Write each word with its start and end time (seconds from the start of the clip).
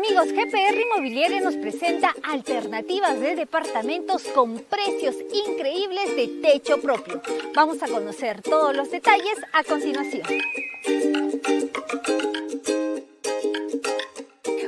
Amigos, 0.00 0.32
GPR 0.32 0.80
Inmobiliaria 0.80 1.40
nos 1.42 1.56
presenta 1.56 2.14
alternativas 2.22 3.20
de 3.20 3.36
departamentos 3.36 4.22
con 4.34 4.58
precios 4.60 5.14
increíbles 5.46 6.16
de 6.16 6.40
techo 6.40 6.80
propio. 6.80 7.20
Vamos 7.54 7.82
a 7.82 7.86
conocer 7.86 8.40
todos 8.40 8.74
los 8.74 8.90
detalles 8.90 9.36
a 9.52 9.62
continuación. 9.62 10.22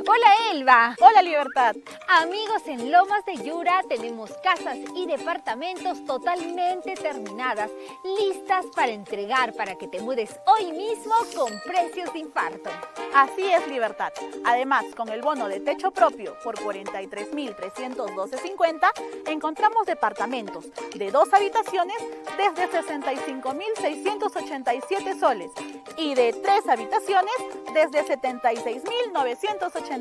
Hola 0.09 0.35
Elba. 0.51 0.97
Hola 1.01 1.23
Libertad. 1.23 1.77
Amigos, 2.09 2.67
en 2.67 2.91
Lomas 2.91 3.25
de 3.25 3.37
Yura 3.37 3.85
tenemos 3.89 4.33
casas 4.43 4.77
y 4.97 5.07
departamentos 5.07 6.05
totalmente 6.05 6.95
terminadas, 6.95 7.71
listas 8.19 8.67
para 8.75 8.91
entregar 8.91 9.53
para 9.53 9.77
que 9.77 9.87
te 9.87 10.01
mudes 10.01 10.37
hoy 10.47 10.73
mismo 10.73 11.15
con 11.37 11.53
precios 11.65 12.13
de 12.13 12.19
infarto. 12.19 12.71
Así 13.15 13.53
es 13.53 13.69
Libertad. 13.69 14.13
Además, 14.45 14.87
con 14.97 15.09
el 15.09 15.23
bono 15.23 15.47
de 15.47 15.61
techo 15.61 15.93
propio 15.93 16.37
por 16.43 16.59
43.312.50, 16.59 18.91
encontramos 19.27 19.87
departamentos 19.87 20.65
de 20.97 21.13
dos 21.13 21.33
habitaciones 21.33 21.99
desde 22.37 22.69
65.687 22.71 25.21
soles 25.21 25.53
y 25.97 26.15
de 26.15 26.33
tres 26.33 26.69
habitaciones 26.69 27.33
desde 27.73 28.03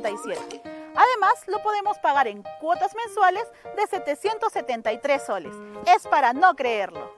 76.987. 0.02 0.62
Además, 0.96 1.34
lo 1.48 1.62
podemos 1.64 1.98
pagar 2.00 2.28
en 2.28 2.44
cuotas 2.60 2.94
mensuales 2.96 3.48
de 3.76 3.88
773 3.88 5.26
soles. 5.26 5.56
Es 5.88 6.08
para 6.08 6.34
no 6.34 6.56
creerlo. 6.56 7.14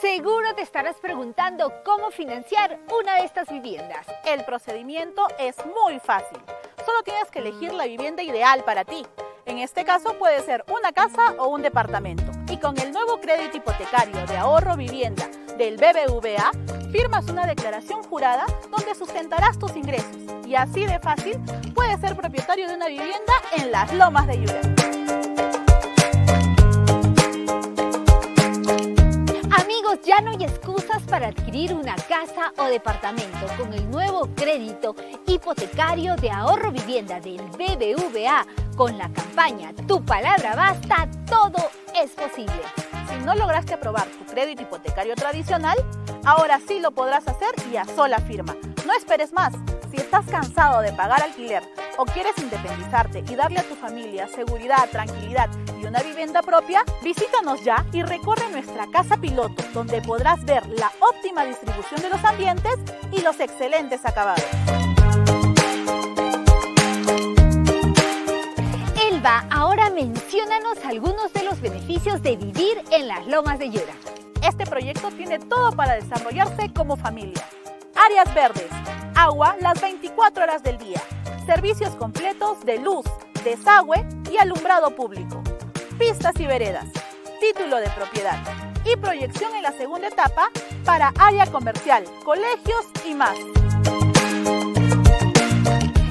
Seguro 0.00 0.54
te 0.54 0.62
estarás 0.62 0.96
preguntando 0.96 1.72
cómo 1.84 2.10
financiar 2.10 2.78
una 3.00 3.16
de 3.16 3.24
estas 3.24 3.48
viviendas. 3.48 4.06
El 4.26 4.44
procedimiento 4.44 5.26
es 5.38 5.56
muy 5.66 5.98
fácil. 6.00 6.38
Solo 6.84 7.02
tienes 7.02 7.30
que 7.30 7.38
elegir 7.38 7.72
la 7.72 7.86
vivienda 7.86 8.22
ideal 8.22 8.64
para 8.64 8.84
ti. 8.84 9.06
En 9.46 9.58
este 9.58 9.84
caso 9.84 10.14
puede 10.18 10.40
ser 10.42 10.64
una 10.68 10.92
casa 10.92 11.34
o 11.38 11.48
un 11.48 11.62
departamento. 11.62 12.43
Y 12.54 12.58
con 12.58 12.78
el 12.78 12.92
nuevo 12.92 13.20
crédito 13.20 13.56
hipotecario 13.56 14.24
de 14.28 14.36
ahorro 14.36 14.76
vivienda 14.76 15.28
del 15.58 15.76
BBVA, 15.76 16.52
firmas 16.92 17.28
una 17.28 17.48
declaración 17.48 18.04
jurada 18.04 18.46
donde 18.70 18.94
sustentarás 18.94 19.58
tus 19.58 19.74
ingresos. 19.74 20.16
Y 20.46 20.54
así 20.54 20.86
de 20.86 21.00
fácil 21.00 21.36
puedes 21.74 22.00
ser 22.00 22.14
propietario 22.14 22.68
de 22.68 22.76
una 22.76 22.86
vivienda 22.86 23.32
en 23.56 23.72
las 23.72 23.92
lomas 23.92 24.28
de 24.28 24.38
Yura. 24.38 25.23
Amigos, 29.56 30.00
ya 30.04 30.20
no 30.20 30.32
hay 30.32 30.42
excusas 30.42 31.00
para 31.08 31.28
adquirir 31.28 31.72
una 31.72 31.94
casa 31.94 32.52
o 32.58 32.64
departamento 32.64 33.46
con 33.56 33.72
el 33.72 33.88
nuevo 33.88 34.28
crédito 34.34 34.96
hipotecario 35.28 36.16
de 36.16 36.28
ahorro 36.28 36.72
vivienda 36.72 37.20
del 37.20 37.40
BBVA 37.42 38.46
con 38.76 38.98
la 38.98 39.08
campaña 39.12 39.72
Tu 39.86 40.04
palabra 40.04 40.56
basta, 40.56 41.08
todo 41.28 41.70
es 41.94 42.10
posible. 42.10 42.62
Si 43.08 43.24
no 43.24 43.36
lograste 43.36 43.74
aprobar 43.74 44.08
tu 44.08 44.24
crédito 44.24 44.62
hipotecario 44.62 45.14
tradicional, 45.14 45.76
ahora 46.24 46.58
sí 46.66 46.80
lo 46.80 46.90
podrás 46.90 47.28
hacer 47.28 47.54
y 47.72 47.76
a 47.76 47.84
sola 47.84 48.18
firma. 48.18 48.56
No 48.84 48.92
esperes 48.92 49.32
más. 49.32 49.54
Si 49.94 50.00
estás 50.00 50.26
cansado 50.26 50.80
de 50.80 50.92
pagar 50.92 51.22
alquiler 51.22 51.62
o 51.98 52.04
quieres 52.04 52.36
independizarte 52.38 53.22
y 53.30 53.36
darle 53.36 53.60
a 53.60 53.62
tu 53.62 53.76
familia 53.76 54.26
seguridad, 54.26 54.88
tranquilidad 54.90 55.48
y 55.80 55.86
una 55.86 56.00
vivienda 56.00 56.42
propia, 56.42 56.82
visítanos 57.00 57.62
ya 57.62 57.86
y 57.92 58.02
recorre 58.02 58.50
nuestra 58.50 58.88
casa 58.90 59.16
piloto, 59.18 59.62
donde 59.72 60.02
podrás 60.02 60.44
ver 60.44 60.66
la 60.66 60.90
óptima 60.98 61.44
distribución 61.44 62.02
de 62.02 62.08
los 62.08 62.24
ambientes 62.24 62.74
y 63.12 63.20
los 63.20 63.38
excelentes 63.38 64.04
acabados. 64.04 64.44
Elba, 69.08 69.46
ahora 69.48 69.90
menciónanos 69.90 70.84
algunos 70.84 71.32
de 71.32 71.44
los 71.44 71.60
beneficios 71.60 72.20
de 72.20 72.36
vivir 72.36 72.82
en 72.90 73.06
las 73.06 73.24
lomas 73.28 73.60
de 73.60 73.70
Yura. 73.70 73.94
Este 74.42 74.66
proyecto 74.66 75.12
tiene 75.12 75.38
todo 75.38 75.70
para 75.70 75.94
desarrollarse 75.94 76.72
como 76.74 76.96
familia. 76.96 77.44
Áreas 77.96 78.34
verdes, 78.34 78.70
agua 79.14 79.56
las 79.60 79.80
24 79.80 80.42
horas 80.42 80.62
del 80.62 80.78
día, 80.78 81.00
servicios 81.46 81.94
completos 81.94 82.64
de 82.64 82.78
luz, 82.78 83.06
desagüe 83.44 84.04
y 84.30 84.36
alumbrado 84.36 84.90
público, 84.96 85.42
pistas 85.98 86.38
y 86.40 86.46
veredas, 86.46 86.86
título 87.40 87.76
de 87.76 87.88
propiedad. 87.90 88.38
Y 88.84 88.96
proyección 88.96 89.54
en 89.54 89.62
la 89.62 89.72
segunda 89.72 90.08
etapa 90.08 90.50
para 90.84 91.12
área 91.18 91.46
comercial, 91.46 92.04
colegios 92.24 92.84
y 93.06 93.14
más. 93.14 93.38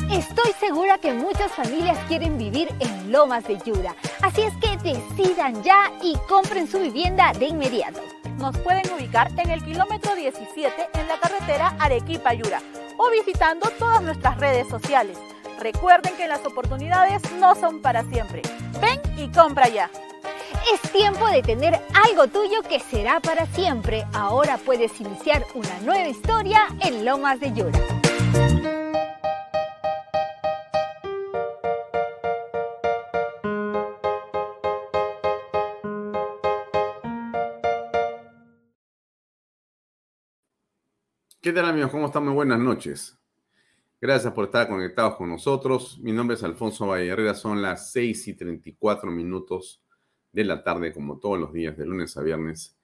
Estoy 0.09 0.53
segura 0.59 0.97
que 0.97 1.13
muchas 1.13 1.51
familias 1.51 1.97
quieren 2.07 2.37
vivir 2.37 2.69
en 2.79 3.11
Lomas 3.11 3.43
de 3.43 3.59
Yura, 3.59 3.93
así 4.21 4.41
es 4.41 4.53
que 4.57 4.77
decidan 4.77 5.61
ya 5.63 5.91
y 6.01 6.15
compren 6.27 6.67
su 6.67 6.79
vivienda 6.79 7.33
de 7.33 7.47
inmediato. 7.47 7.99
Nos 8.37 8.57
pueden 8.57 8.83
ubicar 8.93 9.31
en 9.37 9.49
el 9.49 9.63
kilómetro 9.63 10.15
17 10.15 10.89
en 10.93 11.07
la 11.07 11.19
carretera 11.19 11.75
Arequipa-Yura 11.79 12.61
o 12.97 13.09
visitando 13.11 13.69
todas 13.79 14.01
nuestras 14.01 14.37
redes 14.37 14.67
sociales. 14.67 15.17
Recuerden 15.59 16.15
que 16.15 16.27
las 16.27 16.45
oportunidades 16.45 17.21
no 17.39 17.55
son 17.55 17.81
para 17.81 18.03
siempre. 18.03 18.41
Ven 18.81 18.99
y 19.17 19.29
compra 19.29 19.67
ya. 19.69 19.89
Es 20.73 20.91
tiempo 20.91 21.27
de 21.27 21.41
tener 21.41 21.79
algo 21.93 22.27
tuyo 22.27 22.61
que 22.63 22.79
será 22.79 23.19
para 23.19 23.45
siempre. 23.47 24.05
Ahora 24.13 24.57
puedes 24.57 24.99
iniciar 24.99 25.45
una 25.53 25.79
nueva 25.81 26.07
historia 26.07 26.67
en 26.81 27.05
Lomas 27.05 27.39
de 27.39 27.53
Yura. 27.53 27.79
¿Qué 41.43 41.51
tal 41.51 41.65
amigos? 41.65 41.91
¿Cómo 41.91 42.05
están? 42.05 42.23
Muy 42.23 42.33
buenas 42.33 42.57
noches. 42.57 43.19
Gracias 43.99 44.31
por 44.31 44.45
estar 44.45 44.65
conectados 44.69 45.17
con 45.17 45.27
nosotros. 45.27 45.99
Mi 45.99 46.13
nombre 46.13 46.37
es 46.37 46.43
Alfonso 46.43 46.87
Valle 46.87 47.09
Herrera. 47.09 47.33
Son 47.33 47.61
las 47.61 47.91
6 47.91 48.29
y 48.29 48.33
34 48.33 49.11
minutos 49.11 49.83
de 50.31 50.45
la 50.45 50.63
tarde, 50.63 50.93
como 50.93 51.19
todos 51.19 51.37
los 51.37 51.51
días, 51.51 51.75
de 51.75 51.85
lunes 51.85 52.15
a 52.15 52.21
viernes, 52.21 52.77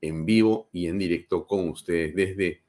en 0.00 0.26
vivo 0.26 0.68
y 0.72 0.88
en 0.88 0.98
directo 0.98 1.46
con 1.46 1.68
ustedes 1.68 2.12
desde 2.16 2.64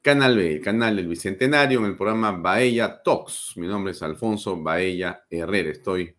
Canal 0.00 0.34
B, 0.38 0.52
el 0.52 0.60
canal 0.62 0.96
del 0.96 1.08
Bicentenario, 1.08 1.80
en 1.80 1.84
el 1.84 1.96
programa 1.98 2.32
Baella 2.32 3.02
Talks. 3.02 3.52
Mi 3.58 3.66
nombre 3.66 3.92
es 3.92 4.02
Alfonso 4.02 4.56
Baella 4.62 5.26
Herrera. 5.28 5.72
Estoy 5.72 6.16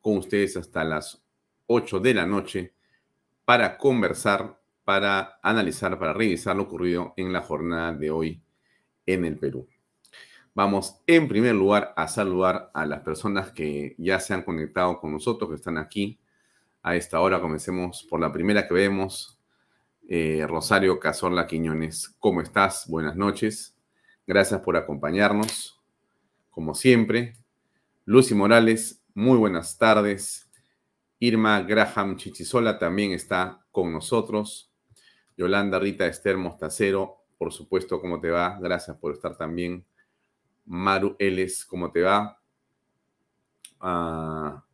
con 0.00 0.16
ustedes 0.16 0.56
hasta 0.56 0.82
las 0.82 1.22
8 1.66 2.00
de 2.00 2.14
la 2.14 2.26
noche 2.26 2.74
para 3.44 3.78
conversar 3.78 4.60
para 4.86 5.40
analizar, 5.42 5.98
para 5.98 6.12
revisar 6.12 6.54
lo 6.54 6.62
ocurrido 6.62 7.12
en 7.16 7.32
la 7.32 7.40
jornada 7.40 7.92
de 7.92 8.12
hoy 8.12 8.40
en 9.04 9.24
el 9.24 9.36
Perú. 9.36 9.66
Vamos 10.54 11.02
en 11.08 11.26
primer 11.26 11.56
lugar 11.56 11.92
a 11.96 12.06
saludar 12.06 12.70
a 12.72 12.86
las 12.86 13.00
personas 13.00 13.50
que 13.50 13.96
ya 13.98 14.20
se 14.20 14.32
han 14.32 14.44
conectado 14.44 15.00
con 15.00 15.10
nosotros, 15.10 15.50
que 15.50 15.56
están 15.56 15.76
aquí 15.76 16.20
a 16.84 16.94
esta 16.94 17.20
hora. 17.20 17.40
Comencemos 17.40 18.06
por 18.08 18.20
la 18.20 18.30
primera 18.30 18.68
que 18.68 18.74
vemos. 18.74 19.40
Eh, 20.08 20.46
Rosario 20.48 21.00
Cazorla 21.00 21.48
Quiñones, 21.48 22.14
¿cómo 22.20 22.40
estás? 22.40 22.84
Buenas 22.86 23.16
noches. 23.16 23.76
Gracias 24.24 24.60
por 24.60 24.76
acompañarnos, 24.76 25.82
como 26.48 26.76
siempre. 26.76 27.32
Lucy 28.04 28.36
Morales, 28.36 29.02
muy 29.14 29.36
buenas 29.36 29.78
tardes. 29.78 30.48
Irma 31.18 31.60
Graham 31.62 32.16
Chichisola 32.18 32.78
también 32.78 33.10
está 33.10 33.66
con 33.72 33.92
nosotros. 33.92 34.70
Yolanda 35.36 35.78
Rita 35.78 36.06
Esther 36.06 36.36
Mostacero, 36.36 37.26
por 37.38 37.52
supuesto, 37.52 38.00
¿cómo 38.00 38.20
te 38.20 38.30
va? 38.30 38.58
Gracias 38.60 38.96
por 38.96 39.12
estar 39.12 39.36
también. 39.36 39.84
Maru 40.64 41.16
Eles, 41.18 41.64
¿cómo 41.64 41.92
te 41.92 42.02
va? 42.02 42.40
Ah, 43.80 44.64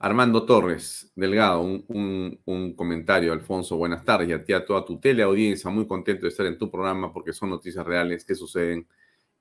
Armando 0.00 0.44
Torres, 0.44 1.12
Delgado, 1.16 1.60
un, 1.60 2.74
comentario, 2.76 3.32
Alfonso, 3.32 3.76
buenas 3.76 4.04
tardes, 4.04 4.28
y 4.28 4.32
a 4.32 4.44
ti 4.44 4.52
a 4.52 4.64
toda 4.64 4.84
tu 4.84 5.00
teleaudiencia, 5.00 5.70
muy 5.70 5.86
contento 5.86 6.22
de 6.22 6.28
estar 6.28 6.46
en 6.46 6.56
tu 6.56 6.70
programa 6.70 7.12
porque 7.12 7.32
son 7.32 7.50
noticias 7.50 7.84
reales 7.84 8.24
que 8.24 8.34
suceden 8.36 8.86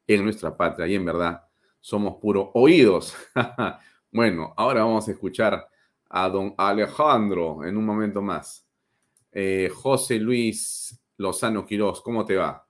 en 0.07 0.24
nuestra 0.24 0.56
patria 0.56 0.88
y 0.88 0.95
en 0.95 1.06
verdad 1.06 1.44
somos 1.79 2.15
puros 2.19 2.50
oídos. 2.53 3.15
bueno, 4.12 4.53
ahora 4.57 4.83
vamos 4.83 5.07
a 5.07 5.12
escuchar 5.12 5.68
a 6.09 6.29
don 6.29 6.56
Alejandro 6.57 7.63
en 7.63 7.77
un 7.77 7.85
momento 7.85 8.21
más. 8.21 8.66
Eh, 9.39 9.69
José 9.69 10.18
Luis 10.18 11.00
Lozano 11.18 11.63
Quirós, 11.63 12.01
¿cómo 12.01 12.25
te 12.25 12.36
va? 12.36 12.68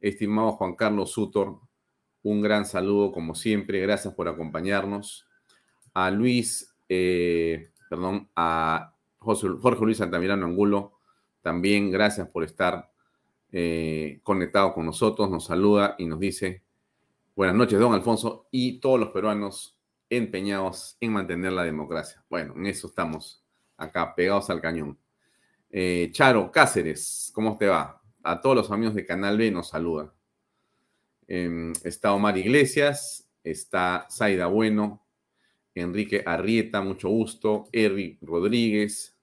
Estimado 0.00 0.50
Juan 0.50 0.74
Carlos 0.74 1.12
Sutor, 1.12 1.60
un 2.24 2.42
gran 2.42 2.66
saludo 2.66 3.12
como 3.12 3.36
siempre, 3.36 3.78
gracias 3.78 4.12
por 4.12 4.26
acompañarnos. 4.26 5.28
A 5.94 6.10
Luis, 6.10 6.74
eh, 6.88 7.70
perdón, 7.88 8.28
a 8.34 8.96
Jorge 9.20 9.84
Luis 9.84 9.98
Santamirano 9.98 10.44
Angulo, 10.44 10.98
también 11.40 11.92
gracias 11.92 12.28
por 12.30 12.42
estar 12.42 12.90
eh, 13.52 14.18
conectado 14.24 14.74
con 14.74 14.86
nosotros, 14.86 15.30
nos 15.30 15.44
saluda 15.44 15.94
y 15.98 16.06
nos 16.06 16.18
dice, 16.18 16.64
buenas 17.36 17.54
noches, 17.54 17.78
don 17.78 17.94
Alfonso, 17.94 18.48
y 18.50 18.80
todos 18.80 18.98
los 18.98 19.10
peruanos 19.10 19.78
empeñados 20.10 20.96
en 20.98 21.12
mantener 21.12 21.52
la 21.52 21.62
democracia. 21.62 22.24
Bueno, 22.28 22.54
en 22.56 22.66
eso 22.66 22.88
estamos 22.88 23.44
acá, 23.76 24.16
pegados 24.16 24.50
al 24.50 24.60
cañón. 24.60 24.98
Eh, 25.74 26.10
Charo 26.12 26.52
Cáceres, 26.52 27.32
¿cómo 27.34 27.56
te 27.56 27.66
va? 27.66 28.02
A 28.22 28.42
todos 28.42 28.54
los 28.54 28.70
amigos 28.70 28.94
de 28.94 29.06
Canal 29.06 29.38
B 29.38 29.50
nos 29.50 29.70
saluda. 29.70 30.12
Em, 31.26 31.72
está 31.82 32.12
Omar 32.12 32.36
Iglesias, 32.36 33.26
está 33.42 34.06
Zaida 34.10 34.48
Bueno, 34.48 35.02
Enrique 35.74 36.22
Arrieta, 36.26 36.82
mucho 36.82 37.08
gusto, 37.08 37.70
Eric 37.72 38.18
Rodríguez, 38.20 39.16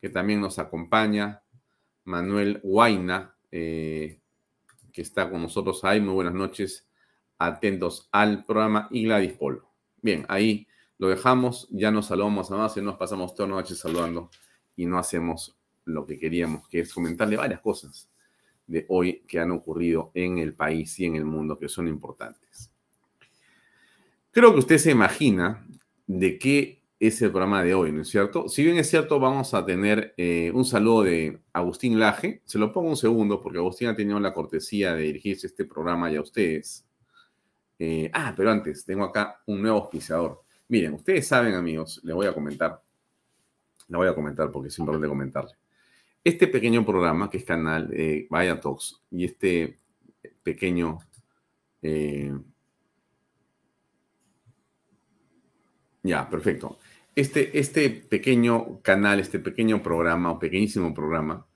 que 0.00 0.08
también 0.08 0.40
nos 0.40 0.58
acompaña, 0.58 1.42
Manuel 2.04 2.60
Huayna, 2.62 3.36
eh, 3.50 4.18
que 4.94 5.02
está 5.02 5.28
con 5.30 5.42
nosotros 5.42 5.84
ahí. 5.84 6.00
Muy 6.00 6.14
buenas 6.14 6.34
noches. 6.34 6.88
Atentos 7.38 8.08
al 8.12 8.46
programa 8.46 8.88
y 8.90 9.04
Gladys 9.04 9.34
Polo. 9.34 9.68
Bien, 10.00 10.24
ahí 10.28 10.66
lo 10.96 11.08
dejamos. 11.08 11.68
Ya 11.70 11.90
nos 11.90 12.06
saludamos 12.06 12.50
a 12.50 12.56
más 12.56 12.76
y 12.78 12.80
nos 12.80 12.96
pasamos 12.96 13.34
toda 13.34 13.50
la 13.50 13.56
noche 13.56 13.74
saludando 13.74 14.30
y 14.74 14.86
no 14.86 14.98
hacemos 14.98 15.61
lo 15.84 16.06
que 16.06 16.18
queríamos, 16.18 16.68
que 16.68 16.80
es 16.80 16.92
comentarle 16.92 17.36
varias 17.36 17.60
cosas 17.60 18.10
de 18.66 18.86
hoy 18.88 19.22
que 19.26 19.38
han 19.38 19.50
ocurrido 19.50 20.10
en 20.14 20.38
el 20.38 20.54
país 20.54 20.98
y 21.00 21.04
en 21.04 21.16
el 21.16 21.24
mundo 21.24 21.58
que 21.58 21.68
son 21.68 21.88
importantes. 21.88 22.70
Creo 24.30 24.52
que 24.52 24.60
usted 24.60 24.78
se 24.78 24.90
imagina 24.90 25.66
de 26.06 26.38
qué 26.38 26.82
es 26.98 27.20
el 27.20 27.30
programa 27.30 27.64
de 27.64 27.74
hoy, 27.74 27.90
¿no 27.90 28.02
es 28.02 28.08
cierto? 28.08 28.48
Si 28.48 28.62
bien 28.62 28.78
es 28.78 28.88
cierto, 28.88 29.18
vamos 29.18 29.54
a 29.54 29.66
tener 29.66 30.14
eh, 30.16 30.52
un 30.54 30.64
saludo 30.64 31.02
de 31.02 31.40
Agustín 31.52 31.98
Laje. 31.98 32.42
Se 32.44 32.58
lo 32.58 32.72
pongo 32.72 32.90
un 32.90 32.96
segundo 32.96 33.42
porque 33.42 33.58
Agustín 33.58 33.88
ha 33.88 33.96
tenido 33.96 34.20
la 34.20 34.32
cortesía 34.32 34.94
de 34.94 35.02
dirigirse 35.02 35.48
este 35.48 35.64
programa 35.64 36.10
y 36.10 36.16
a 36.16 36.20
ustedes. 36.20 36.86
Eh, 37.78 38.08
ah, 38.14 38.32
pero 38.36 38.52
antes, 38.52 38.84
tengo 38.84 39.02
acá 39.02 39.42
un 39.46 39.60
nuevo 39.60 39.78
auspiciador. 39.78 40.44
Miren, 40.68 40.94
ustedes 40.94 41.26
saben, 41.26 41.54
amigos, 41.54 42.00
les 42.04 42.14
voy 42.14 42.26
a 42.26 42.32
comentar. 42.32 42.80
Le 43.88 43.96
voy 43.96 44.06
a 44.06 44.14
comentar 44.14 44.50
porque 44.52 44.68
es 44.68 44.78
importante 44.78 45.08
comentarle. 45.08 45.52
Este 46.24 46.46
pequeño 46.46 46.84
programa, 46.84 47.28
que 47.28 47.38
es 47.38 47.44
canal 47.44 47.90
eh, 47.92 48.26
Vaya 48.30 48.60
Talks, 48.60 49.02
y 49.10 49.24
este 49.24 49.78
pequeño 50.42 50.98
ya, 56.02 56.28
perfecto. 56.28 56.78
Este, 57.14 57.58
este 57.58 57.90
pequeño 57.90 58.80
canal, 58.82 59.20
este 59.20 59.38
pequeño 59.38 59.82
programa 59.82 60.32
o 60.32 60.38
pequeñísimo 60.38 60.92
programa, 60.94 61.46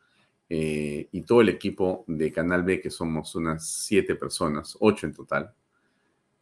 eh, 0.49 1.09
y 1.11 1.23
todo 1.23 1.41
el 1.41 1.49
equipo 1.49 2.05
de 2.07 2.31
Canal 2.31 2.63
B, 2.63 2.81
que 2.81 2.91
somos 2.91 3.35
unas 3.35 3.69
siete 3.69 4.15
personas, 4.15 4.77
ocho 4.81 5.07
en 5.07 5.15
total, 5.15 5.53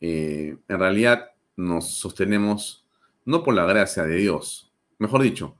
eh, 0.00 0.56
en 0.68 0.78
realidad 0.78 1.30
nos 1.56 1.90
sostenemos 1.94 2.84
no 3.24 3.42
por 3.42 3.54
la 3.54 3.64
gracia 3.64 4.02
de 4.02 4.16
Dios, 4.16 4.70
mejor 4.98 5.22
dicho, 5.22 5.56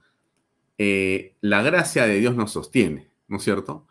eh, 0.77 1.35
la 1.41 1.61
gracia 1.61 2.05
de 2.05 2.19
Dios 2.19 2.35
nos 2.35 2.51
sostiene, 2.51 3.09
¿no 3.27 3.37
es 3.37 3.43
cierto? 3.43 3.87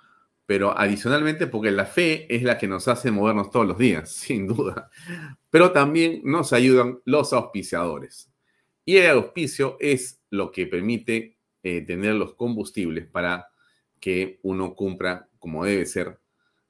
Pero 0.47 0.79
adicionalmente 0.79 1.47
porque 1.47 1.71
la 1.71 1.87
fe 1.87 2.33
es 2.35 2.43
la 2.43 2.59
que 2.59 2.69
nos 2.69 2.89
hace 2.89 3.11
movernos 3.11 3.51
todos 3.51 3.67
los 3.67 3.79
días, 3.79 4.11
sin 4.13 4.47
duda. 4.47 4.91
Pero 5.51 5.73
también 5.73 6.21
nos 6.25 6.53
ayudan 6.53 7.01
los 7.05 7.33
auspiciadores. 7.33 8.31
Y 8.85 8.99
el 8.99 9.11
auspicio 9.13 9.77
es 9.81 10.21
lo 10.31 10.53
que 10.53 10.67
permite 10.67 11.39
eh, 11.63 11.81
tener 11.81 12.15
los 12.15 12.35
combustibles 12.35 13.07
para 13.07 13.49
que 13.99 14.39
uno 14.43 14.75
cumpla 14.75 15.29
como 15.39 15.65
debe 15.65 15.87
ser 15.87 16.19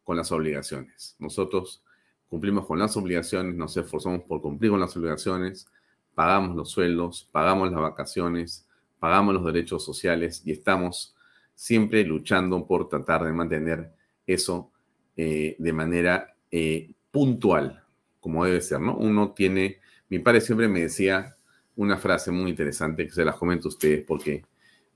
con 0.04 0.16
las 0.16 0.30
obligaciones. 0.30 1.16
Nosotros 1.18 1.82
cumplimos 2.28 2.66
con 2.66 2.78
las 2.78 2.96
obligaciones, 2.96 3.56
nos 3.56 3.76
esforzamos 3.76 4.22
por 4.22 4.40
cumplir 4.40 4.70
con 4.70 4.78
las 4.78 4.96
obligaciones, 4.96 5.66
pagamos 6.14 6.54
los 6.54 6.70
sueldos, 6.70 7.28
pagamos 7.32 7.72
las 7.72 7.80
vacaciones, 7.80 8.63
pagamos 9.04 9.34
los 9.34 9.44
derechos 9.44 9.84
sociales 9.84 10.40
y 10.46 10.52
estamos 10.52 11.14
siempre 11.54 12.04
luchando 12.04 12.66
por 12.66 12.88
tratar 12.88 13.22
de 13.22 13.34
mantener 13.34 13.92
eso 14.26 14.72
eh, 15.14 15.56
de 15.58 15.72
manera 15.74 16.34
eh, 16.50 16.90
puntual, 17.10 17.84
como 18.18 18.46
debe 18.46 18.62
ser, 18.62 18.80
¿no? 18.80 18.96
Uno 18.96 19.32
tiene, 19.32 19.78
mi 20.08 20.20
padre 20.20 20.40
siempre 20.40 20.68
me 20.68 20.80
decía, 20.80 21.36
una 21.76 21.98
frase 21.98 22.30
muy 22.30 22.48
interesante 22.48 23.04
que 23.04 23.12
se 23.12 23.26
las 23.26 23.36
comento 23.36 23.68
a 23.68 23.72
ustedes 23.72 24.02
porque 24.06 24.46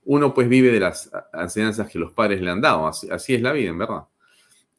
uno 0.05 0.33
pues 0.33 0.49
vive 0.49 0.71
de 0.71 0.79
las 0.79 1.11
enseñanzas 1.31 1.87
que 1.87 1.99
los 1.99 2.11
padres 2.11 2.41
le 2.41 2.49
han 2.49 2.61
dado, 2.61 2.87
así, 2.87 3.35
es 3.35 3.41
la 3.43 3.51
vida, 3.51 3.69
en 3.69 3.77
verdad. 3.77 4.05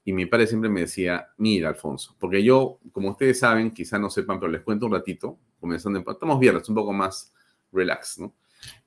Y 0.05 0.13
mi 0.13 0.27
padre 0.27 0.49
siempre 0.49 0.69
me 0.69 0.81
decía, 0.81 1.29
mira, 1.37 1.69
Alfonso, 1.69 2.17
porque 2.19 2.43
yo, 2.43 2.81
como 2.91 3.11
ustedes 3.11 3.39
saben, 3.39 3.71
quizá 3.71 3.97
no 3.97 4.11
sepan, 4.11 4.41
pero 4.41 4.51
les 4.51 4.63
cuento 4.63 4.87
un 4.87 4.93
ratito, 4.93 5.39
comenzando, 5.61 6.01
en, 6.01 6.05
estamos 6.11 6.41
viernes, 6.41 6.69
un 6.69 6.75
poco 6.75 6.93
más 6.93 7.33
relax, 7.71 8.19
¿no? 8.19 8.35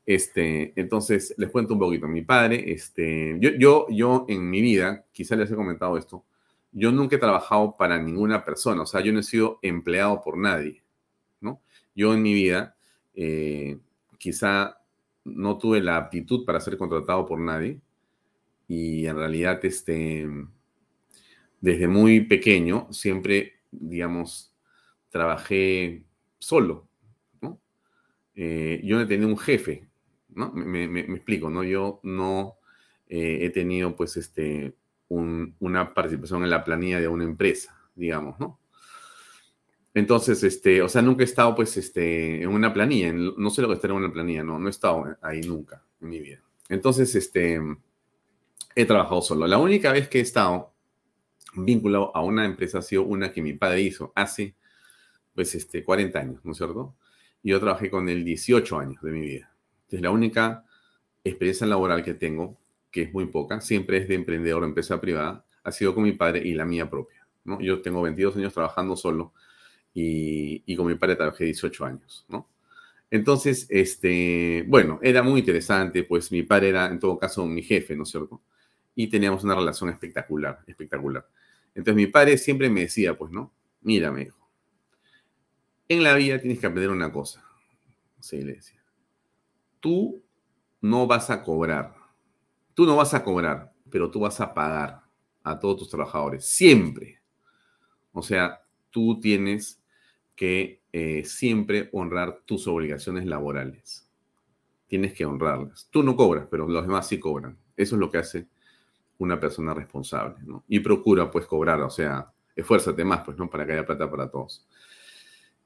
Este, 0.06 0.74
entonces, 0.80 1.34
les 1.38 1.50
cuento 1.50 1.74
un 1.74 1.80
poquito. 1.80 2.08
Mi 2.08 2.22
padre, 2.22 2.72
este, 2.72 3.38
yo, 3.40 4.26
en 4.28 4.50
mi 4.50 4.62
vida, 4.62 5.06
quizá 5.12 5.36
les 5.36 5.52
he 5.52 5.56
comentado 5.56 5.98
esto, 5.98 6.26
yo 6.72 6.92
nunca 6.92 7.16
he 7.16 7.20
trabajado 7.20 7.78
para 7.78 8.02
ninguna 8.02 8.44
persona, 8.44 8.82
o 8.82 8.86
sea, 8.86 9.02
yo 9.02 9.14
no 9.14 9.20
he 9.20 9.24
sido 9.24 9.60
empleado 9.62 10.22
por 10.22 10.38
nadie. 10.38 10.82
Yo 11.96 12.14
en 12.14 12.24
mi 12.24 12.34
vida 12.34 12.76
eh, 13.14 13.78
quizá 14.18 14.78
no 15.24 15.58
tuve 15.58 15.80
la 15.82 15.98
aptitud 15.98 16.44
para 16.46 16.60
ser 16.60 16.78
contratado 16.78 17.26
por 17.26 17.40
nadie 17.40 17.80
y 18.68 19.06
en 19.06 19.16
realidad 19.16 19.64
este, 19.64 20.28
desde 21.62 21.88
muy 21.88 22.22
pequeño 22.22 22.88
siempre, 22.92 23.54
digamos, 23.72 24.54
trabajé 25.10 26.04
solo. 26.40 26.88
Eh, 28.36 28.82
yo 28.84 28.96
no 28.96 29.04
he 29.04 29.06
tenido 29.06 29.30
un 29.30 29.38
jefe, 29.38 29.88
¿no? 30.30 30.52
Me, 30.52 31.02
explico, 31.02 31.50
¿no? 31.50 31.64
Yo 31.64 32.00
no 32.04 32.58
eh, 33.08 33.40
he 33.42 33.50
tenido, 33.50 33.96
pues, 33.96 34.18
este, 34.18 34.76
una 35.10 35.94
participación 35.94 36.44
en 36.44 36.50
la 36.50 36.64
planilla 36.64 37.00
de 37.00 37.08
una 37.08 37.24
empresa, 37.24 37.78
digamos, 37.96 38.40
¿no? 38.40 38.60
Entonces, 39.94 40.44
este, 40.44 40.82
o 40.82 40.90
sea, 40.90 41.04
nunca 41.04 41.22
he 41.24 41.26
estado, 41.26 41.54
pues, 41.54 41.78
este, 41.78 42.42
en 42.42 42.50
una 42.50 42.74
planilla. 42.74 43.14
No 43.14 43.50
sé 43.52 43.62
lo 43.62 43.68
que 43.68 43.76
es 43.76 43.84
en 43.84 43.92
una 43.92 44.12
planilla, 44.12 44.44
no, 44.44 44.58
no 44.58 44.68
he 44.68 44.72
estado 44.72 45.18
ahí 45.22 45.42
nunca 45.42 45.84
en 46.02 46.10
mi 46.10 46.20
vida. 46.20 46.42
Entonces, 46.68 47.14
este, 47.14 47.62
he 48.76 48.86
trabajado 48.86 49.22
solo. 49.22 49.46
La 49.46 49.60
única 49.60 49.92
vez 49.92 50.08
que 50.08 50.18
he 50.20 50.22
estado 50.22 50.74
vinculado 51.56 52.16
a 52.16 52.24
una 52.24 52.46
empresa 52.46 52.80
ha 52.80 52.82
sido 52.82 53.04
una 53.04 53.32
que 53.32 53.44
mi 53.44 53.54
padre 53.54 53.82
hizo 53.82 54.12
hace, 54.16 54.56
pues, 55.36 55.54
este, 55.54 55.84
40 55.84 56.20
años, 56.20 56.40
¿no 56.44 56.54
es 56.54 56.58
cierto? 56.58 56.96
Y 57.44 57.52
yo 57.52 57.60
trabajé 57.60 57.92
con 57.92 58.10
él 58.10 58.24
18 58.24 58.80
años 58.80 59.02
de 59.02 59.12
mi 59.12 59.22
vida. 59.22 59.54
Entonces, 59.84 60.02
la 60.02 60.12
única 60.12 60.66
experiencia 61.24 61.68
laboral 61.68 62.04
que 62.04 62.14
tengo, 62.14 62.58
que 62.90 63.04
es 63.04 63.14
muy 63.14 63.26
poca, 63.28 63.62
siempre 63.62 63.98
es 63.98 64.08
de 64.08 64.16
emprendedor, 64.16 64.64
empresa 64.64 65.00
privada, 65.00 65.46
ha 65.64 65.72
sido 65.72 65.94
con 65.94 66.04
mi 66.04 66.14
padre 66.14 66.42
y 66.46 66.54
la 66.54 66.66
mía 66.66 66.90
propia, 66.90 67.28
¿no? 67.44 67.60
Yo 67.62 67.82
tengo 67.82 68.02
22 68.02 68.38
años 68.38 68.54
trabajando 68.54 68.96
solo 68.96 69.34
y, 69.94 70.76
con 70.76 70.88
mi 70.88 70.96
padre 70.96 71.16
trabajé 71.16 71.46
18 71.46 71.86
años, 71.86 72.26
¿no? 72.28 72.50
Entonces, 73.12 73.68
este, 73.70 74.66
bueno, 74.68 75.00
era 75.04 75.22
muy 75.22 75.40
interesante, 75.40 76.04
pues 76.04 76.32
mi 76.32 76.44
padre 76.44 76.70
era 76.70 76.88
en 76.88 77.00
todo 77.00 77.18
caso 77.18 77.46
mi 77.46 77.62
jefe, 77.62 77.96
¿no 77.96 78.04
es 78.04 78.10
cierto? 78.10 78.42
Y 78.96 79.08
teníamos 79.08 79.44
una 79.44 79.56
relación 79.56 79.90
espectacular, 79.90 80.60
espectacular. 80.66 81.28
Entonces 81.76 81.96
mi 81.96 82.08
padre 82.08 82.38
siempre 82.38 82.70
me 82.70 82.82
decía, 82.82 83.16
pues, 83.16 83.32
¿no? 83.32 83.54
Mira, 83.82 84.12
me 84.12 84.26
dijo, 84.26 84.43
en 85.88 86.04
la 86.04 86.16
vida 86.16 86.40
tienes 86.40 86.60
que 86.60 86.68
aprender 86.68 86.92
una 86.92 87.12
cosa, 87.12 87.44
le 88.32 88.54
decía. 88.54 88.82
Tú 89.80 90.24
no 90.82 91.08
vas 91.08 91.30
a 91.30 91.44
cobrar, 91.44 91.96
tú 92.74 92.86
no 92.86 92.96
vas 92.96 93.14
a 93.14 93.24
cobrar, 93.24 93.74
pero 93.90 94.10
tú 94.10 94.22
vas 94.22 94.40
a 94.40 94.54
pagar 94.54 95.04
a 95.44 95.60
todos 95.60 95.78
tus 95.78 95.90
trabajadores, 95.90 96.46
siempre. 96.46 97.22
O 98.12 98.22
sea, 98.22 98.62
tú 98.90 99.20
tienes 99.20 99.82
que 100.36 100.82
eh, 100.92 101.24
siempre 101.26 101.90
honrar 101.92 102.42
tus 102.46 102.68
obligaciones 102.68 103.26
laborales. 103.26 104.10
Tienes 104.88 105.14
que 105.14 105.26
honrarlas. 105.26 105.88
Tú 105.92 106.04
no 106.04 106.16
cobras, 106.16 106.48
pero 106.50 106.68
los 106.68 106.86
demás 106.86 107.08
sí 107.08 107.20
cobran. 107.20 107.58
Eso 107.76 107.96
es 107.96 108.00
lo 108.00 108.12
que 108.12 108.20
hace 108.20 108.48
una 109.18 109.40
persona 109.40 109.74
responsable. 109.74 110.36
Y 110.68 110.80
procura, 110.80 111.30
pues, 111.32 111.46
cobrar, 111.46 111.82
o 111.82 111.90
sea, 111.90 112.32
esfuérzate 112.56 113.04
más, 113.04 113.22
pues, 113.24 113.38
¿no? 113.38 113.50
Para 113.50 113.66
que 113.66 113.74
haya 113.74 113.86
plata 113.86 114.10
para 114.10 114.30
todos. 114.30 114.66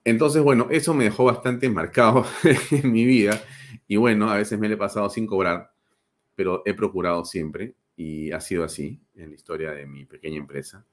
Entonces, 0.08 0.42
bueno, 0.42 0.68
eso 0.72 0.94
me 0.94 1.04
dejó 1.04 1.26
bastante 1.26 1.70
marcado 1.70 2.26
en 2.72 2.94
mi 2.94 3.04
vida 3.04 3.44
Y 3.90 3.98
bueno, 3.98 4.30
a 4.30 4.38
veces 4.38 4.58
me 4.58 4.70
le 4.70 4.76
he 4.76 4.78
pasado 4.78 5.10
sin 5.10 5.28
cobrar, 5.28 5.74
pero 6.34 6.64
he 6.66 6.74
procurado 6.74 7.26
siempre, 7.26 7.76
y 7.98 8.32
ha 8.32 8.40
sido 8.40 8.64
así 8.64 9.02
en 9.16 9.32
la 9.32 9.36
historia 9.36 9.72
de 9.72 9.86
mi 9.86 10.06
pequeña 10.06 10.38
empresa, 10.38 10.86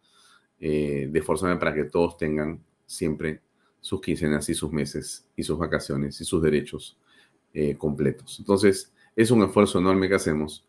eh, 0.58 1.06
de 1.08 1.18
esforzarme 1.20 1.60
para 1.60 1.72
que 1.72 1.84
todos 1.84 2.16
tengan 2.16 2.60
siempre 2.86 3.40
sus 3.80 4.00
quincenas 4.00 4.48
y 4.48 4.54
sus 4.54 4.72
meses 4.72 5.28
y 5.36 5.44
sus 5.44 5.58
vacaciones 5.60 6.20
y 6.20 6.24
sus 6.24 6.42
derechos 6.42 6.98
eh, 7.52 7.76
completos. 7.76 8.40
Entonces, 8.40 8.92
es 9.14 9.30
un 9.30 9.44
esfuerzo 9.44 9.78
enorme 9.78 10.08
que 10.08 10.16
hacemos, 10.16 10.66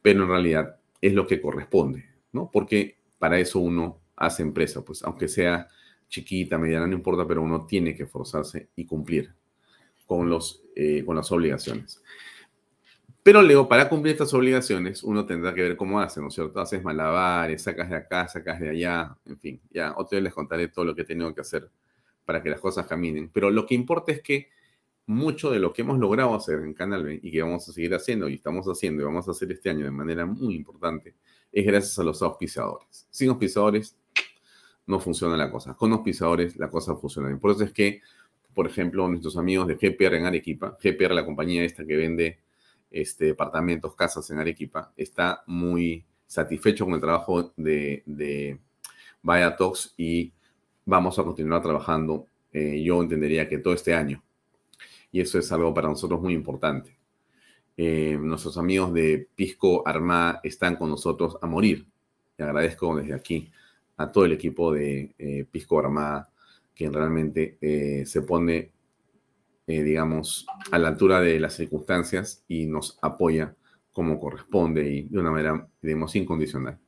pero 0.00 0.22
en 0.22 0.30
realidad 0.30 0.76
es 1.02 1.12
lo 1.12 1.26
que 1.26 1.42
corresponde, 1.42 2.06
¿no? 2.32 2.50
Porque 2.50 2.96
para 3.18 3.38
eso 3.38 3.58
uno 3.58 4.00
hace 4.16 4.42
empresa, 4.42 4.82
pues 4.82 5.02
aunque 5.02 5.28
sea 5.28 5.68
chiquita, 6.12 6.58
mediana, 6.58 6.86
no 6.86 6.92
importa, 6.92 7.26
pero 7.26 7.40
uno 7.40 7.64
tiene 7.66 7.96
que 7.96 8.02
esforzarse 8.02 8.68
y 8.76 8.84
cumplir 8.84 9.34
con, 10.06 10.28
los, 10.28 10.62
eh, 10.76 11.02
con 11.06 11.16
las 11.16 11.32
obligaciones. 11.32 12.02
Pero 13.22 13.40
luego, 13.40 13.66
para 13.66 13.88
cumplir 13.88 14.12
estas 14.12 14.34
obligaciones, 14.34 15.02
uno 15.02 15.24
tendrá 15.24 15.54
que 15.54 15.62
ver 15.62 15.76
cómo 15.76 16.00
hace, 16.00 16.20
¿no 16.20 16.28
es 16.28 16.34
cierto? 16.34 16.60
Haces 16.60 16.82
malabares, 16.84 17.62
sacas 17.62 17.88
de 17.88 17.96
acá, 17.96 18.28
sacas 18.28 18.60
de 18.60 18.70
allá, 18.70 19.16
en 19.24 19.38
fin, 19.38 19.60
ya 19.70 19.94
otro 19.96 20.16
día 20.16 20.24
les 20.24 20.34
contaré 20.34 20.68
todo 20.68 20.84
lo 20.84 20.94
que 20.94 21.02
he 21.02 21.04
tenido 21.06 21.34
que 21.34 21.40
hacer 21.40 21.70
para 22.26 22.42
que 22.42 22.50
las 22.50 22.60
cosas 22.60 22.86
caminen. 22.86 23.30
Pero 23.32 23.50
lo 23.50 23.64
que 23.64 23.74
importa 23.74 24.12
es 24.12 24.20
que 24.20 24.50
mucho 25.06 25.50
de 25.50 25.60
lo 25.60 25.72
que 25.72 25.80
hemos 25.80 25.98
logrado 25.98 26.34
hacer 26.34 26.60
en 26.60 26.74
Canal 26.74 27.04
B 27.04 27.20
y 27.22 27.32
que 27.32 27.42
vamos 27.42 27.66
a 27.68 27.72
seguir 27.72 27.94
haciendo 27.94 28.28
y 28.28 28.34
estamos 28.34 28.66
haciendo 28.66 29.02
y 29.02 29.06
vamos 29.06 29.26
a 29.28 29.30
hacer 29.30 29.50
este 29.50 29.70
año 29.70 29.84
de 29.84 29.90
manera 29.90 30.26
muy 30.26 30.54
importante 30.54 31.14
es 31.50 31.66
gracias 31.66 31.98
a 31.98 32.02
los 32.02 32.22
auspiciadores. 32.22 33.06
Sin 33.10 33.30
auspiciadores 33.30 33.96
no 34.86 35.00
funciona 35.00 35.36
la 35.36 35.50
cosa. 35.50 35.74
Con 35.74 35.92
auspiciadores 35.92 36.56
la 36.56 36.68
cosa 36.68 36.96
funciona 36.96 37.28
bien. 37.28 37.40
Por 37.40 37.52
eso 37.52 37.64
es 37.64 37.72
que, 37.72 38.00
por 38.54 38.66
ejemplo, 38.66 39.08
nuestros 39.08 39.36
amigos 39.36 39.66
de 39.68 39.74
GPR 39.76 40.16
en 40.16 40.26
Arequipa, 40.26 40.76
GPR, 40.82 41.14
la 41.14 41.24
compañía 41.24 41.64
esta 41.64 41.84
que 41.84 41.96
vende 41.96 42.38
este, 42.90 43.26
departamentos, 43.26 43.94
casas 43.94 44.28
en 44.30 44.38
Arequipa, 44.38 44.92
está 44.96 45.42
muy 45.46 46.04
satisfecho 46.26 46.84
con 46.84 46.94
el 46.94 47.00
trabajo 47.00 47.52
de, 47.56 48.02
de 48.06 48.58
Talks 49.22 49.94
y 49.96 50.32
vamos 50.84 51.18
a 51.18 51.24
continuar 51.24 51.62
trabajando, 51.62 52.26
eh, 52.52 52.82
yo 52.82 53.00
entendería 53.02 53.48
que 53.48 53.58
todo 53.58 53.74
este 53.74 53.94
año. 53.94 54.22
Y 55.10 55.20
eso 55.20 55.38
es 55.38 55.52
algo 55.52 55.72
para 55.74 55.88
nosotros 55.88 56.20
muy 56.20 56.32
importante. 56.32 56.96
Eh, 57.76 58.18
nuestros 58.20 58.58
amigos 58.58 58.92
de 58.92 59.28
Pisco 59.34 59.86
Armada 59.86 60.40
están 60.42 60.76
con 60.76 60.90
nosotros 60.90 61.36
a 61.40 61.46
morir. 61.46 61.86
Y 62.38 62.42
agradezco 62.42 62.96
desde 62.96 63.14
aquí 63.14 63.50
a 64.02 64.12
todo 64.12 64.24
el 64.24 64.32
equipo 64.32 64.72
de 64.72 65.14
eh, 65.18 65.46
Pisco 65.50 65.78
Armada 65.78 66.30
que 66.74 66.88
realmente 66.88 67.58
se 68.06 68.22
pone 68.22 68.72
eh, 69.64 69.84
digamos, 69.84 70.44
a 70.72 70.78
la 70.78 70.88
altura 70.88 71.20
de 71.20 71.38
las 71.38 71.54
circunstancias 71.54 72.44
y 72.48 72.66
nos 72.66 72.98
apoya 73.00 73.54
como 73.92 74.18
corresponde 74.18 74.92
y 74.92 75.02
de 75.04 75.18
una 75.20 75.30
manera, 75.30 75.68
digamos, 75.80 76.16
incondicional. 76.16 76.78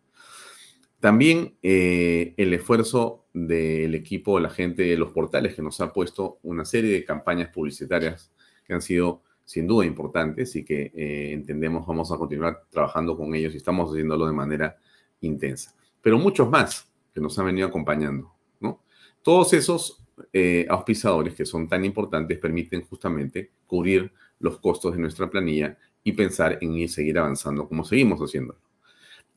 También 0.99 1.55
eh, 1.63 2.35
el 2.37 2.53
esfuerzo 2.53 3.27
del 3.33 3.95
equipo, 3.95 4.41
la 4.41 4.51
gente 4.51 4.83
de 4.83 4.97
los 4.97 5.13
portales 5.13 5.55
que 5.55 5.63
nos 5.63 5.81
ha 5.81 5.93
puesto 5.93 6.41
una 6.43 6.65
serie 6.65 6.93
de 6.93 7.05
campañas 7.05 7.51
publicitarias 7.51 8.33
que 8.67 8.75
han 8.75 8.83
sido 8.83 9.23
sin 9.45 9.69
duda 9.69 9.87
importantes 9.87 10.57
y 10.57 10.65
que 10.65 10.91
eh, 10.95 11.33
entendemos 11.33 11.87
vamos 11.87 12.11
a 12.11 12.17
continuar 12.17 12.65
trabajando 12.71 13.17
con 13.17 13.35
ellos 13.35 13.55
y 13.55 13.59
estamos 13.59 13.91
haciéndolo 13.91 14.27
de 14.27 14.33
manera 14.33 14.77
intensa. 15.21 15.77
Pero 16.03 16.19
muchos 16.19 16.51
más 16.51 16.93
que 17.15 17.21
nos 17.21 17.39
han 17.39 17.47
venido 17.47 17.69
acompañando, 17.69 18.35
¿no? 18.61 18.83
Todos 19.23 19.53
esos 19.53 20.05
eh, 20.33 20.67
auspiciadores 20.69 21.35
que 21.35 21.47
son 21.47 21.69
tan 21.69 21.85
importantes 21.85 22.39
permiten 22.39 22.83
justamente 22.83 23.53
cubrir 23.67 24.13
los 24.41 24.59
costos 24.59 24.95
de 24.95 24.99
nuestra 24.99 25.31
planilla 25.31 25.79
y 26.03 26.13
pensar 26.13 26.59
en 26.61 26.75
ir 26.75 26.91
seguir 26.91 27.19
avanzando 27.19 27.69
como 27.69 27.85
seguimos 27.85 28.21
haciendo. 28.21 28.57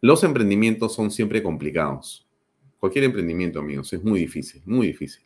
Los 0.01 0.23
emprendimientos 0.23 0.93
son 0.93 1.09
siempre 1.11 1.41
complicados. 1.41 2.27
Cualquier 2.79 3.05
emprendimiento, 3.05 3.59
amigos, 3.59 3.91
es 3.93 4.03
muy 4.03 4.19
difícil, 4.19 4.61
muy 4.65 4.87
difícil. 4.87 5.23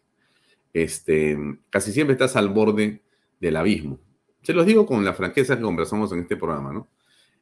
Este, 0.74 1.38
casi 1.70 1.91
siempre 1.91 2.13
estás 2.13 2.36
al 2.36 2.50
borde 2.50 3.01
del 3.39 3.55
abismo. 3.58 4.00
Se 4.41 4.53
los 4.53 4.65
digo 4.65 4.86
con 4.86 5.03
la 5.03 5.13
franqueza 5.13 5.58
que 5.58 5.63
conversamos 5.63 6.12
en 6.13 6.20
este 6.20 6.38
programa, 6.38 6.72
¿no? 6.72 6.88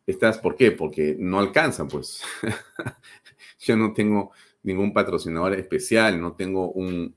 Estás, 0.07 0.39
¿por 0.39 0.55
qué? 0.55 0.71
Porque 0.71 1.15
no 1.19 1.39
alcanza, 1.39 1.87
pues. 1.87 2.23
Yo 3.59 3.77
no 3.77 3.93
tengo 3.93 4.31
ningún 4.63 4.93
patrocinador 4.93 5.53
especial, 5.53 6.19
no 6.19 6.33
tengo 6.33 6.71
un, 6.71 7.15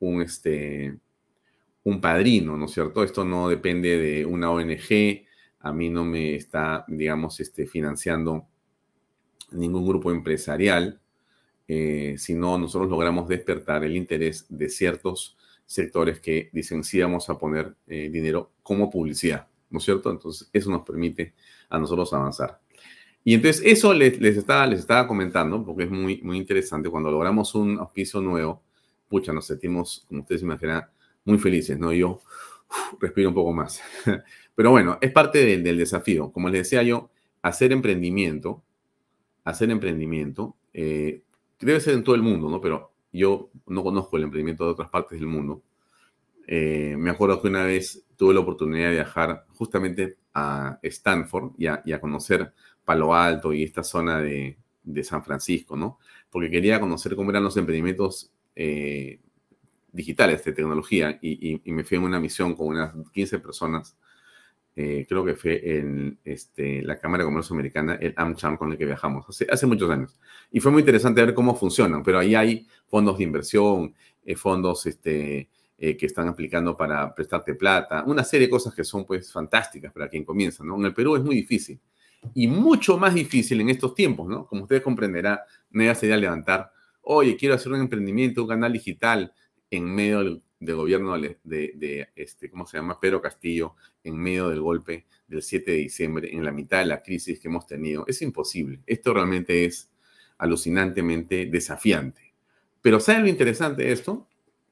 un, 0.00 0.22
este, 0.22 0.98
un 1.84 2.00
padrino, 2.00 2.56
¿no 2.56 2.66
es 2.66 2.72
cierto? 2.72 3.02
Esto 3.02 3.24
no 3.24 3.48
depende 3.48 3.98
de 3.98 4.26
una 4.26 4.50
ONG, 4.50 5.24
a 5.60 5.72
mí 5.72 5.88
no 5.88 6.04
me 6.04 6.34
está, 6.36 6.84
digamos, 6.88 7.40
este, 7.40 7.66
financiando 7.66 8.46
ningún 9.52 9.86
grupo 9.86 10.10
empresarial, 10.10 11.00
eh, 11.68 12.14
sino 12.18 12.58
nosotros 12.58 12.90
logramos 12.90 13.28
despertar 13.28 13.84
el 13.84 13.96
interés 13.96 14.46
de 14.48 14.68
ciertos 14.68 15.36
sectores 15.66 16.20
que 16.20 16.48
dicen 16.52 16.84
sí 16.84 17.00
vamos 17.00 17.28
a 17.28 17.38
poner 17.38 17.74
eh, 17.88 18.08
dinero 18.08 18.52
como 18.62 18.88
publicidad, 18.88 19.48
¿no 19.70 19.78
es 19.78 19.84
cierto? 19.84 20.10
Entonces 20.10 20.48
eso 20.52 20.70
nos 20.70 20.82
permite 20.82 21.34
a 21.68 21.78
nosotros 21.78 22.12
avanzar. 22.12 22.60
Y 23.28 23.34
entonces 23.34 23.60
eso 23.66 23.92
les, 23.92 24.20
les, 24.20 24.36
estaba, 24.36 24.68
les 24.68 24.78
estaba 24.78 25.08
comentando, 25.08 25.64
porque 25.64 25.82
es 25.82 25.90
muy, 25.90 26.22
muy 26.22 26.36
interesante, 26.36 26.88
cuando 26.88 27.10
logramos 27.10 27.56
un 27.56 27.76
auspicio 27.76 28.20
nuevo, 28.20 28.62
pucha, 29.08 29.32
nos 29.32 29.48
sentimos, 29.48 30.04
como 30.06 30.20
ustedes 30.20 30.42
imaginan, 30.42 30.84
muy 31.24 31.36
felices, 31.36 31.76
¿no? 31.76 31.92
Yo 31.92 32.20
respiro 33.00 33.30
un 33.30 33.34
poco 33.34 33.52
más. 33.52 33.82
Pero 34.54 34.70
bueno, 34.70 34.98
es 35.00 35.10
parte 35.10 35.44
del, 35.44 35.76
desafío. 35.76 36.30
Como 36.30 36.48
les 36.50 36.60
decía 36.60 36.84
yo, 36.84 37.10
hacer 37.42 37.72
emprendimiento, 37.72 38.62
hacer 39.42 39.72
emprendimiento, 39.72 40.54
eh, 40.72 41.22
debe 41.58 41.80
ser 41.80 41.94
en 41.94 42.04
todo 42.04 42.14
el 42.14 42.22
mundo, 42.22 42.48
¿no? 42.48 42.60
Pero 42.60 42.92
yo 43.12 43.50
no 43.66 43.82
conozco 43.82 44.18
el 44.18 44.22
emprendimiento 44.22 44.66
de 44.66 44.70
otras 44.70 44.88
partes 44.88 45.18
del 45.18 45.26
mundo. 45.26 45.64
Eh, 46.46 46.94
me 46.96 47.10
acuerdo 47.10 47.42
que 47.42 47.48
una 47.48 47.64
vez 47.64 48.06
tuve 48.16 48.34
la 48.34 48.40
oportunidad 48.40 48.90
de 48.90 48.94
viajar 48.94 49.46
justamente 49.54 50.16
a 50.32 50.78
Stanford 50.82 51.52
y 51.56 51.66
a, 51.66 52.00
conocer 52.00 52.52
Palo 52.86 53.14
Alto 53.14 53.52
y 53.52 53.64
esta 53.64 53.82
zona 53.82 54.20
de, 54.20 54.56
San 55.02 55.24
Francisco, 55.24 55.76
¿no? 55.76 55.98
Porque 56.30 56.48
quería 56.48 56.80
conocer 56.80 57.16
cómo 57.16 57.30
eran 57.30 57.42
los 57.42 57.56
emprendimientos 57.56 58.30
eh, 58.54 59.18
digitales 59.90 60.44
de 60.44 60.52
tecnología 60.52 61.18
y, 61.20 61.60
me 61.66 61.82
fui 61.82 61.96
en 61.98 62.04
una 62.04 62.20
misión 62.20 62.54
con 62.54 62.68
unas 62.68 62.94
15 63.12 63.40
personas, 63.40 63.96
eh, 64.76 65.04
creo 65.08 65.24
que 65.24 65.34
fue 65.34 65.78
en 65.78 66.18
este, 66.24 66.82
la 66.82 66.96
Cámara 67.00 67.24
de 67.24 67.30
Comercio 67.30 67.54
Americana, 67.54 67.96
el 68.00 68.14
AmCham 68.16 68.56
con 68.56 68.70
el 68.70 68.78
que 68.78 68.84
viajamos 68.86 69.26
hace, 69.28 69.46
hace 69.50 69.66
muchos 69.66 69.90
años. 69.90 70.16
Y 70.52 70.60
fue 70.60 70.70
muy 70.70 70.82
interesante 70.82 71.24
ver 71.24 71.34
cómo 71.34 71.56
funcionan, 71.56 72.04
pero 72.04 72.20
ahí 72.20 72.36
hay 72.36 72.68
fondos 72.86 73.18
de 73.18 73.24
inversión, 73.24 73.92
eh, 74.24 74.36
fondos 74.36 74.86
este, 74.86 75.48
que 75.76 76.06
están 76.06 76.28
aplicando 76.28 76.76
para 76.76 77.12
prestarte 77.12 77.54
plata, 77.54 78.04
una 78.06 78.22
serie 78.22 78.46
de 78.46 78.50
cosas 78.50 78.72
que 78.72 78.84
son 78.84 79.04
pues 79.04 79.32
fantásticas 79.32 79.92
para 79.92 80.08
quien 80.08 80.24
comienza, 80.24 80.62
¿no? 80.62 80.76
En 80.76 80.84
el 80.86 80.94
Perú 80.94 81.16
es 81.16 81.24
muy 81.24 81.34
difícil 81.34 81.80
y 82.34 82.48
mucho 82.48 82.98
más 82.98 83.14
difícil 83.14 83.60
en 83.60 83.70
estos 83.70 83.94
tiempos, 83.94 84.28
¿no? 84.28 84.46
Como 84.46 84.62
ustedes 84.62 84.82
comprenderán, 84.82 85.38
no 85.70 85.94
sería 85.94 86.16
levantar 86.16 86.72
oye, 87.08 87.36
quiero 87.36 87.54
hacer 87.54 87.72
un 87.72 87.80
emprendimiento, 87.80 88.42
un 88.42 88.48
canal 88.48 88.72
digital 88.72 89.32
en 89.70 89.84
medio 89.84 90.18
del, 90.18 90.42
gobierno 90.74 91.16
de, 91.16 92.08
este, 92.16 92.50
¿cómo 92.50 92.66
se 92.66 92.78
llama? 92.78 92.98
Pedro 92.98 93.22
Castillo, 93.22 93.76
en 94.02 94.16
medio 94.16 94.48
del 94.48 94.60
golpe 94.60 95.06
del 95.28 95.42
7 95.42 95.70
de 95.70 95.76
diciembre, 95.76 96.34
en 96.34 96.44
la 96.44 96.50
mitad 96.50 96.80
de 96.80 96.86
la 96.86 97.02
crisis 97.02 97.38
que 97.38 97.46
hemos 97.46 97.66
tenido. 97.66 98.04
Es 98.08 98.22
imposible. 98.22 98.80
Esto 98.86 99.14
realmente 99.14 99.64
es 99.64 99.90
alucinantemente 100.38 101.46
desafiante. 101.46 102.34
Pero 102.82 102.98
¿saben 102.98 103.22
lo 103.22 103.28
interesante 103.28 103.84
de 103.84 103.92
esto? 103.92 104.26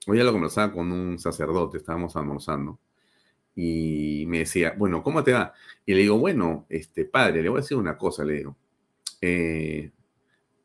Hoy 0.09 0.19
ya 0.19 0.25
lo 0.25 0.33
conversaba 0.33 0.73
con 0.73 0.91
un 0.91 1.19
sacerdote, 1.21 1.79
estábamos 1.79 2.17
almorzando, 2.17 2.81
y 3.55 4.25
me 4.27 4.41
decía, 4.41 4.75
bueno, 4.77 5.03
¿cómo 5.03 5.23
te 5.23 5.33
va? 5.33 5.53
Y 5.87 5.95
le 5.95 6.01
digo, 6.01 6.19
bueno, 6.19 6.67
este 6.69 7.05
padre, 7.05 7.43
le 7.43 7.49
voy 7.49 7.59
a 7.59 7.63
decir 7.63 7.77
una 7.77 7.97
cosa, 7.97 8.25
le 8.25 8.35
digo. 8.35 8.57
Eh, 9.21 9.93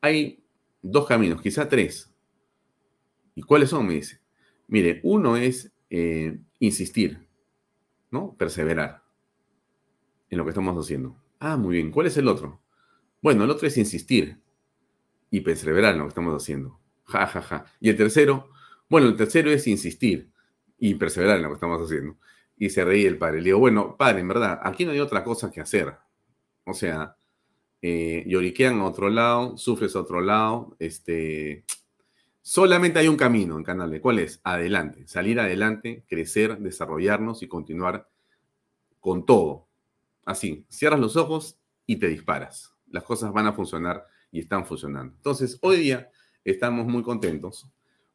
hay 0.02 0.44
dos 0.82 1.08
caminos, 1.08 1.42
quizá 1.42 1.68
tres. 1.68 2.12
¿Y 3.36 3.42
cuáles 3.44 3.70
son? 3.70 3.88
Me 3.88 3.96
dice. 3.96 4.20
Mire, 4.68 5.00
uno 5.04 5.38
es 5.38 5.72
eh, 5.90 6.40
insistir, 6.60 7.28
¿no? 8.12 8.36
Perseverar 8.38 9.04
en 10.30 10.38
lo 10.38 10.44
que 10.44 10.52
estamos 10.52 10.76
haciendo. 10.84 11.16
Ah, 11.40 11.58
muy 11.58 11.76
bien. 11.76 11.92
¿Cuál 11.92 12.08
es 12.08 12.18
el 12.18 12.28
otro? 12.28 12.62
Bueno, 13.22 13.44
el 13.44 13.50
otro 13.50 13.68
es 13.68 13.78
insistir 13.78 14.40
y 15.32 15.42
perseverar 15.42 15.94
en 15.94 16.00
lo 16.00 16.06
que 16.06 16.10
estamos 16.10 16.42
haciendo. 16.42 16.80
Ja, 17.06 17.28
ja, 17.28 17.42
ja. 17.42 17.66
Y 17.80 17.90
el 17.90 17.98
tercero, 17.98 18.50
bueno, 18.90 19.08
el 19.08 19.16
tercero 19.16 19.52
es 19.52 19.68
insistir 19.68 20.32
y 20.78 20.96
perseverar 20.96 21.38
en 21.38 21.44
lo 21.44 21.50
que 21.50 21.56
estamos 21.56 21.82
haciendo. 21.82 22.18
Y 22.60 22.70
se 22.70 22.86
reía 22.86 23.08
el 23.08 23.18
padre. 23.18 23.38
Le 23.38 23.46
digo, 23.46 23.60
bueno, 23.60 23.98
padre, 23.98 24.20
en 24.20 24.28
verdad, 24.28 24.60
aquí 24.62 24.86
no 24.86 24.92
hay 24.92 25.00
otra 25.00 25.24
cosa 25.24 25.50
que 25.50 25.62
hacer. 25.62 25.96
O 26.66 26.74
sea, 26.74 27.16
eh, 27.82 28.24
lloriquean 28.28 28.80
a 28.80 28.86
otro 28.86 29.10
lado, 29.10 29.58
sufres 29.58 29.96
a 29.96 30.02
otro 30.02 30.20
lado, 30.20 30.76
este, 30.80 31.64
solamente 32.42 33.00
hay 33.00 33.08
un 33.08 33.16
camino 33.16 33.58
en 33.58 33.64
Canal 33.64 34.02
¿Cuál 34.02 34.20
es? 34.20 34.42
Adelante, 34.44 35.08
salir 35.08 35.40
adelante, 35.40 36.04
crecer, 36.08 36.58
desarrollarnos 36.60 37.42
y 37.42 37.48
continuar 37.48 38.10
con 39.00 39.26
todo. 39.26 39.68
Así, 40.26 40.66
cierras 40.68 41.00
los 41.00 41.16
ojos 41.16 41.58
y 41.86 41.96
te 41.96 42.08
disparas. 42.08 42.74
Las 42.90 43.04
cosas 43.04 43.32
van 43.32 43.48
a 43.48 43.54
funcionar 43.54 44.06
y 44.32 44.40
están 44.42 44.66
funcionando. 44.66 45.14
Entonces, 45.16 45.58
hoy 45.62 45.78
día 45.78 46.10
estamos 46.44 46.86
muy 46.86 47.04
contentos 47.04 47.72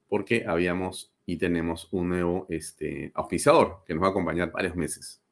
porque 0.08 0.44
habíamos 0.46 1.13
y 1.26 1.36
tenemos 1.36 1.88
un 1.90 2.08
nuevo 2.08 2.46
este, 2.48 3.10
auspiciador 3.14 3.82
que 3.86 3.94
nos 3.94 4.02
va 4.02 4.08
a 4.08 4.10
acompañar 4.10 4.52
varios 4.52 4.76
meses. 4.76 5.22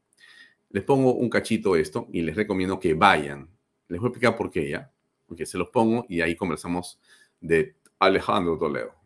Les 0.70 0.82
pongo 0.84 1.14
un 1.14 1.28
cachito 1.28 1.76
esto 1.76 2.08
y 2.12 2.22
les 2.22 2.34
recomiendo 2.34 2.80
que 2.80 2.94
vayan. 2.94 3.48
Les 3.88 4.00
voy 4.00 4.08
a 4.08 4.10
explicar 4.10 4.36
por 4.36 4.50
qué 4.50 4.70
ya, 4.70 4.90
porque 5.26 5.44
se 5.44 5.58
los 5.58 5.68
pongo 5.68 6.06
y 6.08 6.22
ahí 6.22 6.34
conversamos 6.34 6.98
de 7.40 7.76
Alejandro 7.98 8.56
Toledo. 8.56 9.01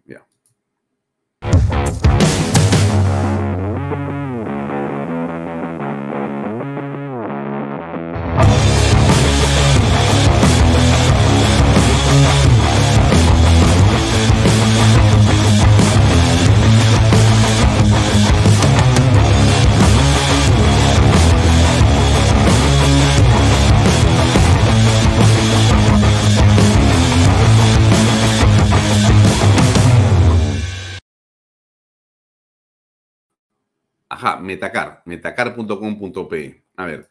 Ajá, 34.26 34.40
Metacar, 34.40 35.02
metacar.com.pe. 35.04 36.64
A 36.74 36.84
ver, 36.84 37.08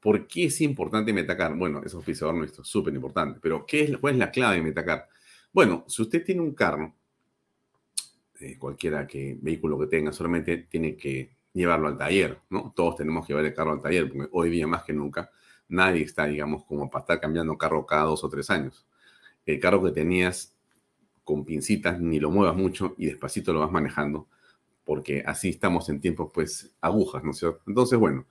¿por 0.00 0.26
qué 0.26 0.46
es 0.46 0.62
importante 0.62 1.12
Metacar? 1.12 1.54
Bueno, 1.54 1.82
es 1.84 1.92
oficiador 1.92 2.34
nuestro, 2.34 2.64
súper 2.64 2.94
importante, 2.94 3.38
pero 3.38 3.66
¿qué 3.66 3.82
es, 3.82 3.98
¿cuál 3.98 4.14
es 4.14 4.18
la 4.18 4.30
clave 4.30 4.56
de 4.56 4.62
Metacar? 4.62 5.06
Bueno, 5.52 5.84
si 5.86 6.00
usted 6.00 6.24
tiene 6.24 6.40
un 6.40 6.54
carro, 6.54 6.94
eh, 8.40 8.56
cualquiera 8.58 9.06
que 9.06 9.36
vehículo 9.42 9.78
que 9.78 9.88
tenga, 9.88 10.10
solamente 10.10 10.56
tiene 10.56 10.96
que 10.96 11.36
llevarlo 11.52 11.86
al 11.86 11.98
taller, 11.98 12.40
¿no? 12.48 12.72
Todos 12.74 12.96
tenemos 12.96 13.26
que 13.26 13.34
llevar 13.34 13.44
el 13.44 13.52
carro 13.52 13.72
al 13.72 13.82
taller, 13.82 14.10
porque 14.10 14.30
hoy 14.32 14.48
día 14.48 14.66
más 14.66 14.84
que 14.84 14.94
nunca 14.94 15.30
nadie 15.68 16.02
está, 16.04 16.24
digamos, 16.24 16.64
como 16.64 16.88
para 16.88 17.02
estar 17.02 17.20
cambiando 17.20 17.58
carro 17.58 17.84
cada 17.84 18.04
dos 18.04 18.24
o 18.24 18.30
tres 18.30 18.48
años. 18.48 18.86
El 19.44 19.60
carro 19.60 19.84
que 19.84 19.90
tenías 19.90 20.56
con 21.24 21.44
pincitas, 21.44 22.00
ni 22.00 22.18
lo 22.18 22.30
muevas 22.30 22.56
mucho 22.56 22.94
y 22.96 23.04
despacito 23.04 23.52
lo 23.52 23.60
vas 23.60 23.70
manejando 23.70 24.28
porque 24.84 25.22
así 25.26 25.48
estamos 25.48 25.88
en 25.88 26.00
tiempos, 26.00 26.30
pues, 26.32 26.74
agujas, 26.80 27.24
¿no 27.24 27.30
es 27.30 27.38
cierto? 27.38 27.62
Entonces, 27.66 27.98
bueno, 27.98 28.26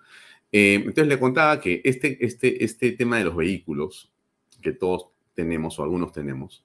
eh, 0.51 0.75
entonces 0.75 1.07
le 1.07 1.19
contaba 1.19 1.59
que 1.59 1.81
este, 1.83 2.23
este, 2.23 2.63
este 2.63 2.91
tema 2.91 3.17
de 3.17 3.25
los 3.25 3.35
vehículos, 3.35 4.11
que 4.61 4.71
todos 4.71 5.07
tenemos 5.33 5.79
o 5.79 5.83
algunos 5.83 6.11
tenemos, 6.11 6.63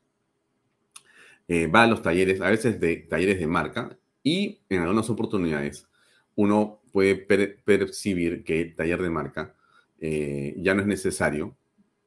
eh, 1.49 1.67
va 1.67 1.85
a 1.85 1.87
los 1.87 2.03
talleres, 2.03 2.41
a 2.43 2.51
veces 2.51 2.79
de 2.79 2.97
talleres 2.97 3.39
de 3.39 3.47
marca, 3.47 3.99
y 4.23 4.61
en 4.69 4.83
algunas 4.83 5.09
oportunidades 5.09 5.89
uno 6.37 6.83
puede 6.93 7.17
percibir 7.17 8.45
que 8.45 8.61
el 8.61 8.77
taller 8.77 9.03
de 9.03 9.11
marca 9.11 9.55
eh, 10.01 10.55
ya 10.59 10.75
no 10.75 10.83
es 10.83 10.87
necesario, 10.87 11.57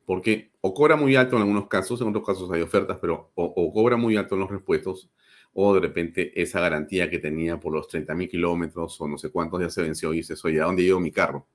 porque 0.05 0.51
o 0.61 0.73
cobra 0.73 0.95
muy 0.95 1.15
alto 1.15 1.35
en 1.35 1.41
algunos 1.41 1.67
casos, 1.67 1.99
en 2.01 2.09
otros 2.09 2.25
casos 2.25 2.51
hay 2.51 2.61
ofertas, 2.61 2.99
pero 3.01 3.31
o 3.33 3.73
cobra 3.73 3.97
muy 3.97 4.15
alto 4.17 4.35
en 4.35 4.41
los 4.41 4.51
repuestos, 4.51 5.09
o 5.53 5.73
de 5.73 5.81
repente 5.81 6.41
esa 6.41 6.59
garantía 6.61 7.09
que 7.09 7.19
tenía 7.19 7.59
por 7.59 7.73
los 7.73 7.87
30 7.87 8.13
mil 8.15 8.29
kilómetros 8.29 8.99
o 9.01 9.07
no 9.07 9.17
sé 9.17 9.29
cuántos 9.29 9.61
ya 9.61 9.69
se 9.69 9.81
venció 9.81 10.13
y 10.13 10.17
dices, 10.17 10.43
oye, 10.45 10.61
¿a 10.61 10.65
dónde 10.65 10.83
llevo 10.83 10.99
mi 10.99 11.11
carro? 11.11 11.47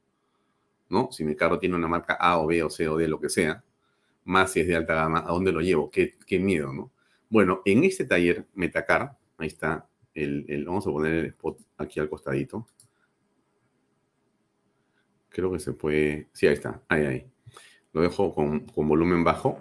¿No? 0.89 1.09
Si 1.11 1.25
mi 1.25 1.35
carro 1.35 1.59
tiene 1.59 1.77
una 1.77 1.89
marca 1.89 2.15
A 2.15 2.39
o 2.39 2.47
B 2.47 2.63
o 2.63 2.71
C 2.71 2.89
o 2.89 2.97
D, 2.97 3.09
lo 3.09 3.21
que 3.21 3.29
sea, 3.29 3.65
más 4.25 4.53
si 4.53 4.61
es 4.61 4.69
de 4.69 4.77
alta 4.77 4.95
gama, 4.95 5.21
¿a 5.21 5.33
dónde 5.33 5.53
lo 5.53 5.61
llevo? 5.61 5.91
Qué, 5.91 6.17
qué 6.27 6.39
miedo, 6.39 6.73
¿no? 6.73 6.93
Bueno, 7.29 7.63
en 7.65 7.85
este 7.85 8.05
taller 8.05 8.47
Metacar, 8.55 9.17
ahí 9.39 9.49
está, 9.49 9.89
el, 10.15 10.65
vamos 10.67 10.87
a 10.87 10.91
poner 10.91 11.15
el 11.15 11.27
spot 11.27 11.59
aquí 11.77 12.01
al 12.01 12.09
costadito. 12.09 12.67
Creo 15.29 15.53
que 15.53 15.59
se 15.59 15.73
puede, 15.73 16.29
sí, 16.33 16.47
ahí 16.47 16.55
está, 16.55 16.83
ahí, 16.89 17.05
ahí. 17.05 17.27
Lo 17.93 18.03
dejo 18.03 18.35
con, 18.35 18.61
con 18.61 18.89
volumen 18.89 19.25
bajo. 19.25 19.59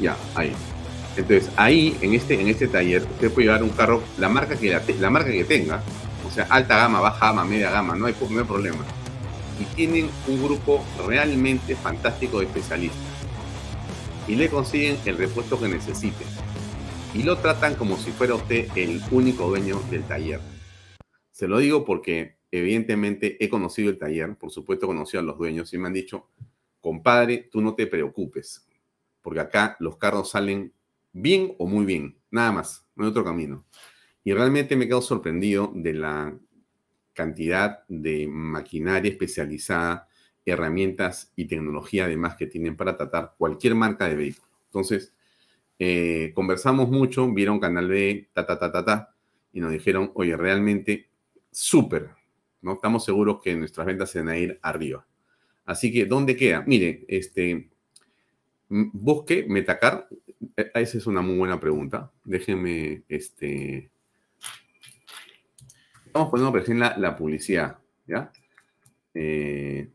Ya, 0.00 0.16
ahí. 0.34 0.52
Entonces, 1.16 1.50
ahí, 1.56 1.96
en 2.00 2.14
este, 2.14 2.40
en 2.40 2.48
este 2.48 2.68
taller, 2.68 3.02
usted 3.02 3.30
puede 3.30 3.46
llevar 3.46 3.62
un 3.62 3.70
carro, 3.70 4.02
la 4.18 4.28
marca 4.28 4.56
que, 4.56 4.70
la, 4.98 5.10
marca 5.10 5.30
que 5.30 5.44
tenga, 5.44 5.82
o 6.26 6.30
sea, 6.30 6.46
alta 6.48 6.76
gama, 6.76 7.00
baja 7.00 7.26
gama, 7.26 7.44
media 7.44 7.70
gama, 7.70 7.94
no 7.94 8.06
hay, 8.06 8.14
problema. 8.14 8.84
Y 9.60 9.64
tienen 9.74 10.08
un 10.26 10.42
grupo 10.42 10.82
realmente 11.06 11.76
fantástico 11.76 12.38
de 12.40 12.46
especialistas. 12.46 13.00
Y 14.26 14.36
le 14.36 14.48
consiguen 14.48 14.96
el 15.04 15.18
repuesto 15.18 15.60
que 15.60 15.68
necesite. 15.68 16.24
Y 17.12 17.24
lo 17.24 17.36
tratan 17.36 17.74
como 17.74 17.98
si 17.98 18.10
fuera 18.10 18.34
usted 18.34 18.68
el 18.74 19.02
único 19.10 19.48
dueño 19.48 19.80
del 19.90 20.04
taller. 20.04 20.40
Se 21.30 21.46
lo 21.46 21.58
digo 21.58 21.84
porque 21.84 22.38
evidentemente 22.50 23.42
he 23.44 23.50
conocido 23.50 23.90
el 23.90 23.98
taller, 23.98 24.34
por 24.36 24.50
supuesto 24.50 24.86
he 24.86 24.88
conocido 24.88 25.20
a 25.20 25.24
los 25.24 25.36
dueños 25.36 25.74
y 25.74 25.78
me 25.78 25.88
han 25.88 25.92
dicho, 25.92 26.30
compadre, 26.80 27.48
tú 27.50 27.60
no 27.60 27.74
te 27.74 27.86
preocupes, 27.86 28.66
porque 29.20 29.40
acá 29.40 29.76
los 29.78 29.98
carros 29.98 30.30
salen 30.30 30.72
bien 31.12 31.54
o 31.58 31.66
muy 31.66 31.84
bien, 31.84 32.18
nada 32.30 32.52
más, 32.52 32.86
no 32.96 33.04
hay 33.04 33.10
otro 33.10 33.24
camino. 33.24 33.64
Y 34.24 34.32
realmente 34.32 34.76
me 34.76 34.86
quedo 34.86 35.02
sorprendido 35.02 35.72
de 35.74 35.94
la 35.94 36.38
cantidad 37.12 37.84
de 37.88 38.26
maquinaria 38.28 39.10
especializada, 39.10 40.08
herramientas 40.44 41.32
y 41.36 41.44
tecnología 41.46 42.06
además 42.06 42.36
que 42.36 42.46
tienen 42.46 42.76
para 42.76 42.96
tratar 42.96 43.34
cualquier 43.36 43.74
marca 43.74 44.08
de 44.08 44.16
vehículo. 44.16 44.48
Entonces, 44.66 45.14
eh, 45.78 46.32
conversamos 46.34 46.88
mucho, 46.88 47.30
vieron 47.32 47.60
Canal 47.60 47.88
B, 47.88 48.30
ta, 48.32 48.46
ta, 48.46 48.58
ta, 48.58 48.72
ta, 48.72 48.84
ta, 48.84 49.14
y 49.52 49.60
nos 49.60 49.72
dijeron, 49.72 50.10
oye, 50.14 50.36
realmente 50.36 51.10
súper, 51.50 52.10
¿no? 52.62 52.74
Estamos 52.74 53.04
seguros 53.04 53.40
que 53.42 53.54
nuestras 53.54 53.86
ventas 53.86 54.10
se 54.10 54.20
van 54.20 54.28
a 54.28 54.38
ir 54.38 54.58
arriba. 54.62 55.06
Así 55.64 55.92
que, 55.92 56.06
¿dónde 56.06 56.36
queda? 56.36 56.64
Mire, 56.66 57.04
este, 57.08 57.70
busque 58.68 59.44
Metacar, 59.48 60.08
esa 60.56 60.98
es 60.98 61.06
una 61.06 61.22
muy 61.22 61.36
buena 61.36 61.60
pregunta. 61.60 62.10
Déjenme, 62.24 63.04
este... 63.08 63.90
Estamos 66.06 66.30
poniendo 66.30 66.58
recién 66.58 66.78
la, 66.78 66.96
la 66.98 67.16
publicidad, 67.16 67.78
¿ya? 68.06 68.30
Eh, 69.14 69.90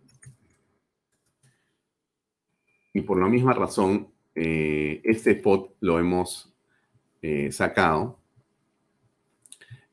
y 2.94 3.02
por 3.02 3.20
la 3.20 3.28
misma 3.28 3.54
razón, 3.54 4.12
eh, 4.34 5.02
este 5.04 5.32
spot 5.32 5.76
lo 5.82 6.00
hemos 6.00 6.54
eh, 7.22 7.52
sacado 7.52 8.20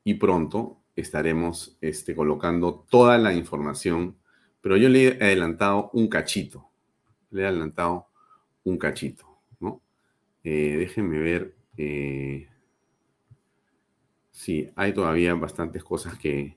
y 0.02 0.14
pronto 0.14 0.80
estaremos 0.96 1.76
este, 1.80 2.14
colocando 2.14 2.86
toda 2.88 3.18
la 3.18 3.34
información, 3.34 4.16
pero 4.60 4.76
yo 4.76 4.88
le 4.88 5.08
he 5.08 5.24
adelantado 5.24 5.90
un 5.92 6.08
cachito, 6.08 6.70
le 7.30 7.42
he 7.42 7.46
adelantado 7.46 8.06
un 8.64 8.78
cachito. 8.78 9.33
Eh, 10.44 10.76
déjenme 10.78 11.18
ver. 11.18 11.54
Eh, 11.76 12.46
sí, 14.30 14.70
hay 14.76 14.92
todavía 14.92 15.34
bastantes 15.34 15.82
cosas 15.82 16.18
que 16.18 16.56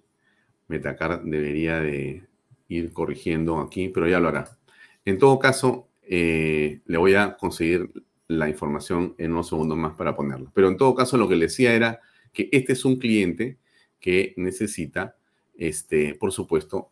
Metacar 0.68 1.24
debería 1.24 1.80
de 1.80 2.28
ir 2.68 2.92
corrigiendo 2.92 3.60
aquí, 3.60 3.90
pero 3.90 4.08
ya 4.08 4.20
lo 4.20 4.28
hará. 4.28 4.58
En 5.06 5.18
todo 5.18 5.40
caso, 5.40 5.88
eh, 6.04 6.82
le 6.86 6.98
voy 6.98 7.16
a 7.16 7.38
conseguir 7.38 7.90
la 8.28 8.50
información 8.50 9.16
en 9.18 9.32
unos 9.32 9.48
segundos 9.48 9.78
más 9.78 9.94
para 9.94 10.16
ponerlo. 10.16 10.52
Pero 10.54 10.68
en 10.68 10.76
todo 10.78 10.94
caso, 10.94 11.18
lo 11.18 11.30
que 11.30 11.38
le 11.38 11.46
decía 11.46 11.74
era 11.74 12.02
que 12.34 12.50
este 12.52 12.74
es 12.74 12.84
un 12.84 12.98
cliente 12.98 13.58
que 14.02 14.34
necesita, 14.36 15.16
este, 15.56 16.16
por 16.16 16.34
supuesto, 16.34 16.92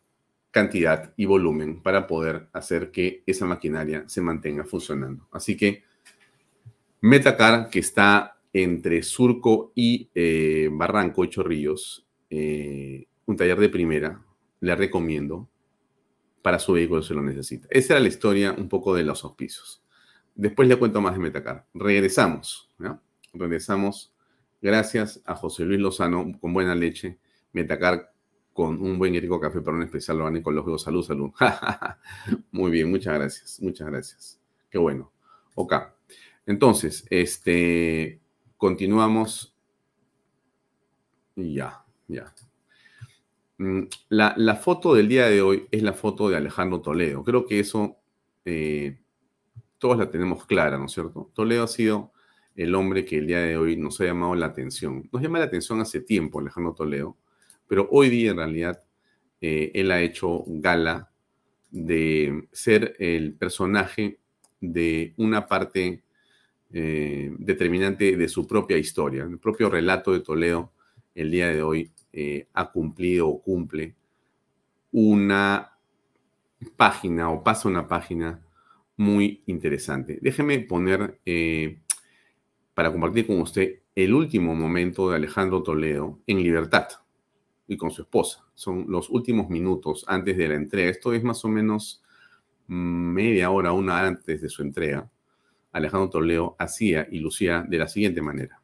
cantidad 0.51 1.13
y 1.17 1.25
volumen 1.25 1.83
para 1.83 2.07
poder 2.07 2.47
hacer 2.53 2.91
que 2.91 3.23
esa 3.25 3.45
maquinaria 3.45 4.07
se 4.07 4.21
mantenga 4.21 4.63
funcionando. 4.63 5.27
Así 5.31 5.57
que 5.57 5.83
Metacar, 7.05 7.69
que 7.69 7.77
está 7.77 8.39
entre 8.51 9.03
Surco 9.03 9.71
y 9.75 10.09
eh, 10.15 10.69
Barranco 10.71 11.23
y 11.23 11.29
Chorrillos, 11.29 12.07
eh, 12.31 13.05
un 13.27 13.37
taller 13.37 13.59
de 13.59 13.69
primera, 13.69 14.25
le 14.59 14.75
recomiendo 14.75 15.47
para 16.41 16.57
su 16.57 16.73
vehículo 16.73 17.03
si 17.03 17.13
lo 17.13 17.21
necesita. 17.21 17.67
Esa 17.69 17.93
era 17.93 17.99
la 17.99 18.07
historia 18.07 18.55
un 18.57 18.67
poco 18.67 18.95
de 18.95 19.03
los 19.03 19.23
auspicios. 19.23 19.83
Después 20.33 20.67
le 20.67 20.77
cuento 20.77 20.99
más 20.99 21.13
de 21.13 21.19
Metacar. 21.19 21.67
Regresamos, 21.75 22.71
Regresamos 23.33 24.11
gracias 24.59 25.21
a 25.25 25.35
José 25.35 25.63
Luis 25.63 25.79
Lozano 25.79 26.31
con 26.41 26.53
buena 26.53 26.73
leche. 26.73 27.19
Metacar 27.53 28.11
con 28.51 28.81
un 28.81 28.97
buen 28.97 29.13
y 29.13 29.19
rico 29.19 29.39
café 29.39 29.61
para 29.61 29.77
un 29.77 29.83
especial 29.83 30.17
lo 30.17 30.35
ecológico. 30.35 30.79
Salud, 30.79 31.03
salud. 31.03 31.29
Muy 32.51 32.71
bien, 32.71 32.89
muchas 32.89 33.13
gracias, 33.13 33.61
muchas 33.61 33.87
gracias. 33.89 34.41
Qué 34.71 34.79
bueno. 34.79 35.11
Ok. 35.53 35.94
Entonces, 36.45 37.05
este, 37.09 38.19
continuamos. 38.57 39.55
Ya, 41.35 41.83
ya. 42.07 42.33
mm, 43.57 43.83
la, 44.09 44.55
foto 44.55 44.93
del 44.93 45.09
día 45.09 45.27
de 45.27 45.41
hoy 45.41 45.67
es 45.71 45.83
la 45.83 45.93
foto 45.93 46.29
de 46.29 46.37
Alejandro 46.37 46.81
Toledo. 46.81 47.23
Creo 47.23 47.45
que 47.45 47.59
eso 47.59 47.97
eh, 48.45 48.99
todos 49.77 49.97
la 49.97 50.09
tenemos 50.09 50.45
clara, 50.45 50.77
¿no 50.77 50.85
es 50.85 50.93
cierto? 50.93 51.31
Toledo 51.33 51.63
ha 51.63 51.67
sido 51.67 52.11
el 52.55 52.73
hombre 52.73 53.03
que 53.03 53.17
el 53.17 53.27
día 53.27 53.39
de 53.39 53.57
hoy 53.57 53.75
nos 53.75 53.99
ha 53.99 54.05
llamado 54.05 54.33
la 54.35 54.45
atención. 54.45 55.09
Nos 55.11 55.21
llama 55.21 55.39
la 55.39 55.45
atención 55.45 55.81
hace 55.81 55.99
tiempo 55.99 56.39
Alejandro 56.39 56.73
Toledo, 56.73 57.17
pero 57.67 57.87
hoy 57.91 58.09
día 58.09 58.31
en 58.31 58.37
realidad 58.37 58.81
eh, 59.41 59.71
él 59.73 59.91
ha 59.91 60.01
hecho 60.01 60.43
gala 60.47 61.11
de 61.69 62.47
ser 62.53 62.95
el 62.99 63.33
personaje 63.33 64.19
de 64.61 65.13
una 65.17 65.47
parte 65.47 66.04
eh, 66.73 67.33
determinante 67.37 68.17
de 68.17 68.27
su 68.27 68.47
propia 68.47 68.77
historia. 68.77 69.23
El 69.23 69.39
propio 69.39 69.69
relato 69.69 70.11
de 70.11 70.19
Toledo 70.19 70.71
el 71.13 71.31
día 71.31 71.47
de 71.47 71.63
hoy 71.63 71.91
eh, 72.11 72.47
ha 72.53 72.71
cumplido 72.71 73.27
o 73.29 73.41
cumple 73.41 73.95
una 74.91 75.71
página 76.75 77.29
o 77.29 77.43
pasa 77.43 77.69
una 77.69 77.87
página 77.87 78.45
muy 78.97 79.43
interesante. 79.45 80.19
Déjeme 80.21 80.59
poner 80.59 81.19
eh, 81.25 81.79
para 82.73 82.91
compartir 82.91 83.27
con 83.27 83.41
usted 83.41 83.81
el 83.95 84.13
último 84.13 84.55
momento 84.55 85.09
de 85.09 85.15
Alejandro 85.15 85.63
Toledo 85.63 86.19
en 86.27 86.43
libertad 86.43 86.87
y 87.67 87.77
con 87.77 87.91
su 87.91 88.03
esposa. 88.03 88.45
Son 88.53 88.85
los 88.89 89.09
últimos 89.09 89.49
minutos 89.49 90.05
antes 90.07 90.37
de 90.37 90.47
la 90.47 90.55
entrega. 90.55 90.89
Esto 90.89 91.13
es 91.13 91.23
más 91.23 91.43
o 91.45 91.47
menos 91.47 92.03
mm, 92.67 92.75
media 92.75 93.49
hora, 93.49 93.71
una 93.71 93.95
hora 93.95 94.07
antes 94.07 94.41
de 94.41 94.49
su 94.49 94.61
entrega. 94.61 95.09
Alejandro 95.75 96.09
Toledo 96.09 96.55
hacía 96.57 97.05
y 97.11 97.19
lucía 97.19 97.65
de 97.67 97.77
la 97.77 97.89
siguiente 97.89 98.21
manera. 98.21 98.61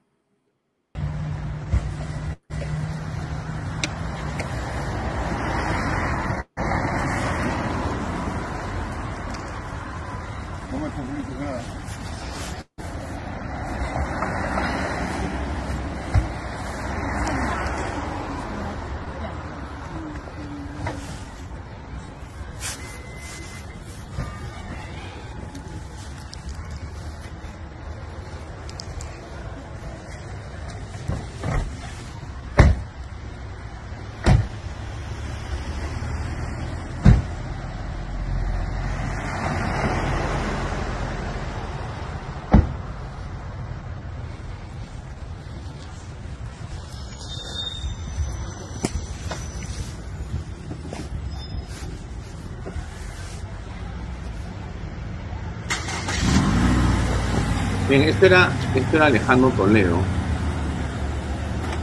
Bien, 57.91 58.03
este 58.03 58.27
era, 58.27 58.49
este 58.73 58.95
era 58.95 59.07
Alejandro 59.07 59.49
Toledo 59.49 59.99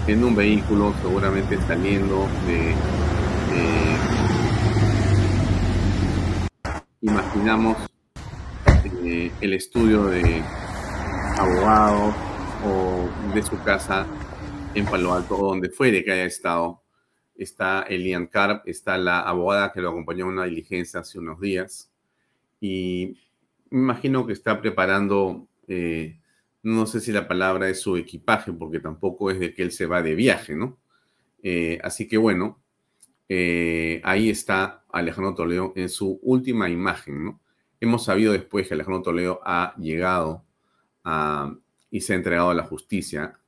en 0.06 0.24
un 0.24 0.34
vehículo 0.34 0.94
seguramente 1.02 1.60
saliendo 1.66 2.26
de, 2.46 2.74
imaginamos 7.02 7.76
eh, 9.04 9.30
el 9.42 9.52
estudio 9.52 10.06
de 10.06 10.42
abogado 11.36 12.14
o 12.64 13.34
de 13.34 13.42
su 13.42 13.62
casa 13.62 14.06
en 14.74 14.86
Palo 14.86 15.12
Alto 15.12 15.36
o 15.36 15.48
donde 15.48 15.68
fuere 15.68 16.02
que 16.02 16.12
haya 16.12 16.24
estado. 16.24 16.82
Está 17.36 17.82
Elian 17.82 18.28
Carp, 18.28 18.66
está 18.66 18.96
la 18.96 19.20
abogada 19.20 19.72
que 19.74 19.82
lo 19.82 19.90
acompañó 19.90 20.24
en 20.24 20.30
una 20.30 20.44
diligencia 20.44 21.00
hace 21.00 21.18
unos 21.18 21.38
días 21.38 21.92
y 22.62 23.18
me 23.68 23.80
imagino 23.80 24.26
que 24.26 24.32
está 24.32 24.58
preparando 24.58 25.47
eh, 25.68 26.18
no 26.62 26.86
sé 26.86 27.00
si 27.00 27.12
la 27.12 27.28
palabra 27.28 27.68
es 27.68 27.80
su 27.80 27.96
equipaje, 27.96 28.52
porque 28.52 28.80
tampoco 28.80 29.30
es 29.30 29.38
de 29.38 29.54
que 29.54 29.62
él 29.62 29.70
se 29.70 29.86
va 29.86 30.02
de 30.02 30.14
viaje, 30.14 30.56
¿no? 30.56 30.78
Eh, 31.42 31.78
así 31.82 32.08
que 32.08 32.16
bueno, 32.16 32.60
eh, 33.28 34.00
ahí 34.04 34.30
está 34.30 34.84
Alejandro 34.90 35.34
Toledo 35.34 35.72
en 35.76 35.88
su 35.88 36.18
última 36.22 36.68
imagen, 36.68 37.24
¿no? 37.24 37.40
Hemos 37.80 38.04
sabido 38.04 38.32
después 38.32 38.66
que 38.66 38.74
Alejandro 38.74 39.02
Toledo 39.02 39.40
ha 39.44 39.74
llegado 39.78 40.44
y 41.90 42.00
se 42.02 42.12
ha 42.12 42.16
entregado 42.16 42.50
a 42.50 42.54
la 42.54 42.64
justicia. 42.64 43.38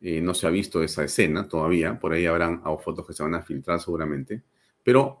no 0.00 0.34
se 0.34 0.46
ha 0.46 0.50
visto 0.50 0.82
esa 0.82 1.04
escena 1.04 1.48
todavía, 1.48 1.98
por 1.98 2.12
ahí 2.12 2.26
habrán 2.26 2.62
fotos 2.82 3.06
que 3.06 3.12
se 3.14 3.22
van 3.22 3.34
a 3.36 3.42
filtrar 3.42 3.80
seguramente, 3.80 4.42
pero 4.82 5.20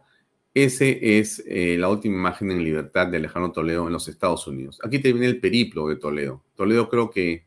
ese 0.54 1.18
es 1.18 1.42
eh, 1.46 1.76
la 1.78 1.88
última 1.88 2.16
imagen 2.16 2.50
en 2.50 2.62
libertad 2.62 3.06
de 3.06 3.16
Alejandro 3.16 3.52
Toledo 3.52 3.86
en 3.86 3.92
los 3.92 4.08
Estados 4.08 4.46
Unidos. 4.46 4.78
Aquí 4.84 4.98
termina 4.98 5.26
el 5.26 5.40
periplo 5.40 5.88
de 5.88 5.96
Toledo. 5.96 6.44
Toledo 6.54 6.88
creo 6.90 7.10
que 7.10 7.44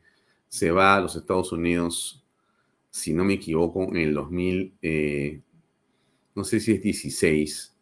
se 0.48 0.72
va 0.72 0.96
a 0.96 1.00
los 1.00 1.14
Estados 1.14 1.52
Unidos, 1.52 2.24
si 2.90 3.12
no 3.12 3.24
me 3.24 3.34
equivoco, 3.34 3.84
en 3.84 3.96
el 3.96 4.14
2000, 4.14 4.74
eh, 4.82 5.40
no 6.34 6.44
sé 6.44 6.58
si 6.58 6.72
es 6.72 6.82
16 6.82 7.76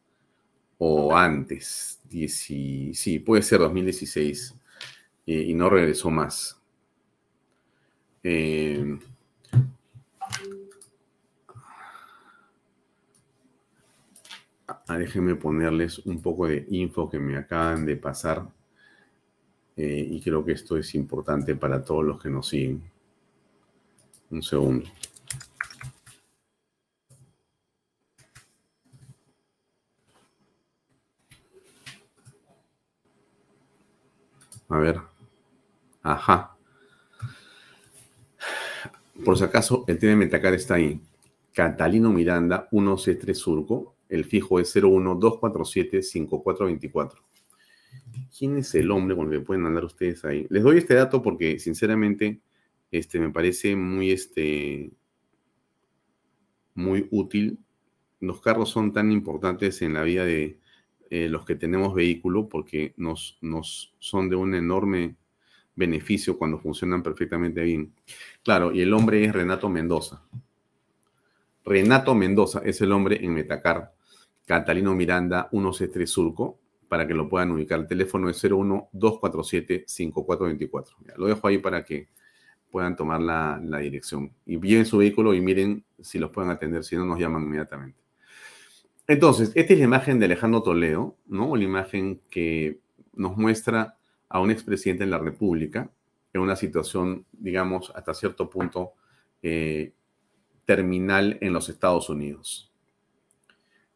o 0.79 1.17
antes. 1.17 2.01
sí, 2.29 3.19
puede 3.25 3.43
ser 3.43 3.61
2016 3.61 4.55
eh, 5.27 5.45
y 5.49 5.55
no 5.55 5.71
regresó 5.71 6.11
más. 6.11 6.61
Déjenme 14.89 15.35
ponerles 15.37 15.99
un 16.01 16.21
poco 16.21 16.47
de 16.47 16.67
info 16.71 17.09
que 17.09 17.19
me 17.19 17.37
acaban 17.37 17.87
de 17.87 17.97
pasar. 17.97 18.49
Eh, 19.77 20.07
y 20.11 20.21
creo 20.21 20.45
que 20.45 20.53
esto 20.53 20.77
es 20.77 20.95
importante 20.95 21.57
para 21.57 21.83
todos 21.83 22.05
los 22.05 22.23
que 22.23 22.31
nos 22.31 22.49
siguen. 22.49 22.83
Un 24.31 24.43
segundo. 24.43 24.87
A 34.69 34.79
ver. 34.79 35.01
Ajá. 36.03 36.57
Por 39.25 39.39
si 39.39 39.45
acaso, 39.45 39.85
el 39.87 39.99
tema 39.99 40.11
de 40.11 40.17
Metacar 40.17 40.53
está 40.55 40.75
ahí. 40.75 41.01
Catalino 41.53 42.11
Miranda, 42.11 42.69
1C3 42.73 43.35
Surco, 43.35 43.94
el 44.09 44.25
fijo 44.25 44.61
es 44.61 44.75
01247-5424. 44.77 47.19
¿Quién 48.37 48.59
es 48.59 48.75
el 48.75 48.91
hombre 48.91 49.17
con 49.17 49.33
el 49.33 49.39
que 49.39 49.45
pueden 49.45 49.67
andar 49.67 49.85
ustedes 49.85 50.25
ahí? 50.25 50.47
Les 50.51 50.63
doy 50.63 50.79
este 50.79 50.95
dato 50.95 51.23
porque, 51.23 51.59
sinceramente, 51.59 52.41
este, 52.91 53.19
me 53.19 53.31
parece 53.31 53.77
muy, 53.77 54.13
este, 54.13 54.91
muy 56.75 57.09
útil. 57.11 57.59
Los 58.21 58.41
carros 58.41 58.71
son 58.71 58.93
tan 58.93 59.13
importantes 59.13 59.83
en 59.83 59.95
la 59.95 60.03
vida 60.03 60.25
de 60.25 60.59
eh, 61.11 61.29
los 61.29 61.45
que 61.45 61.55
tenemos 61.55 61.95
vehículo 61.95 62.49
porque 62.49 62.95
nos, 62.97 63.39
nos 63.41 63.95
son 63.99 64.29
de 64.29 64.37
un 64.37 64.55
enorme 64.55 65.17
beneficio 65.77 66.39
cuando 66.39 66.59
funcionan 66.59 67.03
perfectamente 67.03 67.63
bien. 67.63 67.93
Claro, 68.43 68.73
y 68.73 68.81
el 68.81 68.93
hombre 68.93 69.25
es 69.25 69.33
Renato 69.33 69.69
Mendoza. 69.69 70.23
Renato 71.65 72.15
Mendoza 72.15 72.63
es 72.65 72.81
el 72.81 72.93
hombre 72.93 73.25
en 73.25 73.35
Metacar. 73.35 73.94
Catalino 74.45 74.95
Miranda 74.95 75.49
163 75.51 76.11
Surco, 76.11 76.61
para 76.89 77.07
que 77.07 77.15
lo 77.15 77.29
puedan 77.29 77.51
ubicar. 77.51 77.81
El 77.81 77.87
teléfono 77.87 78.29
es 78.29 78.45
01-247-5424. 78.45 81.17
Lo 81.17 81.27
dejo 81.27 81.49
ahí 81.49 81.59
para 81.59 81.85
que 81.85 82.09
puedan 82.71 82.97
tomar 82.97 83.21
la, 83.21 83.61
dirección. 83.79 84.33
Y 84.45 84.57
vienen 84.57 84.87
su 84.87 84.99
vehículo 84.99 85.33
y 85.35 85.41
miren 85.41 85.85
si 86.01 86.19
los 86.19 86.31
pueden 86.31 86.51
atender, 86.51 86.83
si 86.85 86.97
no 86.97 87.05
nos 87.05 87.21
llaman 87.21 87.45
inmediatamente. 87.45 88.03
Entonces, 89.07 89.53
esta 89.55 89.73
es 89.73 89.79
la 89.79 89.85
imagen 89.85 90.19
de 90.19 90.25
Alejandro 90.27 90.63
Toledo, 90.63 91.17
¿no? 91.27 91.55
La 91.57 91.63
imagen 91.63 92.21
que 92.31 92.81
nos 93.13 93.37
muestra 93.37 93.97
a 94.29 94.41
un 94.41 94.51
expresidente 94.51 95.05
de 95.05 95.11
la 95.11 95.19
República 95.19 95.89
en 96.33 96.41
una 96.41 96.57
situación, 96.57 97.25
digamos, 97.33 97.93
hasta 97.95 98.13
cierto 98.13 98.51
punto 98.51 98.95
eh, 99.41 99.93
terminal 100.65 101.39
en 101.41 101.53
los 101.53 101.69
Estados 101.69 102.09
Unidos. 102.09 102.74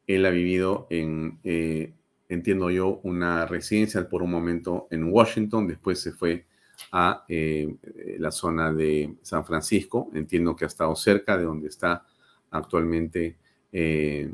Él 0.08 0.26
ha 0.26 0.30
vivido 0.30 0.88
en, 0.90 1.38
eh, 1.44 1.92
entiendo 2.28 2.70
yo, 2.70 3.00
una 3.04 3.46
residencia 3.46 4.08
por 4.08 4.22
un 4.22 4.30
momento 4.30 4.88
en 4.90 5.04
Washington, 5.04 5.68
después 5.68 6.00
se 6.00 6.12
fue 6.12 6.46
a 6.92 7.24
eh, 7.28 7.76
la 8.18 8.30
zona 8.30 8.72
de 8.72 9.16
San 9.22 9.44
Francisco, 9.44 10.10
entiendo 10.14 10.54
que 10.54 10.64
ha 10.64 10.68
estado 10.68 10.94
cerca 10.94 11.36
de 11.36 11.44
donde 11.44 11.68
está 11.68 12.06
actualmente 12.50 13.36
eh, 13.72 14.32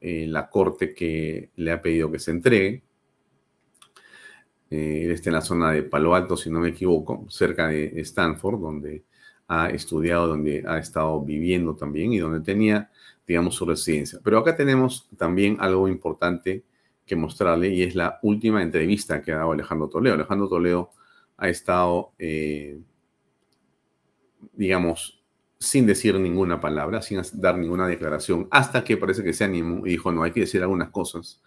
eh, 0.00 0.26
la 0.28 0.48
corte 0.48 0.94
que 0.94 1.50
le 1.56 1.72
ha 1.72 1.82
pedido 1.82 2.10
que 2.10 2.18
se 2.18 2.30
entregue. 2.30 2.82
él 4.70 5.10
está 5.10 5.30
en 5.30 5.34
la 5.34 5.40
zona 5.40 5.72
de 5.72 5.82
Palo 5.82 6.14
Alto, 6.14 6.36
si 6.36 6.50
no 6.50 6.60
me 6.60 6.70
equivoco, 6.70 7.26
cerca 7.28 7.68
de 7.68 8.00
Stanford, 8.00 8.60
donde 8.60 9.04
ha 9.48 9.68
estudiado, 9.70 10.26
donde 10.28 10.64
ha 10.66 10.78
estado 10.78 11.20
viviendo 11.22 11.76
también 11.76 12.12
y 12.12 12.18
donde 12.18 12.40
tenía, 12.40 12.90
digamos, 13.26 13.54
su 13.54 13.64
residencia. 13.64 14.20
Pero 14.22 14.38
acá 14.38 14.56
tenemos 14.56 15.08
también 15.16 15.56
algo 15.60 15.88
importante 15.88 16.64
que 17.06 17.16
mostrarle 17.16 17.68
y 17.68 17.82
es 17.82 17.94
la 17.94 18.18
última 18.22 18.62
entrevista 18.62 19.22
que 19.22 19.32
ha 19.32 19.36
dado 19.38 19.52
Alejandro 19.52 19.88
Toledo. 19.88 20.14
Alejandro 20.14 20.48
Toledo 20.48 20.90
ha 21.36 21.48
estado, 21.48 22.12
eh, 22.18 22.80
digamos, 24.52 25.22
sin 25.58 25.86
decir 25.86 26.18
ninguna 26.18 26.60
palabra, 26.60 27.02
sin 27.02 27.20
dar 27.34 27.58
ninguna 27.58 27.86
declaración, 27.86 28.48
hasta 28.50 28.84
que 28.84 28.96
parece 28.96 29.22
que 29.22 29.32
se 29.32 29.44
animó 29.44 29.86
y 29.86 29.90
dijo, 29.90 30.12
no, 30.12 30.22
hay 30.22 30.32
que 30.32 30.40
decir 30.40 30.62
algunas 30.62 30.90
cosas, 30.90 31.42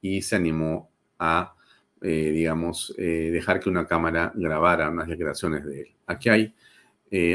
y 0.00 0.22
se 0.22 0.36
animó 0.36 0.90
a, 1.18 1.54
eh, 2.02 2.30
digamos, 2.32 2.94
eh, 2.98 3.30
dejar 3.32 3.60
que 3.60 3.68
una 3.68 3.86
cámara 3.86 4.32
grabara 4.34 4.90
unas 4.90 5.08
declaraciones 5.08 5.64
de 5.64 5.80
él. 5.82 5.88
Aquí 6.06 6.28
hay 6.28 6.54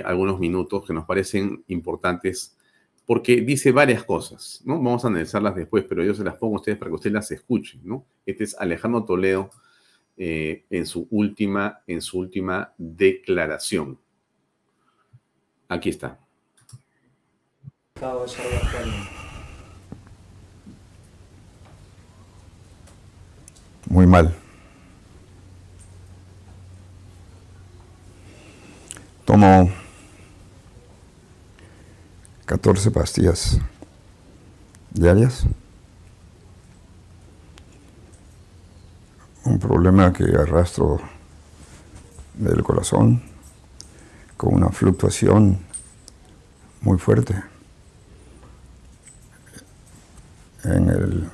algunos 0.06 0.40
minutos 0.40 0.86
que 0.86 0.94
nos 0.94 1.04
parecen 1.04 1.66
importantes 1.68 2.58
porque 3.06 3.42
dice 3.42 3.72
varias 3.72 4.04
cosas, 4.04 4.62
¿no? 4.66 4.76
Vamos 4.76 5.06
a 5.06 5.10
analizarlas 5.10 5.56
después, 5.56 5.86
pero 5.88 6.04
yo 6.04 6.14
se 6.14 6.24
las 6.24 6.36
pongo 6.36 6.56
a 6.56 6.60
ustedes 6.60 6.78
para 6.78 6.90
que 6.90 6.96
ustedes 6.96 7.14
las 7.14 7.32
escuchen, 7.32 7.82
¿no? 7.84 8.06
Este 8.26 8.44
es 8.44 8.56
Alejandro 8.58 9.06
Toledo 9.06 9.52
eh, 10.18 10.66
en, 10.70 10.86
su 10.86 11.08
última, 11.12 11.82
en 11.86 12.02
su 12.02 12.20
última 12.20 12.74
declaración. 12.78 14.00
Aquí 15.68 15.90
está. 15.90 16.20
Muy 23.88 24.08
mal. 24.08 24.34
Tomo 29.26 29.85
14 32.46 32.92
pastillas 32.92 33.58
diarias. 34.92 35.46
Un 39.46 39.58
problema 39.58 40.14
que 40.14 40.26
arrastro 40.26 41.00
del 42.36 42.64
corazón 42.64 43.24
con 44.38 44.54
una 44.54 44.70
fluctuación 44.70 45.60
muy 46.82 47.00
fuerte 47.00 47.44
en 50.64 50.90
el, 50.90 51.30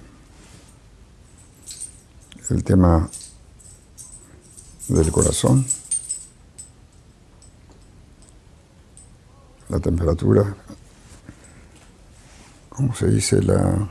el 2.50 2.64
tema 2.64 3.10
del 4.88 5.12
corazón, 5.12 5.66
la 9.70 9.80
temperatura 9.80 10.56
¿cómo 12.72 12.96
se 12.96 13.08
dice? 13.08 13.42
La 13.44 13.88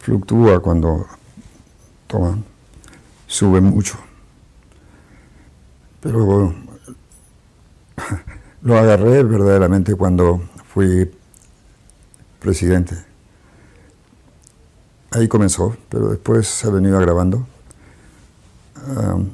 fluctúa 0.00 0.60
cuando 0.60 1.06
toman, 2.06 2.44
sube 3.26 3.60
mucho. 3.60 3.98
Pero 6.00 6.54
lo 8.62 8.78
agarré 8.78 9.22
verdaderamente 9.22 9.94
cuando 9.94 10.40
fui 10.68 11.10
presidente. 12.40 12.96
Ahí 15.10 15.28
comenzó, 15.28 15.76
pero 15.88 16.08
después 16.08 16.46
se 16.46 16.66
ha 16.66 16.70
venido 16.70 16.98
agravando. 16.98 17.46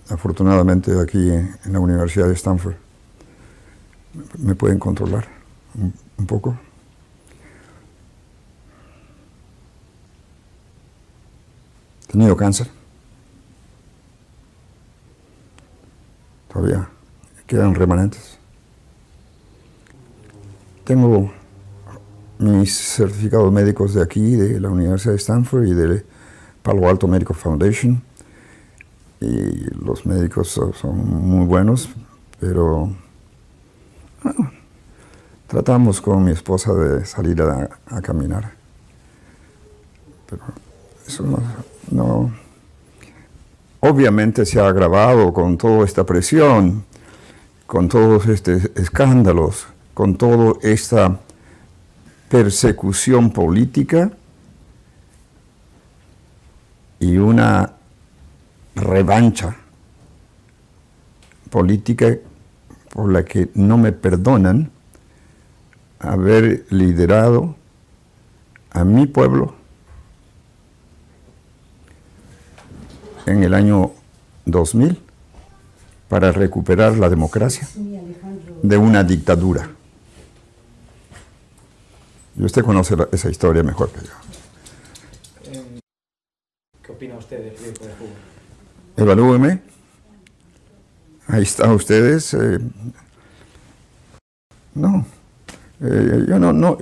afortunadamente 0.08 0.98
aquí 1.00 1.30
en, 1.30 1.56
la 1.64 1.80
Universidad 1.80 2.26
de 2.26 2.34
Stanford 2.34 2.74
me 4.38 4.54
pueden 4.54 4.78
controlar 4.78 5.26
un 5.74 6.26
poco. 6.26 6.56
Tenido 12.12 12.36
cáncer. 12.36 12.68
Todavía 16.52 16.88
quedan 17.46 17.74
remanentes. 17.74 18.38
Tengo 20.84 21.32
mis 22.38 22.76
certificados 22.76 23.50
médicos 23.50 23.94
de 23.94 24.02
aquí, 24.02 24.36
de 24.36 24.60
la 24.60 24.68
Universidad 24.68 25.12
de 25.12 25.18
Stanford 25.18 25.64
y 25.64 25.72
de 25.72 26.04
Palo 26.62 26.86
Alto 26.86 27.08
Medical 27.08 27.34
Foundation. 27.34 28.02
Y 29.20 29.64
los 29.82 30.04
médicos 30.04 30.48
son 30.48 30.96
muy 30.96 31.46
buenos, 31.46 31.88
pero 32.38 32.94
tratamos 35.46 36.00
con 36.02 36.24
mi 36.24 36.32
esposa 36.32 36.74
de 36.74 37.06
salir 37.06 37.40
a, 37.40 37.70
a 37.86 38.02
caminar. 38.02 38.52
Pero 40.28 40.42
eso 41.06 41.24
no. 41.90 42.32
Obviamente 43.80 44.46
se 44.46 44.60
ha 44.60 44.68
agravado 44.68 45.32
con 45.32 45.58
toda 45.58 45.84
esta 45.84 46.04
presión, 46.04 46.84
con 47.66 47.88
todos 47.88 48.26
estos 48.26 48.70
escándalos, 48.76 49.66
con 49.92 50.16
toda 50.16 50.54
esta 50.62 51.18
persecución 52.28 53.30
política 53.30 54.12
y 57.00 57.16
una 57.16 57.72
revancha 58.76 59.56
política 61.50 62.16
por 62.90 63.12
la 63.12 63.24
que 63.24 63.50
no 63.54 63.76
me 63.78 63.92
perdonan 63.92 64.70
haber 65.98 66.64
liderado 66.70 67.56
a 68.70 68.84
mi 68.84 69.06
pueblo 69.06 69.61
en 73.26 73.42
el 73.42 73.54
año 73.54 73.92
2000 74.44 74.98
para 76.08 76.32
recuperar 76.32 76.96
la 76.98 77.08
democracia 77.08 77.66
de 78.62 78.76
una 78.76 79.02
dictadura. 79.02 79.70
Y 82.36 82.44
usted 82.44 82.62
conoce 82.64 82.96
esa 83.12 83.30
historia 83.30 83.62
mejor 83.62 83.90
que 83.90 84.00
yo. 84.00 84.12
¿Qué 86.82 86.92
opina 86.92 87.16
usted 87.16 87.44
del 87.44 87.56
de? 87.56 89.02
Evalúeme. 89.02 89.62
Ahí 91.28 91.42
están 91.42 91.70
ustedes. 91.70 92.34
Eh, 92.34 92.58
no, 94.74 95.06
eh, 95.80 96.24
yo 96.28 96.38
no, 96.38 96.52
no, 96.52 96.78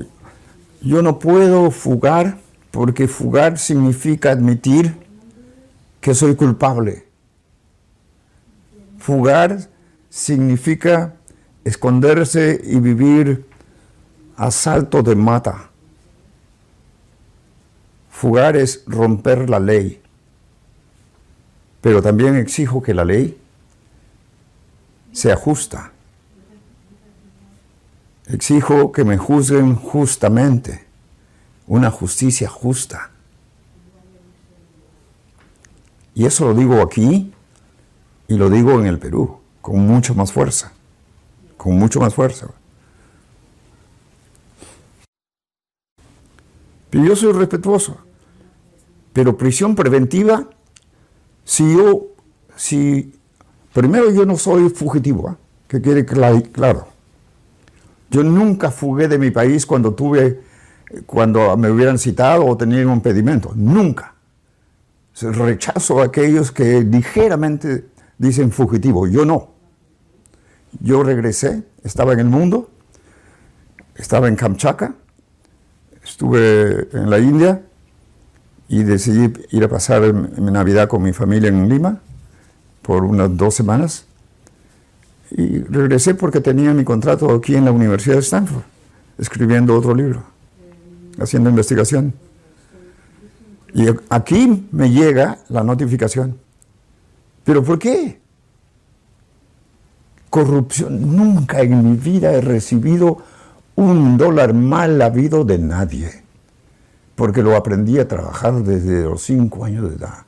yo 0.81 1.03
no 1.03 1.19
puedo 1.19 1.71
fugar 1.71 2.39
porque 2.71 3.09
fugar 3.09 3.59
significa 3.59 4.31
admitir 4.31 5.00
que 6.01 6.15
soy 6.15 6.35
culpable. 6.35 7.07
Fugar 8.99 9.69
significa 10.09 11.15
esconderse 11.65 12.61
y 12.65 12.81
vivir 12.81 13.47
a 14.37 14.51
salto 14.51 15.03
de 15.03 15.15
mata. 15.15 15.71
Fugar 18.11 18.57
es 18.57 18.83
romper 18.87 19.49
la 19.49 19.61
ley. 19.61 20.03
Pero 21.81 22.03
también 22.03 22.37
exijo 22.37 22.83
que 22.83 22.93
la 22.93 23.05
ley 23.05 23.41
sea 25.13 25.37
justa. 25.37 25.93
Exijo 28.27 28.93
que 28.93 29.05
me 29.05 29.17
juzguen 29.17 29.75
justamente, 29.75 30.85
una 31.67 31.91
justicia 31.91 32.49
justa. 32.49 33.10
Y 36.21 36.27
eso 36.27 36.45
lo 36.45 36.53
digo 36.53 36.83
aquí 36.83 37.33
y 38.29 38.35
lo 38.35 38.51
digo 38.51 38.79
en 38.79 38.85
el 38.85 38.99
Perú, 38.99 39.39
con 39.63 39.87
mucho 39.87 40.15
más 40.15 40.31
fuerza, 40.31 40.71
con 41.57 41.79
mucho 41.79 41.99
más 41.99 42.15
fuerza. 42.15 42.49
Pero 46.91 47.05
yo 47.07 47.17
soy 47.17 47.33
respetuoso. 47.33 47.97
Pero 49.15 49.39
prisión 49.39 49.75
preventiva, 49.75 50.47
si 51.43 51.75
yo, 51.75 52.09
si, 52.55 53.15
primero 53.73 54.11
yo 54.11 54.27
no 54.27 54.37
soy 54.37 54.69
fugitivo, 54.69 55.31
¿eh? 55.31 55.35
que 55.69 55.81
quede 55.81 56.05
claro. 56.05 56.87
Yo 58.11 58.23
nunca 58.23 58.71
fugué 58.71 59.09
de 59.09 59.17
mi 59.17 59.31
país 59.31 59.65
cuando 59.65 59.95
tuve, 59.95 60.43
cuando 61.07 61.57
me 61.57 61.71
hubieran 61.71 61.99
citado 61.99 62.45
o 62.45 62.59
tenía 62.59 62.87
un 62.87 62.93
impedimento, 62.93 63.53
nunca 63.55 64.10
rechazo 65.23 66.01
a 66.01 66.05
aquellos 66.05 66.53
que 66.53 66.83
ligeramente 66.83 67.87
dicen 68.19 68.53
fugitivo. 68.53 69.07
Yo 69.07 69.25
no. 69.25 69.51
Yo 70.81 71.03
regresé, 71.03 71.65
estaba 71.83 72.13
en 72.13 72.21
el 72.21 72.27
mundo, 72.27 72.71
estaba 73.97 74.29
en 74.29 74.37
Kamchatka 74.37 74.95
estuve 76.05 76.89
en 76.93 77.11
la 77.11 77.19
India 77.19 77.63
y 78.69 78.83
decidí 78.83 79.33
ir 79.51 79.65
a 79.65 79.69
pasar 79.69 80.13
mi 80.13 80.51
Navidad 80.51 80.89
con 80.89 81.03
mi 81.03 81.13
familia 81.13 81.49
en 81.49 81.69
Lima 81.69 82.01
por 82.83 83.05
unas 83.05 83.37
dos 83.37 83.55
semanas. 83.55 84.07
Y 85.31 85.59
regresé 85.61 86.15
porque 86.15 86.41
tenía 86.41 86.73
mi 86.75 86.85
contrato 86.85 87.33
aquí 87.33 87.55
en 87.55 87.65
la 87.65 87.73
Universidad 87.73 88.17
de 88.17 88.21
Stanford, 88.21 88.63
escribiendo 89.19 89.77
otro 89.77 89.95
libro, 89.95 90.25
haciendo 91.21 91.51
investigación. 91.51 92.15
Y 93.73 93.87
aquí 94.09 94.69
me 94.73 94.91
llega 94.91 95.39
la 95.49 95.63
notificación. 95.63 96.39
¿Pero 97.45 97.63
por 97.63 97.79
qué? 97.79 98.21
Corrupción. 100.29 101.17
Nunca 101.17 101.61
en 101.61 101.91
mi 101.91 101.97
vida 101.97 102.33
he 102.33 102.41
recibido 102.41 103.19
un 103.77 104.17
dólar 104.17 104.55
mal 104.55 105.01
habido 105.01 105.45
de 105.45 105.59
nadie, 105.59 106.23
porque 107.15 107.43
lo 107.43 107.57
aprendí 107.57 107.99
a 107.99 108.07
trabajar 108.07 108.63
desde 108.63 109.05
los 109.05 109.23
cinco 109.23 109.65
años 109.65 109.89
de 109.89 109.97
edad. 109.97 110.25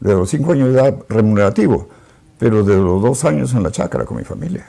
De 0.00 0.14
los 0.14 0.30
cinco 0.30 0.52
años 0.52 0.72
de 0.72 0.80
edad 0.80 0.96
remunerativo, 1.08 1.88
pero 2.38 2.64
de 2.64 2.76
los 2.76 3.02
dos 3.02 3.24
años 3.24 3.52
en 3.54 3.62
la 3.62 3.70
chacra 3.70 4.04
con 4.04 4.16
mi 4.16 4.24
familia. 4.24 4.66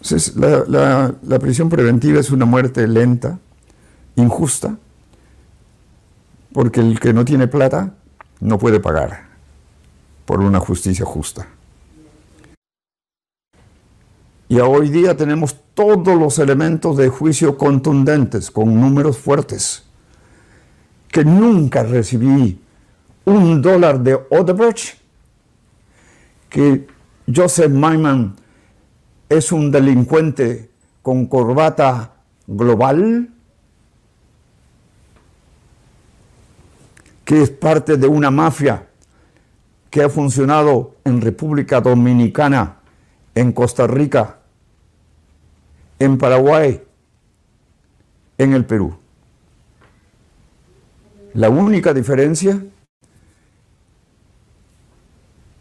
Entonces, 0.00 0.36
la 0.36 1.38
prisión 1.40 1.68
preventiva 1.68 2.20
es 2.20 2.30
una 2.30 2.44
muerte 2.44 2.86
lenta, 2.86 3.38
injusta, 4.14 4.76
porque 6.58 6.80
el 6.80 6.98
que 6.98 7.12
no 7.12 7.24
tiene 7.24 7.46
plata 7.46 7.94
no 8.40 8.58
puede 8.58 8.80
pagar 8.80 9.28
por 10.26 10.40
una 10.40 10.58
justicia 10.58 11.04
justa. 11.04 11.46
Y 14.48 14.58
hoy 14.58 14.88
día 14.88 15.16
tenemos 15.16 15.56
todos 15.74 16.18
los 16.18 16.36
elementos 16.40 16.96
de 16.96 17.10
juicio 17.10 17.56
contundentes, 17.56 18.50
con 18.50 18.74
números 18.74 19.18
fuertes, 19.18 19.84
que 21.12 21.24
nunca 21.24 21.84
recibí 21.84 22.60
un 23.24 23.62
dólar 23.62 24.00
de 24.00 24.18
Odebrecht, 24.28 24.98
que 26.48 26.88
Joseph 27.32 27.70
Myman 27.70 28.34
es 29.28 29.52
un 29.52 29.70
delincuente 29.70 30.72
con 31.02 31.26
corbata 31.26 32.14
global, 32.48 33.28
que 37.28 37.42
es 37.42 37.50
parte 37.50 37.98
de 37.98 38.06
una 38.06 38.30
mafia 38.30 38.88
que 39.90 40.02
ha 40.02 40.08
funcionado 40.08 40.96
en 41.04 41.20
República 41.20 41.78
Dominicana, 41.78 42.76
en 43.34 43.52
Costa 43.52 43.86
Rica, 43.86 44.38
en 45.98 46.16
Paraguay, 46.16 46.82
en 48.38 48.54
el 48.54 48.64
Perú. 48.64 48.96
La 51.34 51.50
única 51.50 51.92
diferencia 51.92 52.64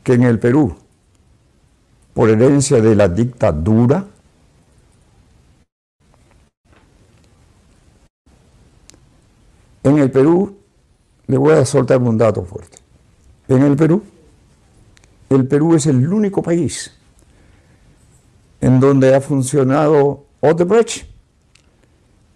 que 0.05 0.13
en 0.13 0.23
el 0.23 0.39
Perú, 0.39 0.73
por 2.13 2.29
herencia 2.29 2.79
de 2.79 2.95
la 2.95 3.09
dictadura, 3.09 4.07
en 9.83 9.97
el 9.97 10.09
Perú, 10.09 10.57
le 11.27 11.37
voy 11.37 11.53
a 11.53 11.65
soltar 11.65 12.01
un 12.01 12.17
dato 12.17 12.43
fuerte. 12.43 12.77
En 13.47 13.61
el 13.63 13.75
Perú, 13.75 14.01
el 15.29 15.47
Perú 15.47 15.75
es 15.75 15.85
el 15.85 16.11
único 16.11 16.41
país 16.41 16.91
en 18.61 18.79
donde 18.79 19.13
ha 19.13 19.21
funcionado 19.21 20.25
Odebrecht 20.39 21.05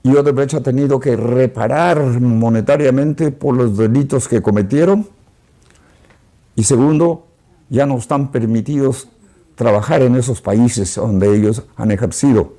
y 0.03 0.15
Odebrecht 0.15 0.55
ha 0.55 0.61
tenido 0.61 0.99
que 0.99 1.15
reparar 1.15 2.01
monetariamente 2.19 3.31
por 3.31 3.55
los 3.55 3.77
delitos 3.77 4.27
que 4.27 4.41
cometieron. 4.41 5.07
Y 6.55 6.63
segundo, 6.63 7.27
ya 7.69 7.85
no 7.85 7.97
están 7.97 8.31
permitidos 8.31 9.07
trabajar 9.55 10.01
en 10.01 10.15
esos 10.15 10.41
países 10.41 10.95
donde 10.95 11.35
ellos 11.35 11.63
han 11.75 11.91
ejercido 11.91 12.53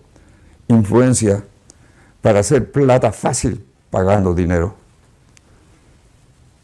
influencia 0.68 1.44
para 2.20 2.40
hacer 2.40 2.70
plata 2.70 3.12
fácil 3.12 3.64
pagando 3.90 4.34
dinero. 4.34 4.81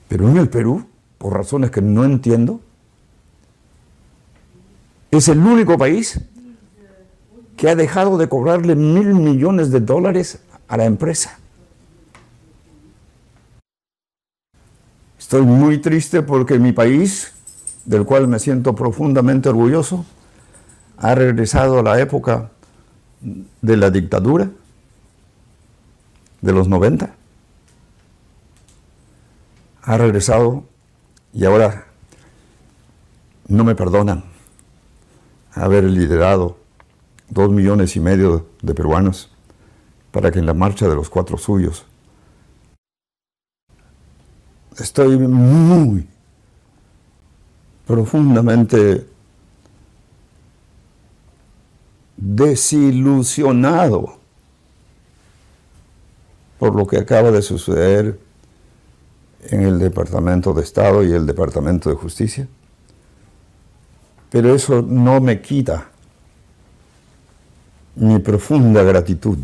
Pero 0.08 0.28
en 0.28 0.38
el 0.38 0.48
Perú, 0.48 0.86
por 1.18 1.34
razones 1.34 1.70
que 1.70 1.82
no 1.82 2.04
entiendo, 2.04 2.60
es 5.10 5.28
el 5.28 5.38
único 5.38 5.76
país 5.78 6.20
que 7.56 7.68
ha 7.68 7.74
dejado 7.74 8.18
de 8.18 8.28
cobrarle 8.28 8.74
mil 8.74 9.14
millones 9.14 9.70
de 9.70 9.80
dólares 9.80 10.40
a 10.68 10.76
la 10.76 10.84
empresa. 10.84 11.38
Estoy 15.18 15.42
muy 15.42 15.78
triste 15.78 16.22
porque 16.22 16.58
mi 16.58 16.72
país, 16.72 17.32
del 17.84 18.04
cual 18.04 18.28
me 18.28 18.38
siento 18.38 18.74
profundamente 18.74 19.48
orgulloso, 19.48 20.06
ha 20.96 21.14
regresado 21.14 21.80
a 21.80 21.82
la 21.82 22.00
época 22.00 22.50
de 23.20 23.76
la 23.76 23.90
dictadura 23.90 24.48
de 26.40 26.52
los 26.52 26.68
90. 26.68 27.17
Ha 29.88 29.96
regresado 29.96 30.64
y 31.32 31.46
ahora 31.46 31.86
no 33.46 33.64
me 33.64 33.74
perdonan 33.74 34.22
haber 35.54 35.84
liderado 35.84 36.58
dos 37.30 37.48
millones 37.48 37.96
y 37.96 38.00
medio 38.00 38.48
de 38.60 38.74
peruanos 38.74 39.30
para 40.10 40.30
que 40.30 40.40
en 40.40 40.44
la 40.44 40.52
marcha 40.52 40.86
de 40.86 40.94
los 40.94 41.08
cuatro 41.08 41.38
suyos 41.38 41.86
estoy 44.78 45.16
muy 45.16 46.06
profundamente 47.86 49.08
desilusionado 52.18 54.18
por 56.58 56.74
lo 56.74 56.86
que 56.86 56.98
acaba 56.98 57.30
de 57.30 57.40
suceder 57.40 58.27
en 59.44 59.62
el 59.62 59.78
Departamento 59.78 60.52
de 60.52 60.62
Estado 60.62 61.04
y 61.04 61.12
el 61.12 61.26
Departamento 61.26 61.90
de 61.90 61.96
Justicia. 61.96 62.48
Pero 64.30 64.54
eso 64.54 64.82
no 64.82 65.20
me 65.20 65.40
quita 65.40 65.88
mi 67.94 68.18
profunda 68.18 68.82
gratitud 68.82 69.38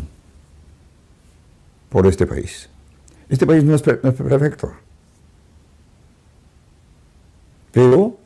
por 1.89 2.07
este 2.07 2.25
país. 2.25 2.69
Este 3.27 3.47
país 3.47 3.63
no 3.63 3.73
es, 3.73 3.81
perfecto, 3.81 4.71
pero 7.71 8.17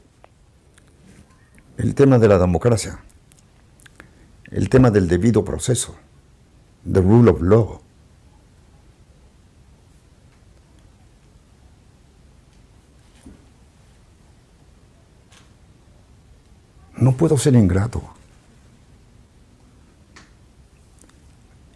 el 1.78 1.96
tema 1.96 2.20
de 2.20 2.28
la 2.28 2.38
democracia, 2.38 3.00
el 4.52 4.68
tema 4.68 4.92
del 4.92 5.08
debido 5.08 5.46
proceso, 5.46 5.96
the 6.92 7.00
rule 7.00 7.32
of 7.32 7.42
law, 7.42 7.82
no 17.00 17.14
puedo 17.14 17.38
ser 17.38 17.56
ingrato. 17.56 18.02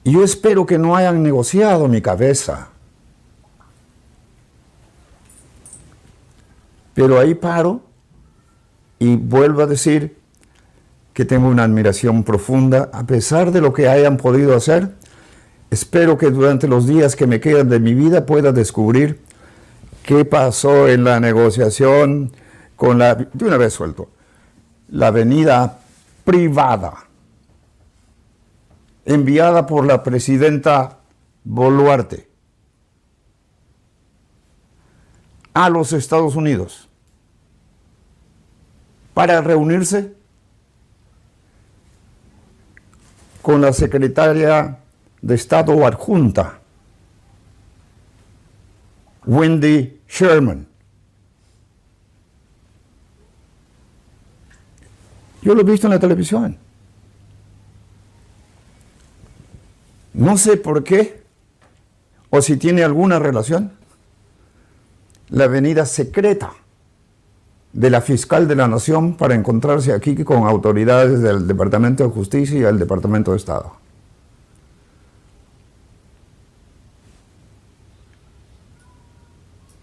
Y 0.04 0.14
yo 0.14 0.24
espero 0.24 0.66
que 0.66 0.78
no 0.78 0.96
hayan 0.96 1.24
negociado 1.24 1.88
mi 1.88 2.02
cabeza. 2.02 2.70
Pero 6.94 7.20
ahí 7.20 7.34
paro 7.34 7.82
y 9.00 9.16
vuelvo 9.16 9.64
a 9.64 9.66
decir 9.66 10.18
que 11.14 11.26
tengo 11.26 11.48
una 11.48 11.64
admiración 11.64 12.24
profunda, 12.24 12.90
a 12.92 13.06
pesar 13.06 13.52
de 13.52 13.62
lo 13.62 13.74
que 13.74 13.88
hayan 13.88 14.18
podido 14.18 14.56
hacer. 14.56 14.96
Espero 15.70 16.18
que 16.18 16.30
durante 16.30 16.68
los 16.68 16.88
días 16.88 17.16
que 17.16 17.28
me 17.28 17.40
quedan 17.40 17.70
de 17.70 17.80
mi 17.80 17.94
vida 17.94 18.26
pueda 18.26 18.52
descubrir 18.52 19.20
qué 20.04 20.26
pasó 20.26 20.88
en 20.88 21.04
la 21.04 21.20
negociación 21.20 22.32
con 22.76 23.00
la, 23.00 23.16
de 23.16 23.46
una 23.46 23.58
vez 23.58 23.74
suelto, 23.74 24.10
la 24.94 25.08
avenida 25.08 25.80
privada 26.24 26.94
enviada 29.06 29.66
por 29.66 29.88
la 29.88 30.04
presidenta 30.04 31.00
Boluarte 31.44 32.30
a 35.56 35.70
los 35.70 35.94
Estados 35.94 36.36
Unidos 36.36 36.88
para 39.16 39.42
reunirse 39.42 40.14
con 43.42 43.62
la 43.62 43.74
secretaria 43.74 44.78
de 45.22 45.36
Estado 45.36 45.86
adjunta, 45.88 46.60
Wendy 49.26 50.02
Sherman. 50.08 50.73
Yo 55.44 55.54
lo 55.54 55.62
he 55.62 55.66
visto 55.66 55.88
en 55.88 55.92
la 55.92 56.00
televisión. 56.00 56.58
No 60.14 60.38
sé 60.38 60.58
por 60.58 60.84
qué, 60.84 61.22
o 62.30 62.42
si 62.42 62.56
tiene 62.56 62.84
alguna 62.84 63.20
relación, 63.20 63.74
la 65.30 65.48
venida 65.48 65.86
secreta 65.86 66.54
de 67.74 67.90
la 67.90 68.00
fiscal 68.02 68.48
de 68.48 68.56
la 68.56 68.68
Nación 68.68 69.16
para 69.16 69.36
encontrarse 69.36 69.92
aquí 69.92 70.16
con 70.24 70.48
autoridades 70.48 71.22
del 71.22 71.46
Departamento 71.46 72.04
de 72.04 72.10
Justicia 72.12 72.58
y 72.58 72.62
del 72.62 72.80
Departamento 72.80 73.32
de 73.32 73.38
Estado. 73.38 73.74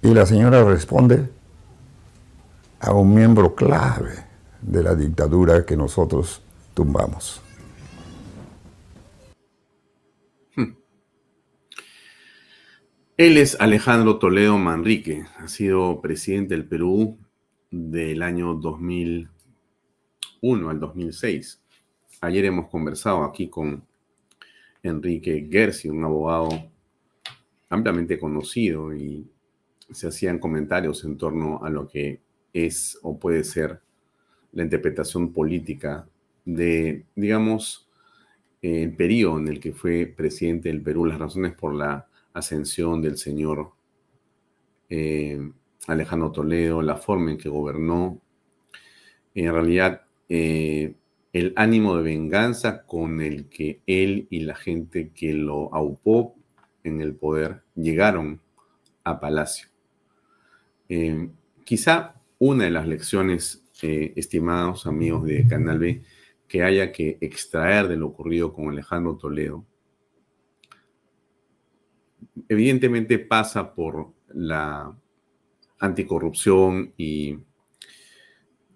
Y 0.03 0.15
la 0.15 0.25
señora 0.25 0.65
responde 0.65 1.29
a 2.81 2.93
un 2.93 3.15
miembro 3.15 3.55
clave 3.55 4.30
de 4.63 4.83
la 4.83 4.95
dictadura 4.95 5.65
que 5.65 5.77
nosotros 5.77 6.43
tumbamos. 6.75 7.41
Hmm. 10.57 10.75
Él 13.17 13.37
es 13.37 13.61
Alejandro 13.61 14.19
Toledo 14.19 14.59
Manrique, 14.59 15.27
ha 15.39 15.49
sido 15.49 16.01
presidente 16.01 16.55
del 16.55 16.67
Perú 16.67 17.19
del 17.71 18.23
año 18.23 18.55
2001 18.55 20.71
al 20.71 20.81
2006. 20.81 21.63
Ayer 22.23 22.45
hemos 22.45 22.69
conversado 22.69 23.25
aquí 23.25 23.49
con 23.49 23.83
Enrique 24.83 25.49
Gersi, 25.51 25.89
un 25.89 26.05
abogado 26.05 26.49
ampliamente 27.69 28.19
conocido 28.19 28.95
y 28.95 29.31
se 29.91 30.09
hacían 30.09 30.39
comentarios 30.39 31.05
en 31.05 31.17
torno 31.17 31.65
a 31.65 31.71
lo 31.71 31.89
que 31.89 32.21
es 32.53 32.99
o 33.03 33.19
puede 33.19 33.45
ser 33.45 33.81
la 34.53 34.63
interpretación 34.63 35.33
política 35.33 36.09
de, 36.45 37.05
digamos, 37.15 37.89
el 38.63 38.95
periodo 38.95 39.39
en 39.39 39.49
el 39.49 39.61
que 39.61 39.73
fue 39.73 40.07
presidente 40.07 40.69
del 40.69 40.83
Perú, 40.83 41.07
las 41.07 41.19
razones 41.19 41.55
por 41.55 41.75
la 41.75 42.09
ascensión 42.33 43.01
del 43.01 43.17
señor 43.17 43.73
eh, 44.89 45.51
Alejandro 45.87 46.31
Toledo, 46.31 46.83
la 46.83 46.97
forma 46.97 47.31
en 47.31 47.39
que 47.39 47.49
gobernó, 47.49 48.21
en 49.35 49.53
realidad 49.53 50.03
eh, 50.29 50.95
el 51.33 51.53
ánimo 51.57 51.97
de 51.97 52.03
venganza 52.03 52.83
con 52.85 53.21
el 53.21 53.49
que 53.49 53.81
él 53.87 54.27
y 54.31 54.41
la 54.41 54.57
gente 54.57 55.11
que 55.15 55.33
lo 55.33 55.73
aupó 55.75 56.35
en 56.83 57.01
el 57.01 57.15
poder 57.15 57.63
llegaron 57.75 58.41
a 59.05 59.21
Palacio. 59.21 59.69
Eh, 60.89 61.29
quizá 61.65 62.15
una 62.39 62.65
de 62.65 62.71
las 62.71 62.87
lecciones, 62.87 63.65
eh, 63.83 64.13
estimados 64.17 64.87
amigos 64.87 65.25
de 65.25 65.47
Canal 65.47 65.79
B, 65.79 66.03
que 66.47 66.63
haya 66.63 66.93
que 66.93 67.19
extraer 67.21 67.89
de 67.89 67.97
lo 67.97 68.09
ocurrido 68.09 68.53
con 68.53 68.69
Alejandro 68.69 69.17
Toledo, 69.17 69.65
evidentemente 72.49 73.19
pasa 73.19 73.75
por 73.75 74.13
la 74.29 74.97
anticorrupción 75.79 76.93
y 76.97 77.39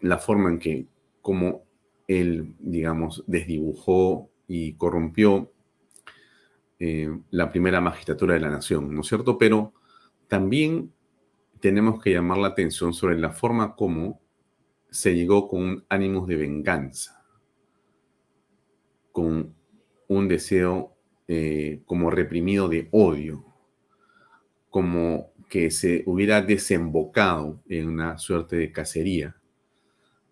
la 0.01 0.19
forma 0.19 0.51
en 0.51 0.59
que, 0.59 0.87
como 1.21 1.65
él, 2.07 2.55
digamos, 2.59 3.25
desdibujó 3.27 4.31
y 4.47 4.75
corrompió 4.75 5.53
eh, 6.79 7.09
la 7.31 7.51
primera 7.51 7.81
magistratura 7.81 8.35
de 8.35 8.41
la 8.41 8.51
nación, 8.51 8.95
¿no 8.95 9.01
es 9.01 9.07
cierto? 9.07 9.39
Pero 9.39 9.73
también 10.29 10.93
tenemos 11.61 12.03
que 12.03 12.13
llamar 12.13 12.39
la 12.39 12.49
atención 12.49 12.93
sobre 12.93 13.19
la 13.19 13.31
forma 13.31 13.75
como 13.75 14.21
se 14.95 15.13
llegó 15.13 15.49
con 15.49 15.63
un 15.63 15.85
ánimo 15.89 16.25
de 16.25 16.37
venganza, 16.37 17.27
con 19.11 19.53
un 20.07 20.29
deseo 20.29 20.95
eh, 21.27 21.83
como 21.85 22.13
reprimido 22.13 22.69
de 22.69 22.87
odio, 22.93 23.45
como 24.71 25.33
que 25.49 25.73
se 25.73 26.05
hubiera 26.07 26.43
desembocado 26.43 27.61
en 27.69 27.89
una 27.89 28.19
suerte 28.19 28.55
de 28.55 28.71
cacería 28.71 29.37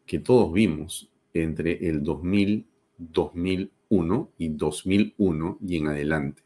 que 0.07 0.21
todos 0.21 0.53
vimos 0.53 1.11
entre 1.35 1.89
el 1.89 2.05
2000, 2.05 2.65
2001 2.99 4.33
y 4.39 4.49
2001 4.51 5.59
y 5.61 5.77
en 5.77 5.89
adelante. 5.89 6.43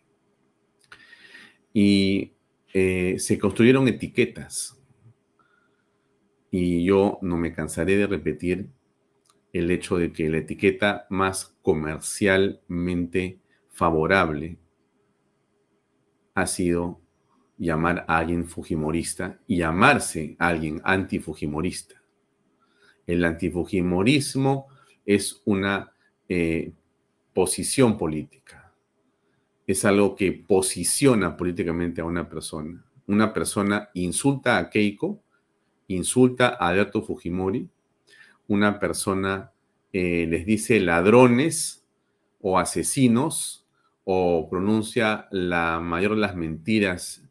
Y 1.74 2.32
eh, 2.72 3.16
se 3.18 3.38
construyeron 3.38 3.88
etiquetas. 3.88 4.82
Y 6.58 6.84
yo 6.84 7.18
no 7.20 7.36
me 7.36 7.52
cansaré 7.52 7.98
de 7.98 8.06
repetir 8.06 8.70
el 9.52 9.70
hecho 9.70 9.98
de 9.98 10.10
que 10.10 10.30
la 10.30 10.38
etiqueta 10.38 11.06
más 11.10 11.54
comercialmente 11.60 13.40
favorable 13.68 14.56
ha 16.34 16.46
sido 16.46 17.02
llamar 17.58 18.06
a 18.08 18.16
alguien 18.16 18.46
fujimorista 18.46 19.38
y 19.46 19.58
llamarse 19.58 20.34
a 20.38 20.48
alguien 20.48 20.80
antifujimorista. 20.82 22.02
El 23.06 23.26
antifujimorismo 23.26 24.68
es 25.04 25.42
una 25.44 25.92
eh, 26.26 26.72
posición 27.34 27.98
política. 27.98 28.72
Es 29.66 29.84
algo 29.84 30.16
que 30.16 30.32
posiciona 30.32 31.36
políticamente 31.36 32.00
a 32.00 32.06
una 32.06 32.26
persona. 32.26 32.82
Una 33.08 33.34
persona 33.34 33.90
insulta 33.92 34.56
a 34.56 34.70
Keiko, 34.70 35.22
insulta 35.88 36.48
a 36.48 36.68
Alberto 36.68 37.02
Fujimori. 37.02 37.68
Una 38.48 38.78
persona 38.78 39.52
eh, 39.92 40.26
les 40.28 40.46
dice 40.46 40.80
ladrones 40.80 41.84
o 42.40 42.58
asesinos 42.58 43.66
o 44.04 44.48
pronuncia 44.48 45.26
la 45.30 45.80
mayor 45.80 46.14
de 46.14 46.20
las 46.20 46.36
mentiras 46.36 47.24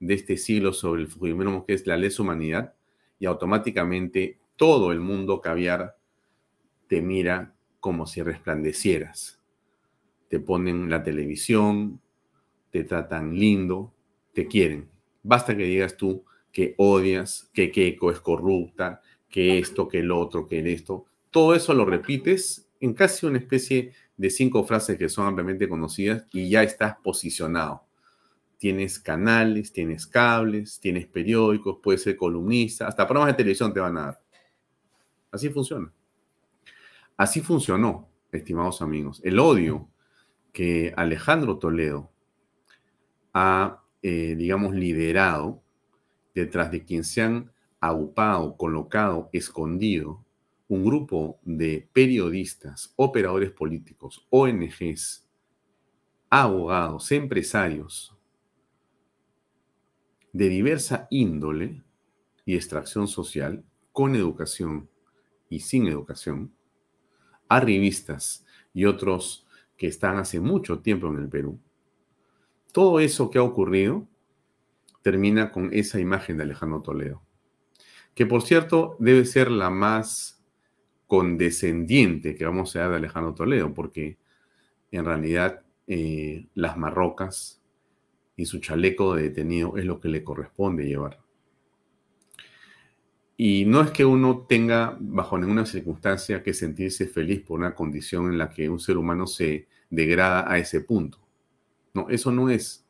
de 0.00 0.14
este 0.14 0.36
siglo 0.36 0.72
sobre 0.72 1.02
el 1.02 1.08
Fujimorismo, 1.08 1.64
que 1.64 1.74
es 1.74 1.86
la 1.86 1.96
lesa 1.96 2.22
humanidad, 2.22 2.74
y 3.18 3.26
automáticamente 3.26 4.38
todo 4.56 4.92
el 4.92 5.00
mundo 5.00 5.40
caviar 5.40 5.96
te 6.88 7.00
mira 7.00 7.54
como 7.80 8.06
si 8.06 8.22
resplandecieras. 8.22 9.40
Te 10.28 10.40
ponen 10.40 10.90
la 10.90 11.02
televisión, 11.02 12.00
te 12.70 12.84
tratan 12.84 13.38
lindo, 13.38 13.94
te 14.34 14.46
quieren. 14.46 14.88
Basta 15.22 15.56
que 15.56 15.64
digas 15.64 15.96
tú 15.96 16.24
que 16.56 16.74
odias, 16.78 17.50
que 17.52 17.70
Keiko 17.70 18.10
es 18.10 18.18
corrupta, 18.20 19.02
que 19.28 19.58
esto, 19.58 19.86
que 19.86 19.98
el 19.98 20.10
otro, 20.10 20.48
que 20.48 20.60
el 20.60 20.68
esto. 20.68 21.04
Todo 21.30 21.54
eso 21.54 21.74
lo 21.74 21.84
repites 21.84 22.66
en 22.80 22.94
casi 22.94 23.26
una 23.26 23.36
especie 23.36 23.92
de 24.16 24.30
cinco 24.30 24.64
frases 24.64 24.96
que 24.96 25.10
son 25.10 25.26
ampliamente 25.26 25.68
conocidas 25.68 26.26
y 26.32 26.48
ya 26.48 26.62
estás 26.62 26.96
posicionado 27.04 27.82
tienes 28.56 28.98
canales, 28.98 29.70
tienes 29.70 30.06
cables, 30.06 30.80
tienes 30.80 31.06
periódicos, 31.06 31.76
puedes 31.82 32.02
ser 32.02 32.16
columnista, 32.16 32.88
hasta 32.88 33.06
programas 33.06 33.34
de 33.34 33.42
televisión 33.42 33.74
te 33.74 33.80
van 33.80 33.98
a 33.98 34.06
dar. 34.06 34.22
Así 35.30 35.50
funciona. 35.50 35.92
Así 37.18 37.42
funcionó, 37.42 38.08
estimados 38.32 38.80
amigos. 38.80 39.20
El 39.22 39.38
odio 39.40 39.90
que 40.54 40.94
Alejandro 40.96 41.58
Toledo 41.58 42.10
ha, 43.34 43.82
eh, 44.00 44.34
digamos, 44.38 44.74
liderado 44.74 45.62
detrás 46.36 46.70
de 46.70 46.84
quien 46.84 47.02
se 47.02 47.22
han 47.22 47.50
agrupado, 47.80 48.56
colocado, 48.56 49.30
escondido 49.32 50.22
un 50.68 50.84
grupo 50.84 51.38
de 51.44 51.88
periodistas, 51.92 52.92
operadores 52.96 53.50
políticos, 53.52 54.26
ONGs, 54.30 55.26
abogados, 56.28 57.10
empresarios, 57.12 58.14
de 60.32 60.48
diversa 60.48 61.06
índole 61.10 61.82
y 62.44 62.54
extracción 62.54 63.08
social, 63.08 63.64
con 63.92 64.14
educación 64.14 64.90
y 65.48 65.60
sin 65.60 65.86
educación, 65.86 66.52
arribistas 67.48 68.44
y 68.74 68.84
otros 68.84 69.46
que 69.78 69.86
están 69.86 70.18
hace 70.18 70.40
mucho 70.40 70.80
tiempo 70.80 71.06
en 71.06 71.16
el 71.16 71.28
Perú. 71.30 71.58
Todo 72.72 73.00
eso 73.00 73.30
que 73.30 73.38
ha 73.38 73.42
ocurrido 73.42 74.06
termina 75.06 75.52
con 75.52 75.72
esa 75.72 76.00
imagen 76.00 76.36
de 76.36 76.42
Alejandro 76.42 76.82
Toledo, 76.82 77.22
que 78.12 78.26
por 78.26 78.42
cierto 78.42 78.96
debe 78.98 79.24
ser 79.24 79.52
la 79.52 79.70
más 79.70 80.44
condescendiente 81.06 82.34
que 82.34 82.44
vamos 82.44 82.74
a 82.74 82.80
dar 82.80 82.90
de 82.90 82.96
Alejandro 82.96 83.32
Toledo, 83.32 83.72
porque 83.72 84.18
en 84.90 85.04
realidad 85.04 85.62
eh, 85.86 86.48
las 86.54 86.76
marrocas 86.76 87.62
y 88.34 88.46
su 88.46 88.58
chaleco 88.58 89.14
de 89.14 89.22
detenido 89.22 89.76
es 89.76 89.84
lo 89.84 90.00
que 90.00 90.08
le 90.08 90.24
corresponde 90.24 90.88
llevar. 90.88 91.20
Y 93.36 93.64
no 93.64 93.82
es 93.82 93.92
que 93.92 94.04
uno 94.04 94.44
tenga 94.48 94.96
bajo 94.98 95.38
ninguna 95.38 95.66
circunstancia 95.66 96.42
que 96.42 96.52
sentirse 96.52 97.06
feliz 97.06 97.42
por 97.42 97.60
una 97.60 97.76
condición 97.76 98.26
en 98.32 98.38
la 98.38 98.50
que 98.50 98.68
un 98.68 98.80
ser 98.80 98.96
humano 98.96 99.28
se 99.28 99.68
degrada 99.88 100.50
a 100.50 100.58
ese 100.58 100.80
punto. 100.80 101.20
No, 101.94 102.08
eso 102.08 102.32
no 102.32 102.50
es, 102.50 102.84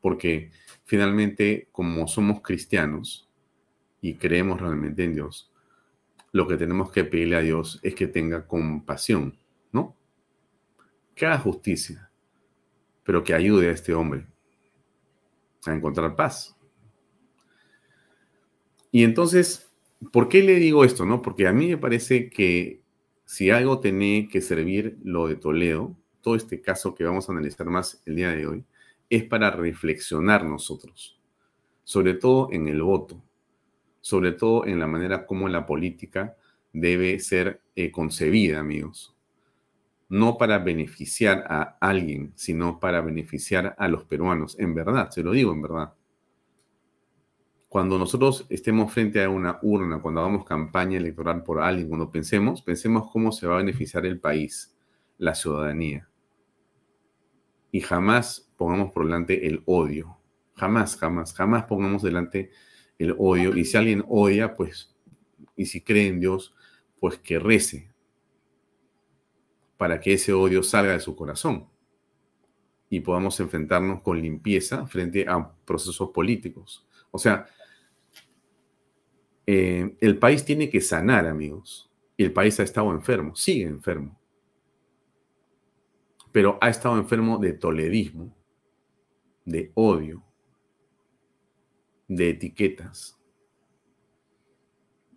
porque 0.00 0.50
finalmente 0.84 1.68
como 1.72 2.06
somos 2.06 2.40
cristianos 2.40 3.28
y 4.00 4.14
creemos 4.16 4.60
realmente 4.60 5.04
en 5.04 5.14
Dios, 5.14 5.52
lo 6.32 6.46
que 6.48 6.56
tenemos 6.56 6.90
que 6.90 7.04
pedirle 7.04 7.36
a 7.36 7.40
Dios 7.40 7.80
es 7.82 7.94
que 7.94 8.06
tenga 8.06 8.46
compasión, 8.46 9.38
¿no? 9.72 9.96
Que 11.14 11.26
haga 11.26 11.38
justicia, 11.38 12.10
pero 13.04 13.22
que 13.22 13.34
ayude 13.34 13.68
a 13.68 13.72
este 13.72 13.94
hombre 13.94 14.26
a 15.64 15.72
encontrar 15.72 16.16
paz. 16.16 16.56
Y 18.90 19.04
entonces, 19.04 19.70
¿por 20.12 20.28
qué 20.28 20.42
le 20.42 20.56
digo 20.56 20.84
esto? 20.84 21.06
No? 21.06 21.22
Porque 21.22 21.46
a 21.46 21.52
mí 21.52 21.68
me 21.68 21.78
parece 21.78 22.28
que 22.28 22.82
si 23.24 23.50
algo 23.50 23.80
tiene 23.80 24.28
que 24.30 24.40
servir 24.40 24.98
lo 25.02 25.26
de 25.28 25.36
Toledo, 25.36 25.96
todo 26.20 26.36
este 26.36 26.60
caso 26.60 26.94
que 26.94 27.04
vamos 27.04 27.28
a 27.28 27.32
analizar 27.32 27.66
más 27.66 28.02
el 28.06 28.16
día 28.16 28.30
de 28.30 28.46
hoy, 28.46 28.64
es 29.10 29.24
para 29.24 29.50
reflexionar 29.50 30.44
nosotros, 30.44 31.20
sobre 31.82 32.14
todo 32.14 32.48
en 32.52 32.68
el 32.68 32.82
voto, 32.82 33.22
sobre 34.00 34.32
todo 34.32 34.66
en 34.66 34.78
la 34.78 34.86
manera 34.86 35.26
como 35.26 35.48
la 35.48 35.66
política 35.66 36.36
debe 36.72 37.18
ser 37.20 37.62
eh, 37.76 37.90
concebida, 37.90 38.60
amigos. 38.60 39.16
No 40.08 40.36
para 40.36 40.58
beneficiar 40.58 41.44
a 41.48 41.78
alguien, 41.80 42.32
sino 42.34 42.78
para 42.78 43.00
beneficiar 43.00 43.74
a 43.78 43.88
los 43.88 44.04
peruanos. 44.04 44.58
En 44.58 44.74
verdad, 44.74 45.10
se 45.10 45.22
lo 45.22 45.32
digo 45.32 45.52
en 45.52 45.62
verdad. 45.62 45.94
Cuando 47.68 47.98
nosotros 47.98 48.46
estemos 48.50 48.92
frente 48.92 49.22
a 49.24 49.28
una 49.28 49.58
urna, 49.62 50.00
cuando 50.00 50.20
hagamos 50.20 50.44
campaña 50.44 50.98
electoral 50.98 51.42
por 51.42 51.60
alguien, 51.60 51.88
cuando 51.88 52.10
pensemos, 52.10 52.62
pensemos 52.62 53.10
cómo 53.10 53.32
se 53.32 53.46
va 53.46 53.54
a 53.54 53.58
beneficiar 53.58 54.04
el 54.06 54.20
país, 54.20 54.76
la 55.18 55.34
ciudadanía. 55.34 56.08
Y 57.72 57.80
jamás 57.80 58.43
pongamos 58.56 58.92
por 58.92 59.04
delante 59.04 59.46
el 59.46 59.62
odio. 59.66 60.18
Jamás, 60.54 60.96
jamás, 60.96 61.34
jamás 61.34 61.64
pongamos 61.64 62.02
delante 62.02 62.50
el 62.98 63.14
odio. 63.18 63.56
Y 63.56 63.64
si 63.64 63.76
alguien 63.76 64.04
odia, 64.08 64.56
pues, 64.56 64.94
y 65.56 65.66
si 65.66 65.80
cree 65.80 66.08
en 66.08 66.20
Dios, 66.20 66.54
pues 67.00 67.18
que 67.18 67.38
rece 67.38 67.92
para 69.76 70.00
que 70.00 70.14
ese 70.14 70.32
odio 70.32 70.62
salga 70.62 70.92
de 70.92 71.00
su 71.00 71.14
corazón 71.14 71.68
y 72.88 73.00
podamos 73.00 73.38
enfrentarnos 73.40 74.02
con 74.02 74.20
limpieza 74.20 74.86
frente 74.86 75.26
a 75.28 75.52
procesos 75.64 76.10
políticos. 76.10 76.86
O 77.10 77.18
sea, 77.18 77.46
eh, 79.46 79.96
el 80.00 80.18
país 80.18 80.44
tiene 80.44 80.70
que 80.70 80.80
sanar, 80.80 81.26
amigos. 81.26 81.90
El 82.16 82.32
país 82.32 82.58
ha 82.60 82.62
estado 82.62 82.92
enfermo, 82.92 83.34
sigue 83.34 83.64
enfermo. 83.64 84.18
Pero 86.32 86.58
ha 86.60 86.68
estado 86.68 86.96
enfermo 86.96 87.38
de 87.38 87.52
toledismo, 87.52 88.34
de 89.44 89.72
odio, 89.74 90.24
de 92.08 92.30
etiquetas. 92.30 93.18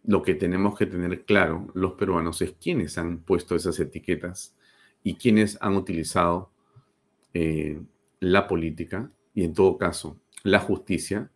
Lo 0.04 0.22
que 0.22 0.36
tenemos 0.36 0.78
que 0.78 0.86
tener 0.86 1.26
claro 1.26 1.68
los 1.74 1.94
peruanos 1.94 2.42
es 2.42 2.54
quiénes 2.54 2.98
han 2.98 3.20
puesto 3.20 3.56
esas 3.56 3.80
etiquetas 3.80 4.56
y 5.04 5.16
quiénes 5.16 5.58
han 5.62 5.76
utilizado 5.76 6.52
eh, 7.34 7.82
la 8.20 8.48
política 8.48 9.12
y 9.34 9.44
en 9.44 9.54
todo 9.54 9.78
caso 9.78 10.20
la 10.44 10.60
justicia 10.60 11.30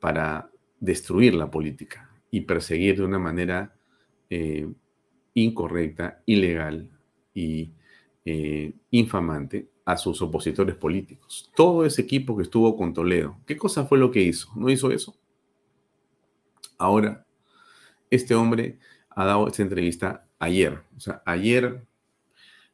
para 0.00 0.50
destruir 0.80 1.34
la 1.34 1.50
política 1.50 2.10
y 2.30 2.42
perseguir 2.42 2.96
de 2.96 3.04
una 3.04 3.18
manera 3.18 3.74
eh, 4.28 4.68
incorrecta, 5.34 6.22
ilegal 6.26 6.90
y 7.32 7.72
eh, 8.24 8.72
infamante 8.90 9.68
a 9.86 9.96
sus 9.96 10.20
opositores 10.20 10.74
políticos. 10.74 11.50
Todo 11.54 11.86
ese 11.86 12.02
equipo 12.02 12.36
que 12.36 12.42
estuvo 12.42 12.76
con 12.76 12.92
Toledo, 12.92 13.38
¿qué 13.46 13.56
cosa 13.56 13.86
fue 13.86 13.98
lo 13.98 14.10
que 14.10 14.20
hizo? 14.20 14.50
¿No 14.56 14.68
hizo 14.68 14.90
eso? 14.90 15.16
Ahora, 16.76 17.24
este 18.10 18.34
hombre 18.34 18.80
ha 19.10 19.24
dado 19.24 19.46
esta 19.46 19.62
entrevista 19.62 20.26
ayer. 20.40 20.82
O 20.96 21.00
sea, 21.00 21.22
ayer, 21.24 21.86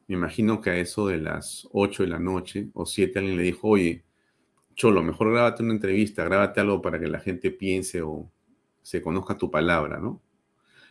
me 0.09 0.17
imagino 0.17 0.63
que 0.63 0.71
a 0.71 0.79
eso 0.79 1.07
de 1.07 1.19
las 1.19 1.69
8 1.73 2.05
de 2.05 2.09
la 2.09 2.19
noche 2.19 2.71
o 2.73 2.87
7 2.87 3.19
alguien 3.19 3.37
le 3.37 3.43
dijo, 3.43 3.69
oye, 3.69 4.05
Cholo, 4.75 5.03
mejor 5.03 5.33
grábate 5.33 5.63
una 5.63 5.75
entrevista, 5.75 6.25
grábate 6.25 6.61
algo 6.61 6.81
para 6.81 6.99
que 6.99 7.09
la 7.09 7.21
gente 7.21 7.51
piense 7.51 8.01
o 8.01 8.31
se 8.81 9.03
conozca 9.03 9.37
tu 9.37 9.51
palabra, 9.51 10.01
¿no? 10.01 10.23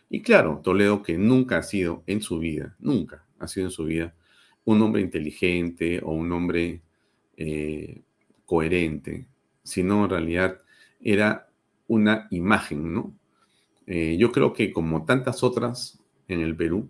Y 0.08 0.22
claro, 0.22 0.60
Toledo, 0.62 1.02
que 1.02 1.18
nunca 1.18 1.58
ha 1.58 1.62
sido 1.64 2.04
en 2.06 2.22
su 2.22 2.38
vida, 2.38 2.76
nunca 2.78 3.26
ha 3.40 3.48
sido 3.48 3.66
en 3.66 3.72
su 3.72 3.86
vida 3.86 4.14
un 4.64 4.82
hombre 4.82 5.02
inteligente 5.02 6.00
o 6.02 6.12
un 6.12 6.32
hombre 6.32 6.80
eh, 7.36 8.02
coherente, 8.46 9.26
sino 9.62 10.04
en 10.04 10.10
realidad 10.10 10.60
era 11.00 11.48
una 11.88 12.28
imagen, 12.30 12.94
¿no? 12.94 13.14
Eh, 13.86 14.16
yo 14.18 14.30
creo 14.30 14.52
que 14.52 14.72
como 14.72 15.04
tantas 15.04 15.42
otras 15.42 15.98
en 16.28 16.40
el 16.40 16.56
Perú, 16.56 16.88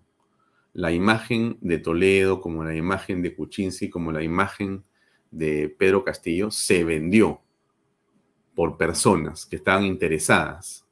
la 0.74 0.92
imagen 0.92 1.58
de 1.60 1.78
Toledo, 1.78 2.40
como 2.40 2.64
la 2.64 2.74
imagen 2.74 3.22
de 3.22 3.34
Kuczynski, 3.34 3.90
como 3.90 4.12
la 4.12 4.22
imagen 4.22 4.84
de 5.30 5.68
Pedro 5.68 6.04
Castillo, 6.04 6.50
se 6.50 6.84
vendió 6.84 7.40
por 8.54 8.76
personas 8.76 9.46
que 9.46 9.56
estaban 9.56 9.84
interesadas 9.84 10.86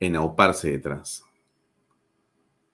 en 0.00 0.16
auparse 0.16 0.72
detrás 0.72 1.24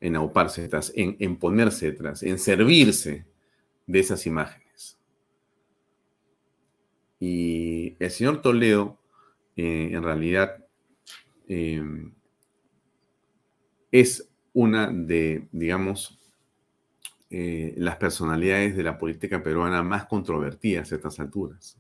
en 0.01 0.17
auparse 0.17 0.63
detrás, 0.63 0.93
en, 0.97 1.37
ponerse 1.37 1.91
detrás, 1.91 2.23
en 2.23 2.39
servirse 2.39 3.27
de 3.87 3.99
esas 3.99 4.27
imágenes. 4.27 4.99
Y 7.19 7.97
el 7.99 8.11
señor 8.11 8.41
Toledo, 8.41 8.99
eh, 9.57 9.91
en 9.93 10.03
realidad, 10.03 10.65
em, 11.49 12.13
es 13.93 14.29
una 14.55 14.91
de, 14.91 15.49
digamos, 15.53 16.19
eh, 17.29 17.75
las 17.77 17.97
personalidades 17.97 18.77
de 18.77 18.83
la 18.83 18.99
política 18.99 19.43
peruana 19.43 19.83
más 19.83 20.07
controvertidas 20.07 20.91
a 20.91 20.97
estas 20.97 21.21
alturas. 21.21 21.77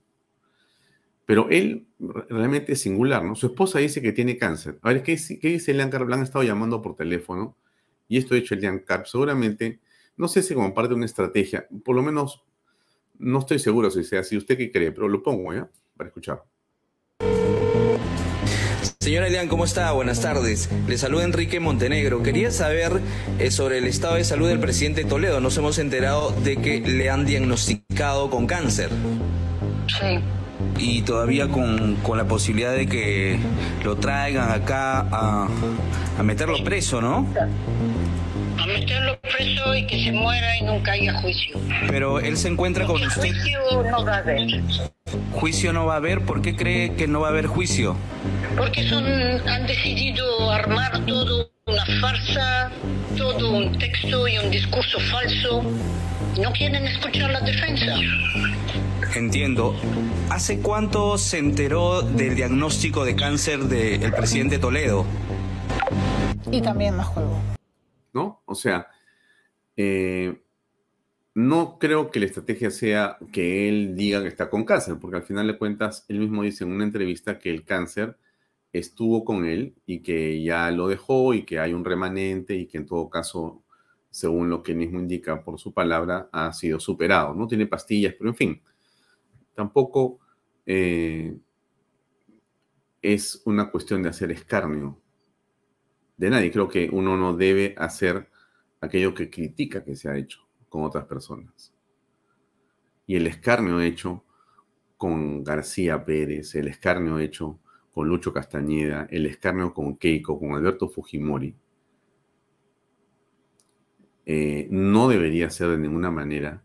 Pero 1.24 1.48
él 1.48 1.86
realmente 1.98 2.72
es 2.72 2.80
singular, 2.80 3.24
¿no? 3.24 3.34
Su 3.34 3.46
esposa 3.46 3.78
dice 3.78 4.02
que 4.02 4.12
tiene 4.12 4.36
cáncer. 4.36 4.78
A 4.82 4.92
ver, 4.92 5.02
¿qué, 5.02 5.16
qué 5.40 5.48
dice 5.48 5.72
Leán 5.72 5.90
Carlos? 5.90 6.12
Han 6.12 6.22
estado 6.22 6.44
llamando 6.44 6.82
por 6.82 6.96
teléfono 6.96 7.56
y 8.10 8.18
esto 8.18 8.34
ha 8.34 8.38
hecho 8.38 8.54
el 8.54 8.60
Jan 8.60 8.80
Carp, 8.80 9.06
seguramente, 9.06 9.80
no 10.18 10.28
sé 10.28 10.42
si 10.42 10.52
como 10.52 10.74
parte 10.74 10.90
de 10.90 10.96
una 10.96 11.06
estrategia, 11.06 11.66
por 11.82 11.96
lo 11.96 12.02
menos 12.02 12.42
no 13.20 13.38
estoy 13.38 13.58
seguro 13.58 13.90
si 13.90 14.02
sea 14.02 14.20
así. 14.20 14.36
¿Usted 14.36 14.56
qué 14.56 14.72
cree? 14.72 14.92
Pero 14.92 15.08
lo 15.08 15.22
pongo, 15.22 15.54
¿ya? 15.54 15.68
Para 15.96 16.08
escuchar. 16.08 16.42
Señora 18.98 19.28
Elian, 19.28 19.48
¿cómo 19.48 19.64
está? 19.64 19.92
Buenas 19.92 20.20
tardes. 20.20 20.68
Le 20.88 20.98
saluda 20.98 21.24
Enrique 21.24 21.60
Montenegro. 21.60 22.22
Quería 22.22 22.50
saber 22.50 23.00
eh, 23.38 23.50
sobre 23.50 23.78
el 23.78 23.86
estado 23.86 24.16
de 24.16 24.24
salud 24.24 24.48
del 24.48 24.58
presidente 24.60 25.04
Toledo. 25.04 25.40
Nos 25.40 25.56
hemos 25.58 25.78
enterado 25.78 26.32
de 26.32 26.56
que 26.56 26.80
le 26.80 27.10
han 27.10 27.26
diagnosticado 27.26 28.30
con 28.30 28.46
cáncer. 28.46 28.90
Sí. 29.86 30.18
Y 30.78 31.02
todavía 31.02 31.48
con, 31.48 31.98
la 32.16 32.26
posibilidad 32.26 32.74
de 32.74 32.86
que 32.86 33.38
lo 33.84 33.96
traigan 33.96 34.50
acá 34.50 35.00
a, 35.00 35.48
a 36.18 36.22
meterlo 36.22 36.62
preso, 36.62 37.00
¿no? 37.00 37.26
A 38.60 38.66
meterlo 38.66 39.20
preso 39.20 39.74
y 39.74 39.86
que 39.86 40.04
se 40.04 40.12
muera 40.12 40.56
y 40.56 40.62
nunca 40.62 40.92
haya 40.92 41.14
juicio. 41.20 41.58
Pero 41.88 42.20
él 42.20 42.36
se 42.36 42.48
encuentra 42.48 42.86
con 42.86 43.02
usted. 43.02 43.32
Juicio 43.32 43.82
no 43.90 44.04
va 44.04 44.14
a 44.14 44.18
haber. 44.18 44.48
Juicio 45.32 45.72
no 45.72 45.86
va 45.86 45.94
a 45.94 45.96
haber. 45.96 46.20
¿Por 46.22 46.42
qué 46.42 46.54
cree 46.56 46.94
que 46.94 47.06
no 47.06 47.20
va 47.20 47.28
a 47.28 47.30
haber 47.30 47.46
juicio? 47.46 47.96
Porque 48.56 48.88
son, 48.88 49.04
han 49.04 49.66
decidido 49.66 50.50
armar 50.50 51.04
todo 51.06 51.50
una 51.66 51.84
farsa, 52.00 52.70
todo 53.16 53.56
un 53.56 53.78
texto 53.78 54.28
y 54.28 54.38
un 54.38 54.50
discurso 54.50 54.98
falso. 55.10 55.62
No 56.40 56.52
quieren 56.52 56.86
escuchar 56.86 57.30
la 57.30 57.40
defensa. 57.40 57.96
Entiendo. 59.14 59.74
¿Hace 60.30 60.60
cuánto 60.60 61.18
se 61.18 61.38
enteró 61.38 62.02
del 62.02 62.36
diagnóstico 62.36 63.04
de 63.04 63.16
cáncer 63.16 63.60
del 63.60 64.12
presidente 64.12 64.58
Toledo? 64.58 65.04
Y 66.50 66.60
también 66.60 66.96
más 66.96 67.06
juego. 67.06 67.40
¿No? 68.12 68.42
O 68.46 68.54
sea, 68.54 68.88
eh, 69.76 70.40
no 71.34 71.78
creo 71.78 72.10
que 72.10 72.20
la 72.20 72.26
estrategia 72.26 72.70
sea 72.70 73.18
que 73.32 73.68
él 73.68 73.94
diga 73.96 74.22
que 74.22 74.28
está 74.28 74.50
con 74.50 74.64
cáncer, 74.64 74.98
porque 75.00 75.18
al 75.18 75.22
final 75.22 75.46
de 75.46 75.58
cuentas, 75.58 76.04
él 76.08 76.18
mismo 76.18 76.42
dice 76.42 76.64
en 76.64 76.72
una 76.72 76.84
entrevista 76.84 77.38
que 77.38 77.50
el 77.50 77.64
cáncer 77.64 78.16
estuvo 78.72 79.24
con 79.24 79.44
él 79.46 79.74
y 79.86 80.00
que 80.00 80.42
ya 80.42 80.70
lo 80.70 80.88
dejó 80.88 81.34
y 81.34 81.44
que 81.44 81.58
hay 81.58 81.72
un 81.72 81.84
remanente 81.84 82.54
y 82.54 82.66
que 82.66 82.78
en 82.78 82.86
todo 82.86 83.08
caso, 83.10 83.62
según 84.10 84.50
lo 84.50 84.62
que 84.62 84.72
él 84.72 84.78
mismo 84.78 85.00
indica 85.00 85.42
por 85.44 85.58
su 85.58 85.72
palabra, 85.72 86.28
ha 86.32 86.52
sido 86.52 86.80
superado. 86.80 87.34
No 87.34 87.46
tiene 87.46 87.66
pastillas, 87.66 88.14
pero 88.18 88.30
en 88.30 88.36
fin, 88.36 88.62
tampoco 89.54 90.20
eh, 90.66 91.36
es 93.02 93.42
una 93.44 93.70
cuestión 93.70 94.02
de 94.02 94.10
hacer 94.10 94.30
escarnio 94.32 95.00
de 96.20 96.30
nadie. 96.30 96.52
Creo 96.52 96.68
que 96.68 96.88
uno 96.92 97.16
no 97.16 97.34
debe 97.34 97.74
hacer 97.78 98.30
aquello 98.80 99.14
que 99.14 99.30
critica 99.30 99.82
que 99.82 99.96
se 99.96 100.08
ha 100.08 100.16
hecho 100.16 100.40
con 100.68 100.84
otras 100.84 101.06
personas. 101.06 101.74
Y 103.06 103.16
el 103.16 103.26
escarnio 103.26 103.80
hecho 103.80 104.24
con 104.96 105.42
García 105.42 106.04
Pérez, 106.04 106.54
el 106.54 106.68
escarnio 106.68 107.18
hecho 107.18 107.58
con 107.90 108.06
Lucho 108.06 108.32
Castañeda, 108.32 109.08
el 109.10 109.26
escarnio 109.26 109.74
con 109.74 109.96
Keiko, 109.96 110.38
con 110.38 110.54
Alberto 110.54 110.88
Fujimori, 110.88 111.56
eh, 114.26 114.68
no 114.70 115.08
debería 115.08 115.50
ser 115.50 115.70
de 115.70 115.78
ninguna 115.78 116.10
manera 116.10 116.62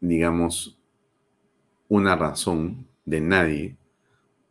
digamos, 0.00 0.78
una 1.88 2.16
razón 2.16 2.86
de 3.04 3.20
nadie 3.20 3.76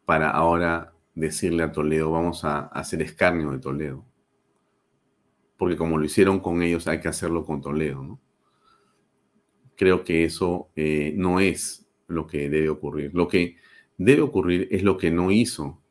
para 0.06 0.30
ahora 0.30 0.94
decirle 1.18 1.64
a 1.64 1.72
Toledo, 1.72 2.12
vamos 2.12 2.46
a 2.46 2.68
hacer 2.68 3.02
escarnio 3.02 3.52
de 3.52 3.60
Toledo. 3.60 4.06
Porque 5.58 5.76
como 5.76 5.98
lo 5.98 6.06
hicieron 6.06 6.40
con 6.40 6.62
ellos, 6.62 6.88
hay 6.88 7.00
que 7.00 7.08
hacerlo 7.08 7.44
con 7.44 7.60
Toledo. 7.62 8.20
Creo 9.76 10.04
que 10.04 10.24
eso 10.24 10.70
eh, 10.76 11.14
no 11.16 11.40
es 11.40 11.90
lo 12.08 12.28
que 12.28 12.50
debe 12.50 12.70
ocurrir. 12.70 13.12
Lo 13.16 13.28
que 13.28 13.58
debe 13.98 14.22
ocurrir 14.22 14.68
es 14.70 14.84
lo 14.84 14.98
que 14.98 15.10
no 15.10 15.32
hizo 15.32 15.82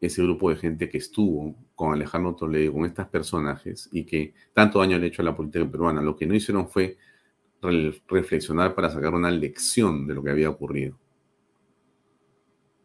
ese 0.00 0.22
grupo 0.22 0.48
de 0.48 0.56
gente 0.56 0.88
que 0.88 0.96
estuvo 0.96 1.54
con 1.74 1.92
Alejandro 1.92 2.34
Toledo, 2.34 2.72
con 2.72 2.86
estos 2.86 3.06
personajes, 3.08 3.90
y 3.92 4.04
que 4.04 4.32
tanto 4.54 4.78
daño 4.78 4.98
le 4.98 5.04
ha 5.04 5.08
hecho 5.08 5.20
a 5.20 5.26
la 5.26 5.36
política 5.36 5.70
peruana. 5.70 6.00
Lo 6.00 6.16
que 6.16 6.26
no 6.26 6.34
hicieron 6.34 6.68
fue 6.68 6.96
reflexionar 8.08 8.74
para 8.74 8.88
sacar 8.88 9.12
una 9.12 9.30
lección 9.30 10.06
de 10.06 10.14
lo 10.14 10.22
que 10.22 10.30
había 10.30 10.48
ocurrido. 10.48 10.98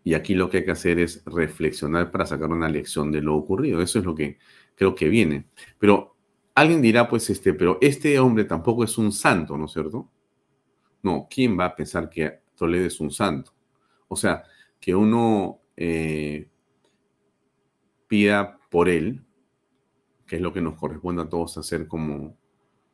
Y 0.05 0.13
aquí 0.13 0.35
lo 0.35 0.51
que 0.51 0.57
hay 0.57 0.65
que 0.65 0.71
hacer 0.71 0.99
es 0.99 1.23
reflexionar 1.25 2.11
para 2.11 2.27
sacar 2.27 2.51
una 2.51 2.69
lección 2.69 3.11
de 3.11 3.23
lo 3.23 3.35
ocurrido. 3.35 3.81
Eso 3.81 3.97
es 3.97 4.05
lo 4.05 4.13
que 4.13 4.37
creo 4.75 4.93
que 4.93 5.09
viene. 5.09 5.49
Pero 5.79 6.15
alguien 6.53 6.79
dirá, 6.79 7.09
pues, 7.09 7.27
este, 7.31 7.55
pero 7.55 7.79
este 7.81 8.19
hombre 8.19 8.45
tampoco 8.45 8.83
es 8.83 8.99
un 8.99 9.11
santo, 9.11 9.57
¿no 9.57 9.65
es 9.65 9.71
cierto? 9.71 10.11
No, 11.01 11.27
¿quién 11.27 11.59
va 11.59 11.65
a 11.65 11.75
pensar 11.75 12.07
que 12.07 12.41
Toledo 12.55 12.85
es 12.85 12.99
un 12.99 13.09
santo? 13.09 13.51
O 14.07 14.15
sea, 14.15 14.43
que 14.79 14.93
uno 14.93 15.61
eh, 15.75 16.49
pida 18.07 18.59
por 18.69 18.89
él, 18.89 19.25
que 20.27 20.35
es 20.35 20.41
lo 20.43 20.53
que 20.53 20.61
nos 20.61 20.75
corresponde 20.75 21.23
a 21.23 21.29
todos 21.29 21.57
hacer 21.57 21.87
como 21.87 22.37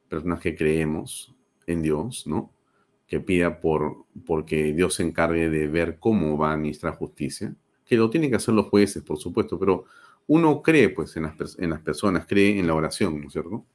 personas 0.08 0.40
que 0.40 0.56
creemos 0.56 1.36
en 1.68 1.82
Dios, 1.82 2.26
¿no? 2.26 2.54
Que 3.12 3.20
pida 3.20 3.60
por 3.60 4.06
porque 4.26 4.72
Dios 4.72 4.94
se 4.94 5.04
encargue 5.04 5.50
de 5.50 5.68
ver 5.68 6.00
cómo 6.00 6.38
va 6.38 6.52
a 6.52 6.54
administrar 6.54 6.96
justicia, 6.96 7.54
que 7.86 7.98
lo 7.98 8.10
tienen 8.10 8.30
que 8.30 8.38
hacer 8.38 8.54
los 8.54 8.68
jueces, 8.68 9.04
por 9.04 9.18
supuesto, 9.18 9.60
pero 9.60 9.84
uno 10.28 10.62
cree 10.62 10.88
pues 10.88 11.18
en 11.18 11.24
las, 11.24 11.60
en 11.60 11.72
las 11.72 11.82
personas, 11.82 12.26
cree 12.26 12.58
en 12.58 12.68
la 12.68 12.74
oración, 12.74 13.20
¿no 13.20 13.28
es 13.28 13.34
cierto? 13.34 13.66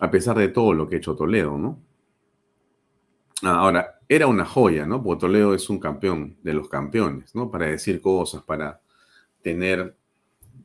A 0.00 0.10
pesar 0.10 0.38
de 0.38 0.48
todo 0.48 0.72
lo 0.72 0.88
que 0.88 0.94
ha 0.94 0.98
hecho 0.98 1.14
Toledo, 1.14 1.58
¿no? 1.58 1.78
Ahora, 3.42 4.00
era 4.08 4.26
una 4.26 4.46
joya, 4.46 4.86
¿no? 4.86 5.02
Porque 5.02 5.20
Toledo 5.20 5.52
es 5.52 5.68
un 5.68 5.78
campeón 5.78 6.38
de 6.42 6.54
los 6.54 6.70
campeones, 6.70 7.34
¿no? 7.34 7.50
Para 7.50 7.66
decir 7.66 8.00
cosas, 8.00 8.42
para 8.44 8.80
tener, 9.42 9.94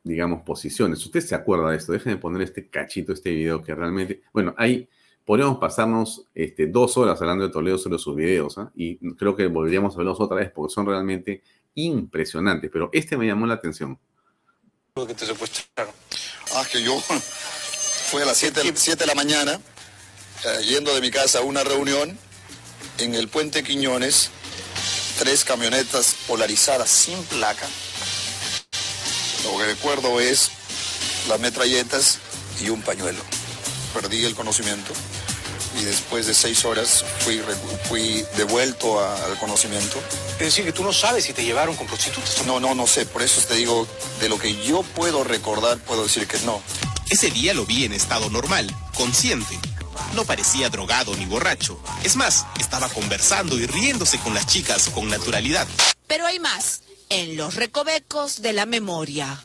digamos, 0.05 0.43
posiciones. 0.43 1.05
Usted 1.05 1.19
se 1.19 1.35
acuerda 1.35 1.71
de 1.71 1.75
esto, 1.75 1.91
déjenme 1.91 2.17
poner 2.17 2.43
este 2.43 2.69
cachito, 2.69 3.11
este 3.11 3.31
video 3.31 3.61
que 3.61 3.75
realmente, 3.75 4.21
bueno, 4.31 4.55
ahí 4.55 4.87
podríamos 5.25 5.57
pasarnos 5.57 6.25
este, 6.35 6.67
dos 6.67 6.97
horas 6.97 7.19
hablando 7.21 7.45
de 7.45 7.51
Toledo 7.51 7.77
sobre 7.77 7.99
sus 7.99 8.15
videos, 8.15 8.57
¿ah? 8.57 8.71
y 8.75 8.97
creo 9.15 9.35
que 9.35 9.47
volveríamos 9.47 9.95
a 9.95 9.97
verlos 9.97 10.19
otra 10.19 10.37
vez 10.37 10.51
porque 10.51 10.73
son 10.73 10.85
realmente 10.85 11.43
impresionantes, 11.75 12.69
pero 12.71 12.89
este 12.93 13.17
me 13.17 13.25
llamó 13.25 13.45
la 13.45 13.55
atención. 13.55 13.97
que 14.95 15.13
te 15.13 15.25
secuestraron? 15.25 15.93
Ah, 16.55 16.65
que 16.71 16.83
yo 16.83 16.99
fue 18.11 18.23
a 18.23 18.25
las 18.25 18.37
7 18.37 18.61
de 18.61 19.05
la 19.05 19.15
mañana, 19.15 19.53
eh, 20.45 20.63
yendo 20.65 20.93
de 20.93 21.01
mi 21.01 21.09
casa 21.09 21.39
a 21.39 21.41
una 21.41 21.63
reunión, 21.63 22.17
en 22.99 23.15
el 23.15 23.27
puente 23.27 23.63
Quiñones 23.63 24.29
tres 25.17 25.43
camionetas 25.43 26.15
polarizadas 26.27 26.89
sin 26.89 27.21
placa. 27.23 27.67
Lo 29.43 29.57
que 29.57 29.65
recuerdo 29.65 30.19
es 30.19 30.51
las 31.27 31.39
metralletas 31.39 32.19
y 32.61 32.69
un 32.69 32.81
pañuelo. 32.81 33.21
Perdí 33.93 34.25
el 34.25 34.35
conocimiento 34.35 34.93
y 35.79 35.83
después 35.83 36.27
de 36.27 36.33
seis 36.33 36.65
horas 36.65 37.03
fui, 37.19 37.41
fui 37.89 38.25
devuelto 38.37 39.03
al 39.03 39.37
conocimiento. 39.39 39.99
Es 40.33 40.39
decir, 40.39 40.65
que 40.65 40.71
tú 40.71 40.83
no 40.83 40.93
sabes 40.93 41.25
si 41.25 41.33
te 41.33 41.43
llevaron 41.43 41.75
con 41.75 41.87
prostitutas. 41.87 42.45
No, 42.45 42.59
no, 42.59 42.75
no 42.75 42.87
sé. 42.87 43.05
Por 43.05 43.21
eso 43.21 43.41
te 43.41 43.55
digo, 43.55 43.87
de 44.19 44.29
lo 44.29 44.37
que 44.37 44.61
yo 44.63 44.83
puedo 44.83 45.23
recordar, 45.23 45.77
puedo 45.79 46.03
decir 46.03 46.27
que 46.27 46.39
no. 46.39 46.61
Ese 47.09 47.29
día 47.31 47.53
lo 47.53 47.65
vi 47.65 47.85
en 47.85 47.93
estado 47.93 48.29
normal, 48.29 48.73
consciente. 48.95 49.59
No 50.15 50.25
parecía 50.25 50.69
drogado 50.69 51.15
ni 51.15 51.25
borracho. 51.25 51.79
Es 52.03 52.15
más, 52.15 52.45
estaba 52.59 52.89
conversando 52.89 53.59
y 53.59 53.67
riéndose 53.67 54.19
con 54.19 54.33
las 54.33 54.47
chicas 54.47 54.89
con 54.89 55.09
naturalidad. 55.09 55.67
Pero 56.07 56.25
hay 56.25 56.39
más, 56.39 56.81
en 57.09 57.37
los 57.37 57.55
recovecos 57.55 58.41
de 58.41 58.53
la 58.53 58.65
memoria. 58.65 59.43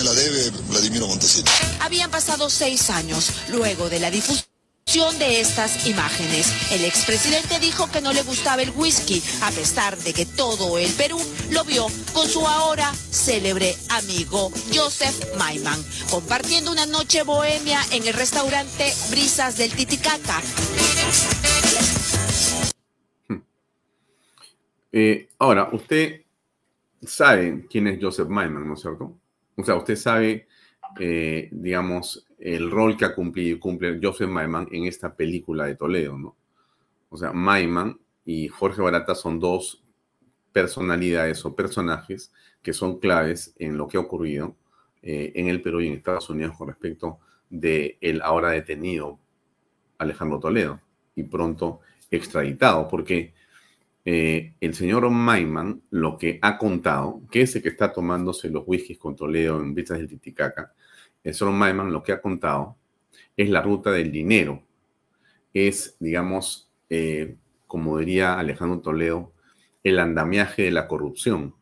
Me 0.00 0.04
la, 0.04 0.14
debe 0.14 0.50
Vladimiro 0.68 1.06
Montesinos. 1.06 1.52
Habían 1.80 2.10
pasado 2.10 2.48
seis 2.48 2.88
años 2.90 3.30
luego 3.50 3.90
de 3.90 4.00
la 4.00 4.10
difusión 4.10 4.46
de 5.18 5.40
estas 5.40 5.86
imágenes. 5.86 6.72
El 6.72 6.84
expresidente 6.84 7.58
dijo 7.58 7.90
que 7.90 8.00
no 8.00 8.12
le 8.12 8.22
gustaba 8.22 8.62
el 8.62 8.70
whisky, 8.70 9.22
a 9.42 9.50
pesar 9.50 9.96
de 9.98 10.14
que 10.14 10.24
todo 10.24 10.78
el 10.78 10.90
Perú 10.92 11.20
lo 11.50 11.64
vio 11.64 11.86
con 12.12 12.28
su 12.28 12.46
ahora 12.46 12.92
célebre 13.10 13.76
amigo 13.90 14.50
Joseph 14.74 15.36
Maiman, 15.36 15.84
compartiendo 16.10 16.72
una 16.72 16.86
noche 16.86 17.22
bohemia 17.22 17.80
en 17.92 18.06
el 18.06 18.14
restaurante 18.14 18.92
Brisas 19.10 19.58
del 19.58 19.70
Titicaca. 19.72 20.40
Eh, 24.92 25.28
ahora, 25.38 25.68
usted 25.72 26.22
sabe 27.02 27.66
quién 27.70 27.86
es 27.86 27.98
Joseph 28.00 28.28
Maiman, 28.28 28.66
¿no 28.66 28.74
es 28.74 28.80
cierto? 28.80 29.19
O 29.60 29.64
sea, 29.64 29.76
usted 29.76 29.96
sabe, 29.96 30.46
eh, 30.98 31.48
digamos, 31.52 32.26
el 32.38 32.70
rol 32.70 32.96
que 32.96 33.04
ha 33.04 33.14
cumplido 33.14 33.60
cumple 33.60 33.98
Joseph 34.02 34.28
Maiman 34.28 34.68
en 34.72 34.86
esta 34.86 35.14
película 35.14 35.66
de 35.66 35.76
Toledo, 35.76 36.18
¿no? 36.18 36.36
O 37.10 37.16
sea, 37.16 37.32
Maiman 37.32 37.98
y 38.24 38.48
Jorge 38.48 38.80
Barata 38.80 39.14
son 39.14 39.38
dos 39.38 39.82
personalidades 40.52 41.44
o 41.44 41.54
personajes 41.54 42.32
que 42.62 42.72
son 42.72 42.98
claves 42.98 43.54
en 43.58 43.76
lo 43.76 43.88
que 43.88 43.96
ha 43.96 44.00
ocurrido 44.00 44.56
eh, 45.02 45.32
en 45.34 45.48
el 45.48 45.62
Perú 45.62 45.80
y 45.80 45.88
en 45.88 45.94
Estados 45.94 46.28
Unidos 46.30 46.56
con 46.56 46.68
respecto 46.68 47.18
de 47.48 47.98
el 48.00 48.22
ahora 48.22 48.50
detenido 48.50 49.18
Alejandro 49.98 50.38
Toledo 50.38 50.80
y 51.14 51.24
pronto 51.24 51.80
extraditado, 52.10 52.88
porque 52.88 53.34
eh, 54.04 54.54
el 54.60 54.74
señor 54.74 55.08
Maiman 55.10 55.82
lo 55.90 56.16
que 56.16 56.38
ha 56.42 56.56
contado, 56.56 57.20
que 57.30 57.42
es 57.42 57.54
el 57.56 57.62
que 57.62 57.68
está 57.68 57.92
tomándose 57.92 58.48
los 58.48 58.64
whiskies 58.66 58.98
con 58.98 59.14
Toledo 59.14 59.60
en 59.60 59.74
vistas 59.74 59.98
del 59.98 60.08
Titicaca, 60.08 60.72
el 61.22 61.34
señor 61.34 61.54
Maiman 61.54 61.92
lo 61.92 62.02
que 62.02 62.12
ha 62.12 62.20
contado 62.20 62.76
es 63.36 63.50
la 63.50 63.62
ruta 63.62 63.90
del 63.90 64.10
dinero. 64.10 64.62
Es, 65.52 65.96
digamos, 65.98 66.70
eh, 66.88 67.36
como 67.66 67.98
diría 67.98 68.38
Alejandro 68.38 68.80
Toledo, 68.80 69.32
el 69.84 69.98
andamiaje 69.98 70.62
de 70.62 70.70
la 70.70 70.88
corrupción. 70.88 71.54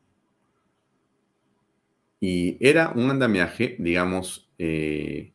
Y 2.20 2.56
era 2.60 2.90
un 2.90 3.10
andamiaje, 3.10 3.76
digamos, 3.78 4.48
eh, 4.58 5.32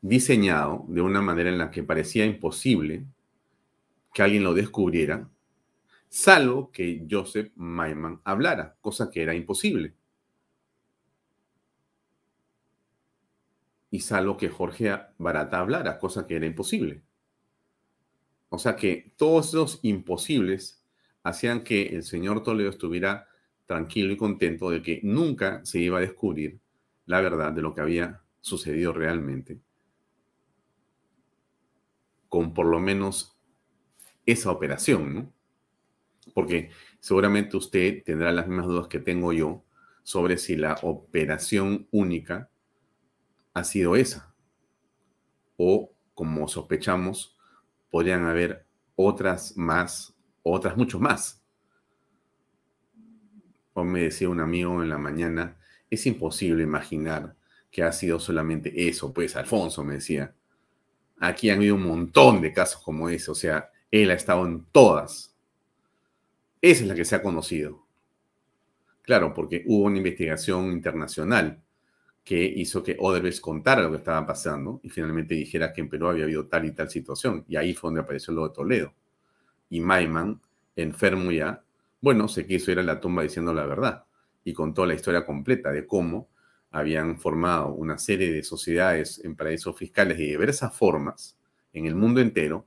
diseñado 0.00 0.84
de 0.88 1.00
una 1.00 1.20
manera 1.20 1.50
en 1.50 1.58
la 1.58 1.70
que 1.70 1.82
parecía 1.82 2.24
imposible 2.24 3.04
que 4.12 4.22
alguien 4.22 4.44
lo 4.44 4.54
descubriera 4.54 5.28
salvo 6.12 6.70
que 6.70 7.06
Joseph 7.10 7.52
Maiman 7.56 8.20
hablara, 8.24 8.76
cosa 8.82 9.10
que 9.10 9.22
era 9.22 9.34
imposible. 9.34 9.94
Y 13.90 14.00
salvo 14.00 14.36
que 14.36 14.50
Jorge 14.50 14.94
Barata 15.16 15.58
hablara, 15.58 15.98
cosa 15.98 16.26
que 16.26 16.36
era 16.36 16.44
imposible. 16.44 17.02
O 18.50 18.58
sea 18.58 18.76
que 18.76 19.14
todos 19.16 19.48
esos 19.48 19.80
imposibles 19.82 20.84
hacían 21.22 21.64
que 21.64 21.86
el 21.86 22.02
señor 22.02 22.42
Toledo 22.42 22.68
estuviera 22.68 23.26
tranquilo 23.64 24.12
y 24.12 24.18
contento 24.18 24.68
de 24.68 24.82
que 24.82 25.00
nunca 25.02 25.64
se 25.64 25.78
iba 25.78 25.96
a 25.96 26.02
descubrir 26.02 26.60
la 27.06 27.22
verdad 27.22 27.52
de 27.52 27.62
lo 27.62 27.74
que 27.74 27.80
había 27.80 28.22
sucedido 28.42 28.92
realmente. 28.92 29.60
Con 32.28 32.52
por 32.52 32.66
lo 32.66 32.80
menos 32.80 33.34
esa 34.26 34.50
operación, 34.50 35.14
¿no? 35.14 35.41
Porque 36.34 36.70
seguramente 37.00 37.56
usted 37.56 38.02
tendrá 38.04 38.32
las 38.32 38.46
mismas 38.46 38.66
dudas 38.66 38.88
que 38.88 39.00
tengo 39.00 39.32
yo 39.32 39.64
sobre 40.02 40.38
si 40.38 40.56
la 40.56 40.78
operación 40.82 41.88
única 41.90 42.50
ha 43.54 43.64
sido 43.64 43.96
esa. 43.96 44.34
O, 45.56 45.92
como 46.14 46.48
sospechamos, 46.48 47.36
podrían 47.90 48.24
haber 48.24 48.66
otras 48.96 49.56
más, 49.56 50.14
otras 50.42 50.76
mucho 50.76 50.98
más. 50.98 51.42
Me 53.74 54.02
decía 54.02 54.28
un 54.28 54.40
amigo 54.40 54.82
en 54.82 54.88
la 54.88 54.98
mañana, 54.98 55.56
es 55.90 56.06
imposible 56.06 56.62
imaginar 56.62 57.36
que 57.70 57.82
ha 57.82 57.90
sido 57.92 58.20
solamente 58.20 58.88
eso, 58.88 59.12
pues 59.12 59.34
Alfonso 59.34 59.82
me 59.82 59.94
decía. 59.94 60.34
Aquí 61.18 61.48
han 61.50 61.58
habido 61.58 61.76
un 61.76 61.84
montón 61.84 62.40
de 62.42 62.52
casos 62.52 62.82
como 62.82 63.08
ese, 63.08 63.30
o 63.30 63.34
sea, 63.34 63.70
él 63.90 64.10
ha 64.10 64.14
estado 64.14 64.46
en 64.46 64.64
todas. 64.72 65.31
Esa 66.62 66.82
es 66.82 66.88
la 66.88 66.94
que 66.94 67.04
se 67.04 67.16
ha 67.16 67.22
conocido. 67.22 67.84
Claro, 69.02 69.34
porque 69.34 69.64
hubo 69.66 69.84
una 69.84 69.98
investigación 69.98 70.70
internacional 70.70 71.60
que 72.24 72.40
hizo 72.40 72.84
que 72.84 72.96
Odebrecht 73.00 73.40
contara 73.40 73.82
lo 73.82 73.90
que 73.90 73.96
estaba 73.96 74.24
pasando 74.24 74.78
y 74.84 74.88
finalmente 74.88 75.34
dijera 75.34 75.72
que 75.72 75.80
en 75.80 75.88
Perú 75.88 76.06
había 76.06 76.22
habido 76.22 76.46
tal 76.46 76.64
y 76.64 76.70
tal 76.72 76.88
situación. 76.88 77.44
Y 77.48 77.56
ahí 77.56 77.74
fue 77.74 77.88
donde 77.88 78.02
apareció 78.02 78.32
lo 78.32 78.46
de 78.46 78.54
Toledo. 78.54 78.94
Y 79.70 79.80
Maiman, 79.80 80.40
enfermo 80.76 81.32
ya, 81.32 81.64
bueno, 82.00 82.28
se 82.28 82.46
quiso 82.46 82.70
ir 82.70 82.78
a 82.78 82.84
la 82.84 83.00
tumba 83.00 83.24
diciendo 83.24 83.52
la 83.52 83.66
verdad 83.66 84.04
y 84.44 84.52
contó 84.52 84.86
la 84.86 84.94
historia 84.94 85.26
completa 85.26 85.72
de 85.72 85.84
cómo 85.86 86.28
habían 86.70 87.18
formado 87.18 87.68
una 87.74 87.98
serie 87.98 88.32
de 88.32 88.44
sociedades 88.44 89.20
en 89.24 89.34
paraísos 89.34 89.76
fiscales 89.76 90.16
de 90.16 90.24
diversas 90.24 90.76
formas 90.76 91.36
en 91.72 91.86
el 91.86 91.96
mundo 91.96 92.20
entero, 92.20 92.66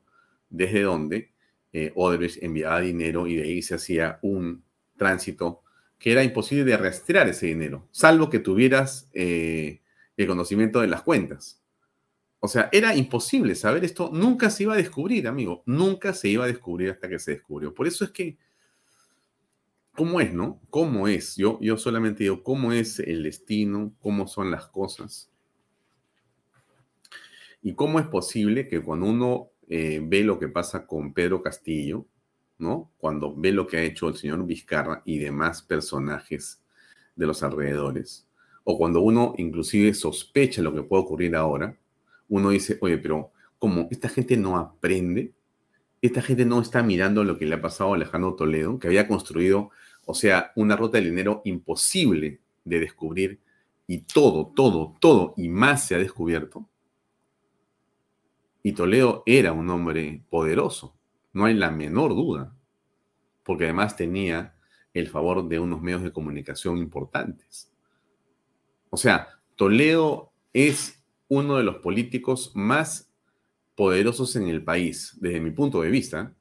desde 0.49 0.81
donde 0.81 1.31
eh, 1.77 1.91
Odebrecht 1.93 2.41
enviaba 2.41 2.79
dinero 2.79 3.27
y 3.27 3.35
de 3.35 3.43
ahí 3.43 3.61
se 3.61 3.75
hacía 3.75 4.17
un 4.21 4.63
tránsito 4.95 5.61
que 5.99 6.13
era 6.13 6.23
imposible 6.23 6.63
de 6.63 6.77
rastrear 6.77 7.27
ese 7.27 7.47
dinero, 7.47 7.89
salvo 7.91 8.29
que 8.29 8.39
tuvieras 8.39 9.09
eh, 9.11 9.81
el 10.15 10.25
conocimiento 10.25 10.79
de 10.79 10.87
las 10.87 11.01
cuentas. 11.01 11.61
O 12.39 12.47
sea, 12.47 12.69
era 12.71 12.95
imposible 12.95 13.55
saber 13.55 13.83
esto, 13.83 14.09
nunca 14.13 14.49
se 14.49 14.63
iba 14.63 14.73
a 14.73 14.77
descubrir, 14.77 15.27
amigo, 15.27 15.63
nunca 15.65 16.13
se 16.13 16.29
iba 16.29 16.45
a 16.45 16.47
descubrir 16.47 16.91
hasta 16.91 17.09
que 17.09 17.19
se 17.19 17.31
descubrió. 17.31 17.73
Por 17.73 17.87
eso 17.87 18.05
es 18.05 18.11
que, 18.11 18.37
¿cómo 19.91 20.21
es, 20.21 20.33
no? 20.33 20.61
¿Cómo 20.69 21.09
es? 21.09 21.35
Yo, 21.35 21.59
yo 21.59 21.77
solamente 21.77 22.23
digo, 22.23 22.41
¿cómo 22.41 22.71
es 22.71 22.99
el 22.99 23.21
destino? 23.23 23.93
¿Cómo 23.99 24.27
son 24.27 24.49
las 24.49 24.67
cosas? 24.67 25.29
¿Y 27.61 27.73
cómo 27.73 27.99
es 27.99 28.07
posible 28.07 28.69
que 28.69 28.81
cuando 28.81 29.07
uno 29.07 29.51
eh, 29.69 29.99
ve 30.03 30.23
lo 30.23 30.39
que 30.39 30.47
pasa 30.47 30.85
con 30.85 31.13
Pedro 31.13 31.41
Castillo, 31.41 32.05
¿no? 32.57 32.91
Cuando 32.97 33.35
ve 33.35 33.51
lo 33.51 33.67
que 33.67 33.77
ha 33.77 33.83
hecho 33.83 34.07
el 34.07 34.15
señor 34.15 34.45
Vizcarra 34.45 35.01
y 35.05 35.17
demás 35.17 35.61
personajes 35.61 36.61
de 37.15 37.25
los 37.25 37.43
alrededores, 37.43 38.27
o 38.63 38.77
cuando 38.77 39.01
uno 39.01 39.33
inclusive 39.37 39.93
sospecha 39.93 40.61
lo 40.61 40.73
que 40.73 40.83
puede 40.83 41.03
ocurrir 41.03 41.35
ahora, 41.35 41.77
uno 42.29 42.49
dice, 42.49 42.77
oye, 42.81 42.97
pero 42.97 43.31
¿cómo? 43.59 43.87
¿Esta 43.91 44.09
gente 44.09 44.37
no 44.37 44.57
aprende? 44.57 45.33
¿Esta 46.01 46.21
gente 46.21 46.45
no 46.45 46.61
está 46.61 46.83
mirando 46.83 47.23
lo 47.23 47.37
que 47.37 47.45
le 47.45 47.55
ha 47.55 47.61
pasado 47.61 47.93
a 47.93 47.95
Alejandro 47.95 48.35
Toledo, 48.35 48.79
que 48.79 48.87
había 48.87 49.07
construido, 49.07 49.71
o 50.05 50.13
sea, 50.13 50.51
una 50.55 50.75
ruta 50.75 50.97
de 50.99 51.05
dinero 51.05 51.41
imposible 51.45 52.39
de 52.63 52.79
descubrir 52.79 53.39
y 53.87 53.99
todo, 53.99 54.51
todo, 54.55 54.95
todo 54.99 55.33
y 55.37 55.47
más 55.47 55.87
se 55.87 55.95
ha 55.95 55.99
descubierto? 55.99 56.67
Y 58.65 58.71
Toledo 58.71 59.21
era 59.27 59.53
un 59.53 59.69
hombre 59.69 60.23
poderoso, 60.27 60.97
no 61.33 61.45
hay 61.45 61.53
la 61.53 61.69
menor 61.69 62.15
duda, 62.15 62.57
porque 63.43 63.65
además 63.65 63.95
tenía 63.95 64.55
el 64.91 65.07
favor 65.07 65.47
de 65.47 65.59
unos 65.59 65.83
medios 65.83 66.01
de 66.01 66.11
comunicación 66.11 66.79
importantes. 66.79 67.71
O 68.89 68.97
sea, 68.97 69.27
Toledo 69.55 70.31
es 70.51 71.05
uno 71.27 71.57
de 71.57 71.63
los 71.63 71.75
políticos 71.75 72.53
más 72.55 73.13
poderosos 73.75 74.35
en 74.35 74.47
el 74.47 74.63
país, 74.63 75.15
desde 75.21 75.41
mi 75.41 75.51
punto 75.51 75.83
de 75.83 75.91
vista, 75.91 76.33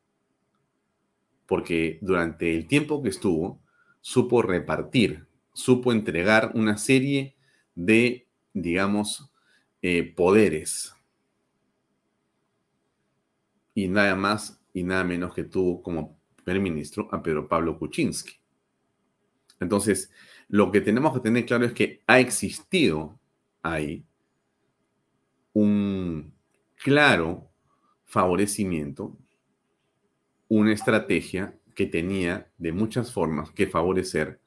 porque 1.44 1.98
durante 2.00 2.56
el 2.56 2.66
tiempo 2.66 3.02
que 3.02 3.10
estuvo, 3.10 3.60
supo 4.00 4.40
repartir, 4.40 5.26
supo 5.52 5.92
entregar 5.92 6.52
una 6.54 6.78
serie 6.78 7.36
de, 7.74 8.26
digamos, 8.54 9.30
eh, 9.82 10.14
poderes. 10.16 10.94
Y 13.74 13.88
nada 13.88 14.14
más 14.14 14.60
y 14.72 14.82
nada 14.82 15.04
menos 15.04 15.34
que 15.34 15.44
tuvo 15.44 15.82
como 15.82 16.16
primer 16.44 16.62
ministro 16.62 17.08
a 17.12 17.22
Pedro 17.22 17.48
Pablo 17.48 17.78
Kuczynski. 17.78 18.34
Entonces, 19.60 20.10
lo 20.48 20.70
que 20.70 20.80
tenemos 20.80 21.14
que 21.14 21.20
tener 21.20 21.46
claro 21.46 21.64
es 21.64 21.72
que 21.72 22.02
ha 22.06 22.20
existido 22.20 23.18
ahí 23.62 24.04
un 25.52 26.32
claro 26.76 27.48
favorecimiento, 28.04 29.16
una 30.48 30.72
estrategia 30.72 31.56
que 31.74 31.86
tenía 31.86 32.50
de 32.58 32.72
muchas 32.72 33.12
formas 33.12 33.50
que 33.50 33.66
favorecer 33.66 34.40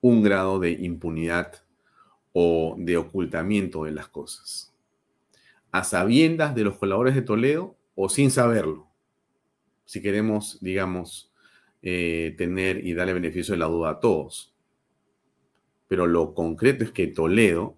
un 0.00 0.22
grado 0.22 0.58
de 0.58 0.72
impunidad 0.72 1.52
o 2.32 2.74
de 2.78 2.96
ocultamiento 2.96 3.84
de 3.84 3.92
las 3.92 4.08
cosas. 4.08 4.72
A 5.72 5.84
sabiendas 5.84 6.54
de 6.54 6.64
los 6.64 6.78
colaboradores 6.78 7.14
de 7.14 7.22
Toledo, 7.22 7.76
o 8.02 8.08
sin 8.08 8.30
saberlo, 8.30 8.88
si 9.84 10.00
queremos, 10.00 10.58
digamos, 10.62 11.30
eh, 11.82 12.34
tener 12.38 12.86
y 12.86 12.94
darle 12.94 13.12
beneficio 13.12 13.52
de 13.52 13.58
la 13.58 13.66
duda 13.66 13.90
a 13.90 14.00
todos. 14.00 14.54
Pero 15.86 16.06
lo 16.06 16.32
concreto 16.32 16.82
es 16.82 16.92
que 16.92 17.08
Toledo 17.08 17.76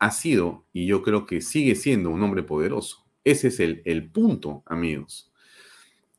ha 0.00 0.10
sido, 0.10 0.66
y 0.72 0.86
yo 0.86 1.00
creo 1.02 1.26
que 1.26 1.40
sigue 1.40 1.76
siendo 1.76 2.10
un 2.10 2.24
hombre 2.24 2.42
poderoso. 2.42 3.06
Ese 3.22 3.48
es 3.48 3.60
el, 3.60 3.82
el 3.84 4.10
punto, 4.10 4.64
amigos. 4.66 5.32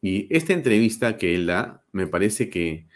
Y 0.01 0.33
esta 0.33 0.53
entrevista 0.53 1.17
que 1.17 1.35
él 1.35 1.47
da, 1.47 1.83
me 1.91 2.07
parece 2.07 2.49
que, 2.49 2.87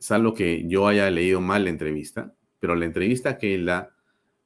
salvo 0.00 0.34
que 0.34 0.66
yo 0.66 0.88
haya 0.88 1.08
leído 1.08 1.40
mal 1.40 1.62
la 1.62 1.70
entrevista, 1.70 2.34
pero 2.58 2.74
la 2.74 2.84
entrevista 2.84 3.38
que 3.38 3.54
él 3.54 3.66
da 3.66 3.94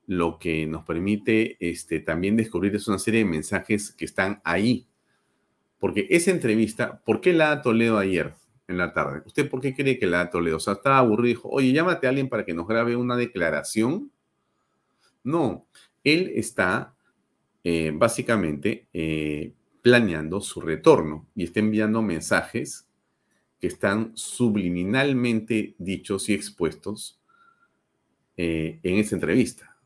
lo 0.07 0.39
que 0.39 0.67
nos 0.67 0.85
permite 0.85 1.57
este, 1.59 2.01
también 2.01 2.37
descubrir 2.37 2.75
es 2.75 2.87
una 2.87 2.99
serie 2.99 3.21
de 3.21 3.31
mensajes 3.31 3.93
que 3.93 4.05
están 4.05 4.43
ahí 4.45 4.89
porque 5.83 6.07
esa 6.11 6.31
entrevista, 6.31 7.03
¿por 7.05 7.21
qué 7.21 7.33
la 7.33 7.49
da 7.49 7.63
Toledo 7.63 7.99
ayer 7.99 8.35
en 8.69 8.79
la 8.79 8.93
tarde? 8.93 9.23
¿Usted 9.27 9.51
por 9.51 9.61
qué 9.61 9.75
cree 9.75 9.99
que 9.99 10.07
la 10.07 10.19
da 10.19 10.31
Toledo? 10.31 10.59
O 10.59 10.61
sea, 10.61 10.75
estaba 10.75 10.99
aburrido 10.99 11.25
y 11.25 11.35
dijo, 11.35 11.49
oye, 11.49 11.73
llámate 11.73 12.07
a 12.07 12.11
alguien 12.11 12.29
para 12.29 12.45
que 12.45 12.55
nos 12.55 12.69
grabe 12.69 12.95
una 12.95 13.17
declaración. 13.17 14.13
No, 15.25 15.67
él 16.05 16.31
está 16.37 16.95
eh, 17.65 17.91
básicamente 17.93 18.87
eh, 18.93 19.55
planeando 19.83 20.41
su 20.41 20.61
retorno 20.61 21.27
y 21.35 21.43
está 21.43 21.59
enviando 21.59 22.01
mensajes 22.01 22.87
que 23.59 23.67
están 23.67 24.13
subliminalmente 24.15 25.75
dichos 25.79 26.29
y 26.29 26.35
expuestos 26.35 27.21
eh, 28.37 28.79
en 28.85 28.99
esa 28.99 29.17
entrevista. 29.17 29.77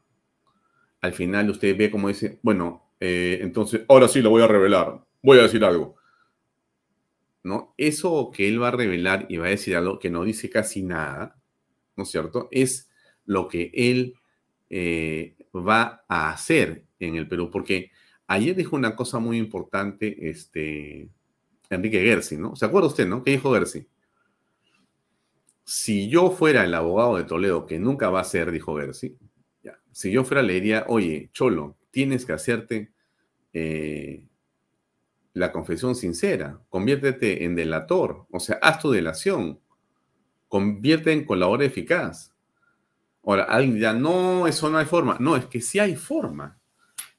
Al 1.01 1.15
final 1.15 1.49
usted 1.49 1.75
ve 1.75 1.91
como 1.91 2.09
dice, 2.09 2.39
bueno, 2.43 2.83
entonces 3.01 3.83
ahora 3.89 4.09
sí 4.09 4.21
lo 4.21 4.29
voy 4.29 4.43
a 4.43 4.47
revelar 4.47 5.06
voy 5.27 5.41
a 5.41 5.43
decir 5.43 5.65
algo. 5.65 5.97
¿No? 7.43 7.75
Eso 7.77 8.31
que 8.33 8.49
él 8.49 8.63
va 8.63 8.69
a 8.69 8.73
revelar 8.73 9.27
y 9.29 9.37
va 9.37 9.47
a 9.47 9.51
decir 9.51 9.77
algo 9.77 9.99
que 9.99 10.09
no 10.09 10.25
dice 10.25 10.49
casi 10.49 10.83
nada, 10.83 11.37
¿no 11.97 12.05
es 12.05 12.11
cierto? 12.11 12.49
Es 12.51 12.89
lo 13.25 13.49
que 13.49 13.71
él 13.75 14.15
eh, 14.71 15.37
va 15.53 16.05
a 16.09 16.31
hacer 16.31 16.85
en 17.01 17.17
el 17.17 17.29
Perú, 17.29 17.51
porque 17.51 17.91
ayer 18.29 18.55
dijo 18.55 18.77
una 18.77 18.95
cosa 18.95 19.19
muy 19.19 19.37
importante, 19.39 20.29
este, 20.29 21.09
Enrique 21.71 22.01
Gersi, 22.01 22.37
¿no? 22.37 22.55
¿Se 22.57 22.65
acuerda 22.65 22.89
usted, 22.89 23.07
no? 23.07 23.23
¿Qué 23.23 23.33
dijo 23.33 23.53
Gersi? 23.53 23.87
Si 25.65 26.09
yo 26.09 26.31
fuera 26.31 26.65
el 26.65 26.75
abogado 26.75 27.17
de 27.17 27.25
Toledo, 27.25 27.67
que 27.67 27.79
nunca 27.81 28.11
va 28.11 28.21
a 28.21 28.25
ser, 28.25 28.53
dijo 28.53 28.77
Gersi, 28.77 29.17
si 29.91 30.13
yo 30.13 30.25
fuera 30.25 30.43
le 30.43 30.55
diría, 30.55 30.85
oye, 30.89 31.31
Cholo, 31.33 31.77
tienes 31.91 32.27
que 32.27 32.33
hacerte 32.33 32.93
eh, 33.53 34.25
la 35.37 35.53
confesión 35.53 35.95
sincera, 35.95 36.63
conviértete 36.71 37.45
en 37.45 37.55
delator, 37.55 38.27
o 38.31 38.41
sea, 38.41 38.59
haz 38.63 38.79
tu 38.79 38.91
delación, 38.91 39.61
convierte 40.49 41.13
en 41.13 41.27
colaborador 41.27 41.67
eficaz. 41.67 42.35
Ahora, 43.23 43.45
alguien 43.45 43.75
dirá, 43.75 43.93
no, 43.93 44.47
eso 44.47 44.71
no 44.71 44.79
hay 44.79 44.87
forma. 44.87 45.19
No, 45.21 45.37
es 45.37 45.45
que 45.45 45.61
sí 45.61 45.79
hay 45.79 45.95
forma. 45.95 46.59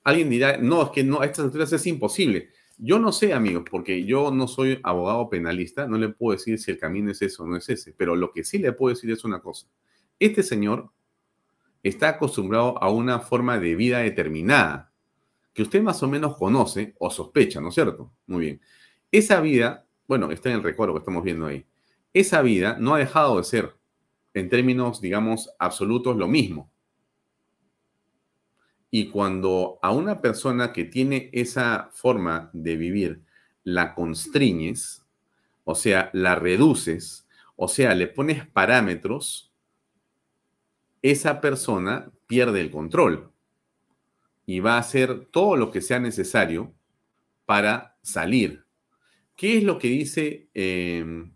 Alguien 0.03 0.31
dirá, 0.31 0.57
no, 0.57 0.81
es 0.81 0.89
que 0.89 1.03
no, 1.03 1.21
a 1.21 1.25
estas 1.25 1.45
alturas 1.45 1.71
es 1.73 1.85
imposible. 1.85 2.49
Yo 2.79 2.97
no 2.97 3.11
sé, 3.11 3.33
amigos, 3.33 3.65
porque 3.69 4.03
yo 4.03 4.31
no 4.31 4.47
soy 4.47 4.79
abogado 4.81 5.29
penalista, 5.29 5.85
no 5.85 5.99
le 5.99 6.09
puedo 6.09 6.35
decir 6.35 6.57
si 6.57 6.71
el 6.71 6.79
camino 6.79 7.11
es 7.11 7.21
ese 7.21 7.39
o 7.43 7.45
no 7.45 7.55
es 7.55 7.69
ese, 7.69 7.93
pero 7.95 8.15
lo 8.15 8.31
que 8.31 8.43
sí 8.43 8.57
le 8.57 8.71
puedo 8.71 8.95
decir 8.95 9.11
es 9.11 9.23
una 9.25 9.41
cosa. 9.41 9.67
Este 10.17 10.41
señor 10.41 10.89
está 11.83 12.09
acostumbrado 12.09 12.81
a 12.81 12.89
una 12.89 13.19
forma 13.19 13.59
de 13.59 13.75
vida 13.75 13.99
determinada 13.99 14.91
que 15.57 15.63
usted 15.63 15.81
más 15.81 16.03
o 16.03 16.07
menos 16.07 16.37
conoce 16.37 16.93
o 16.99 17.09
sospecha, 17.09 17.59
¿no 17.59 17.69
es 17.69 17.73
cierto? 17.73 18.13
Muy 18.27 18.41
bien. 18.41 18.61
Esa 19.11 19.41
vida, 19.41 19.87
bueno, 20.07 20.29
está 20.29 20.49
en 20.49 20.57
el 20.57 20.63
recuerdo 20.63 20.93
que 20.93 20.99
estamos 20.99 21.23
viendo 21.23 21.47
ahí. 21.47 21.65
Esa 22.13 22.43
vida 22.43 22.77
no 22.79 22.93
ha 22.93 22.99
dejado 22.99 23.37
de 23.37 23.43
ser, 23.43 23.75
en 24.35 24.49
términos, 24.49 25.01
digamos, 25.01 25.49
absolutos, 25.57 26.15
lo 26.15 26.27
mismo. 26.27 26.71
Y 28.91 29.09
cuando 29.09 29.79
a 29.81 29.91
una 29.91 30.21
persona 30.21 30.71
que 30.71 30.85
tiene 30.85 31.31
esa 31.33 31.89
forma 31.91 32.51
de 32.53 32.75
vivir 32.75 33.23
la 33.63 33.95
constriñes, 33.95 35.07
o 35.63 35.73
sea, 35.73 36.11
la 36.13 36.35
reduces, 36.35 37.27
o 37.55 37.67
sea, 37.67 37.95
le 37.95 38.05
pones 38.05 38.45
parámetros, 38.45 39.51
esa 41.01 41.41
persona 41.41 42.11
pierde 42.27 42.61
el 42.61 42.69
control 42.69 43.33
y 44.47 44.61
va 44.61 44.75
a 44.75 44.79
hacer 44.79 45.25
todo 45.25 45.57
lo 45.57 45.69
que 45.69 45.81
sea 45.81 45.99
necesario 45.99 46.73
para 47.45 47.97
salir. 48.01 48.65
¿Qué 49.35 49.57
es 49.57 49.63
lo 49.63 49.77
que 49.77 49.89
dice 49.89 50.49
em, 50.53 51.33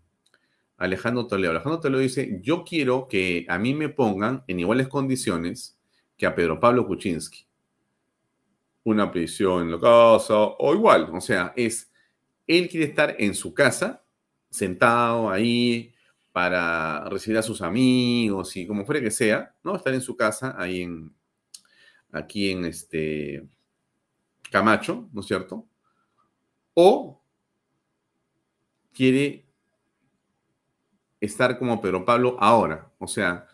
Alejandro 0.78 1.26
Toledo? 1.26 1.50
Alejandro 1.50 1.78
Toledo 1.78 2.00
dice, 2.00 2.40
yo 2.42 2.64
quiero 2.64 3.06
que 3.08 3.44
a 3.48 3.58
mí 3.58 3.74
me 3.74 3.90
pongan 3.90 4.42
en 4.48 4.60
iguales 4.60 4.88
condiciones 4.88 5.78
que 6.16 6.24
a 6.24 6.34
Pedro 6.34 6.58
Pablo 6.58 6.86
Kuczynski. 6.86 7.46
Una 8.84 9.12
prisión 9.12 9.64
en 9.64 9.72
la 9.72 9.78
casa 9.78 10.34
o 10.34 10.74
igual, 10.74 11.10
o 11.12 11.20
sea, 11.20 11.52
es, 11.54 11.92
él 12.46 12.66
quiere 12.68 12.86
estar 12.86 13.14
en 13.18 13.34
su 13.34 13.52
casa, 13.52 14.02
sentado 14.48 15.30
ahí 15.30 15.94
para 16.32 17.04
recibir 17.10 17.36
a 17.36 17.42
sus 17.42 17.60
amigos 17.60 18.56
y 18.56 18.66
como 18.66 18.86
fuera 18.86 19.02
que 19.02 19.10
sea, 19.10 19.54
¿no? 19.62 19.76
Estar 19.76 19.92
en 19.92 20.00
su 20.00 20.16
casa 20.16 20.56
ahí 20.58 20.80
en, 20.80 21.14
aquí 22.12 22.50
en 22.50 22.66
este 22.66 23.48
Camacho, 24.50 25.08
¿no 25.12 25.22
es 25.22 25.26
cierto? 25.26 25.66
O 26.74 27.22
quiere 28.92 29.46
estar 31.20 31.58
como 31.58 31.80
Pedro 31.80 32.04
Pablo 32.04 32.36
ahora, 32.38 32.92
o 32.98 33.06
sea, 33.06 33.46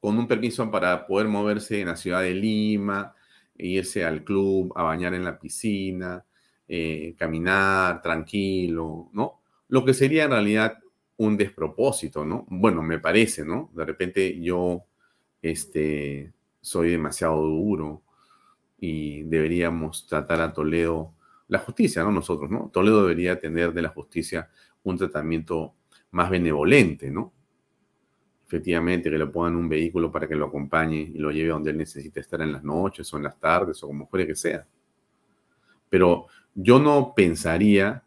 con 0.00 0.16
un 0.18 0.28
permiso 0.28 0.70
para 0.70 1.06
poder 1.06 1.26
moverse 1.26 1.80
en 1.80 1.88
la 1.88 1.96
ciudad 1.96 2.22
de 2.22 2.34
Lima, 2.34 3.14
irse 3.56 4.04
al 4.04 4.22
club, 4.22 4.72
a 4.76 4.82
bañar 4.82 5.14
en 5.14 5.24
la 5.24 5.38
piscina, 5.38 6.24
eh, 6.68 7.14
caminar 7.18 8.00
tranquilo, 8.00 9.10
¿no? 9.12 9.40
Lo 9.68 9.84
que 9.84 9.94
sería 9.94 10.24
en 10.24 10.30
realidad 10.30 10.78
un 11.16 11.36
despropósito, 11.36 12.24
¿no? 12.24 12.46
Bueno, 12.48 12.82
me 12.82 12.98
parece, 12.98 13.44
¿no? 13.44 13.70
De 13.74 13.84
repente 13.84 14.40
yo 14.40 14.84
este, 15.42 16.32
soy 16.60 16.90
demasiado 16.90 17.40
duro 17.40 18.03
y 18.78 19.22
deberíamos 19.22 20.06
tratar 20.06 20.40
a 20.40 20.52
Toledo, 20.52 21.14
la 21.48 21.58
justicia, 21.58 22.02
¿no? 22.02 22.10
Nosotros, 22.10 22.50
¿no? 22.50 22.70
Toledo 22.72 23.02
debería 23.02 23.38
tener 23.38 23.72
de 23.72 23.82
la 23.82 23.90
justicia 23.90 24.50
un 24.82 24.98
tratamiento 24.98 25.74
más 26.10 26.30
benevolente, 26.30 27.10
¿no? 27.10 27.32
Efectivamente, 28.46 29.10
que 29.10 29.18
le 29.18 29.26
pongan 29.26 29.56
un 29.56 29.68
vehículo 29.68 30.12
para 30.12 30.28
que 30.28 30.34
lo 30.34 30.46
acompañe 30.46 31.10
y 31.14 31.18
lo 31.18 31.30
lleve 31.30 31.50
a 31.50 31.54
donde 31.54 31.70
él 31.70 31.78
necesite 31.78 32.20
estar 32.20 32.40
en 32.42 32.52
las 32.52 32.62
noches 32.62 33.12
o 33.12 33.16
en 33.16 33.24
las 33.24 33.38
tardes 33.38 33.82
o 33.82 33.86
como 33.86 34.06
fuera 34.06 34.26
que 34.26 34.36
sea. 34.36 34.66
Pero 35.88 36.26
yo 36.54 36.78
no 36.78 37.14
pensaría 37.16 38.04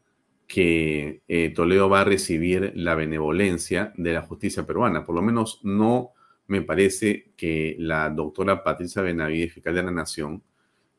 que 0.48 1.22
eh, 1.28 1.50
Toledo 1.50 1.90
va 1.90 2.02
a 2.02 2.06
recibir 2.06 2.72
la 2.76 2.96
benevolencia 2.96 3.92
de 3.98 4.14
la 4.14 4.22
justicia 4.22 4.66
peruana. 4.66 5.06
Por 5.06 5.16
lo 5.16 5.22
menos 5.22 5.60
no 5.64 6.12
me 6.48 6.62
parece 6.62 7.32
que 7.36 7.76
la 7.80 8.10
doctora 8.10 8.64
Patricia 8.64 9.02
Benavides, 9.02 9.54
fiscal 9.54 9.76
de 9.76 9.84
la 9.84 9.92
Nación, 9.92 10.42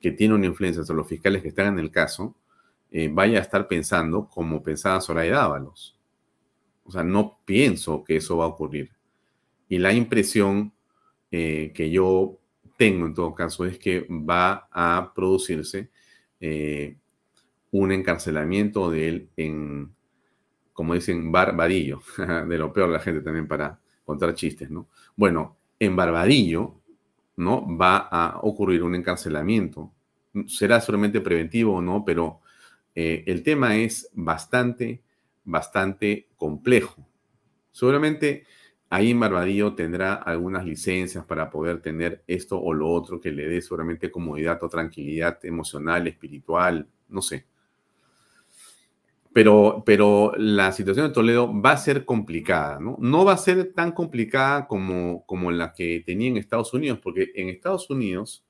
que 0.00 0.12
tiene 0.12 0.34
una 0.34 0.46
influencia 0.46 0.84
sobre 0.84 0.98
los 0.98 1.08
fiscales 1.08 1.42
que 1.42 1.48
están 1.48 1.66
en 1.74 1.78
el 1.78 1.90
caso, 1.90 2.36
eh, 2.90 3.10
vaya 3.12 3.38
a 3.38 3.42
estar 3.42 3.68
pensando 3.68 4.28
como 4.28 4.62
pensaba 4.62 5.00
Soraya 5.00 5.36
Dávalos. 5.36 5.98
O 6.84 6.90
sea, 6.90 7.04
no 7.04 7.40
pienso 7.44 8.02
que 8.04 8.16
eso 8.16 8.38
va 8.38 8.44
a 8.44 8.48
ocurrir. 8.48 8.90
Y 9.68 9.78
la 9.78 9.92
impresión 9.92 10.72
eh, 11.30 11.72
que 11.74 11.90
yo 11.90 12.38
tengo 12.78 13.06
en 13.06 13.14
todo 13.14 13.34
caso 13.34 13.66
es 13.66 13.78
que 13.78 14.06
va 14.08 14.68
a 14.70 15.12
producirse 15.14 15.90
eh, 16.40 16.96
un 17.72 17.92
encarcelamiento 17.92 18.90
de 18.90 19.08
él 19.08 19.28
en, 19.36 19.94
como 20.72 20.94
dicen, 20.94 21.30
Barbadillo, 21.30 22.00
de 22.48 22.56
lo 22.58 22.72
peor 22.72 22.88
la 22.88 23.00
gente 23.00 23.20
también 23.20 23.46
para 23.46 23.78
contar 24.04 24.34
chistes, 24.34 24.70
¿no? 24.70 24.88
Bueno, 25.16 25.58
en 25.78 25.94
Barbadillo, 25.94 26.77
¿no? 27.38 27.66
Va 27.76 27.96
a 27.96 28.40
ocurrir 28.42 28.82
un 28.82 28.94
encarcelamiento. 28.94 29.92
Será 30.46 30.80
solamente 30.80 31.20
preventivo 31.20 31.76
o 31.76 31.80
no, 31.80 32.04
pero 32.04 32.40
eh, 32.94 33.24
el 33.26 33.42
tema 33.42 33.76
es 33.76 34.10
bastante, 34.12 35.02
bastante 35.44 36.28
complejo. 36.36 37.06
Seguramente 37.70 38.44
ahí 38.90 39.12
en 39.12 39.20
Barbadillo 39.20 39.74
tendrá 39.74 40.14
algunas 40.14 40.64
licencias 40.64 41.24
para 41.24 41.48
poder 41.48 41.80
tener 41.80 42.24
esto 42.26 42.60
o 42.60 42.72
lo 42.72 42.90
otro 42.90 43.20
que 43.20 43.30
le 43.30 43.48
dé 43.48 43.62
seguramente 43.62 44.10
comodidad 44.10 44.62
o 44.62 44.68
tranquilidad 44.68 45.38
emocional, 45.44 46.06
espiritual, 46.06 46.88
no 47.08 47.22
sé. 47.22 47.46
Pero, 49.38 49.84
pero 49.86 50.32
la 50.36 50.72
situación 50.72 51.06
de 51.06 51.14
Toledo 51.14 51.62
va 51.62 51.70
a 51.70 51.76
ser 51.76 52.04
complicada, 52.04 52.80
¿no? 52.80 52.96
No 52.98 53.24
va 53.24 53.34
a 53.34 53.36
ser 53.36 53.72
tan 53.72 53.92
complicada 53.92 54.66
como, 54.66 55.24
como 55.26 55.52
la 55.52 55.72
que 55.72 56.02
tenía 56.04 56.26
en 56.26 56.38
Estados 56.38 56.74
Unidos, 56.74 56.98
porque 57.00 57.30
en 57.36 57.48
Estados 57.48 57.88
Unidos 57.88 58.44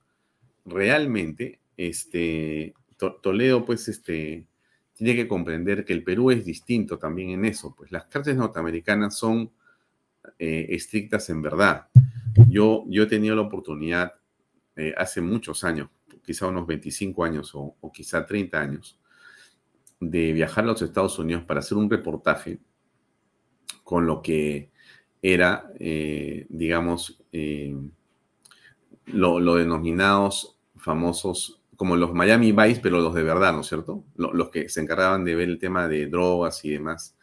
realmente 0.65 1.61
este, 1.77 2.73
Toledo, 3.21 3.67
pues, 3.67 3.87
este, 3.89 4.47
tiene 4.95 5.15
que 5.15 5.29
comprender 5.29 5.85
que 5.85 5.93
el 5.93 6.03
Perú 6.03 6.31
es 6.31 6.43
distinto 6.43 6.99
también 6.99 7.29
en 7.33 7.45
eso, 7.45 7.75
pues 7.77 7.93
las 7.93 8.07
cárceles 8.07 8.39
norteamericanas 8.39 9.15
son 9.15 9.51
eh, 10.39 10.69
estrictas 10.71 11.29
en 11.29 11.43
verdad. 11.43 11.89
Yo, 12.49 12.87
yo 12.89 13.03
he 13.03 13.07
tenido 13.07 13.37
la 13.37 13.43
oportunidad 13.43 14.15
eh, 14.75 14.95
hace 14.97 15.21
muchos 15.21 15.65
años, 15.65 15.91
quizá 16.25 16.47
unos 16.47 16.67
25 16.67 17.25
años 17.25 17.51
o, 17.53 17.77
quizá 17.93 18.25
30 18.25 18.59
años, 18.59 18.99
de 20.01 20.33
viajar 20.33 20.65
a 20.65 20.69
los 20.69 20.83
Estados 20.83 21.19
Unidos 21.19 21.45
para 21.45 21.61
hacer 21.61 21.77
un 21.77 21.91
reportaje 21.91 22.59
con 23.85 24.07
lo 24.07 24.23
que 24.23 24.71
era, 25.23 25.73
eh, 25.79 26.47
digamos, 26.49 27.21
lo, 29.07 29.41
lo, 29.41 29.55
denominados 29.57 30.59
famosos 30.77 31.61
como 31.77 31.97
los 31.97 32.13
Miami 32.13 32.53
Vice, 32.53 32.81
pero 32.83 33.01
los 33.01 33.15
de 33.15 33.23
verdad, 33.23 33.53
¿no 33.53 33.61
es 33.61 33.69
cierto? 33.69 34.05
Los 34.17 34.51
que 34.51 34.69
se 34.69 34.81
encargaban 34.81 35.25
de 35.25 35.37
ver 35.37 35.49
el 35.49 35.59
tema 35.59 35.87
de 35.87 36.07
drogas 36.07 36.65
y 36.65 36.71
demás. 36.71 37.17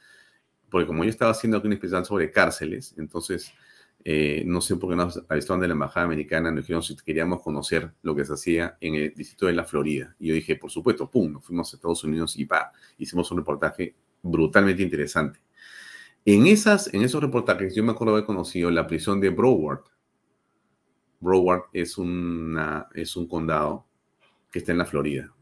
Porque 0.70 0.88
como 0.88 1.04
yo 1.04 1.10
estaba 1.10 1.32
haciendo 1.32 1.58
aquí 1.58 1.68
una 1.68 1.76
especial 1.76 2.06
sobre 2.06 2.32
cárceles, 2.32 2.96
entonces 2.98 3.54
eh, 4.08 4.44
no 4.46 4.62
sé 4.62 4.76
por 4.76 4.92
qué 4.92 4.96
nos 4.96 5.20
avisaron 5.28 5.60
de 5.60 5.68
la 5.68 5.74
Embajada 5.74 6.06
Americana, 6.06 6.52
nos 6.52 6.62
dijeron 6.62 6.84
si 6.84 6.96
queríamos 6.96 7.42
conocer 7.42 7.92
lo 8.04 8.16
que 8.16 8.24
se 8.24 8.34
hacía 8.34 8.78
en 8.80 8.94
el 8.94 9.16
distrito 9.16 9.48
de 9.48 9.54
la 9.54 9.66
Florida. 9.66 10.16
Y 10.20 10.28
yo 10.28 10.36
dije, 10.36 10.56
por 10.58 10.70
supuesto, 10.70 11.10
pum, 11.10 11.34
nos 11.34 11.44
fuimos 11.44 11.74
a 11.74 11.78
Estados 11.78 12.04
Unidos 12.04 12.38
y 12.38 12.46
pa, 12.46 12.72
hicimos 13.00 13.32
un 13.32 13.40
reportaje 13.40 13.96
brutalmente 14.22 14.84
interesante. 14.84 15.40
En, 16.24 16.46
esas, 16.46 16.94
en 16.94 17.02
esos 17.02 17.20
reportajes 17.20 17.74
yo 17.74 17.84
me 17.84 17.94
acuerdo 17.94 18.14
haber 18.14 18.26
conocido 18.26 18.70
la 18.70 18.86
prisión 18.86 19.20
de 19.20 19.30
Broward. 19.32 19.86
Broward 21.20 21.64
es, 21.74 21.98
una, 21.98 22.88
es 22.94 23.16
un 23.16 23.28
condado 23.28 23.88
que 24.52 24.60
está 24.60 24.72
en 24.72 24.78
la 24.78 24.86
Florida. 24.86 25.34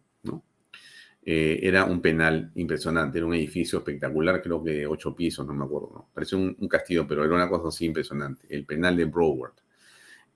Eh, 1.26 1.60
era 1.64 1.86
un 1.86 2.02
penal 2.02 2.52
impresionante, 2.56 3.18
era 3.18 3.26
un 3.26 3.34
edificio 3.34 3.80
espectacular, 3.80 4.42
creo 4.42 4.62
que 4.62 4.86
ocho 4.86 5.16
pisos, 5.16 5.48
no 5.48 5.54
me 5.54 5.64
acuerdo, 5.64 5.92
¿no? 5.94 6.10
parecía 6.14 6.38
un, 6.38 6.68
castillo, 6.68 7.08
pero 7.08 7.24
era 7.24 7.34
una 7.34 7.48
cosa 7.48 7.70
así 7.70 7.86
impresionante, 7.86 8.46
el 8.50 8.66
penal 8.66 8.98
de 8.98 9.06
Broward. 9.06 9.54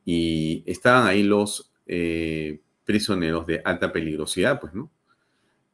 Y 0.06 0.64
estaban 0.66 1.06
ahí 1.06 1.24
los 1.24 1.74
eh, 1.88 2.62
prisioneros 2.86 3.46
de 3.46 3.62
alta 3.66 3.92
peligrosidad, 3.92 4.62
pues, 4.62 4.74
¿no? 4.74 4.90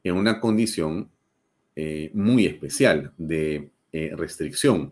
En 0.03 0.15
una 0.15 0.39
condición 0.39 1.11
eh, 1.75 2.09
muy 2.13 2.47
especial 2.47 3.13
de 3.17 3.69
restricción, 4.15 4.91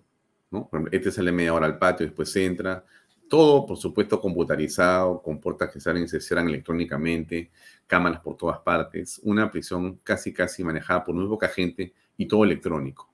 ¿no? 0.51 0.69
Este 0.91 1.11
sale 1.11 1.31
media 1.31 1.55
hora 1.55 1.65
al 1.65 1.79
patio, 1.79 2.05
después 2.05 2.35
entra, 2.35 2.85
todo, 3.31 3.65
por 3.65 3.77
supuesto, 3.77 4.19
computarizado, 4.19 5.21
con 5.21 5.39
puertas 5.39 5.69
que 5.71 5.79
salen 5.79 6.03
y 6.03 6.07
se 6.09 6.19
cierran 6.19 6.49
electrónicamente, 6.49 7.49
cámaras 7.87 8.19
por 8.19 8.35
todas 8.35 8.59
partes, 8.59 9.21
una 9.23 9.49
prisión 9.49 10.01
casi, 10.03 10.33
casi 10.33 10.65
manejada 10.65 11.05
por 11.05 11.15
muy 11.15 11.25
poca 11.29 11.47
gente 11.47 11.93
y 12.17 12.27
todo 12.27 12.43
electrónico. 12.43 13.09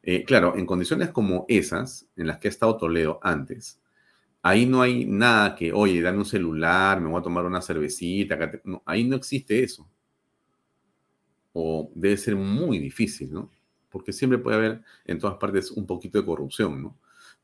Eh, 0.00 0.22
claro, 0.24 0.56
en 0.56 0.64
condiciones 0.64 1.08
como 1.10 1.44
esas, 1.48 2.08
en 2.14 2.28
las 2.28 2.38
que 2.38 2.46
ha 2.46 2.52
estado 2.52 2.76
Toledo 2.76 3.18
antes, 3.20 3.80
ahí 4.42 4.64
no 4.64 4.80
hay 4.80 5.04
nada 5.06 5.56
que, 5.56 5.72
oye, 5.72 6.00
dame 6.00 6.18
un 6.18 6.24
celular, 6.24 7.00
me 7.00 7.08
voy 7.08 7.18
a 7.18 7.24
tomar 7.24 7.44
una 7.44 7.60
cervecita, 7.60 8.38
ahí 8.84 9.02
no 9.02 9.16
existe 9.16 9.60
eso. 9.60 9.90
O 11.52 11.90
debe 11.96 12.16
ser 12.16 12.36
muy 12.36 12.78
difícil, 12.78 13.32
¿no? 13.32 13.50
Porque 13.88 14.12
siempre 14.12 14.38
puede 14.38 14.56
haber 14.56 14.82
en 15.04 15.18
todas 15.18 15.36
partes 15.36 15.72
un 15.72 15.84
poquito 15.84 16.20
de 16.20 16.24
corrupción, 16.24 16.80
¿no? 16.80 16.96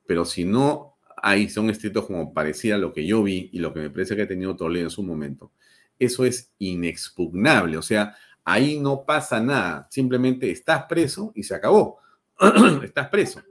Pero 0.07 0.25
si 0.25 0.45
no 0.45 0.96
ahí 1.17 1.49
son 1.49 1.71
estrictos 1.71 2.07
como 2.07 2.33
parecía 2.33 2.79
lo 2.79 2.93
que 2.93 3.07
yo 3.07 3.23
vi 3.23 3.51
y 3.53 3.59
lo 3.59 3.73
que 3.73 3.81
me 3.81 3.91
parece 3.91 4.17
que 4.17 4.23
ha 4.23 4.29
tenido 4.29 4.57
Toledo 4.57 4.85
en 4.85 4.91
su 4.91 5.03
momento. 5.03 5.53
Eso 5.99 6.25
es 6.25 6.53
inexpugnable, 6.59 7.77
o 7.79 7.83
sea, 7.83 8.17
ahí 8.45 8.79
no 8.79 9.05
pasa 9.05 9.41
nada, 9.41 9.89
simplemente 9.91 10.51
estás 10.51 10.85
preso 10.85 11.33
y 11.35 11.43
se 11.43 11.55
acabó. 11.55 11.99
estás 12.83 13.09
preso. 13.09 13.43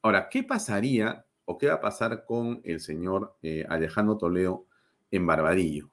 Ahora, 0.00 0.28
¿qué 0.28 0.42
pasaría 0.42 1.24
o 1.44 1.58
qué 1.58 1.66
va 1.66 1.74
a 1.74 1.80
pasar 1.80 2.24
con 2.24 2.60
el 2.64 2.80
señor 2.80 3.36
eh, 3.42 3.66
Alejandro 3.68 4.16
Toledo 4.16 4.66
en 5.10 5.26
Barbadillo? 5.26 5.90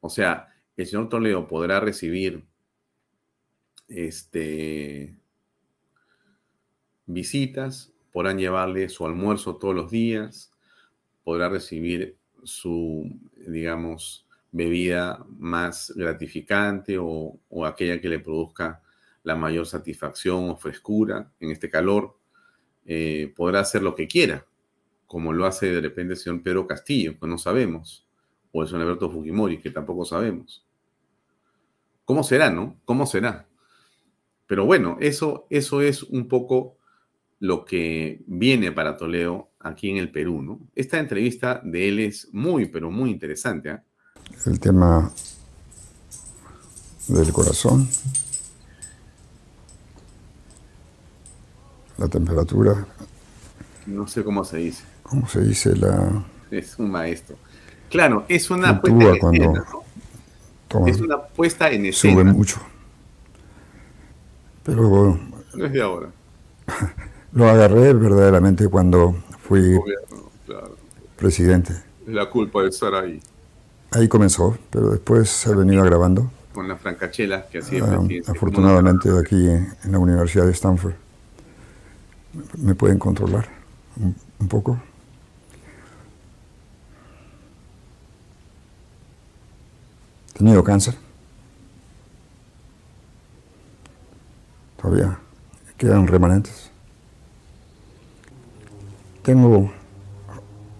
O 0.00 0.08
sea, 0.08 0.48
el 0.76 0.86
señor 0.86 1.08
Toledo 1.08 1.46
podrá 1.46 1.80
recibir 1.80 2.44
este, 3.88 5.16
visitas, 7.06 7.91
podrán 8.12 8.38
llevarle 8.38 8.88
su 8.88 9.06
almuerzo 9.06 9.56
todos 9.56 9.74
los 9.74 9.90
días, 9.90 10.52
podrá 11.24 11.48
recibir 11.48 12.16
su, 12.44 13.10
digamos, 13.46 14.26
bebida 14.50 15.24
más 15.28 15.92
gratificante 15.96 16.98
o, 16.98 17.38
o, 17.48 17.64
aquella 17.64 18.00
que 18.00 18.08
le 18.08 18.18
produzca 18.18 18.82
la 19.22 19.34
mayor 19.34 19.66
satisfacción 19.66 20.50
o 20.50 20.56
frescura 20.56 21.32
en 21.40 21.50
este 21.50 21.70
calor. 21.70 22.18
Eh, 22.84 23.32
podrá 23.36 23.60
hacer 23.60 23.82
lo 23.82 23.94
que 23.94 24.08
quiera, 24.08 24.44
como 25.06 25.32
lo 25.32 25.46
hace 25.46 25.72
de 25.72 25.80
repente 25.80 26.14
el 26.14 26.18
señor 26.18 26.42
Pedro 26.42 26.66
Castillo, 26.66 27.18
que 27.18 27.26
no 27.26 27.38
sabemos, 27.38 28.06
o 28.50 28.62
el 28.62 28.68
señor 28.68 28.82
Alberto 28.82 29.10
Fujimori, 29.10 29.58
que 29.58 29.70
tampoco 29.70 30.04
sabemos. 30.04 30.66
¿Cómo 32.04 32.22
será, 32.24 32.50
no? 32.50 32.80
¿Cómo 32.84 33.06
será? 33.06 33.48
Pero 34.46 34.66
bueno, 34.66 34.98
eso, 35.00 35.46
eso 35.48 35.80
es 35.80 36.02
un 36.02 36.28
poco 36.28 36.76
lo 37.42 37.64
que 37.64 38.22
viene 38.28 38.70
para 38.70 38.96
Toledo 38.96 39.50
aquí 39.58 39.90
en 39.90 39.96
el 39.96 40.12
Perú, 40.12 40.42
¿no? 40.42 40.60
Esta 40.76 41.00
entrevista 41.00 41.60
de 41.64 41.88
él 41.88 41.98
es 41.98 42.28
muy, 42.32 42.66
pero 42.66 42.88
muy 42.88 43.10
interesante. 43.10 43.70
¿eh? 43.70 43.78
El 44.46 44.60
tema 44.60 45.12
del 47.08 47.32
corazón, 47.32 47.88
la 51.98 52.06
temperatura. 52.06 52.86
No 53.86 54.06
sé 54.06 54.22
cómo 54.22 54.44
se 54.44 54.58
dice. 54.58 54.84
¿Cómo 55.02 55.28
se 55.28 55.40
dice 55.40 55.74
la...? 55.74 56.24
Es 56.48 56.78
un 56.78 56.92
maestro. 56.92 57.36
Claro, 57.90 58.24
es 58.28 58.52
una 58.52 58.80
puesta 58.80 59.28
en 59.30 59.42
escena, 59.42 59.64
¿no? 60.70 60.86
Es 60.86 61.00
una 61.00 61.20
puesta 61.20 61.70
en 61.72 61.86
escena. 61.86 62.14
Sube 62.14 62.24
mucho. 62.24 62.60
Pero... 64.62 65.18
No 65.54 65.66
es 65.66 65.72
de 65.72 65.82
ahora. 65.82 66.08
Lo 67.32 67.48
agarré 67.48 67.94
verdaderamente 67.94 68.68
cuando 68.68 69.16
fui 69.40 69.78
claro. 70.46 70.76
presidente. 71.16 71.72
Es 72.06 72.12
la 72.12 72.28
culpa 72.28 72.62
de 72.62 72.68
estar 72.68 72.94
ahí. 72.94 73.20
Ahí 73.90 74.08
comenzó, 74.08 74.58
pero 74.70 74.90
después 74.90 75.28
se 75.30 75.50
ha 75.50 75.54
venido 75.54 75.82
agravando. 75.82 76.30
Con 76.52 76.68
la 76.68 76.76
francachela 76.76 77.46
que 77.46 77.58
hacía 77.58 77.82
uh, 77.84 78.08
Afortunadamente 78.26 79.08
aquí 79.18 79.48
en 79.48 79.92
la 79.92 79.98
Universidad 79.98 80.44
de 80.44 80.52
Stanford 80.52 80.92
me 82.58 82.74
pueden 82.74 82.98
controlar 82.98 83.48
un, 83.96 84.14
un 84.38 84.48
poco. 84.48 84.78
He 90.34 90.38
tenido 90.38 90.64
cáncer. 90.64 90.94
Todavía 94.76 95.18
quedan 95.78 96.06
remanentes. 96.06 96.71
Tengo 99.22 99.70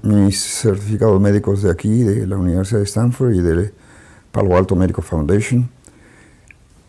mis 0.03 0.41
certificados 0.41 1.21
médicos 1.21 1.63
de 1.63 1.71
aquí, 1.71 2.03
de 2.03 2.27
la 2.27 2.37
Universidad 2.37 2.81
de 2.81 2.87
Stanford 2.87 3.35
y 3.35 3.41
de 3.41 3.73
Palo 4.33 4.57
Alto 4.57 4.75
Medical 4.75 5.05
Foundation. 5.05 5.71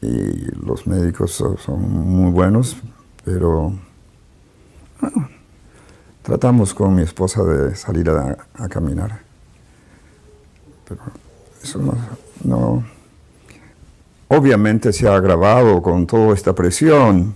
Y 0.02 0.46
los 0.66 0.88
médicos 0.88 1.32
son 1.32 1.82
muy 1.92 2.32
buenos, 2.32 2.76
pero 3.24 3.72
tratamos 6.24 6.74
con 6.74 6.96
mi 6.96 7.04
esposa 7.04 7.44
de 7.44 7.76
salir 7.76 8.10
a, 8.10 8.68
caminar. 8.68 9.22
Pero 10.88 11.02
eso 11.62 11.80
no, 12.44 12.84
Obviamente 14.28 14.92
se 14.92 15.08
ha 15.08 15.16
agravado 15.16 15.84
con 15.84 16.08
toda 16.08 16.34
esta 16.34 16.56
presión, 16.56 17.36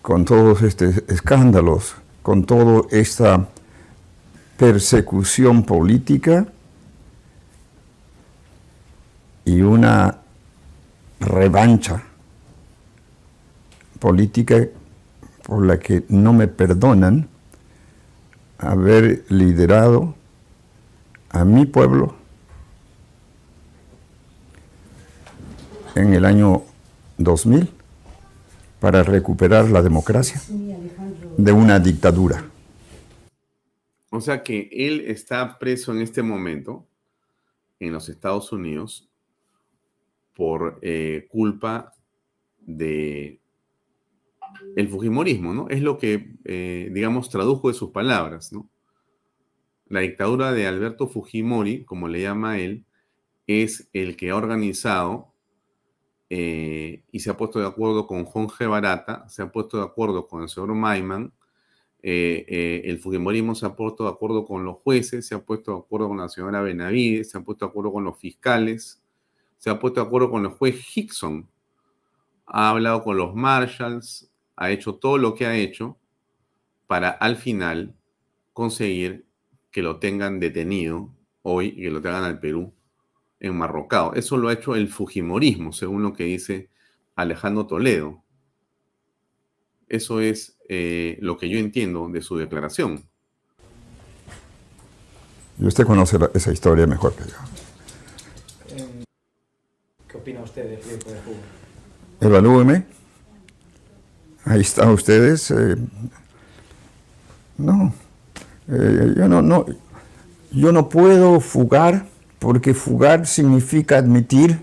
con 0.00 0.24
todos 0.24 0.62
estos 0.62 1.02
escándalos 1.08 1.96
con 2.26 2.44
toda 2.44 2.82
esta 2.90 3.46
persecución 4.58 5.62
política 5.62 6.44
y 9.44 9.60
una 9.60 10.18
revancha 11.20 12.02
política 14.00 14.66
por 15.44 15.64
la 15.64 15.78
que 15.78 16.04
no 16.08 16.32
me 16.32 16.48
perdonan 16.48 17.28
haber 18.58 19.24
liderado 19.28 20.16
a 21.30 21.44
mi 21.44 21.64
pueblo 21.64 22.16
en 25.94 26.12
el 26.12 26.24
año 26.24 26.64
2000 27.18 27.75
para 28.86 29.02
recuperar 29.02 29.68
la 29.68 29.82
democracia 29.82 30.40
de 31.36 31.50
una 31.50 31.80
dictadura. 31.80 32.48
O 34.10 34.20
sea 34.20 34.44
que 34.44 34.68
él 34.70 35.02
está 35.08 35.58
preso 35.58 35.90
en 35.90 36.02
este 36.02 36.22
momento 36.22 36.86
en 37.80 37.92
los 37.92 38.08
Estados 38.08 38.52
Unidos 38.52 39.10
por 40.36 40.78
eh, 40.82 41.26
culpa 41.28 41.94
de 42.60 43.40
el 44.76 44.88
Fujimorismo, 44.88 45.52
¿no? 45.52 45.68
Es 45.68 45.82
lo 45.82 45.98
que, 45.98 46.36
eh, 46.44 46.88
digamos, 46.92 47.28
tradujo 47.28 47.66
de 47.66 47.74
sus 47.74 47.90
palabras, 47.90 48.52
¿no? 48.52 48.70
La 49.88 49.98
dictadura 49.98 50.52
de 50.52 50.68
Alberto 50.68 51.08
Fujimori, 51.08 51.82
como 51.82 52.06
le 52.06 52.22
llama 52.22 52.60
él, 52.60 52.84
es 53.48 53.88
el 53.92 54.16
que 54.16 54.30
ha 54.30 54.36
organizado 54.36 55.34
eh, 56.28 57.04
y 57.12 57.20
se 57.20 57.30
ha 57.30 57.36
puesto 57.36 57.60
de 57.60 57.66
acuerdo 57.66 58.06
con 58.06 58.24
Jorge 58.24 58.66
Barata, 58.66 59.28
se 59.28 59.42
ha 59.42 59.52
puesto 59.52 59.78
de 59.78 59.84
acuerdo 59.84 60.26
con 60.26 60.42
el 60.42 60.48
señor 60.48 60.74
Maiman, 60.74 61.32
eh, 62.02 62.44
eh, 62.48 62.82
el 62.84 62.98
Fujimorismo 62.98 63.54
se 63.54 63.66
ha 63.66 63.74
puesto 63.74 64.04
de 64.04 64.10
acuerdo 64.10 64.44
con 64.44 64.64
los 64.64 64.76
jueces, 64.76 65.26
se 65.26 65.34
ha 65.34 65.44
puesto 65.44 65.72
de 65.72 65.78
acuerdo 65.78 66.08
con 66.08 66.18
la 66.18 66.28
señora 66.28 66.60
Benavides, 66.60 67.30
se 67.30 67.38
ha 67.38 67.40
puesto 67.40 67.64
de 67.66 67.70
acuerdo 67.70 67.92
con 67.92 68.04
los 68.04 68.18
fiscales, 68.18 69.02
se 69.58 69.70
ha 69.70 69.78
puesto 69.78 70.00
de 70.00 70.06
acuerdo 70.06 70.30
con 70.30 70.44
el 70.44 70.50
juez 70.50 70.76
Hickson, 70.94 71.48
ha 72.46 72.70
hablado 72.70 73.02
con 73.02 73.16
los 73.16 73.34
marshals, 73.34 74.30
ha 74.56 74.70
hecho 74.70 74.94
todo 74.96 75.18
lo 75.18 75.34
que 75.34 75.46
ha 75.46 75.56
hecho 75.56 75.96
para 76.86 77.10
al 77.10 77.36
final 77.36 77.94
conseguir 78.52 79.26
que 79.70 79.82
lo 79.82 79.98
tengan 79.98 80.38
detenido 80.38 81.10
hoy 81.42 81.74
y 81.76 81.82
que 81.82 81.90
lo 81.90 82.00
tengan 82.00 82.24
al 82.24 82.40
Perú 82.40 82.72
enmarrocado. 83.46 84.14
Eso 84.14 84.36
lo 84.36 84.48
ha 84.48 84.52
hecho 84.52 84.74
el 84.74 84.88
Fujimorismo, 84.88 85.72
según 85.72 86.02
lo 86.02 86.12
que 86.12 86.24
dice 86.24 86.70
Alejandro 87.14 87.66
Toledo. 87.66 88.22
Eso 89.88 90.20
es 90.20 90.58
eh, 90.68 91.18
lo 91.20 91.38
que 91.38 91.48
yo 91.48 91.58
entiendo 91.58 92.08
de 92.08 92.22
su 92.22 92.36
declaración. 92.36 93.04
Y 95.58 95.66
usted 95.66 95.86
conoce 95.86 96.18
la, 96.18 96.30
esa 96.34 96.52
historia 96.52 96.86
mejor 96.86 97.14
que 97.14 97.24
yo. 97.24 97.36
¿Qué 100.08 100.16
opina 100.16 100.42
usted 100.42 100.70
del 100.70 100.82
río 100.82 100.98
de 100.98 101.20
fútbol? 101.20 101.36
Evalúeme. 102.20 102.86
Ahí 104.44 104.60
están 104.60 104.90
ustedes. 104.90 105.50
Eh, 105.50 105.76
no, 107.58 107.94
eh, 108.68 109.14
yo 109.16 109.28
no, 109.28 109.40
no, 109.40 109.66
yo 110.52 110.72
no 110.72 110.88
puedo 110.88 111.40
fugar 111.40 112.06
porque 112.38 112.74
fugar 112.74 113.26
significa 113.26 113.98
admitir 113.98 114.60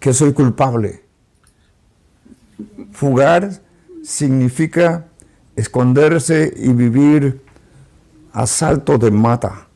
que 0.00 0.12
soy 0.12 0.32
culpable. 0.32 1.02
Fugar 2.92 3.62
significa 4.02 5.08
esconderse 5.56 6.52
y 6.56 6.72
vivir 6.72 7.40
a 8.32 8.46
salto 8.46 8.98
de 8.98 9.10
mata. 9.10 9.68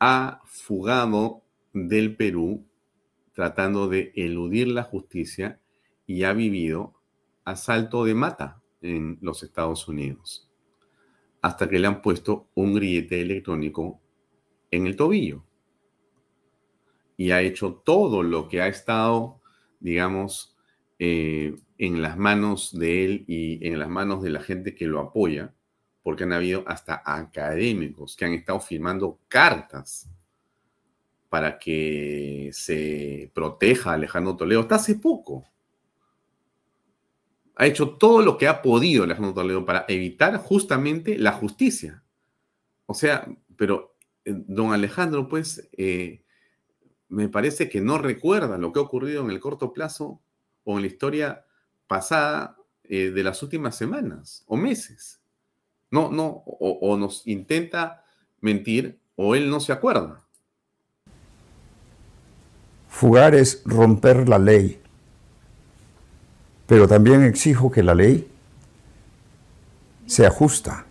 Ha 0.00 0.40
fugado 0.44 1.42
del 1.72 2.16
Perú 2.16 2.64
tratando 3.32 3.88
de 3.88 4.12
eludir 4.16 4.68
la 4.68 4.82
justicia 4.82 5.60
y 6.06 6.24
ha 6.24 6.32
vivido 6.32 6.94
a 7.44 7.54
salto 7.54 8.04
de 8.04 8.14
mata 8.14 8.60
en 8.80 9.18
los 9.20 9.42
Estados 9.42 9.86
Unidos, 9.88 10.48
hasta 11.42 11.68
que 11.68 11.78
le 11.78 11.86
han 11.86 12.02
puesto 12.02 12.48
un 12.54 12.74
grillete 12.74 13.20
electrónico 13.20 14.00
en 14.76 14.86
el 14.86 14.96
tobillo. 14.96 15.44
Y 17.16 17.30
ha 17.30 17.40
hecho 17.40 17.74
todo 17.84 18.22
lo 18.22 18.48
que 18.48 18.60
ha 18.60 18.68
estado, 18.68 19.40
digamos, 19.80 20.56
eh, 20.98 21.56
en 21.78 22.02
las 22.02 22.16
manos 22.16 22.76
de 22.76 23.04
él 23.04 23.24
y 23.26 23.66
en 23.66 23.78
las 23.78 23.88
manos 23.88 24.22
de 24.22 24.30
la 24.30 24.40
gente 24.40 24.74
que 24.74 24.86
lo 24.86 25.00
apoya, 25.00 25.54
porque 26.02 26.24
han 26.24 26.32
habido 26.32 26.64
hasta 26.66 27.02
académicos 27.04 28.16
que 28.16 28.24
han 28.24 28.32
estado 28.32 28.60
firmando 28.60 29.18
cartas 29.28 30.08
para 31.28 31.58
que 31.58 32.50
se 32.52 33.30
proteja 33.34 33.90
a 33.90 33.94
Alejandro 33.94 34.36
Toledo 34.36 34.60
hasta 34.60 34.76
hace 34.76 34.94
poco. 34.94 35.44
Ha 37.56 37.66
hecho 37.66 37.90
todo 37.96 38.22
lo 38.22 38.36
que 38.38 38.46
ha 38.48 38.62
podido 38.62 39.04
Alejandro 39.04 39.34
Toledo 39.34 39.64
para 39.64 39.84
evitar 39.88 40.36
justamente 40.38 41.18
la 41.18 41.32
justicia. 41.32 42.02
O 42.86 42.94
sea, 42.94 43.26
pero 43.56 43.95
don 44.26 44.72
Alejandro, 44.72 45.28
pues, 45.28 45.68
eh, 45.76 46.22
me 47.08 47.28
parece 47.28 47.68
que 47.68 47.80
no 47.80 47.98
recuerda 47.98 48.58
lo 48.58 48.72
que 48.72 48.80
ha 48.80 48.82
ocurrido 48.82 49.22
en 49.24 49.30
el 49.30 49.40
corto 49.40 49.72
plazo 49.72 50.20
o 50.64 50.76
en 50.76 50.82
la 50.82 50.88
historia 50.88 51.44
pasada 51.86 52.56
eh, 52.84 53.10
de 53.10 53.22
las 53.22 53.42
últimas 53.42 53.76
semanas 53.76 54.44
o 54.46 54.56
meses. 54.56 55.20
No, 55.90 56.10
no, 56.10 56.26
o, 56.26 56.78
o 56.82 56.96
nos 56.96 57.26
intenta 57.26 58.04
mentir 58.40 58.98
o 59.14 59.34
él 59.34 59.48
no 59.48 59.60
se 59.60 59.72
acuerda. 59.72 60.24
Fugar 62.88 63.34
es 63.34 63.62
romper 63.64 64.28
la 64.28 64.38
ley, 64.38 64.80
pero 66.66 66.88
también 66.88 67.22
exijo 67.22 67.70
que 67.70 67.82
la 67.82 67.94
ley 67.94 68.28
sea 70.06 70.30
justa. 70.30 70.85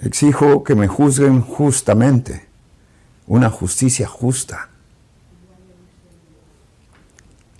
Exijo 0.00 0.64
que 0.64 0.74
me 0.74 0.88
juzguen 0.88 1.42
justamente, 1.42 2.46
una 3.26 3.50
justicia 3.50 4.08
justa. 4.08 4.70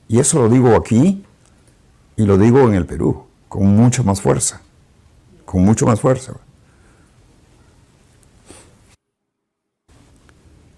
Y 0.09 0.18
eso 0.18 0.41
lo 0.41 0.49
digo 0.49 0.74
aquí 0.74 1.24
y 2.16 2.24
lo 2.24 2.38
digo 2.38 2.61
en 2.68 2.74
el 2.74 2.86
Perú, 2.86 3.26
con 3.49 3.76
mucha 3.76 4.03
más 4.03 4.20
fuerza, 4.20 4.61
con 5.45 5.64
mucho 5.64 5.86
más 5.86 6.01
fuerza. 6.01 6.34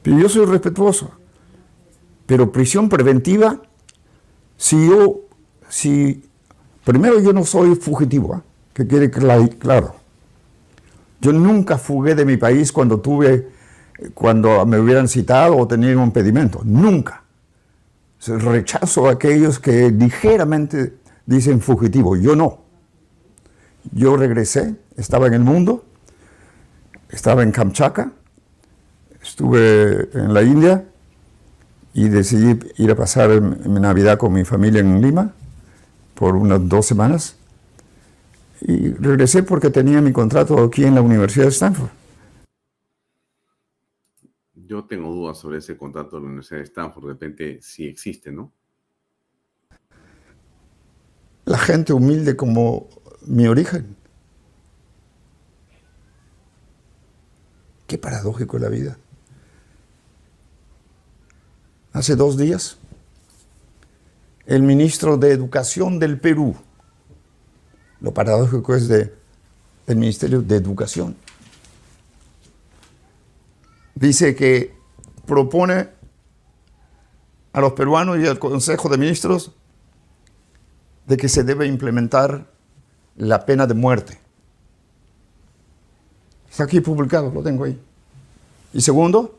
Yo 0.04 0.28
soy 0.28 0.46
respetuoso. 0.46 1.12
Pero 2.26 2.52
prisión 2.52 2.88
preventiva, 2.88 3.60
si 4.56 4.88
yo, 4.88 5.20
si, 5.68 6.24
primero 6.84 7.20
yo 7.20 7.32
no 7.32 7.44
soy 7.44 7.74
fugitivo, 7.74 8.36
¿eh? 8.36 8.40
que 8.74 8.86
quede 8.86 9.10
claro. 9.10 10.01
Yo 11.22 11.32
nunca 11.32 11.78
fugué 11.78 12.16
de 12.16 12.24
mi 12.24 12.36
país 12.36 12.72
cuando 12.72 13.00
tuve, 13.00 13.48
cuando 14.12 14.66
me 14.66 14.80
hubieran 14.80 15.06
citado 15.06 15.56
o 15.56 15.68
tenía 15.68 15.96
un 15.96 16.02
impedimento. 16.02 16.62
Nunca. 16.64 17.22
Rechazo 18.26 19.08
a 19.08 19.12
aquellos 19.12 19.60
que 19.60 19.88
ligeramente 19.92 20.94
dicen 21.24 21.60
fugitivo. 21.60 22.16
Yo 22.16 22.34
no. 22.34 22.58
Yo 23.92 24.16
regresé, 24.16 24.74
estaba 24.96 25.28
en 25.28 25.34
el 25.34 25.42
mundo, 25.42 25.84
estaba 27.08 27.44
en 27.44 27.52
Kamchatka, 27.52 28.10
estuve 29.22 30.08
en 30.14 30.34
la 30.34 30.42
India 30.42 30.84
y 31.94 32.08
decidí 32.08 32.58
ir 32.78 32.90
a 32.90 32.96
pasar 32.96 33.40
mi 33.40 33.80
Navidad 33.80 34.18
con 34.18 34.32
mi 34.32 34.44
familia 34.44 34.80
en 34.80 35.00
Lima 35.00 35.32
por 36.16 36.34
unas 36.34 36.68
dos 36.68 36.86
semanas. 36.86 37.36
Y 38.60 38.92
regresé 38.92 39.42
porque 39.42 39.70
tenía 39.70 40.00
mi 40.00 40.12
contrato 40.12 40.62
aquí 40.62 40.84
en 40.84 40.94
la 40.94 41.02
Universidad 41.02 41.46
de 41.46 41.50
Stanford. 41.50 41.90
Yo 44.54 44.84
tengo 44.84 45.12
dudas 45.12 45.38
sobre 45.38 45.58
ese 45.58 45.76
contrato 45.76 46.16
de 46.16 46.22
la 46.22 46.28
Universidad 46.28 46.60
de 46.60 46.64
Stanford, 46.64 47.06
de 47.06 47.12
repente 47.12 47.58
sí 47.60 47.86
existe, 47.86 48.30
¿no? 48.30 48.52
La 51.44 51.58
gente 51.58 51.92
humilde 51.92 52.36
como 52.36 52.88
mi 53.26 53.48
origen. 53.48 53.96
Qué 57.86 57.98
paradójico 57.98 58.58
la 58.58 58.68
vida. 58.68 58.96
Hace 61.92 62.16
dos 62.16 62.38
días, 62.38 62.78
el 64.46 64.62
ministro 64.62 65.18
de 65.18 65.32
Educación 65.32 65.98
del 65.98 66.18
Perú, 66.18 66.56
lo 68.02 68.12
paradójico 68.12 68.74
es 68.74 68.88
de 68.88 69.14
el 69.86 69.96
Ministerio 69.96 70.42
de 70.42 70.56
Educación. 70.56 71.16
Dice 73.94 74.34
que 74.34 74.74
propone 75.26 75.88
a 77.52 77.60
los 77.60 77.72
peruanos 77.72 78.18
y 78.18 78.26
al 78.26 78.38
Consejo 78.38 78.88
de 78.88 78.98
Ministros 78.98 79.52
de 81.06 81.16
que 81.16 81.28
se 81.28 81.44
debe 81.44 81.66
implementar 81.66 82.50
la 83.16 83.44
pena 83.46 83.66
de 83.66 83.74
muerte. 83.74 84.18
Está 86.50 86.64
aquí 86.64 86.80
publicado, 86.80 87.30
lo 87.30 87.42
tengo 87.42 87.64
ahí. 87.64 87.80
Y 88.72 88.80
segundo, 88.80 89.38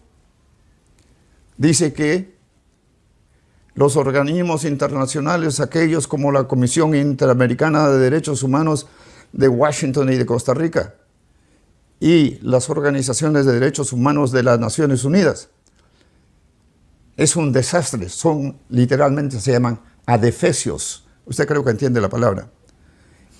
dice 1.57 1.93
que 1.93 2.32
los 3.75 3.97
organismos 3.97 4.65
internacionales, 4.65 5.59
aquellos 5.59 6.07
como 6.07 6.31
la 6.31 6.47
Comisión 6.47 6.95
Interamericana 6.95 7.89
de 7.89 7.97
Derechos 7.97 8.43
Humanos 8.43 8.87
de 9.31 9.47
Washington 9.47 10.11
y 10.13 10.15
de 10.17 10.25
Costa 10.25 10.53
Rica, 10.53 10.95
y 11.99 12.37
las 12.41 12.69
organizaciones 12.69 13.45
de 13.45 13.53
derechos 13.53 13.93
humanos 13.93 14.31
de 14.31 14.43
las 14.43 14.59
Naciones 14.59 15.05
Unidas. 15.05 15.49
Es 17.15 17.35
un 17.35 17.51
desastre, 17.51 18.09
son 18.09 18.57
literalmente 18.69 19.39
se 19.39 19.51
llaman 19.51 19.79
adefesios. 20.05 21.05
Usted 21.25 21.47
creo 21.47 21.63
que 21.63 21.71
entiende 21.71 22.01
la 22.01 22.09
palabra. 22.09 22.49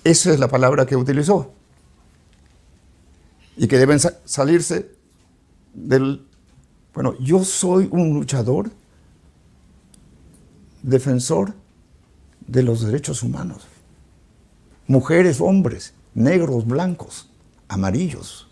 Esa 0.04 0.32
es 0.32 0.40
la 0.40 0.48
palabra 0.48 0.86
que 0.86 0.96
utilizó. 0.96 1.54
Y 3.58 3.68
que 3.68 3.78
deben 3.78 4.00
salirse 4.26 4.92
del... 5.74 6.26
Bueno, 6.94 7.16
yo 7.20 7.44
soy 7.44 7.90
un 7.92 8.14
luchador 8.14 8.70
defensor 10.84 11.54
de 12.46 12.62
los 12.62 12.86
derechos 12.86 13.24
humanos. 13.24 13.64
Mujeres, 14.86 15.42
hombres, 15.42 15.94
negros, 16.14 16.68
blancos, 16.68 17.30
amarillos. 17.68 18.48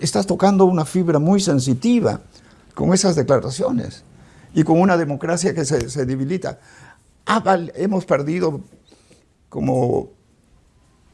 Estás 0.00 0.26
tocando 0.26 0.64
una 0.64 0.84
fibra 0.84 1.18
muy 1.18 1.40
sensitiva 1.40 2.20
con 2.74 2.94
esas 2.94 3.16
declaraciones 3.16 4.04
y 4.54 4.62
con 4.62 4.80
una 4.80 4.96
democracia 4.96 5.54
que 5.54 5.64
se, 5.64 6.06
debilita. 6.06 6.60
Ah, 7.26 7.42
hemos 7.74 8.04
perdido 8.04 8.60
como 9.48 10.10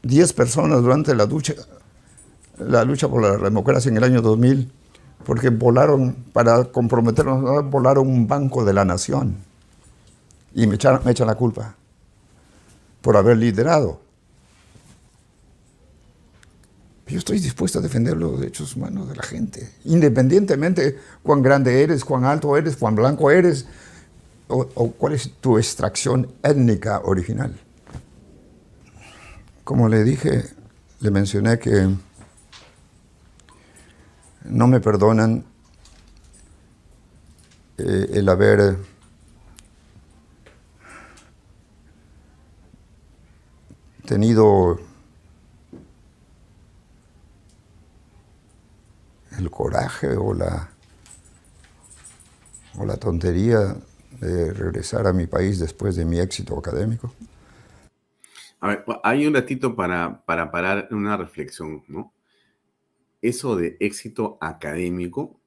10 0.03 0.33
personas 0.33 0.81
durante 0.81 1.15
la 1.15 1.25
lucha, 1.25 1.53
la 2.57 2.83
lucha 2.83 3.07
por 3.07 3.21
la 3.21 3.37
democracia 3.37 3.89
en 3.89 3.97
el 3.97 4.03
año 4.03 4.21
2000 4.21 4.71
porque 5.27 5.49
volaron, 5.49 6.15
para 6.31 6.63
comprometernos, 6.63 7.69
volaron 7.69 8.07
un 8.07 8.29
banco 8.29 8.63
de 8.63 8.71
la 8.71 8.85
nación 8.85 9.35
y 10.55 10.65
me 10.67 10.75
echan, 10.75 11.01
me 11.03 11.13
la 11.13 11.35
culpa 11.35 11.75
por 13.01 13.17
haber 13.17 13.35
liderado. 13.35 13.99
Yo 17.07 17.17
estoy 17.17 17.39
dispuesto 17.39 17.79
a 17.79 17.81
defender 17.81 18.15
los 18.15 18.39
derechos 18.39 18.77
humanos 18.77 19.09
de 19.09 19.17
la 19.17 19.23
gente, 19.23 19.69
independientemente 19.83 20.97
cuán 21.23 21.41
grande 21.41 21.83
eres, 21.83 22.05
cuán 22.05 22.23
alto 22.23 22.55
eres, 22.55 22.77
cuán 22.77 22.95
blanco 22.95 23.29
eres, 23.29 23.65
o 24.47 24.65
cuál 24.93 25.11
es 25.11 25.29
tu 25.41 25.57
extracción 25.57 26.31
étnica 26.41 27.01
original. 27.03 27.53
Como 29.65 29.89
le 29.89 30.05
dije, 30.05 30.45
le 31.01 31.11
mencioné 31.11 31.59
que 31.59 31.89
no 34.49 34.67
me 34.67 34.79
perdonan 34.79 35.45
eh, 37.77 38.07
el 38.13 38.29
haber 38.29 38.77
tenido 44.05 44.79
el 49.37 49.51
coraje 49.51 50.15
o 50.15 50.33
la, 50.33 50.69
o 52.77 52.85
la 52.85 52.97
tontería 52.97 53.75
de 54.19 54.53
regresar 54.53 55.05
a 55.05 55.13
mi 55.13 55.27
país 55.27 55.59
después 55.59 55.95
de 55.95 56.05
mi 56.05 56.19
éxito 56.19 56.57
académico. 56.57 57.13
A 58.59 58.69
ver, 58.69 58.85
hay 59.03 59.27
un 59.27 59.35
ratito 59.35 59.75
para, 59.75 60.23
para 60.25 60.49
parar 60.49 60.87
una 60.91 61.15
reflexión, 61.15 61.83
¿no? 61.87 62.11
Eso 63.21 63.55
de 63.55 63.77
éxito 63.79 64.37
académico, 64.41 65.39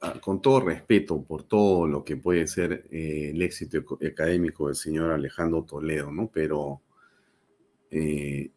ah, 0.00 0.20
con 0.20 0.40
todo 0.40 0.60
respeto 0.60 1.22
por 1.22 1.44
todo 1.44 1.86
lo 1.86 2.04
que 2.04 2.16
puede 2.16 2.46
ser 2.46 2.86
eh, 2.90 3.30
el 3.34 3.42
éxito 3.42 3.98
académico 4.06 4.66
del 4.66 4.76
señor 4.76 5.10
Alejandro 5.12 5.64
Toledo, 5.64 6.10
¿no? 6.10 6.30
Pero 6.32 6.82
eh, 7.90 8.50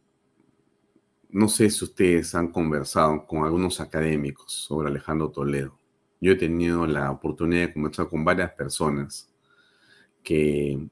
no 1.30 1.48
sé 1.50 1.70
si 1.70 1.84
ustedes 1.84 2.34
han 2.36 2.52
conversado 2.52 3.26
con 3.28 3.44
algunos 3.44 3.82
académicos 3.82 4.52
sobre 4.52 4.90
Alejandro 4.90 5.30
Toledo. 5.30 5.78
Yo 6.20 6.32
he 6.32 6.36
tenido 6.36 6.88
la 6.88 7.12
oportunidad 7.12 7.68
de 7.68 7.74
conversar 7.74 8.08
con 8.08 8.26
varias 8.26 8.52
personas 8.54 9.32
que 10.24 10.88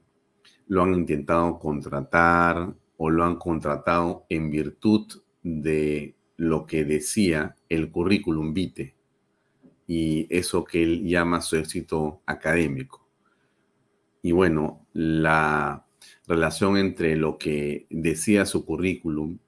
lo 0.68 0.82
han 0.82 0.94
intentado 0.94 1.58
contratar 1.58 2.74
o 2.96 3.10
lo 3.10 3.24
han 3.24 3.36
contratado 3.36 4.26
en 4.28 4.50
virtud 4.50 5.06
de 5.42 6.14
lo 6.36 6.66
que 6.66 6.84
decía 6.84 7.56
el 7.68 7.90
currículum 7.90 8.52
vitae 8.52 8.94
y 9.86 10.26
eso 10.30 10.64
que 10.64 10.82
él 10.82 11.04
llama 11.04 11.40
su 11.40 11.56
éxito 11.56 12.20
académico. 12.26 13.06
Y 14.22 14.32
bueno, 14.32 14.86
la 14.92 15.86
relación 16.26 16.76
entre 16.76 17.16
lo 17.16 17.38
que 17.38 17.86
decía 17.90 18.44
su 18.44 18.64
currículum 18.64 19.38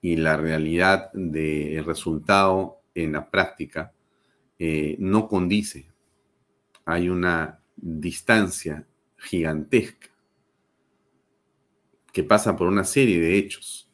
y 0.00 0.16
la 0.16 0.36
realidad 0.36 1.12
del 1.12 1.84
resultado 1.84 2.80
en 2.94 3.12
la 3.12 3.30
práctica 3.30 3.92
eh, 4.58 4.96
no 4.98 5.28
condice. 5.28 5.86
Hay 6.86 7.08
una 7.08 7.60
distancia 7.76 8.86
gigantesca 9.16 10.13
que 12.14 12.22
pasa 12.22 12.56
por 12.56 12.68
una 12.68 12.84
serie 12.84 13.20
de 13.20 13.36
hechos. 13.36 13.90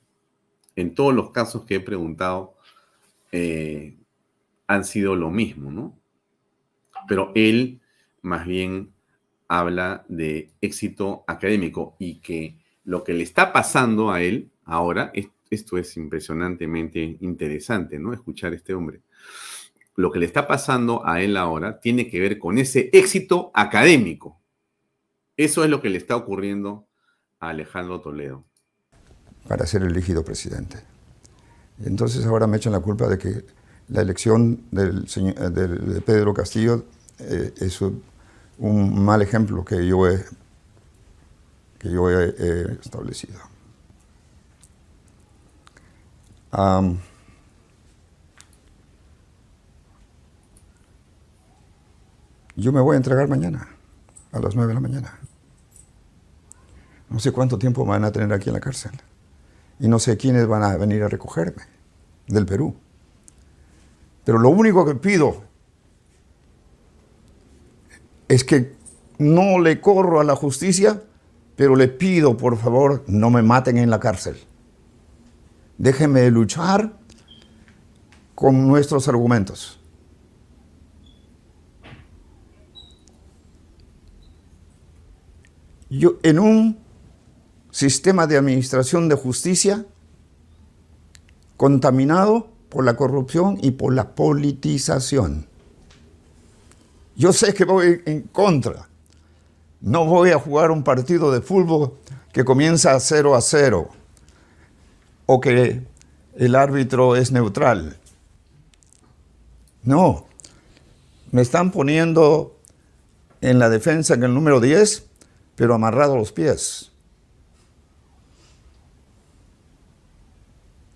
En 0.77 0.95
todos 0.95 1.15
los 1.15 1.31
casos 1.31 1.65
que 1.65 1.77
he 1.77 1.81
preguntado 1.81 2.55
eh, 3.33 3.97
han 4.67 4.85
sido 4.85 5.17
lo 5.17 5.31
mismo, 5.31 5.73
¿no? 5.73 5.99
Pero 7.09 7.33
él 7.35 7.81
más 8.21 8.47
bien 8.47 8.93
habla 9.49 10.05
de 10.09 10.51
éxito 10.61 11.25
académico 11.27 11.97
y 11.99 12.21
que 12.21 12.59
lo 12.85 13.03
que 13.05 13.15
le 13.15 13.23
está 13.25 13.55
pasando 13.55 14.13
a 14.13 14.23
él 14.23 14.51
ahora, 14.65 15.13
esto 15.51 15.79
es 15.79 15.97
impresionantemente 15.97 17.17
interesante, 17.23 17.99
¿no? 17.99 18.13
Escuchar 18.13 18.53
a 18.53 18.57
este 18.57 18.75
hombre. 18.75 19.01
Lo 19.97 20.13
que 20.13 20.19
le 20.19 20.27
está 20.27 20.47
pasando 20.47 21.07
a 21.07 21.23
él 21.23 21.39
ahora 21.39 21.81
tiene 21.81 22.07
que 22.07 22.21
ver 22.21 22.39
con 22.39 22.59
ese 22.59 22.91
éxito 22.93 23.51
académico. 23.55 24.39
Eso 25.39 25.65
es 25.65 25.71
lo 25.71 25.81
que 25.81 25.89
le 25.89 25.97
está 25.97 26.17
ocurriendo 26.17 26.90
Alejandro 27.41 28.01
Toledo. 28.01 28.45
Para 29.49 29.67
ser 29.67 29.83
elegido 29.83 30.23
presidente. 30.23 30.79
Entonces 31.85 32.25
ahora 32.27 32.47
me 32.47 32.59
echan 32.59 32.73
la 32.73 32.81
culpa 32.81 33.09
de 33.09 33.19
que 33.19 33.45
la 33.89 34.03
elección 34.03 34.67
del 34.71 35.07
de 35.07 36.03
Pedro 36.03 36.35
Castillo 36.35 36.85
eh, 37.19 37.53
es 37.57 37.81
un 38.59 39.05
mal 39.05 39.23
ejemplo 39.23 39.65
que 39.65 39.87
yo 39.87 40.07
he, 40.07 40.25
que 41.79 41.91
yo 41.91 42.11
he, 42.11 42.73
establecido. 42.81 43.41
yo 52.57 52.73
me 52.73 52.81
voy 52.81 52.95
a 52.95 52.97
entregar 52.99 53.29
mañana, 53.29 53.69
a 54.33 54.41
las 54.41 54.55
9 54.55 54.69
de 54.69 54.75
la 54.75 54.81
mañana. 54.81 55.19
No 57.11 57.19
sé 57.19 57.33
cuánto 57.33 57.59
tiempo 57.59 57.85
me 57.85 57.91
van 57.91 58.05
a 58.05 58.13
tener 58.13 58.33
aquí 58.33 58.49
en 58.49 58.55
la 58.55 58.61
cárcel. 58.61 58.93
Y 59.81 59.89
no 59.89 59.99
sé 59.99 60.17
quiénes 60.17 60.47
van 60.47 60.63
a 60.63 60.77
venir 60.77 61.03
a 61.03 61.09
recogerme 61.09 61.63
del 62.29 62.47
Perú. 62.47 62.75
Pero 64.25 64.39
lo 64.39 64.49
único 64.51 64.87
que 64.87 64.95
pido 64.95 65.43
es 68.29 68.45
que 68.45 68.77
no 69.19 69.59
le 69.59 69.81
corro 69.81 70.21
a 70.21 70.25
la 70.25 70.37
justicia, 70.37 71.03
pero 71.57 71.75
le 71.75 71.89
pido, 71.89 72.37
por 72.37 72.57
favor, 72.57 73.03
no 73.09 73.29
me 73.29 73.43
maten 73.43 73.77
en 73.77 73.91
la 73.91 73.99
cárcel. 73.99 74.37
Déjenme 75.79 76.31
luchar 76.31 76.93
con 78.35 78.69
nuestros 78.69 79.09
argumentos. 79.09 79.81
Yo, 85.91 86.19
en 86.23 86.39
un 86.39 86.79
sistema 87.71 88.27
de 88.27 88.37
administración 88.37 89.09
de 89.09 89.15
justicia 89.15 89.87
contaminado 91.57 92.49
por 92.69 92.85
la 92.85 92.97
corrupción 92.97 93.59
y 93.61 93.73
por 93.73 93.93
la 93.93 94.15
politización. 94.15 95.47
Yo 97.17 97.33
sé 97.33 97.53
que 97.53 97.65
voy 97.65 98.01
en 98.07 98.23
contra. 98.23 98.89
No 99.81 100.07
voy 100.07 100.31
a 100.31 100.39
jugar 100.39 100.71
un 100.71 100.83
partido 100.83 101.31
de 101.33 101.43
fútbol 101.43 101.95
que 102.33 102.45
comienza 102.45 102.95
a 102.95 103.01
0 103.01 103.35
a 103.35 103.41
0 103.41 103.89
o 105.27 105.41
que 105.41 105.83
el 106.37 106.55
árbitro 106.55 107.17
es 107.17 107.33
neutral. 107.33 107.99
No, 109.83 110.27
me 111.31 111.43
están 111.43 111.71
poniendo 111.71 112.57
en 113.41 113.59
la 113.59 113.69
defensa 113.69 114.15
en 114.15 114.23
el 114.23 114.35
número 114.35 114.61
10, 114.61 115.05
pero 115.57 115.75
amarrado 115.75 116.15
a 116.15 116.19
los 116.19 116.33
pies. 116.33 116.90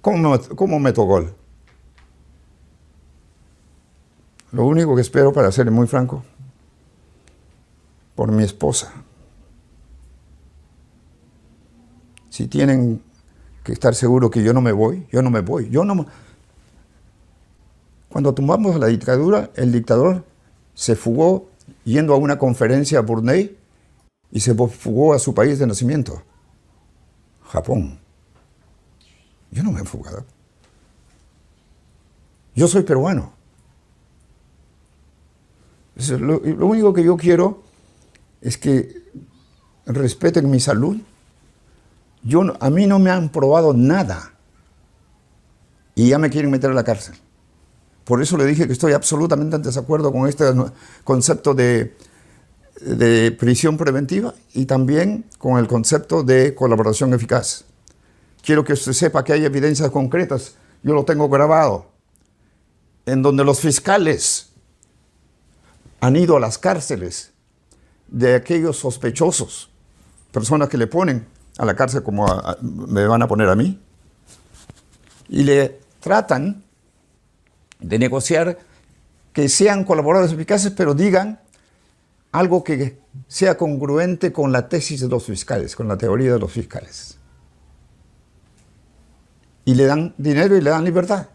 ¿Cómo, 0.05 0.39
cómo 0.55 0.78
meto 0.78 1.02
gol? 1.05 1.35
Lo 4.52 4.66
único 4.66 4.94
que 4.94 5.01
espero, 5.01 5.32
para 5.32 5.51
ser 5.51 5.70
muy 5.70 5.86
franco, 5.86 6.22
por 8.14 8.31
mi 8.31 8.43
esposa. 8.43 8.93
Si 12.28 12.48
tienen 12.48 13.01
que 13.62 13.72
estar 13.72 13.94
seguros 13.94 14.31
que 14.31 14.43
yo 14.43 14.52
no 14.52 14.60
me 14.60 14.72
voy, 14.72 15.06
yo 15.10 15.22
no 15.22 15.31
me 15.31 15.40
voy. 15.40 15.70
Yo 15.70 15.86
no. 15.86 16.05
Cuando 18.10 18.35
tumbamos 18.35 18.78
la 18.78 18.89
dictadura, 18.89 19.52
el 19.55 19.72
dictador 19.72 20.22
se 20.74 20.97
fugó 20.97 21.48
yendo 21.85 22.12
a 22.12 22.18
una 22.18 22.39
conferencia 22.39 22.98
a 22.98 23.02
Brunei 23.02 23.56
y 24.31 24.40
se 24.40 24.55
fugó 24.55 25.14
a 25.14 25.18
su 25.18 25.32
país 25.32 25.59
de 25.59 25.66
nacimiento, 25.66 26.22
Japón. 27.44 28.03
Yo 29.55 29.62
no 29.62 29.70
me 29.70 29.82
he 29.82 29.85
fugado. 29.85 30.24
Yo 32.56 32.66
soy 32.66 32.82
peruano. 32.82 33.32
Lo, 36.18 36.40
único 36.66 36.93
que 36.93 37.05
yo 37.05 37.16
quiero 37.16 37.62
es 38.40 38.59
que 38.59 39.05
respeten 39.86 40.51
mi 40.51 40.59
salud. 40.59 40.97
Yo, 42.24 42.43
a 42.59 42.68
mí 42.68 42.86
no 42.86 42.98
me 42.98 43.10
han 43.10 43.28
probado 43.28 43.72
nada 43.74 44.32
y 45.94 46.09
ya 46.09 46.18
me 46.18 46.31
quieren 46.31 46.51
meter 46.51 46.70
a 46.72 46.74
la 46.74 46.82
cárcel. 46.82 47.14
Por 48.02 48.20
eso 48.20 48.36
le 48.36 48.47
dije 48.47 48.66
que 48.66 48.72
estoy 48.72 48.93
absolutamente 48.93 49.55
en 49.55 49.62
desacuerdo 49.62 50.10
con 50.10 50.28
este 50.28 50.44
concepto 51.05 51.55
de, 51.55 51.97
de 52.81 53.31
prisión 53.31 53.76
preventiva 53.76 54.35
y 54.52 54.66
también 54.66 55.26
con 55.39 55.59
el 55.59 55.68
concepto 55.68 56.24
de 56.24 56.56
colaboración 56.56 57.14
eficaz. 57.14 57.66
Quiero 58.45 58.62
que 58.62 58.75
usted 58.75 58.93
sepa 58.93 59.25
que 59.25 59.33
hay 59.33 59.45
evidencias 59.47 59.91
concretas, 59.91 60.57
yo 60.83 60.93
lo 60.93 61.07
tengo 61.07 61.31
grabado, 61.31 61.91
en 63.07 63.23
donde 63.23 63.43
los 63.43 63.61
fiscales 63.61 64.51
han 66.01 66.15
ido 66.16 66.37
a 66.37 66.41
las 66.41 66.59
cárceles 66.59 67.33
de 68.07 68.35
aquellos 68.35 68.77
sospechosos, 68.77 69.71
personas 70.31 70.69
que 70.69 70.77
le 70.77 70.87
ponen 70.87 71.27
a 71.57 71.65
la 71.65 71.75
cárcel 71.75 72.03
como 72.03 72.27
me 72.61 73.07
van 73.07 73.23
a 73.23 73.29
poner 73.29 73.49
a 73.49 73.57
mí, 73.57 73.81
y 75.31 75.43
le 75.43 75.81
tratan 76.01 76.65
de 77.81 77.99
negociar 77.99 78.59
que 79.33 79.49
sean 79.49 79.85
colaboradores 79.85 80.35
eficaces, 80.35 80.71
pero 80.73 80.93
digan 80.93 81.41
algo 82.31 82.62
que 82.62 82.99
sea 83.27 83.57
congruente 83.57 84.35
con 84.35 84.53
la 84.53 84.69
tesis 84.69 85.01
de 85.01 85.09
los 85.09 85.25
fiscales, 85.25 85.75
con 85.75 85.89
la 85.89 85.97
teoría 85.97 86.35
de 86.35 86.39
los 86.39 86.53
fiscales. 86.53 87.16
Y 89.65 89.74
le 89.74 89.86
dan 89.86 90.15
dinero 90.19 90.57
y 90.57 90.61
le 90.61 90.70
dan 90.70 90.85
libertad. 90.85 91.28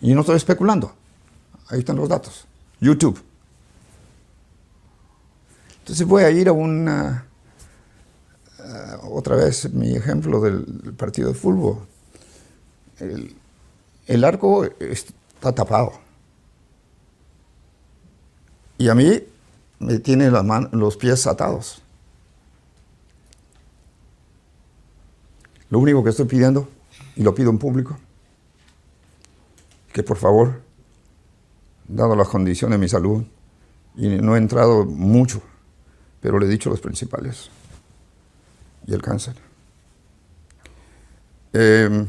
Y 0.00 0.14
no 0.14 0.20
estoy 0.20 0.36
especulando. 0.36 0.92
Ahí 1.68 1.80
están 1.80 1.96
los 1.96 2.08
datos. 2.08 2.46
YouTube. 2.80 3.22
Entonces 5.80 6.06
voy 6.06 6.22
a 6.22 6.30
ir 6.30 6.48
a 6.48 6.52
una, 6.52 7.26
otra 9.10 9.36
vez 9.36 9.72
mi 9.72 9.94
ejemplo 9.94 10.40
del 10.40 10.94
partido 10.96 11.28
de 11.28 11.34
fútbol. 11.34 11.78
El, 14.06 14.24
arco 14.24 14.64
está 14.64 15.52
tapado. 15.52 15.92
Y 18.78 18.88
a 18.88 18.94
mí 18.94 19.22
me 19.78 19.98
tienen 19.98 20.32
los 20.72 20.96
pies 20.96 21.26
atados. 21.26 21.82
Lo 25.70 25.78
único 25.78 26.02
que 26.02 26.10
estoy 26.10 26.26
pidiendo, 26.26 26.68
y 27.16 27.22
lo 27.22 27.34
pido 27.34 27.50
en 27.50 27.58
público, 27.58 27.98
que 29.92 30.02
por 30.02 30.16
favor, 30.16 30.62
dado 31.88 32.14
las 32.16 32.28
condiciones 32.28 32.78
de 32.78 32.80
mi 32.80 32.88
salud, 32.88 33.24
y 33.96 34.08
no 34.08 34.36
he 34.36 34.38
entrado 34.38 34.84
mucho 34.84 35.42
pero 36.20 36.38
le 36.38 36.46
he 36.46 36.48
dicho 36.48 36.70
los 36.70 36.80
principales. 36.80 37.50
Y 38.86 38.94
el 38.94 39.02
cáncer. 39.02 39.34
Em, 41.52 42.06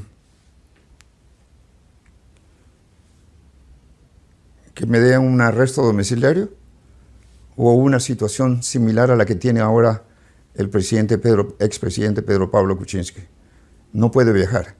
que 4.73 4.85
me 4.85 4.99
den 4.99 5.21
un 5.21 5.41
arresto 5.41 5.83
domiciliario 5.83 6.49
o 7.55 7.73
una 7.73 7.99
situación 7.99 8.63
similar 8.63 9.11
a 9.11 9.15
la 9.15 9.25
que 9.25 9.35
tiene 9.35 9.59
ahora 9.59 10.03
el 10.55 10.69
presidente 10.69 11.17
Pedro, 11.17 11.55
expresidente 11.59 12.21
Pedro 12.21 12.51
Pablo 12.51 12.77
Kuczynski. 12.77 13.21
No 13.93 14.11
puede 14.11 14.31
viajar. 14.33 14.75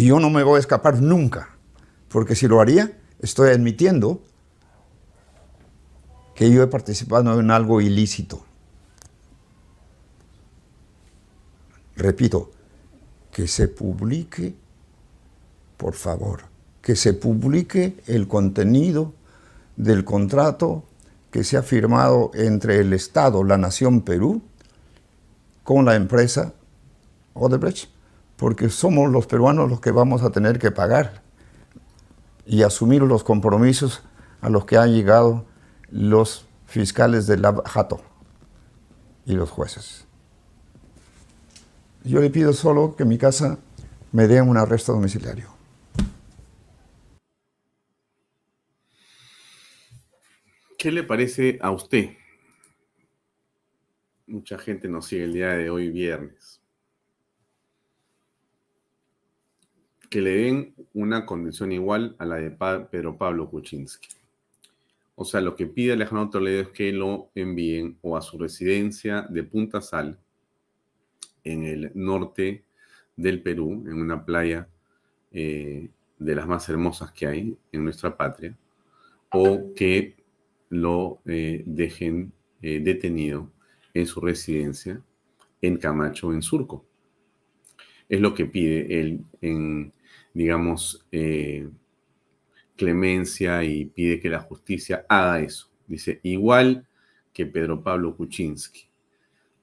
Y 0.00 0.06
yo 0.06 0.18
no 0.18 0.30
me 0.30 0.42
voy 0.42 0.56
a 0.56 0.60
escapar 0.60 1.02
nunca, 1.02 1.50
porque 2.08 2.34
si 2.34 2.48
lo 2.48 2.62
haría, 2.62 2.98
estoy 3.18 3.50
admitiendo 3.50 4.22
que 6.34 6.50
yo 6.50 6.62
he 6.62 6.66
participado 6.68 7.38
en 7.38 7.50
algo 7.50 7.82
ilícito. 7.82 8.42
Repito, 11.96 12.50
que 13.30 13.46
se 13.46 13.68
publique, 13.68 14.54
por 15.76 15.92
favor, 15.92 16.44
que 16.80 16.96
se 16.96 17.12
publique 17.12 18.02
el 18.06 18.26
contenido 18.26 19.12
del 19.76 20.06
contrato 20.06 20.82
que 21.30 21.44
se 21.44 21.58
ha 21.58 21.62
firmado 21.62 22.30
entre 22.32 22.80
el 22.80 22.94
Estado, 22.94 23.44
la 23.44 23.58
Nación 23.58 24.00
Perú, 24.00 24.40
con 25.62 25.84
la 25.84 25.94
empresa 25.94 26.54
Odebrecht, 27.34 27.99
porque 28.40 28.70
somos 28.70 29.12
los 29.12 29.26
peruanos 29.26 29.68
los 29.68 29.82
que 29.82 29.90
vamos 29.90 30.22
a 30.22 30.30
tener 30.30 30.58
que 30.58 30.70
pagar 30.70 31.22
y 32.46 32.62
asumir 32.62 33.02
los 33.02 33.22
compromisos 33.22 34.02
a 34.40 34.48
los 34.48 34.64
que 34.64 34.78
han 34.78 34.94
llegado 34.94 35.44
los 35.90 36.48
fiscales 36.64 37.26
de 37.26 37.36
la 37.36 37.62
Jato 37.66 38.00
y 39.26 39.34
los 39.34 39.50
jueces. 39.50 40.06
Yo 42.02 42.22
le 42.22 42.30
pido 42.30 42.54
solo 42.54 42.96
que 42.96 43.02
en 43.02 43.10
mi 43.10 43.18
casa 43.18 43.58
me 44.10 44.26
den 44.26 44.48
un 44.48 44.56
arresto 44.56 44.94
domiciliario. 44.94 45.50
¿Qué 50.78 50.90
le 50.90 51.02
parece 51.02 51.58
a 51.60 51.72
usted? 51.72 52.16
Mucha 54.26 54.56
gente 54.56 54.88
nos 54.88 55.08
sigue 55.08 55.24
el 55.24 55.34
día 55.34 55.50
de 55.50 55.68
hoy, 55.68 55.90
viernes. 55.90 56.59
Que 60.10 60.20
le 60.20 60.30
den 60.30 60.74
una 60.92 61.24
condición 61.24 61.72
igual 61.72 62.14
a 62.18 62.26
la 62.26 62.36
de 62.36 62.50
Pedro 62.50 63.16
Pablo 63.16 63.48
Kuczynski. 63.48 64.08
O 65.14 65.24
sea, 65.24 65.40
lo 65.40 65.54
que 65.54 65.66
pide 65.66 65.92
Alejandro 65.92 66.30
Toledo 66.30 66.62
es 66.62 66.68
que 66.68 66.92
lo 66.92 67.30
envíen 67.34 67.98
o 68.02 68.16
a 68.16 68.22
su 68.22 68.38
residencia 68.38 69.22
de 69.30 69.44
Punta 69.44 69.80
Sal, 69.80 70.18
en 71.44 71.64
el 71.64 71.92
norte 71.94 72.64
del 73.16 73.42
Perú, 73.42 73.84
en 73.86 74.00
una 74.00 74.24
playa 74.24 74.68
eh, 75.32 75.90
de 76.18 76.34
las 76.34 76.46
más 76.46 76.68
hermosas 76.68 77.12
que 77.12 77.26
hay 77.26 77.58
en 77.72 77.84
nuestra 77.84 78.16
patria, 78.16 78.56
o 79.32 79.72
que 79.74 80.16
lo 80.70 81.20
eh, 81.26 81.62
dejen 81.66 82.32
eh, 82.62 82.80
detenido 82.80 83.50
en 83.94 84.06
su 84.06 84.20
residencia 84.20 85.02
en 85.60 85.76
Camacho, 85.76 86.32
en 86.32 86.42
Surco. 86.42 86.84
Es 88.08 88.20
lo 88.20 88.34
que 88.34 88.46
pide 88.46 89.00
él 89.00 89.24
en, 89.40 89.92
digamos, 90.34 91.06
clemencia 92.76 93.62
y 93.64 93.84
pide 93.86 94.20
que 94.20 94.30
la 94.30 94.40
justicia 94.40 95.04
haga 95.08 95.40
eso. 95.40 95.70
Dice, 95.86 96.20
igual 96.22 96.86
que 97.32 97.46
Pedro 97.46 97.82
Pablo 97.82 98.16
Kuczynski 98.16 98.88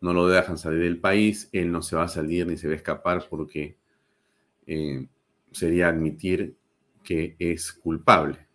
no 0.01 0.13
lo 0.13 0.27
dejan 0.27 0.57
salir 0.57 0.81
del 0.81 0.99
país, 0.99 1.49
él 1.51 1.71
no 1.71 1.81
se 1.81 1.95
va 1.95 2.03
a 2.03 2.07
salir 2.07 2.45
ni 2.45 2.57
se 2.57 2.67
va 2.67 2.73
a 2.73 2.77
escapar 2.77 3.25
porque 3.29 3.77
eh, 4.67 5.07
sería 5.51 5.89
admitir 5.89 6.55
que 7.03 7.35
es 7.39 7.71
culpable. 7.73 8.45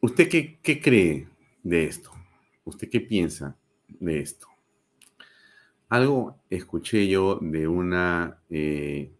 ¿Usted 0.00 0.28
qué, 0.28 0.80
cree 0.80 1.28
de 1.62 1.84
esto? 1.84 2.10
¿Usted 2.64 2.88
qué 2.90 3.00
piensa 3.00 3.56
de 3.86 4.18
esto? 4.18 4.48
Algo 5.92 6.38
escuché 6.48 7.06
yo 7.06 7.38
de 7.42 7.68
una 7.68 8.38
eh, 8.48 9.12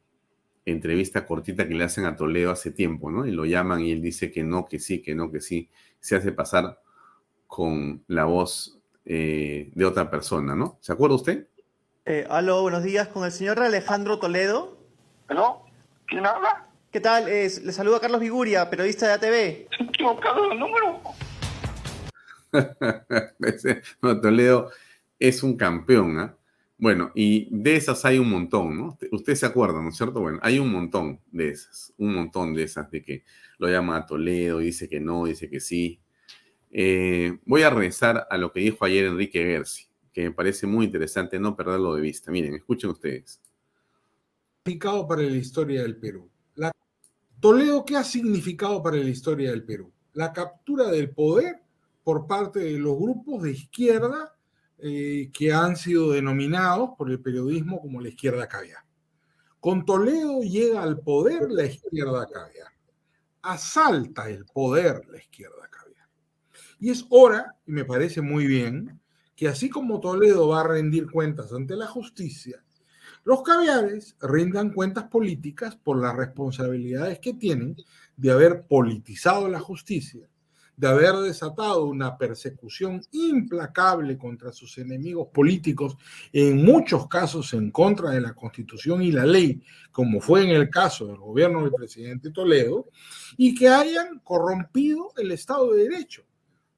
entrevista 0.65 1.27
cortita 1.27 1.69
que 1.69 1.75
le 1.75 1.85
hacen 1.85 2.07
a 2.07 2.17
Toledo 2.17 2.51
hace 2.51 2.71
tiempo, 2.71 3.11
¿no? 3.11 3.27
Y 3.27 3.31
lo 3.31 3.45
llaman 3.45 3.83
y 3.83 3.93
él 3.93 4.01
dice 4.01 4.33
que 4.33 4.43
no, 4.43 4.65
que 4.65 4.79
sí, 4.79 5.03
que 5.03 5.15
no, 5.15 5.31
que 5.31 5.43
sí. 5.43 5.69
Se 6.01 6.17
hace 6.17 6.33
pasar 6.33 6.81
con 7.47 8.03
la 8.07 8.25
voz 8.25 8.79
eh, 9.05 9.71
de 9.75 9.85
otra 9.85 10.11
persona, 10.11 10.57
¿no? 10.57 10.79
¿Se 10.81 10.95
acuerda 10.95 11.17
usted? 11.17 11.47
Eh, 12.07 12.27
aló, 12.31 12.63
buenos 12.63 12.83
días, 12.83 13.07
con 13.09 13.27
el 13.27 13.33
señor 13.33 13.61
Alejandro 13.61 14.19
Toledo. 14.19 14.79
¿Aló? 15.29 15.67
¿Quién 16.07 16.25
habla? 16.25 16.69
¿Qué 16.91 17.01
tal? 17.01 17.27
le 17.27 17.51
saluda 17.51 18.01
Carlos 18.01 18.21
Viguria, 18.23 18.71
periodista 18.71 19.07
de 19.09 19.13
ATV. 19.13 19.89
equivocado 19.91 20.51
el 20.51 20.59
número. 20.59 21.03
no, 24.01 24.21
Toledo 24.23 24.71
es 25.19 25.43
un 25.43 25.59
campeón, 25.59 26.19
¿ah? 26.19 26.37
Bueno, 26.83 27.13
y 27.15 27.47
de 27.53 27.77
esas 27.77 28.05
hay 28.05 28.19
un 28.19 28.29
montón, 28.29 28.77
¿no? 28.77 28.99
Usted 29.13 29.37
se 29.37 29.47
acuerda, 29.47 29.81
¿no 29.81 29.91
es 29.91 29.97
cierto? 29.97 30.21
Bueno, 30.21 30.41
hay 30.43 30.59
un 30.59 30.73
montón 30.73 31.21
de 31.31 31.51
esas, 31.51 31.95
un 31.97 32.13
montón 32.13 32.55
de 32.55 32.65
esas 32.65 32.91
de 32.91 33.05
que 33.05 33.23
lo 33.59 33.69
llama 33.69 33.99
a 33.99 34.05
Toledo, 34.05 34.59
dice 34.59 34.89
que 34.89 34.99
no, 34.99 35.27
dice 35.27 35.49
que 35.49 35.61
sí. 35.61 36.01
Eh, 36.73 37.39
voy 37.47 37.63
a 37.63 37.71
regresar 37.71 38.27
a 38.29 38.37
lo 38.37 38.51
que 38.51 38.59
dijo 38.59 38.85
ayer 38.85 39.05
Enrique 39.05 39.45
Gersi, 39.45 39.85
que 40.13 40.25
me 40.25 40.33
parece 40.33 40.67
muy 40.67 40.87
interesante 40.87 41.39
no 41.39 41.55
perderlo 41.55 41.95
de 41.95 42.01
vista. 42.01 42.33
Miren, 42.33 42.57
escuchen 42.57 42.91
ustedes. 42.91 43.41
Significado 44.65 45.07
para 45.07 45.23
la 45.23 45.37
historia 45.37 45.83
del 45.83 45.99
Perú. 45.99 46.29
La... 46.57 46.73
Toledo, 47.39 47.85
¿qué 47.85 47.97
ha 47.97 48.03
significado 48.03 48.83
para 48.83 48.97
la 48.97 49.09
historia 49.09 49.53
del 49.53 49.63
Perú? 49.63 49.93
La 50.15 50.33
captura 50.33 50.91
del 50.91 51.11
poder 51.11 51.63
por 52.03 52.27
parte 52.27 52.59
de 52.59 52.77
los 52.81 52.99
grupos 52.99 53.45
de 53.45 53.53
izquierda 53.53 54.32
eh, 54.83 55.31
que 55.33 55.53
han 55.53 55.77
sido 55.77 56.11
denominados 56.11 56.91
por 56.99 57.11
el 57.11 57.21
periodismo 57.21 57.81
como 57.81 58.01
la 58.01 58.09
izquierda 58.09 58.49
caviar. 58.49 58.85
Con 59.61 59.85
Toledo 59.85 60.41
llega 60.43 60.83
al 60.83 61.01
poder 61.01 61.51
la 61.51 61.65
izquierda 61.65 62.27
caviar. 62.27 62.69
Asalta 63.43 64.29
el 64.29 64.45
poder 64.45 65.03
la 65.09 65.19
izquierda 65.19 65.69
y 66.83 66.91
es 66.91 67.07
hora, 67.11 67.55
y 67.65 67.71
me 67.71 67.85
parece 67.85 68.23
muy 68.23 68.45
bien, 68.45 69.01
que 69.37 69.47
así 69.47 69.71
como 69.71 70.01
Toledo 70.01 70.49
va 70.49 70.63
a 70.63 70.67
rendir 70.67 71.09
cuentas 71.09 71.53
ante 71.53 71.77
la 71.77 71.87
justicia, 71.87 72.65
los 73.23 73.45
caviares 73.45 74.17
rindan 74.21 74.73
cuentas 74.73 75.05
políticas 75.05 75.77
por 75.77 76.03
las 76.03 76.17
responsabilidades 76.17 77.21
que 77.21 77.35
tienen 77.35 77.77
de 78.17 78.33
haber 78.33 78.67
politizado 78.67 79.49
la 79.49 79.61
justicia, 79.61 80.29
de 80.77 80.89
haber 80.89 81.15
desatado 81.17 81.85
una 81.85 82.17
persecución 82.17 83.03
implacable 83.13 84.19
contra 84.19 84.53
sus 84.53 84.79
enemigos 84.79 85.29
políticos, 85.33 85.97
en 86.33 86.65
muchos 86.65 87.09
casos 87.09 87.53
en 87.53 87.71
contra 87.71 88.11
de 88.11 88.21
la 88.21 88.35
constitución 88.35 89.03
y 89.03 89.13
la 89.13 89.27
ley, 89.27 89.63
como 89.91 90.21
fue 90.21 90.45
en 90.45 90.51
el 90.51 90.71
caso 90.71 91.07
del 91.07 91.19
gobierno 91.19 91.63
del 91.63 91.73
presidente 91.73 92.31
Toledo, 92.31 92.89
y 93.37 93.55
que 93.55 93.69
hayan 93.69 94.21
corrompido 94.21 95.13
el 95.17 95.33
Estado 95.33 95.73
de 95.73 95.89
Derecho 95.89 96.25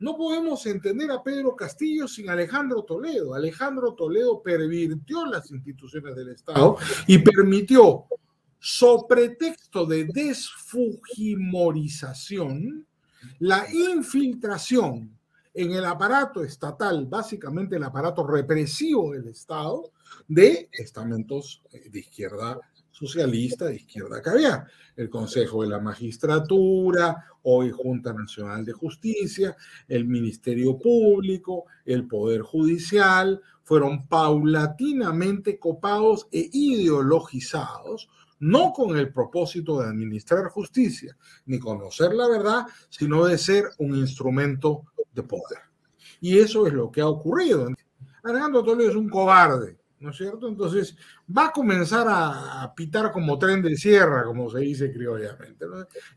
no 0.05 0.17
podemos 0.17 0.65
entender 0.67 1.11
a 1.11 1.23
Pedro 1.23 1.57
Castillo 1.57 2.07
sin 2.07 2.29
Alejandro 2.29 2.83
Toledo. 2.83 3.33
Alejandro 3.33 3.95
Toledo 3.95 4.43
pervirtió 4.43 5.25
las 5.25 5.51
instituciones 5.51 6.15
del 6.15 6.29
Estado 6.29 6.77
y 7.07 7.17
permitió, 7.19 8.05
sobre 8.59 9.29
pretexto 9.29 9.87
de 9.87 10.05
desfujimorización, 10.05 12.87
la 13.39 13.67
infiltración 13.73 15.17
en 15.53 15.73
el 15.73 15.85
aparato 15.85 16.43
estatal, 16.43 17.07
básicamente 17.07 17.77
el 17.77 17.85
aparato 17.85 18.27
represivo 18.27 19.13
del 19.13 19.29
Estado, 19.29 19.93
de 20.27 20.69
estamentos 20.73 21.63
de 21.73 21.99
izquierda 21.99 22.61
socialista 22.95 23.67
de 23.67 23.77
izquierda 23.77 24.23
caviar. 24.23 24.67
El 24.97 25.11
Consejo 25.11 25.63
de 25.63 25.69
la 25.69 25.81
Magistratura, 25.81 27.25
hoy 27.43 27.73
Junta 27.73 28.13
Nacional 28.13 28.65
de 28.65 28.73
Justicia, 28.73 29.57
el 29.89 30.07
Ministerio 30.07 30.79
Público, 30.79 31.65
el 31.85 32.07
Poder 32.07 32.43
Judicial, 32.43 33.41
fueron 33.65 34.07
paulatinamente 34.07 35.59
copados 35.59 36.29
e 36.31 36.49
ideologizados, 36.53 38.09
no 38.45 38.75
con 38.75 38.99
el 38.99 39.11
propósito 39.11 39.81
de 39.81 39.89
administrar 39.89 40.49
justicia, 40.49 41.17
ni 41.47 41.59
conocer 41.59 42.13
la 42.13 42.29
verdad, 42.29 42.67
sino 42.91 43.25
de 43.25 43.39
ser 43.39 43.71
un 43.79 43.97
instrumento 43.97 44.85
de 45.15 45.23
poder. 45.23 45.61
Y 46.21 46.39
eso 46.39 46.67
es 46.67 46.75
lo 46.75 46.91
que 46.93 47.01
ha 47.01 47.07
ocurrido. 47.07 47.69
Alejandro 48.23 48.63
Toledo 48.63 48.91
es 48.91 48.97
un 48.97 49.09
cobarde, 49.09 49.79
¿no 49.99 50.11
es 50.11 50.19
cierto? 50.19 50.47
Entonces 50.47 50.95
va 51.27 51.47
a 51.47 51.53
comenzar 51.53 52.07
a, 52.07 52.71
pitar 52.77 53.13
como 53.13 53.39
tren 53.39 53.63
de 53.63 53.77
sierra, 53.79 54.25
como 54.25 54.51
se 54.51 54.59
dice 54.59 54.93
criollamente. 54.93 55.65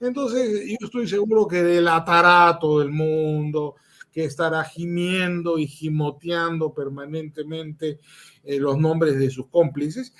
Entonces 0.01 0.67
yo 0.67 0.85
estoy 0.85 1.07
seguro 1.07 1.47
que 1.47 1.63
delatará 1.63 2.49
a 2.49 2.59
todo 2.59 2.81
el 2.81 2.89
mundo, 2.89 3.75
que 4.11 4.25
estará 4.25 4.65
gimiendo 4.65 5.57
y 5.57 5.65
gimoteando 5.65 6.73
permanentemente 6.73 8.01
eh, 8.43 8.59
los 8.59 8.77
nombres 8.77 9.17
de 9.17 9.29
sus 9.29 9.47
cómplices. 9.47 10.13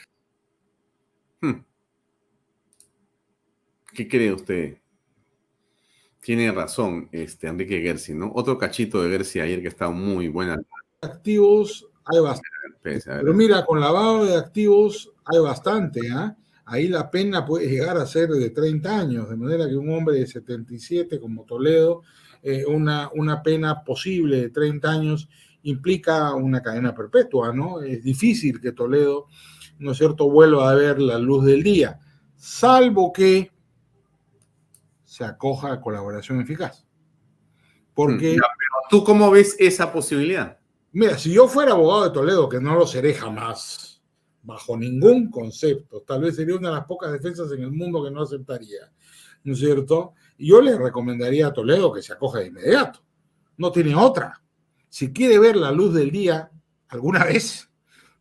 Hmm. 1.42 1.67
¿Qué 3.98 4.08
cree 4.08 4.32
usted? 4.32 4.78
Tiene 6.22 6.52
razón 6.52 7.10
este 7.12 7.48
Enrique 7.48 7.82
Gersi, 7.82 8.14
¿no? 8.14 8.32
Otro 8.36 8.56
cachito 8.56 9.02
de 9.02 9.10
Gersi 9.10 9.40
ayer 9.40 9.60
que 9.60 9.70
estaba 9.70 9.90
muy 9.90 10.28
buena. 10.28 10.56
Activos 11.02 11.88
hay 12.06 12.20
bastante. 12.20 13.02
Pero 13.04 13.34
mira, 13.34 13.66
con 13.66 13.80
lavado 13.80 14.24
de 14.24 14.36
activos 14.36 15.12
hay 15.26 15.40
bastante, 15.40 16.12
¿ah? 16.12 16.38
Ahí 16.66 16.90
la 16.90 17.10
pena 17.10 17.44
puede 17.44 17.70
llegar 17.70 17.98
a 17.98 18.06
ser 18.06 18.30
de 18.30 18.52
30 18.52 19.00
años, 19.00 19.30
de 19.32 19.36
manera 19.36 19.68
que 19.68 19.76
un 19.76 19.92
hombre 19.92 20.18
de 20.18 20.28
77 20.28 21.20
como 21.20 21.44
Toledo, 21.46 22.04
eh, 22.44 22.66
una, 22.68 23.10
una 23.16 23.42
pena 23.42 23.84
posible 23.84 24.42
de 24.42 24.50
30 24.52 24.92
años 24.92 25.28
implica 25.64 26.36
una 26.36 26.62
cadena 26.62 26.94
perpetua, 26.94 27.52
¿no? 27.52 27.82
Es 27.82 28.04
difícil 28.04 28.62
que 28.62 28.74
Toledo, 28.74 29.26
¿no 29.80 29.94
es 29.94 29.98
cierto?, 29.98 30.30
vuelva 30.30 30.70
a 30.70 30.76
ver 30.76 31.02
la 31.02 31.18
luz 31.18 31.46
del 31.46 31.64
día, 31.64 32.00
salvo 32.36 33.12
que 33.12 33.57
se 35.18 35.26
acoja 35.26 35.74
a 35.74 35.82
colaboración 35.82 36.40
eficaz. 36.42 36.86
Porque... 37.96 38.36
Ya, 38.36 38.42
pero 38.42 38.88
¿Tú 38.88 39.04
cómo 39.04 39.32
ves 39.32 39.56
esa 39.58 39.92
posibilidad? 39.92 40.60
Mira, 40.92 41.18
si 41.18 41.34
yo 41.34 41.48
fuera 41.48 41.72
abogado 41.72 42.04
de 42.04 42.12
Toledo, 42.12 42.48
que 42.48 42.62
no 42.62 42.76
lo 42.76 42.86
seré 42.86 43.16
jamás, 43.16 44.00
bajo 44.44 44.78
ningún 44.78 45.32
concepto, 45.32 46.04
tal 46.04 46.22
vez 46.22 46.36
sería 46.36 46.56
una 46.56 46.70
de 46.70 46.76
las 46.76 46.86
pocas 46.86 47.12
defensas 47.12 47.52
en 47.52 47.64
el 47.64 47.72
mundo 47.72 48.04
que 48.04 48.12
no 48.12 48.22
aceptaría, 48.22 48.92
¿no 49.44 49.54
es 49.54 49.60
cierto? 49.60 50.14
Yo 50.38 50.62
le 50.62 50.78
recomendaría 50.78 51.48
a 51.48 51.54
Toledo 51.54 51.92
que 51.92 52.04
se 52.04 52.14
acoja 52.14 52.40
de 52.40 52.48
inmediato. 52.48 53.00
No 53.58 53.72
tiene 53.72 53.96
otra. 53.96 54.40
Si 54.88 55.12
quiere 55.12 55.40
ver 55.40 55.56
la 55.56 55.72
luz 55.72 55.96
del 55.96 56.12
día 56.12 56.52
alguna 56.90 57.26
vez, 57.26 57.72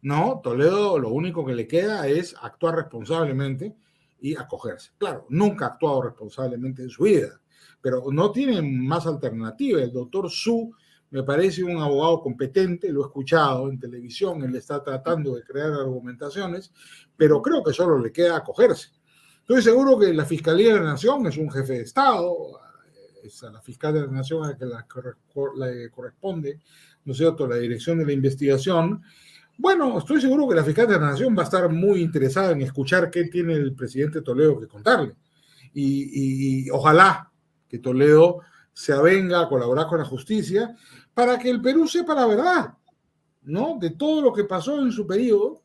no, 0.00 0.40
Toledo 0.42 0.98
lo 0.98 1.10
único 1.10 1.44
que 1.44 1.54
le 1.54 1.68
queda 1.68 2.08
es 2.08 2.34
actuar 2.40 2.76
responsablemente 2.76 3.76
y 4.20 4.36
acogerse. 4.36 4.92
Claro, 4.98 5.26
nunca 5.28 5.66
ha 5.66 5.68
actuado 5.70 6.02
responsablemente 6.02 6.82
en 6.82 6.90
su 6.90 7.04
vida, 7.04 7.40
pero 7.80 8.04
no 8.10 8.32
tiene 8.32 8.62
más 8.62 9.06
alternativa. 9.06 9.80
El 9.80 9.92
doctor 9.92 10.30
Su 10.30 10.72
me 11.10 11.22
parece 11.22 11.62
un 11.62 11.80
abogado 11.80 12.20
competente, 12.20 12.90
lo 12.90 13.02
he 13.02 13.06
escuchado 13.06 13.70
en 13.70 13.78
televisión, 13.78 14.42
él 14.42 14.56
está 14.56 14.82
tratando 14.82 15.34
de 15.34 15.42
crear 15.44 15.72
argumentaciones, 15.72 16.72
pero 17.16 17.40
creo 17.40 17.62
que 17.62 17.72
solo 17.72 17.98
le 17.98 18.10
queda 18.10 18.36
acogerse. 18.36 18.90
Estoy 19.40 19.62
seguro 19.62 19.96
que 19.98 20.12
la 20.12 20.24
Fiscalía 20.24 20.74
de 20.74 20.80
la 20.80 20.86
Nación 20.86 21.24
es 21.26 21.36
un 21.36 21.50
jefe 21.50 21.74
de 21.74 21.82
Estado, 21.82 22.34
es 23.22 23.42
a 23.44 23.50
la 23.52 23.60
fiscal 23.60 23.94
de 23.94 24.00
la 24.00 24.08
Nación 24.08 24.44
a 24.44 24.48
la 24.48 24.56
que 24.56 24.66
le 25.56 25.90
corresponde, 25.90 26.60
¿no 27.04 27.12
es 27.12 27.18
cierto?, 27.18 27.46
la 27.46 27.56
dirección 27.56 27.98
de 27.98 28.06
la 28.06 28.12
investigación. 28.12 29.02
Bueno, 29.58 29.98
estoy 29.98 30.20
seguro 30.20 30.46
que 30.46 30.54
la 30.54 30.64
fiscal 30.64 30.86
de 30.86 30.98
la 30.98 31.10
Nación 31.10 31.34
va 31.36 31.42
a 31.42 31.44
estar 31.44 31.68
muy 31.70 32.02
interesada 32.02 32.52
en 32.52 32.60
escuchar 32.60 33.10
qué 33.10 33.24
tiene 33.24 33.54
el 33.54 33.74
presidente 33.74 34.20
Toledo 34.20 34.60
que 34.60 34.68
contarle. 34.68 35.16
Y, 35.72 36.70
ojalá 36.70 37.30
que 37.68 37.78
Toledo 37.78 38.40
se 38.72 38.92
avenga 38.92 39.40
a 39.40 39.48
colaborar 39.48 39.86
con 39.86 39.98
la 39.98 40.04
justicia 40.04 40.74
para 41.14 41.38
que 41.38 41.48
el 41.48 41.62
Perú 41.62 41.88
sepa 41.88 42.14
la 42.14 42.26
verdad, 42.26 42.74
¿no? 43.42 43.78
De 43.80 43.90
todo 43.90 44.20
lo 44.20 44.32
que 44.32 44.44
pasó 44.44 44.80
en 44.80 44.92
su 44.92 45.06
periodo 45.06 45.62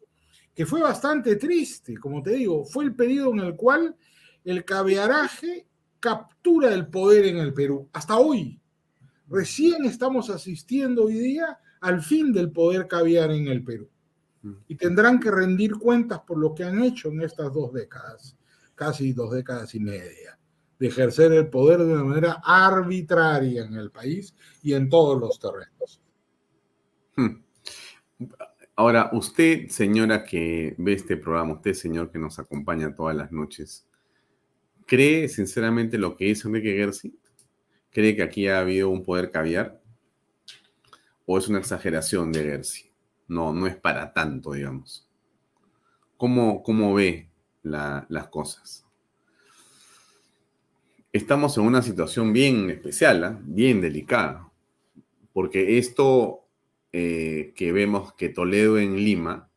que 0.54 0.66
fue 0.66 0.82
bastante 0.82 1.36
triste, 1.36 1.98
como 1.98 2.22
te 2.22 2.32
digo, 2.32 2.66
fue 2.66 2.86
el 2.86 2.96
periodo 2.96 3.32
en 3.32 3.40
el 3.40 3.56
cual 3.56 3.96
el 4.44 4.66
caviaraje 4.66 5.68
captura 6.00 6.74
el 6.74 6.88
poder 6.88 7.26
en 7.26 7.38
el 7.38 7.54
Perú, 7.54 7.90
hasta 7.94 8.18
hoy. 8.18 8.60
Recién 9.28 9.86
estamos 9.86 10.30
asistiendo 10.30 11.06
hoy 11.06 11.14
día 11.14 11.58
al 11.82 12.02
fin 12.02 12.32
del 12.32 12.52
poder 12.52 12.88
caviar 12.88 13.32
en 13.32 13.48
el 13.48 13.64
Perú. 13.64 13.90
Y 14.68 14.76
tendrán 14.76 15.20
que 15.20 15.30
rendir 15.30 15.74
cuentas 15.76 16.22
por 16.22 16.40
lo 16.40 16.56
que 16.56 16.64
han 16.64 16.82
hecho 16.82 17.10
en 17.10 17.22
estas 17.22 17.54
dos 17.54 17.72
décadas, 17.74 18.36
casi 18.74 19.14
dos 19.14 19.32
décadas 19.32 19.76
y 19.76 19.80
media, 19.80 20.40
de 20.80 20.88
ejercer 20.88 21.32
el 21.32 21.48
poder 21.48 21.80
de 21.80 21.94
una 21.94 22.04
manera 22.04 22.42
arbitraria 22.44 23.66
en 23.66 23.76
el 23.76 23.92
país 23.92 24.34
y 24.64 24.74
en 24.74 24.90
todos 24.90 25.20
los 25.20 25.40
terrenos. 25.40 26.02
Hmm. 27.16 27.44
Ahora, 28.76 29.12
usted, 29.14 29.68
señora 29.68 30.24
que 30.24 30.74
ve 30.80 30.94
este 30.94 31.18
programa, 31.18 31.54
usted, 31.54 31.74
señor 31.74 32.12
que 32.12 32.18
nos 32.18 32.40
acompaña 32.40 32.96
todas 32.96 33.16
las 33.16 33.32
noches, 33.32 33.88
¿cree 34.88 35.30
sinceramente 35.30 36.00
lo 36.00 36.18
que 36.18 36.30
hizo 36.30 36.48
Enrique 36.48 36.76
Gersi? 36.76 37.16
¿Cree 37.92 38.16
que 38.16 38.24
aquí 38.24 38.48
ha 38.48 38.60
habido 38.60 38.90
un 38.90 39.04
poder 39.04 39.30
caviar? 39.30 39.81
¿O 41.34 41.38
es 41.38 41.48
una 41.48 41.60
exageración 41.60 42.34
de 42.34 42.44
Gersi? 42.44 42.92
No, 43.30 43.54
no 43.54 43.66
es 43.66 43.78
para 43.78 44.12
tanto, 44.12 44.52
digamos. 44.52 45.08
¿Cómo, 46.18 46.62
cómo 46.62 46.94
ve 46.94 47.30
las 47.64 48.28
cosas? 48.28 48.86
Estamos 51.14 51.58
en 51.58 51.64
una 51.64 51.82
situación 51.82 52.34
bien 52.34 52.70
especial, 52.70 53.24
¿eh? 53.24 53.42
bien 53.46 53.80
delicada, 53.80 54.52
porque 55.32 55.78
esto 55.78 56.42
eh, 56.92 57.54
que 57.56 57.72
vemos 57.72 58.12
que 58.12 58.28
Toledo 58.28 58.78
en 58.78 58.98
Lima 58.98 59.50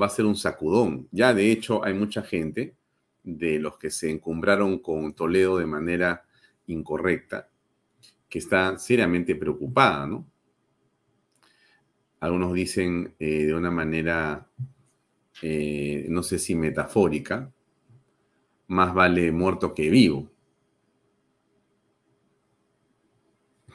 va 0.00 0.06
a 0.06 0.10
ser 0.10 0.24
un 0.24 0.36
sacudón. 0.36 1.08
Ya 1.10 1.34
de 1.34 1.50
hecho 1.50 1.84
hay 1.84 1.94
mucha 1.94 2.22
gente 2.22 2.76
de 3.24 3.58
los 3.58 3.76
que 3.76 3.90
se 3.90 4.08
encumbraron 4.08 4.78
con 4.78 5.12
Toledo 5.14 5.58
de 5.58 5.66
manera 5.66 6.24
incorrecta 6.68 7.48
que 8.28 8.38
está 8.38 8.78
seriamente 8.78 9.34
preocupada, 9.34 10.06
¿no? 10.06 10.24
Algunos 12.20 12.52
dicen 12.52 13.14
eh, 13.20 13.44
de 13.44 13.54
una 13.54 13.70
manera, 13.70 14.48
eh, 15.42 16.06
no 16.08 16.22
sé 16.22 16.38
si 16.38 16.54
metafórica, 16.56 17.52
más 18.66 18.92
vale 18.92 19.30
muerto 19.30 19.72
que 19.72 19.88
vivo. 19.88 20.28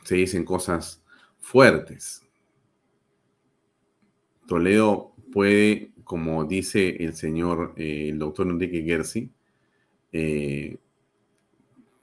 Se 0.03 0.15
dicen 0.15 0.43
cosas 0.43 1.01
fuertes. 1.39 2.21
Toledo 4.45 5.13
puede, 5.31 5.93
como 6.03 6.43
dice 6.43 6.97
el 6.99 7.15
señor, 7.15 7.73
eh, 7.77 8.09
el 8.09 8.19
doctor 8.19 8.47
Enrique 8.47 8.83
Gersi, 8.83 9.31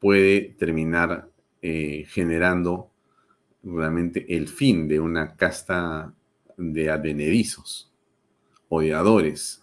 puede 0.00 0.56
terminar 0.58 1.30
generando 1.60 2.90
realmente 3.62 4.34
el 4.36 4.48
fin 4.48 4.88
de 4.88 4.98
una 4.98 5.36
casta 5.36 6.12
de 6.60 6.90
advenedizos, 6.90 7.92
odiadores, 8.68 9.62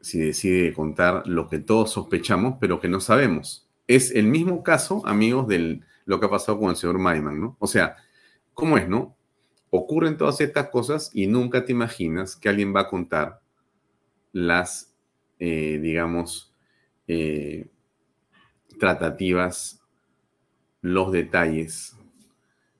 si 0.00 0.18
decide 0.18 0.72
contar 0.72 1.26
lo 1.26 1.48
que 1.48 1.58
todos 1.58 1.92
sospechamos, 1.92 2.56
pero 2.60 2.80
que 2.80 2.88
no 2.88 3.00
sabemos. 3.00 3.68
Es 3.86 4.10
el 4.10 4.26
mismo 4.26 4.62
caso, 4.62 5.06
amigos, 5.06 5.46
de 5.48 5.80
lo 6.04 6.20
que 6.20 6.26
ha 6.26 6.30
pasado 6.30 6.58
con 6.58 6.70
el 6.70 6.76
señor 6.76 6.98
Maiman, 6.98 7.40
¿no? 7.40 7.56
O 7.58 7.66
sea, 7.66 7.96
¿cómo 8.54 8.78
es, 8.78 8.88
no? 8.88 9.16
ocurren 9.70 10.16
todas 10.16 10.40
estas 10.40 10.68
cosas 10.68 11.10
y 11.14 11.26
nunca 11.26 11.64
te 11.64 11.72
imaginas 11.72 12.36
que 12.36 12.48
alguien 12.48 12.74
va 12.74 12.80
a 12.80 12.88
contar 12.88 13.40
las, 14.32 14.94
eh, 15.38 15.78
digamos, 15.80 16.52
eh, 17.06 17.68
tratativas, 18.78 19.80
los 20.82 21.12
detalles 21.12 21.96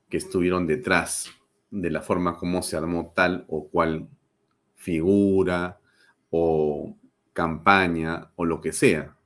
que 0.08 0.16
estuvieron 0.16 0.66
detrás 0.66 1.30
de 1.70 1.90
la 1.90 2.02
forma 2.02 2.36
como 2.36 2.62
se 2.62 2.76
armó 2.76 3.12
tal 3.14 3.44
o 3.48 3.68
cual 3.68 4.08
figura 4.76 5.78
o 6.30 6.96
campaña 7.32 8.30
o 8.36 8.44
lo 8.44 8.60
que 8.60 8.72
sea. 8.72 9.16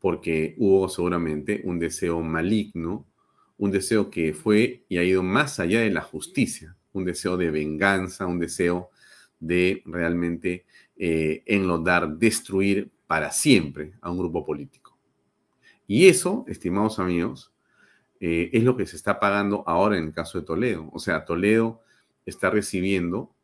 Porque 0.00 0.54
hubo 0.58 0.88
seguramente 0.88 1.60
un 1.64 1.78
deseo 1.78 2.20
maligno 2.22 3.06
un 3.60 3.70
deseo 3.70 4.10
que 4.10 4.32
fue 4.32 4.84
y 4.88 4.96
ha 4.96 5.04
ido 5.04 5.22
más 5.22 5.60
allá 5.60 5.80
de 5.80 5.90
la 5.90 6.00
justicia, 6.00 6.76
un 6.94 7.04
deseo 7.04 7.36
de 7.36 7.50
venganza, 7.50 8.24
un 8.26 8.38
deseo 8.38 8.88
de 9.38 9.82
realmente 9.84 10.64
eh, 10.96 11.42
enlodar, 11.44 12.16
destruir 12.16 12.90
para 13.06 13.30
siempre 13.30 13.92
a 14.00 14.10
un 14.10 14.16
grupo 14.16 14.46
político. 14.46 14.96
Y 15.86 16.08
eso, 16.08 16.46
estimados 16.48 16.98
amigos, 16.98 17.52
eh, 18.20 18.50
es 18.52 18.62
lo 18.62 18.76
que 18.76 18.86
se 18.86 18.96
está 18.96 19.18
pagando 19.18 19.64
ahora 19.66 19.98
en 19.98 20.04
el 20.04 20.12
caso 20.12 20.38
de 20.38 20.46
Toledo. 20.46 20.88
O 20.92 20.98
sea, 20.98 21.24
Toledo 21.24 21.80
está 22.26 22.50
recibiendo 22.50 23.34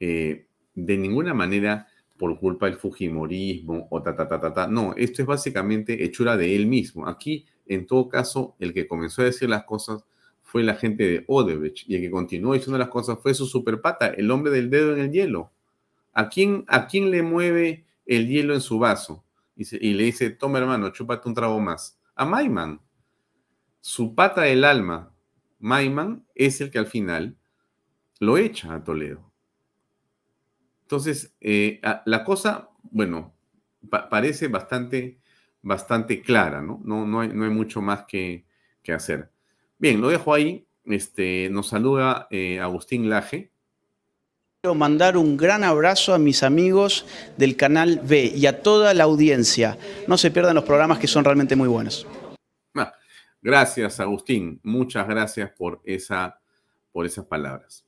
eh, 0.00 0.46
de 0.74 0.98
ninguna 0.98 1.32
manera 1.32 1.88
por 2.18 2.38
culpa 2.38 2.66
del 2.66 2.76
Fujimorismo 2.76 3.86
o 3.90 4.02
ta, 4.02 4.16
ta, 4.16 4.28
ta, 4.28 4.40
ta, 4.40 4.52
ta. 4.52 4.66
No, 4.66 4.94
esto 4.96 5.22
es 5.22 5.26
básicamente 5.26 6.04
hechura 6.04 6.36
de 6.36 6.56
él 6.56 6.66
mismo. 6.66 7.06
Aquí 7.06 7.46
en 7.66 7.86
todo 7.86 8.08
caso, 8.08 8.56
el 8.58 8.72
que 8.72 8.86
comenzó 8.86 9.22
a 9.22 9.26
decir 9.26 9.48
las 9.48 9.64
cosas 9.64 10.04
fue 10.42 10.62
la 10.62 10.74
gente 10.74 11.04
de 11.04 11.24
Odebrecht 11.26 11.88
y 11.88 11.96
el 11.96 12.00
que 12.02 12.10
continuó 12.10 12.54
diciendo 12.54 12.78
las 12.78 12.88
cosas 12.88 13.18
fue 13.20 13.34
su 13.34 13.46
superpata, 13.46 14.06
el 14.06 14.30
hombre 14.30 14.52
del 14.52 14.70
dedo 14.70 14.94
en 14.94 15.00
el 15.00 15.10
hielo. 15.10 15.50
¿A 16.12 16.28
quién, 16.28 16.64
a 16.68 16.86
quién 16.86 17.10
le 17.10 17.22
mueve 17.22 17.84
el 18.06 18.28
hielo 18.28 18.54
en 18.54 18.60
su 18.60 18.78
vaso? 18.78 19.24
Y, 19.56 19.94
le 19.94 20.04
dice, 20.04 20.30
toma 20.30 20.58
hermano, 20.58 20.90
chúpate 20.90 21.28
un 21.28 21.34
trago 21.34 21.58
más. 21.60 21.98
A 22.14 22.24
Maiman. 22.24 22.80
Su 23.86 24.16
pata 24.16 24.42
del 24.42 24.64
alma, 24.64 25.12
Maiman, 25.60 26.26
es 26.34 26.60
el 26.60 26.72
que 26.72 26.80
al 26.80 26.88
final 26.88 27.36
lo 28.18 28.36
echa 28.36 28.74
a 28.74 28.82
Toledo. 28.82 29.30
Entonces, 30.82 31.36
eh, 31.40 31.80
la 32.04 32.24
cosa, 32.24 32.70
bueno, 32.82 33.32
parece 33.88 34.48
bastante 34.48 35.20
bastante 35.62 36.20
clara, 36.20 36.62
¿no? 36.62 36.80
No, 36.84 37.06
no, 37.06 37.20
hay, 37.20 37.28
mucho 37.28 37.80
más 37.80 38.06
que, 38.08 38.44
hacer. 38.92 39.30
Bien, 39.78 40.00
lo 40.00 40.08
dejo 40.08 40.34
ahí. 40.34 40.66
Este, 40.84 41.48
nos 41.52 41.68
saluda 41.68 42.26
eh, 42.32 42.58
Agustín 42.58 43.08
Laje. 43.08 43.52
Quiero 44.62 44.74
mandar 44.74 45.16
un 45.16 45.36
gran 45.36 45.62
abrazo 45.62 46.12
a 46.12 46.18
mis 46.18 46.42
amigos 46.42 47.06
del 47.36 47.54
canal 47.54 48.00
B 48.02 48.32
y 48.34 48.46
a 48.46 48.62
toda 48.62 48.94
la 48.94 49.04
audiencia. 49.04 49.78
No 50.08 50.18
se 50.18 50.32
pierdan 50.32 50.56
los 50.56 50.64
programas 50.64 50.98
que 50.98 51.06
son 51.06 51.24
realmente 51.24 51.54
muy 51.54 51.68
buenos. 51.68 52.04
Gracias, 53.46 54.00
Agustín. 54.00 54.58
Muchas 54.64 55.06
gracias 55.06 55.52
por 55.52 55.80
esa 55.84 56.40
por 56.90 57.06
esas 57.06 57.26
palabras. 57.26 57.86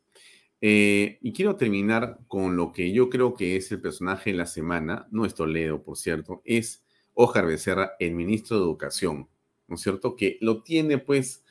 Eh, 0.61 1.19
y 1.21 1.33
quiero 1.33 1.57
terminar 1.57 2.21
con 2.29 2.55
lo 2.55 2.71
que 2.71 2.93
yo 2.93 3.11
creo 3.11 3.35
que 3.35 3.57
es 3.57 3.73
el 3.73 3.81
personaje 3.81 4.31
de 4.31 4.37
la 4.37 4.47
semana, 4.47 5.09
no 5.11 5.25
es 5.25 5.35
Toledo, 5.35 5.83
por 5.83 5.97
cierto, 5.97 6.43
es 6.45 6.85
Óscar 7.13 7.47
Becerra, 7.47 7.95
el 7.99 8.15
ministro 8.15 8.57
de 8.57 8.63
Educación, 8.63 9.29
¿no 9.67 9.75
es 9.75 9.81
cierto? 9.81 10.15
Que 10.15 10.39
lo 10.41 10.63
tiene 10.63 10.99
pues 10.99 11.45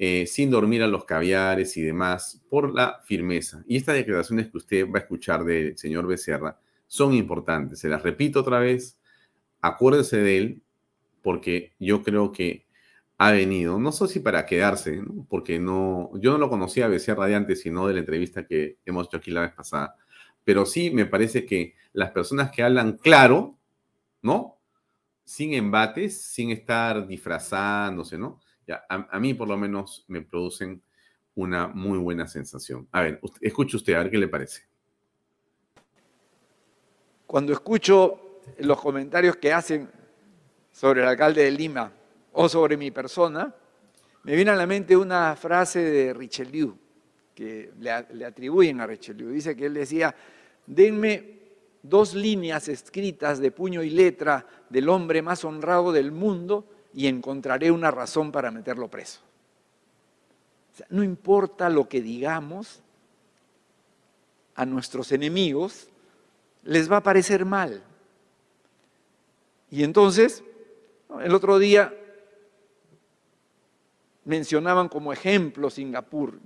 eh, 0.00 0.26
sin 0.26 0.50
dormir 0.50 0.82
a 0.82 0.88
los 0.88 1.04
caviares 1.04 1.76
y 1.76 1.82
demás 1.82 2.42
por 2.48 2.74
la 2.74 3.02
firmeza. 3.04 3.62
Y 3.68 3.76
estas 3.76 3.94
declaraciones 3.94 4.48
que 4.50 4.56
usted 4.56 4.90
va 4.90 4.98
a 4.98 5.02
escuchar 5.02 5.44
del 5.44 5.78
señor 5.78 6.08
Becerra 6.08 6.58
son 6.88 7.14
importantes. 7.14 7.78
Se 7.78 7.88
las 7.88 8.02
repito 8.02 8.40
otra 8.40 8.58
vez, 8.58 8.98
acuérdese 9.60 10.16
de 10.16 10.38
él, 10.38 10.62
porque 11.22 11.72
yo 11.78 12.02
creo 12.02 12.32
que 12.32 12.63
ha 13.26 13.32
venido, 13.32 13.78
no 13.78 13.90
sé 13.90 14.06
si 14.06 14.20
para 14.20 14.44
quedarse, 14.44 15.02
porque 15.30 15.58
no, 15.58 16.10
yo 16.20 16.32
no 16.32 16.38
lo 16.38 16.50
conocía 16.50 16.84
a 16.84 16.88
Becerra 16.88 17.26
de 17.26 17.34
antes, 17.34 17.62
sino 17.62 17.86
de 17.86 17.94
la 17.94 18.00
entrevista 18.00 18.46
que 18.46 18.76
hemos 18.84 19.06
hecho 19.06 19.16
aquí 19.16 19.30
la 19.30 19.40
vez 19.40 19.52
pasada, 19.52 19.96
pero 20.44 20.66
sí 20.66 20.90
me 20.90 21.06
parece 21.06 21.46
que 21.46 21.74
las 21.94 22.10
personas 22.10 22.50
que 22.50 22.62
hablan 22.62 22.98
claro, 22.98 23.56
¿no? 24.20 24.58
Sin 25.24 25.54
embates, 25.54 26.20
sin 26.20 26.50
estar 26.50 27.06
disfrazándose, 27.06 28.18
¿no? 28.18 28.40
A, 28.90 29.18
mí 29.18 29.32
por 29.32 29.48
lo 29.48 29.56
menos 29.56 30.04
me 30.06 30.20
producen 30.20 30.82
una 31.34 31.66
muy 31.68 31.98
buena 31.98 32.26
sensación. 32.26 32.86
A 32.92 33.00
ver, 33.00 33.20
escuche 33.40 33.78
usted, 33.78 33.94
a 33.94 34.00
ver 34.00 34.10
qué 34.10 34.18
le 34.18 34.28
parece. 34.28 34.62
Cuando 37.26 37.54
escucho 37.54 38.40
los 38.58 38.78
comentarios 38.78 39.36
que 39.36 39.50
hacen 39.50 39.90
sobre 40.72 41.00
el 41.00 41.08
alcalde 41.08 41.44
de 41.44 41.50
Lima, 41.50 41.90
o 42.34 42.48
sobre 42.48 42.76
mi 42.76 42.90
persona, 42.90 43.54
me 44.24 44.34
viene 44.34 44.50
a 44.50 44.56
la 44.56 44.66
mente 44.66 44.96
una 44.96 45.36
frase 45.36 45.80
de 45.80 46.14
Richelieu, 46.14 46.76
que 47.34 47.72
le, 47.78 48.24
atribuyen 48.24 48.80
a 48.80 48.86
Richelieu. 48.86 49.30
Dice 49.30 49.54
que 49.54 49.66
él 49.66 49.74
decía, 49.74 50.14
denme 50.66 51.38
dos 51.82 52.14
líneas 52.14 52.68
escritas 52.68 53.38
de 53.38 53.50
puño 53.50 53.82
y 53.82 53.90
letra 53.90 54.46
del 54.68 54.88
hombre 54.88 55.22
más 55.22 55.44
honrado 55.44 55.92
del 55.92 56.10
mundo 56.10 56.66
y 56.92 57.06
encontraré 57.06 57.70
una 57.70 57.90
razón 57.90 58.32
para 58.32 58.50
meterlo 58.50 58.88
preso. 58.88 59.20
no 60.88 61.04
importa 61.04 61.68
lo 61.68 61.88
que 61.88 62.02
digamos, 62.02 62.82
a 64.56 64.64
nuestros 64.64 65.12
enemigos 65.12 65.88
les 66.62 66.90
va 66.90 66.98
a 66.98 67.02
parecer 67.02 67.44
mal. 67.44 67.82
Y 69.70 69.82
entonces, 69.82 70.42
el 71.20 71.34
otro 71.34 71.58
día 71.58 71.92
mencionaban 74.24 74.88
como 74.88 75.12
ejemplo 75.12 75.70
Singapur. 75.70 76.38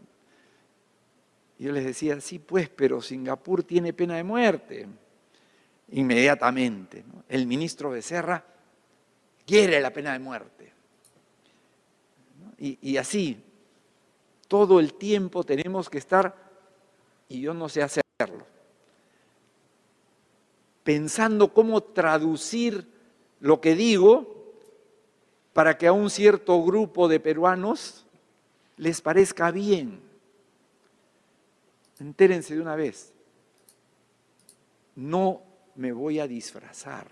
Y 1.58 1.64
yo 1.64 1.72
les 1.72 1.84
decía, 1.84 2.20
sí, 2.20 2.38
pues, 2.38 2.68
pero 2.68 3.00
Singapur 3.02 3.62
tiene 3.62 3.92
pena 3.92 4.16
de 4.16 4.24
muerte. 4.24 4.86
Inmediatamente. 5.90 7.04
El 7.28 7.46
ministro 7.46 7.90
Becerra 7.90 8.44
quiere 9.46 9.80
la 9.80 9.92
pena 9.92 10.12
de 10.12 10.18
muerte. 10.18 10.72
Y, 12.58 12.78
y 12.82 12.96
así, 12.96 13.42
todo 14.48 14.80
el 14.80 14.94
tiempo 14.94 15.44
tenemos 15.44 15.88
que 15.88 15.98
estar, 15.98 16.34
y 17.28 17.40
yo 17.40 17.54
no 17.54 17.68
sé 17.68 17.82
hacerlo, 17.82 18.46
pensando 20.82 21.52
cómo 21.52 21.82
traducir 21.82 22.88
lo 23.40 23.60
que 23.60 23.74
digo 23.74 24.37
para 25.58 25.76
que 25.76 25.88
a 25.88 25.92
un 25.92 26.08
cierto 26.08 26.62
grupo 26.62 27.08
de 27.08 27.18
peruanos 27.18 28.06
les 28.76 29.00
parezca 29.00 29.50
bien. 29.50 30.00
Entérense 31.98 32.54
de 32.54 32.60
una 32.60 32.76
vez, 32.76 33.12
no 34.94 35.42
me 35.74 35.90
voy 35.90 36.20
a 36.20 36.28
disfrazar, 36.28 37.08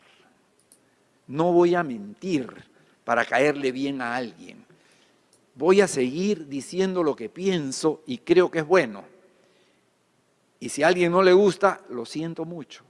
no 1.26 1.52
voy 1.52 1.74
a 1.74 1.82
mentir 1.82 2.46
para 3.04 3.24
caerle 3.24 3.72
bien 3.72 4.00
a 4.00 4.14
alguien. 4.14 4.64
Voy 5.56 5.80
a 5.80 5.88
seguir 5.88 6.46
diciendo 6.46 7.02
lo 7.02 7.16
que 7.16 7.28
pienso 7.28 8.04
y 8.06 8.18
creo 8.18 8.48
que 8.48 8.60
es 8.60 8.66
bueno. 8.68 9.02
Y 10.60 10.68
si 10.68 10.84
a 10.84 10.86
alguien 10.86 11.10
no 11.10 11.20
le 11.20 11.32
gusta, 11.32 11.80
lo 11.88 12.06
siento 12.06 12.44
mucho. 12.44 12.84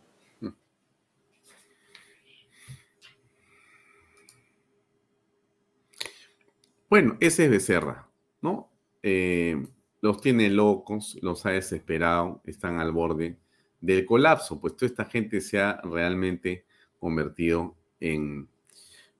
Bueno, 6.88 7.16
ese 7.20 7.46
es 7.46 7.50
Becerra, 7.50 8.08
¿no? 8.42 8.70
Eh, 9.02 9.66
los 10.00 10.20
tiene 10.20 10.48
locos, 10.50 11.18
los 11.20 11.44
ha 11.44 11.50
desesperado, 11.50 12.42
están 12.44 12.78
al 12.78 12.92
borde 12.92 13.38
del 13.80 14.06
colapso, 14.06 14.60
pues 14.60 14.76
toda 14.76 14.86
esta 14.86 15.04
gente 15.04 15.40
se 15.40 15.60
ha 15.60 15.80
realmente 15.82 16.64
convertido 17.00 17.76
en 17.98 18.48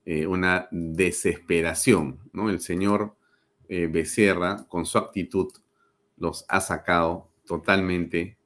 eh, 0.04 0.26
una 0.28 0.68
desesperación, 0.70 2.20
¿no? 2.32 2.50
El 2.50 2.60
señor 2.60 3.16
eh, 3.68 3.88
Becerra, 3.88 4.64
con 4.68 4.86
su 4.86 4.98
actitud, 4.98 5.52
los 6.18 6.44
ha 6.48 6.60
sacado 6.60 7.32
totalmente 7.44 8.38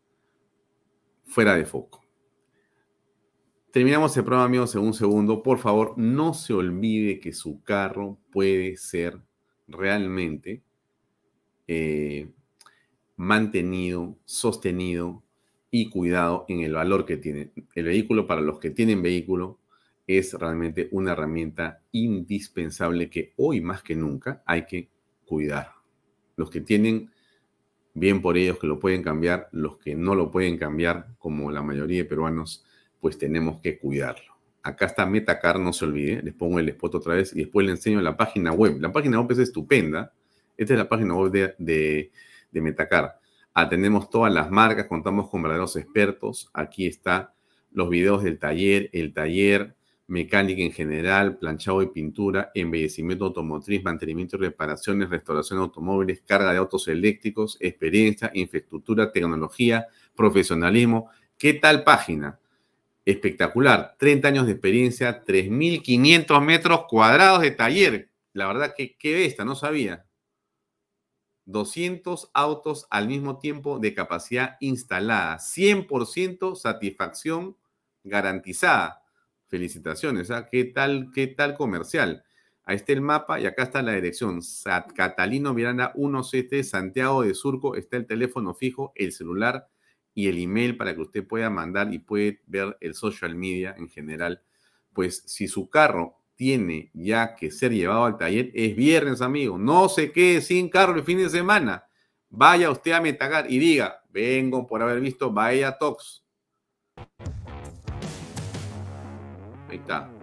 fuera 1.26 1.54
de 1.56 1.66
foco. 1.66 1.99
Terminamos 3.72 4.16
el 4.16 4.24
programa, 4.24 4.46
amigos, 4.46 4.74
en 4.74 4.80
un 4.80 4.94
segundo. 4.94 5.44
Por 5.44 5.58
favor, 5.58 5.94
no 5.96 6.34
se 6.34 6.52
olvide 6.52 7.20
que 7.20 7.32
su 7.32 7.62
carro 7.62 8.18
puede 8.32 8.76
ser 8.76 9.20
realmente 9.68 10.64
eh, 11.68 12.28
mantenido, 13.14 14.18
sostenido 14.24 15.22
y 15.70 15.88
cuidado 15.88 16.46
en 16.48 16.62
el 16.62 16.72
valor 16.72 17.06
que 17.06 17.16
tiene. 17.16 17.52
El 17.76 17.84
vehículo, 17.84 18.26
para 18.26 18.40
los 18.40 18.58
que 18.58 18.70
tienen 18.70 19.02
vehículo, 19.02 19.60
es 20.04 20.34
realmente 20.34 20.88
una 20.90 21.12
herramienta 21.12 21.80
indispensable 21.92 23.08
que 23.08 23.34
hoy 23.36 23.60
más 23.60 23.84
que 23.84 23.94
nunca 23.94 24.42
hay 24.46 24.66
que 24.66 24.88
cuidar. 25.24 25.74
Los 26.34 26.50
que 26.50 26.60
tienen, 26.60 27.12
bien 27.94 28.20
por 28.20 28.36
ellos 28.36 28.58
que 28.58 28.66
lo 28.66 28.80
pueden 28.80 29.04
cambiar, 29.04 29.48
los 29.52 29.78
que 29.78 29.94
no 29.94 30.16
lo 30.16 30.32
pueden 30.32 30.58
cambiar, 30.58 31.14
como 31.20 31.52
la 31.52 31.62
mayoría 31.62 31.98
de 31.98 32.08
peruanos, 32.08 32.64
pues 33.00 33.18
tenemos 33.18 33.60
que 33.60 33.78
cuidarlo. 33.78 34.30
Acá 34.62 34.86
está 34.86 35.06
Metacar, 35.06 35.58
no 35.58 35.72
se 35.72 35.86
olvide, 35.86 36.22
les 36.22 36.34
pongo 36.34 36.58
el 36.58 36.68
spot 36.68 36.96
otra 36.96 37.14
vez 37.14 37.34
y 37.34 37.40
después 37.40 37.64
le 37.64 37.72
enseño 37.72 38.00
la 38.02 38.16
página 38.16 38.52
web. 38.52 38.78
La 38.78 38.92
página 38.92 39.18
web 39.18 39.32
es 39.32 39.38
estupenda. 39.38 40.12
Esta 40.56 40.74
es 40.74 40.78
la 40.78 40.88
página 40.88 41.14
web 41.14 41.32
de, 41.32 42.10
de, 42.52 42.60
Metacar. 42.60 43.18
Atendemos 43.54 44.10
todas 44.10 44.32
las 44.32 44.50
marcas, 44.50 44.86
contamos 44.86 45.30
con 45.30 45.42
verdaderos 45.42 45.76
expertos. 45.76 46.50
Aquí 46.52 46.86
está 46.86 47.32
los 47.72 47.88
videos 47.88 48.22
del 48.22 48.38
taller, 48.38 48.90
el 48.92 49.14
taller, 49.14 49.76
mecánica 50.08 50.60
en 50.60 50.72
general, 50.72 51.38
planchado 51.38 51.82
y 51.82 51.86
pintura, 51.86 52.50
embellecimiento 52.54 53.24
automotriz, 53.26 53.82
mantenimiento 53.82 54.36
y 54.36 54.40
reparaciones, 54.40 55.08
restauración 55.08 55.60
de 55.60 55.64
automóviles, 55.64 56.20
carga 56.26 56.52
de 56.52 56.58
autos 56.58 56.88
eléctricos, 56.88 57.56
experiencia, 57.60 58.30
infraestructura, 58.34 59.12
tecnología, 59.12 59.86
profesionalismo. 60.14 61.08
¿Qué 61.38 61.54
tal 61.54 61.84
página? 61.84 62.39
Espectacular. 63.10 63.96
30 63.98 64.28
años 64.28 64.46
de 64.46 64.52
experiencia, 64.52 65.24
3.500 65.24 66.40
metros 66.42 66.84
cuadrados 66.88 67.42
de 67.42 67.50
taller. 67.50 68.10
La 68.32 68.46
verdad 68.46 68.74
que 68.76 68.96
qué 68.96 69.24
esta, 69.24 69.44
no 69.44 69.54
sabía. 69.54 70.06
200 71.46 72.30
autos 72.32 72.86
al 72.90 73.08
mismo 73.08 73.38
tiempo 73.38 73.78
de 73.78 73.94
capacidad 73.94 74.56
instalada. 74.60 75.38
100% 75.38 76.54
satisfacción 76.54 77.56
garantizada. 78.04 79.02
Felicitaciones. 79.48 80.30
¿ah? 80.30 80.48
¿Qué 80.50 80.64
tal, 80.64 81.10
qué 81.12 81.26
tal 81.26 81.56
comercial? 81.56 82.24
Ahí 82.62 82.76
está 82.76 82.92
el 82.92 83.00
mapa 83.00 83.40
y 83.40 83.46
acá 83.46 83.64
está 83.64 83.82
la 83.82 83.92
dirección. 83.92 84.40
Catalino 84.94 85.52
Miranda 85.54 85.92
17, 85.96 86.62
Santiago 86.62 87.22
de 87.22 87.34
Surco. 87.34 87.74
Está 87.74 87.96
el 87.96 88.06
teléfono 88.06 88.54
fijo, 88.54 88.92
el 88.94 89.12
celular 89.12 89.68
y 90.20 90.28
el 90.28 90.38
email 90.38 90.76
para 90.76 90.94
que 90.94 91.00
usted 91.00 91.26
pueda 91.26 91.48
mandar 91.48 91.94
y 91.94 91.98
puede 91.98 92.42
ver 92.46 92.76
el 92.80 92.94
social 92.94 93.34
media 93.34 93.74
en 93.78 93.88
general. 93.88 94.42
Pues 94.92 95.22
si 95.26 95.48
su 95.48 95.70
carro 95.70 96.18
tiene 96.36 96.90
ya 96.92 97.34
que 97.34 97.50
ser 97.50 97.72
llevado 97.72 98.04
al 98.04 98.18
taller, 98.18 98.50
es 98.54 98.76
viernes, 98.76 99.22
amigo. 99.22 99.56
No 99.56 99.88
se 99.88 100.12
quede 100.12 100.42
sin 100.42 100.68
carro 100.68 100.94
el 100.94 101.04
fin 101.04 101.16
de 101.16 101.30
semana. 101.30 101.84
Vaya 102.28 102.70
usted 102.70 102.92
a 102.92 103.00
Metagar 103.00 103.50
y 103.50 103.58
diga, 103.58 104.02
vengo 104.10 104.66
por 104.66 104.82
haber 104.82 105.00
visto 105.00 105.32
Bahía 105.32 105.78
Tox. 105.78 106.22
Ahí 109.68 109.76
está. 109.76 110.19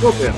Cooper. 0.00 0.32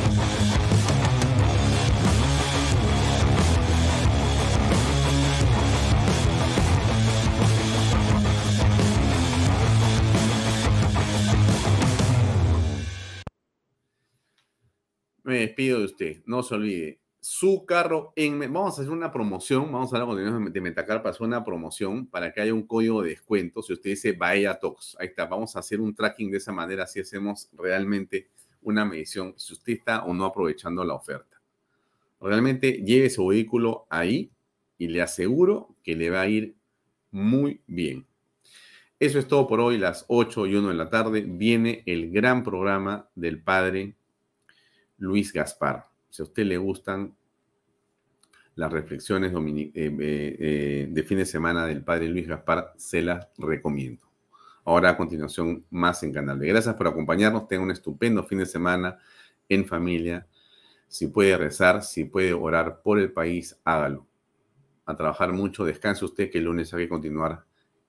Me 15.24 15.40
despido 15.40 15.80
de 15.80 15.84
usted, 15.84 16.22
no 16.24 16.42
se 16.42 16.54
olvide. 16.54 17.00
Su 17.20 17.66
carro 17.66 18.12
en. 18.14 18.38
Vamos 18.38 18.78
a 18.78 18.82
hacer 18.82 18.92
una 18.92 19.10
promoción, 19.10 19.72
vamos 19.72 19.92
a 19.92 19.96
hablar 19.96 20.08
con 20.08 20.46
el 20.46 20.52
de 20.52 20.60
Metacar 20.60 21.02
para 21.02 21.10
hacer 21.10 21.26
una 21.26 21.44
promoción 21.44 22.06
para 22.06 22.32
que 22.32 22.40
haya 22.40 22.54
un 22.54 22.66
código 22.66 23.02
de 23.02 23.10
descuento. 23.10 23.60
Si 23.62 23.72
usted 23.72 23.90
dice 23.90 24.12
Bahía 24.12 24.58
Talks, 24.58 24.96
ahí 25.00 25.08
está, 25.08 25.26
vamos 25.26 25.56
a 25.56 25.58
hacer 25.58 25.80
un 25.80 25.94
tracking 25.94 26.30
de 26.30 26.38
esa 26.38 26.52
manera, 26.52 26.86
si 26.86 27.00
hacemos 27.00 27.50
realmente 27.52 28.30
una 28.62 28.84
medición. 28.84 29.34
Si 29.36 29.52
usted 29.52 29.74
está 29.74 30.04
o 30.04 30.14
no 30.14 30.24
aprovechando 30.24 30.84
la 30.84 30.94
oferta. 30.94 31.40
Realmente 32.20 32.82
lleve 32.84 33.10
su 33.10 33.26
vehículo 33.26 33.86
ahí 33.90 34.30
y 34.76 34.88
le 34.88 35.02
aseguro 35.02 35.74
que 35.82 35.94
le 35.94 36.10
va 36.10 36.22
a 36.22 36.28
ir 36.28 36.54
muy 37.10 37.60
bien. 37.66 38.06
Eso 39.00 39.18
es 39.20 39.28
todo 39.28 39.46
por 39.46 39.60
hoy, 39.60 39.78
las 39.78 40.04
8 40.08 40.46
y 40.46 40.56
1 40.56 40.68
de 40.68 40.74
la 40.74 40.90
tarde. 40.90 41.24
Viene 41.26 41.84
el 41.86 42.10
gran 42.10 42.42
programa 42.42 43.08
del 43.14 43.40
padre 43.40 43.94
Luis 44.98 45.32
Gaspar. 45.32 45.86
Si 46.10 46.22
a 46.22 46.24
usted 46.24 46.44
le 46.44 46.56
gustan 46.56 47.14
las 48.56 48.72
reflexiones 48.72 49.32
eh, 49.32 49.72
eh, 49.74 50.36
eh, 50.40 50.88
de 50.90 51.02
fin 51.04 51.18
de 51.18 51.26
semana 51.26 51.64
del 51.64 51.84
padre 51.84 52.08
Luis 52.08 52.26
Gaspar, 52.26 52.74
se 52.76 53.02
las 53.02 53.28
recomiendo. 53.38 54.07
Ahora 54.68 54.90
a 54.90 54.96
continuación, 54.98 55.64
más 55.70 56.02
en 56.02 56.12
Canal 56.12 56.38
B. 56.38 56.46
Gracias 56.46 56.74
por 56.74 56.86
acompañarnos. 56.86 57.48
Tenga 57.48 57.62
un 57.62 57.70
estupendo 57.70 58.22
fin 58.24 58.40
de 58.40 58.44
semana 58.44 58.98
en 59.48 59.64
familia. 59.64 60.26
Si 60.88 61.06
puede 61.06 61.38
rezar, 61.38 61.82
si 61.82 62.04
puede 62.04 62.34
orar 62.34 62.82
por 62.82 62.98
el 62.98 63.10
país, 63.10 63.58
hágalo. 63.64 64.06
A 64.84 64.94
trabajar 64.94 65.32
mucho. 65.32 65.64
Descanse 65.64 66.04
usted 66.04 66.30
que 66.30 66.36
el 66.36 66.44
lunes 66.44 66.74
hay 66.74 66.80
que 66.80 66.88
continuar 66.90 67.46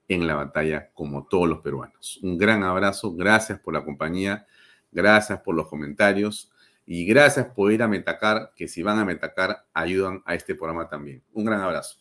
en 0.07 0.26
la 0.26 0.35
batalla 0.35 0.89
como 0.93 1.27
todos 1.27 1.49
los 1.49 1.60
peruanos. 1.60 2.18
Un 2.23 2.38
gran 2.38 2.64
abrazo, 2.64 3.14
gracias 3.14 3.60
por 3.60 3.73
la 3.73 3.84
compañía, 3.84 4.47
gracias 4.89 5.41
por 5.41 5.56
los 5.56 5.68
comentarios 5.68 6.49
y 6.85 7.06
gracias 7.06 7.47
por 7.47 7.73
ir 7.73 7.84
a 7.84 7.89
Metacar, 7.89 8.53
que 8.56 8.69
si 8.69 8.84
van 8.84 8.99
a 8.99 9.03
Metacar 9.03 9.65
ayudan 9.73 10.23
a 10.26 10.34
este 10.34 10.56
programa 10.56 10.88
también. 10.88 11.22
Un 11.34 11.43
gran 11.43 11.60
abrazo. 11.60 11.97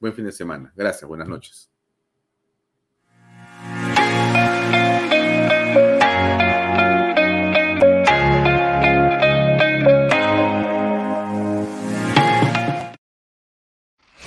Buen 0.00 0.14
fin 0.14 0.24
de 0.24 0.32
semana. 0.32 0.72
Gracias, 0.74 1.06
buenas 1.06 1.28
noches. 1.28 1.71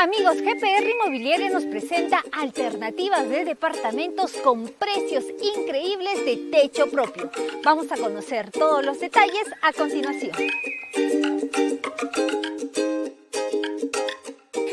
Amigos, 0.00 0.40
GPR 0.40 0.88
Inmobiliaria 0.88 1.50
nos 1.50 1.66
presenta 1.66 2.24
alternativas 2.32 3.28
de 3.28 3.44
departamentos 3.44 4.32
con 4.32 4.66
precios 4.66 5.24
increíbles 5.58 6.24
de 6.24 6.48
techo 6.50 6.90
propio. 6.90 7.30
Vamos 7.62 7.92
a 7.92 7.98
conocer 7.98 8.50
todos 8.50 8.82
los 8.82 8.98
detalles 8.98 9.44
a 9.60 9.74
continuación. 9.74 10.32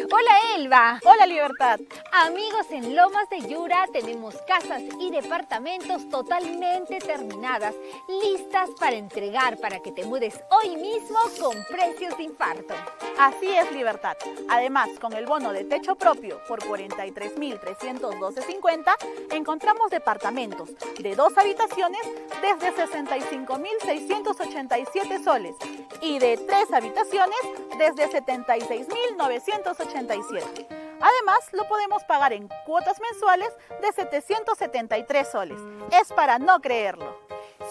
Hola 0.10 0.32
Elba. 0.56 1.02
Hola 1.04 1.26
Libertad. 1.28 1.82
Amigos, 2.26 2.65
en 2.72 2.95
Lomas 2.95 3.30
de 3.30 3.41
Yura 3.41 3.85
tenemos 3.94 4.34
casas 4.48 4.81
y 4.99 5.11
departamentos 5.11 6.10
totalmente 6.10 6.98
terminadas, 6.98 7.76
listas 8.23 8.72
para 8.80 8.95
entregar 8.95 9.57
para 9.57 9.81
que 9.81 9.91
te 9.91 10.03
mudes 10.03 10.34
hoy 10.49 10.77
mismo 10.77 11.19
con 11.39 11.56
precios 11.69 12.18
de 12.18 12.23
infarto. 12.23 12.73
Así 13.19 13.56
es 13.56 13.72
Libertad. 13.72 14.18
Además, 14.49 14.89
con 14.99 15.14
el 15.14 15.27
bono 15.27 15.53
de 15.53 15.65
techo 15.65 15.94
propio 15.94 16.41
por 16.48 16.64
43.312.50, 16.64 18.95
encontramos 19.34 19.91
departamentos 19.91 20.72
de 20.98 21.15
dos 21.15 21.38
habitaciones 21.38 22.02
desde 22.41 22.73
65.687 22.84 25.23
soles 25.23 25.56
y 26.02 26.18
de 26.18 26.35
tres 26.38 26.73
habitaciones 26.73 27.38
desde 27.77 28.10
76.987. 28.10 30.87
Además, 31.02 31.40
lo 31.52 31.68
podemos 31.68 32.03
pagar 32.03 32.34
en 32.34 32.49
cuotas 32.65 32.99
mensuales 32.99 33.49
de 33.82 33.91
773 33.91 35.28
soles. 35.32 35.60
Es 35.91 36.11
para 36.14 36.40
no 36.40 36.60
creerlo. 36.60 37.18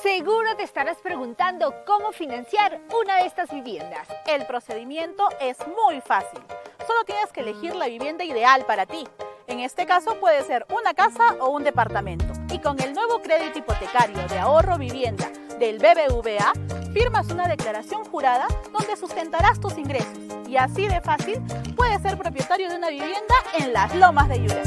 Seguro 0.03 0.55
te 0.57 0.63
estarás 0.63 0.99
preguntando 0.99 1.75
cómo 1.87 2.13
financiar 2.13 2.81
una 3.01 3.17
de 3.17 3.27
estas 3.27 3.51
viviendas. 3.51 4.07
El 4.27 4.47
procedimiento 4.47 5.29
es 5.41 5.57
muy 5.67 6.01
fácil. 6.01 6.41
Solo 6.87 7.05
tienes 7.05 7.33
que 7.33 7.41
elegir 7.41 7.75
la 7.75 7.87
vivienda 7.87 8.25
ideal 8.25 8.65
para 8.67 8.87
ti. 8.87 9.07
En 9.47 9.61
este 9.61 9.87
caso 9.87 10.19
puede 10.21 10.43
ser 10.43 10.67
una 10.71 10.95
casa 10.95 11.37
o 11.41 11.49
un 11.49 11.65
departamento. 11.65 12.27
Y 12.51 12.61
con 12.61 12.81
el 12.81 12.93
nuevo 12.93 13.23
crédito 13.23 13.59
hipotecario 13.59 14.27
de 14.29 14.39
ahorro 14.39 14.77
vivienda 14.77 15.31
del 15.59 15.79
BBVA, 15.79 16.53
firmas 16.97 17.31
una 17.31 17.47
declaración 17.47 18.05
jurada 18.07 18.47
donde 18.73 18.97
sustentarás 18.97 19.61
tus 19.61 19.77
ingresos. 19.77 20.17
Y 20.49 20.57
así 20.57 20.89
de 20.89 21.03
fácil 21.03 21.43
puedes 21.77 22.01
ser 22.01 22.17
propietario 22.17 22.71
de 22.71 22.77
una 22.77 22.89
vivienda 22.89 23.35
en 23.59 23.75
las 23.75 23.95
lomas 23.95 24.31
de 24.31 24.41
Yura. 24.41 24.63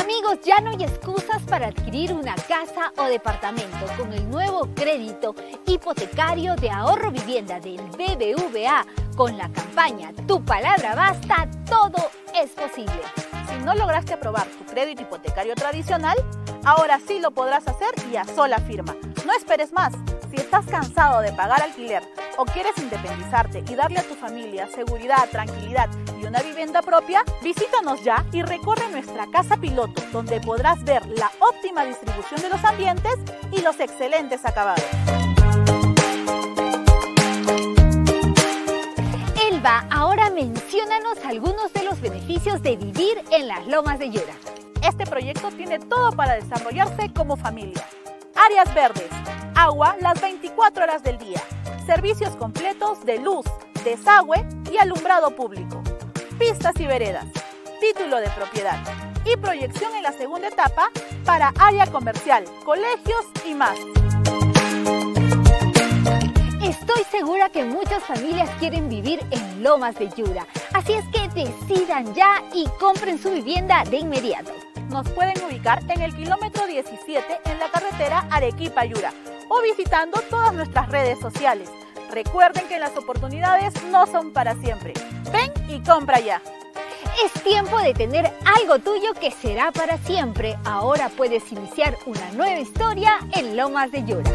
Amigos, 0.00 0.38
ya 0.44 0.60
no 0.60 0.70
hay 0.70 0.84
excusas 0.84 1.42
para 1.48 1.66
adquirir 1.66 2.12
una 2.12 2.36
casa 2.36 2.92
o 2.98 3.06
departamento 3.06 3.84
con 3.98 4.12
el 4.12 4.30
nuevo 4.30 4.68
crédito 4.72 5.34
hipotecario 5.66 6.54
de 6.54 6.70
ahorro 6.70 7.10
vivienda 7.10 7.58
del 7.58 7.80
BBVA. 7.98 8.86
Con 9.16 9.36
la 9.36 9.48
campaña 9.48 10.12
Tu 10.28 10.44
palabra 10.44 10.94
basta, 10.94 11.48
todo 11.68 12.10
es 12.32 12.50
posible. 12.50 13.02
Si 13.48 13.64
no 13.64 13.74
lograste 13.74 14.14
aprobar 14.14 14.46
tu 14.46 14.64
crédito 14.66 15.02
hipotecario 15.02 15.56
tradicional, 15.56 16.16
ahora 16.64 17.00
sí 17.06 17.18
lo 17.20 17.30
podrás 17.30 17.66
hacer 17.68 17.90
y 18.10 18.16
a 18.16 18.24
sola 18.24 18.58
firma. 18.58 18.96
No 19.24 19.32
esperes 19.32 19.72
más. 19.72 19.92
Si 20.30 20.36
estás 20.36 20.66
cansado 20.66 21.20
de 21.20 21.32
pagar 21.32 21.62
alquiler 21.62 22.02
o 22.36 22.44
quieres 22.44 22.76
independizarte 22.78 23.64
y 23.70 23.74
darle 23.74 24.00
a 24.00 24.02
tu 24.02 24.14
familia 24.14 24.66
seguridad, 24.66 25.28
tranquilidad 25.30 25.88
y 26.20 26.26
una 26.26 26.40
vivienda 26.40 26.82
propia, 26.82 27.22
visítanos 27.42 28.02
ya 28.02 28.24
y 28.32 28.42
recorre 28.42 28.88
nuestra 28.90 29.26
casa 29.30 29.56
piloto, 29.56 30.02
donde 30.12 30.40
podrás 30.40 30.82
ver 30.84 31.06
la 31.06 31.30
óptima 31.38 31.84
distribución 31.84 32.40
de 32.42 32.48
los 32.48 32.64
ambientes 32.64 33.14
y 33.52 33.60
los 33.60 33.78
excelentes 33.78 34.44
acabados. 34.44 34.84
Elba, 39.50 39.86
ahora 39.90 40.30
menciónanos 40.30 41.18
algunos 41.24 41.72
de 41.72 41.84
los 41.84 42.00
beneficios 42.00 42.62
de 42.62 42.76
vivir 42.76 43.22
en 43.30 43.46
las 43.46 43.66
lomas 43.66 43.98
de 43.98 44.10
Yura. 44.10 44.34
Este 44.86 45.06
proyecto 45.06 45.50
tiene 45.50 45.78
todo 45.78 46.12
para 46.12 46.34
desarrollarse 46.34 47.10
como 47.14 47.36
familia. 47.36 47.82
Áreas 48.34 48.74
verdes, 48.74 49.08
agua 49.54 49.96
las 49.98 50.20
24 50.20 50.84
horas 50.84 51.02
del 51.02 51.16
día, 51.16 51.42
servicios 51.86 52.36
completos 52.36 53.02
de 53.06 53.18
luz, 53.18 53.46
desagüe 53.82 54.46
y 54.70 54.76
alumbrado 54.76 55.34
público, 55.34 55.82
pistas 56.38 56.78
y 56.78 56.86
veredas, 56.86 57.24
título 57.80 58.18
de 58.18 58.28
propiedad 58.30 58.78
y 59.24 59.38
proyección 59.38 59.94
en 59.94 60.02
la 60.02 60.12
segunda 60.12 60.48
etapa 60.48 60.90
para 61.24 61.54
área 61.58 61.86
comercial, 61.86 62.44
colegios 62.62 63.24
y 63.46 63.54
más. 63.54 63.78
Estoy 66.62 67.04
segura 67.10 67.48
que 67.48 67.64
muchas 67.64 68.02
familias 68.02 68.50
quieren 68.58 68.90
vivir 68.90 69.20
en 69.30 69.62
Lomas 69.62 69.94
de 69.94 70.10
Yura, 70.10 70.46
así 70.74 70.92
es 70.92 71.04
que 71.08 71.26
decidan 71.28 72.14
ya 72.14 72.42
y 72.52 72.66
compren 72.78 73.18
su 73.18 73.30
vivienda 73.30 73.82
de 73.84 73.96
inmediato. 73.96 74.52
Nos 74.88 75.08
pueden 75.10 75.34
ubicar 75.44 75.82
en 75.88 76.02
el 76.02 76.14
kilómetro 76.14 76.66
17 76.66 77.40
en 77.44 77.58
la 77.58 77.70
carretera 77.70 78.26
Arequipa-Yura 78.30 79.12
o 79.48 79.62
visitando 79.62 80.20
todas 80.30 80.52
nuestras 80.52 80.88
redes 80.88 81.18
sociales. 81.18 81.70
Recuerden 82.10 82.66
que 82.68 82.78
las 82.78 82.96
oportunidades 82.96 83.74
no 83.84 84.06
son 84.06 84.32
para 84.32 84.54
siempre. 84.56 84.94
Ven 85.32 85.52
y 85.68 85.80
compra 85.82 86.20
ya. 86.20 86.40
Es 87.24 87.32
tiempo 87.42 87.78
de 87.78 87.94
tener 87.94 88.32
algo 88.44 88.78
tuyo 88.78 89.14
que 89.14 89.30
será 89.30 89.72
para 89.72 89.98
siempre. 89.98 90.56
Ahora 90.64 91.08
puedes 91.08 91.50
iniciar 91.52 91.96
una 92.06 92.30
nueva 92.32 92.60
historia 92.60 93.18
en 93.32 93.56
Lomas 93.56 93.90
de 93.92 94.04
Yura. 94.04 94.30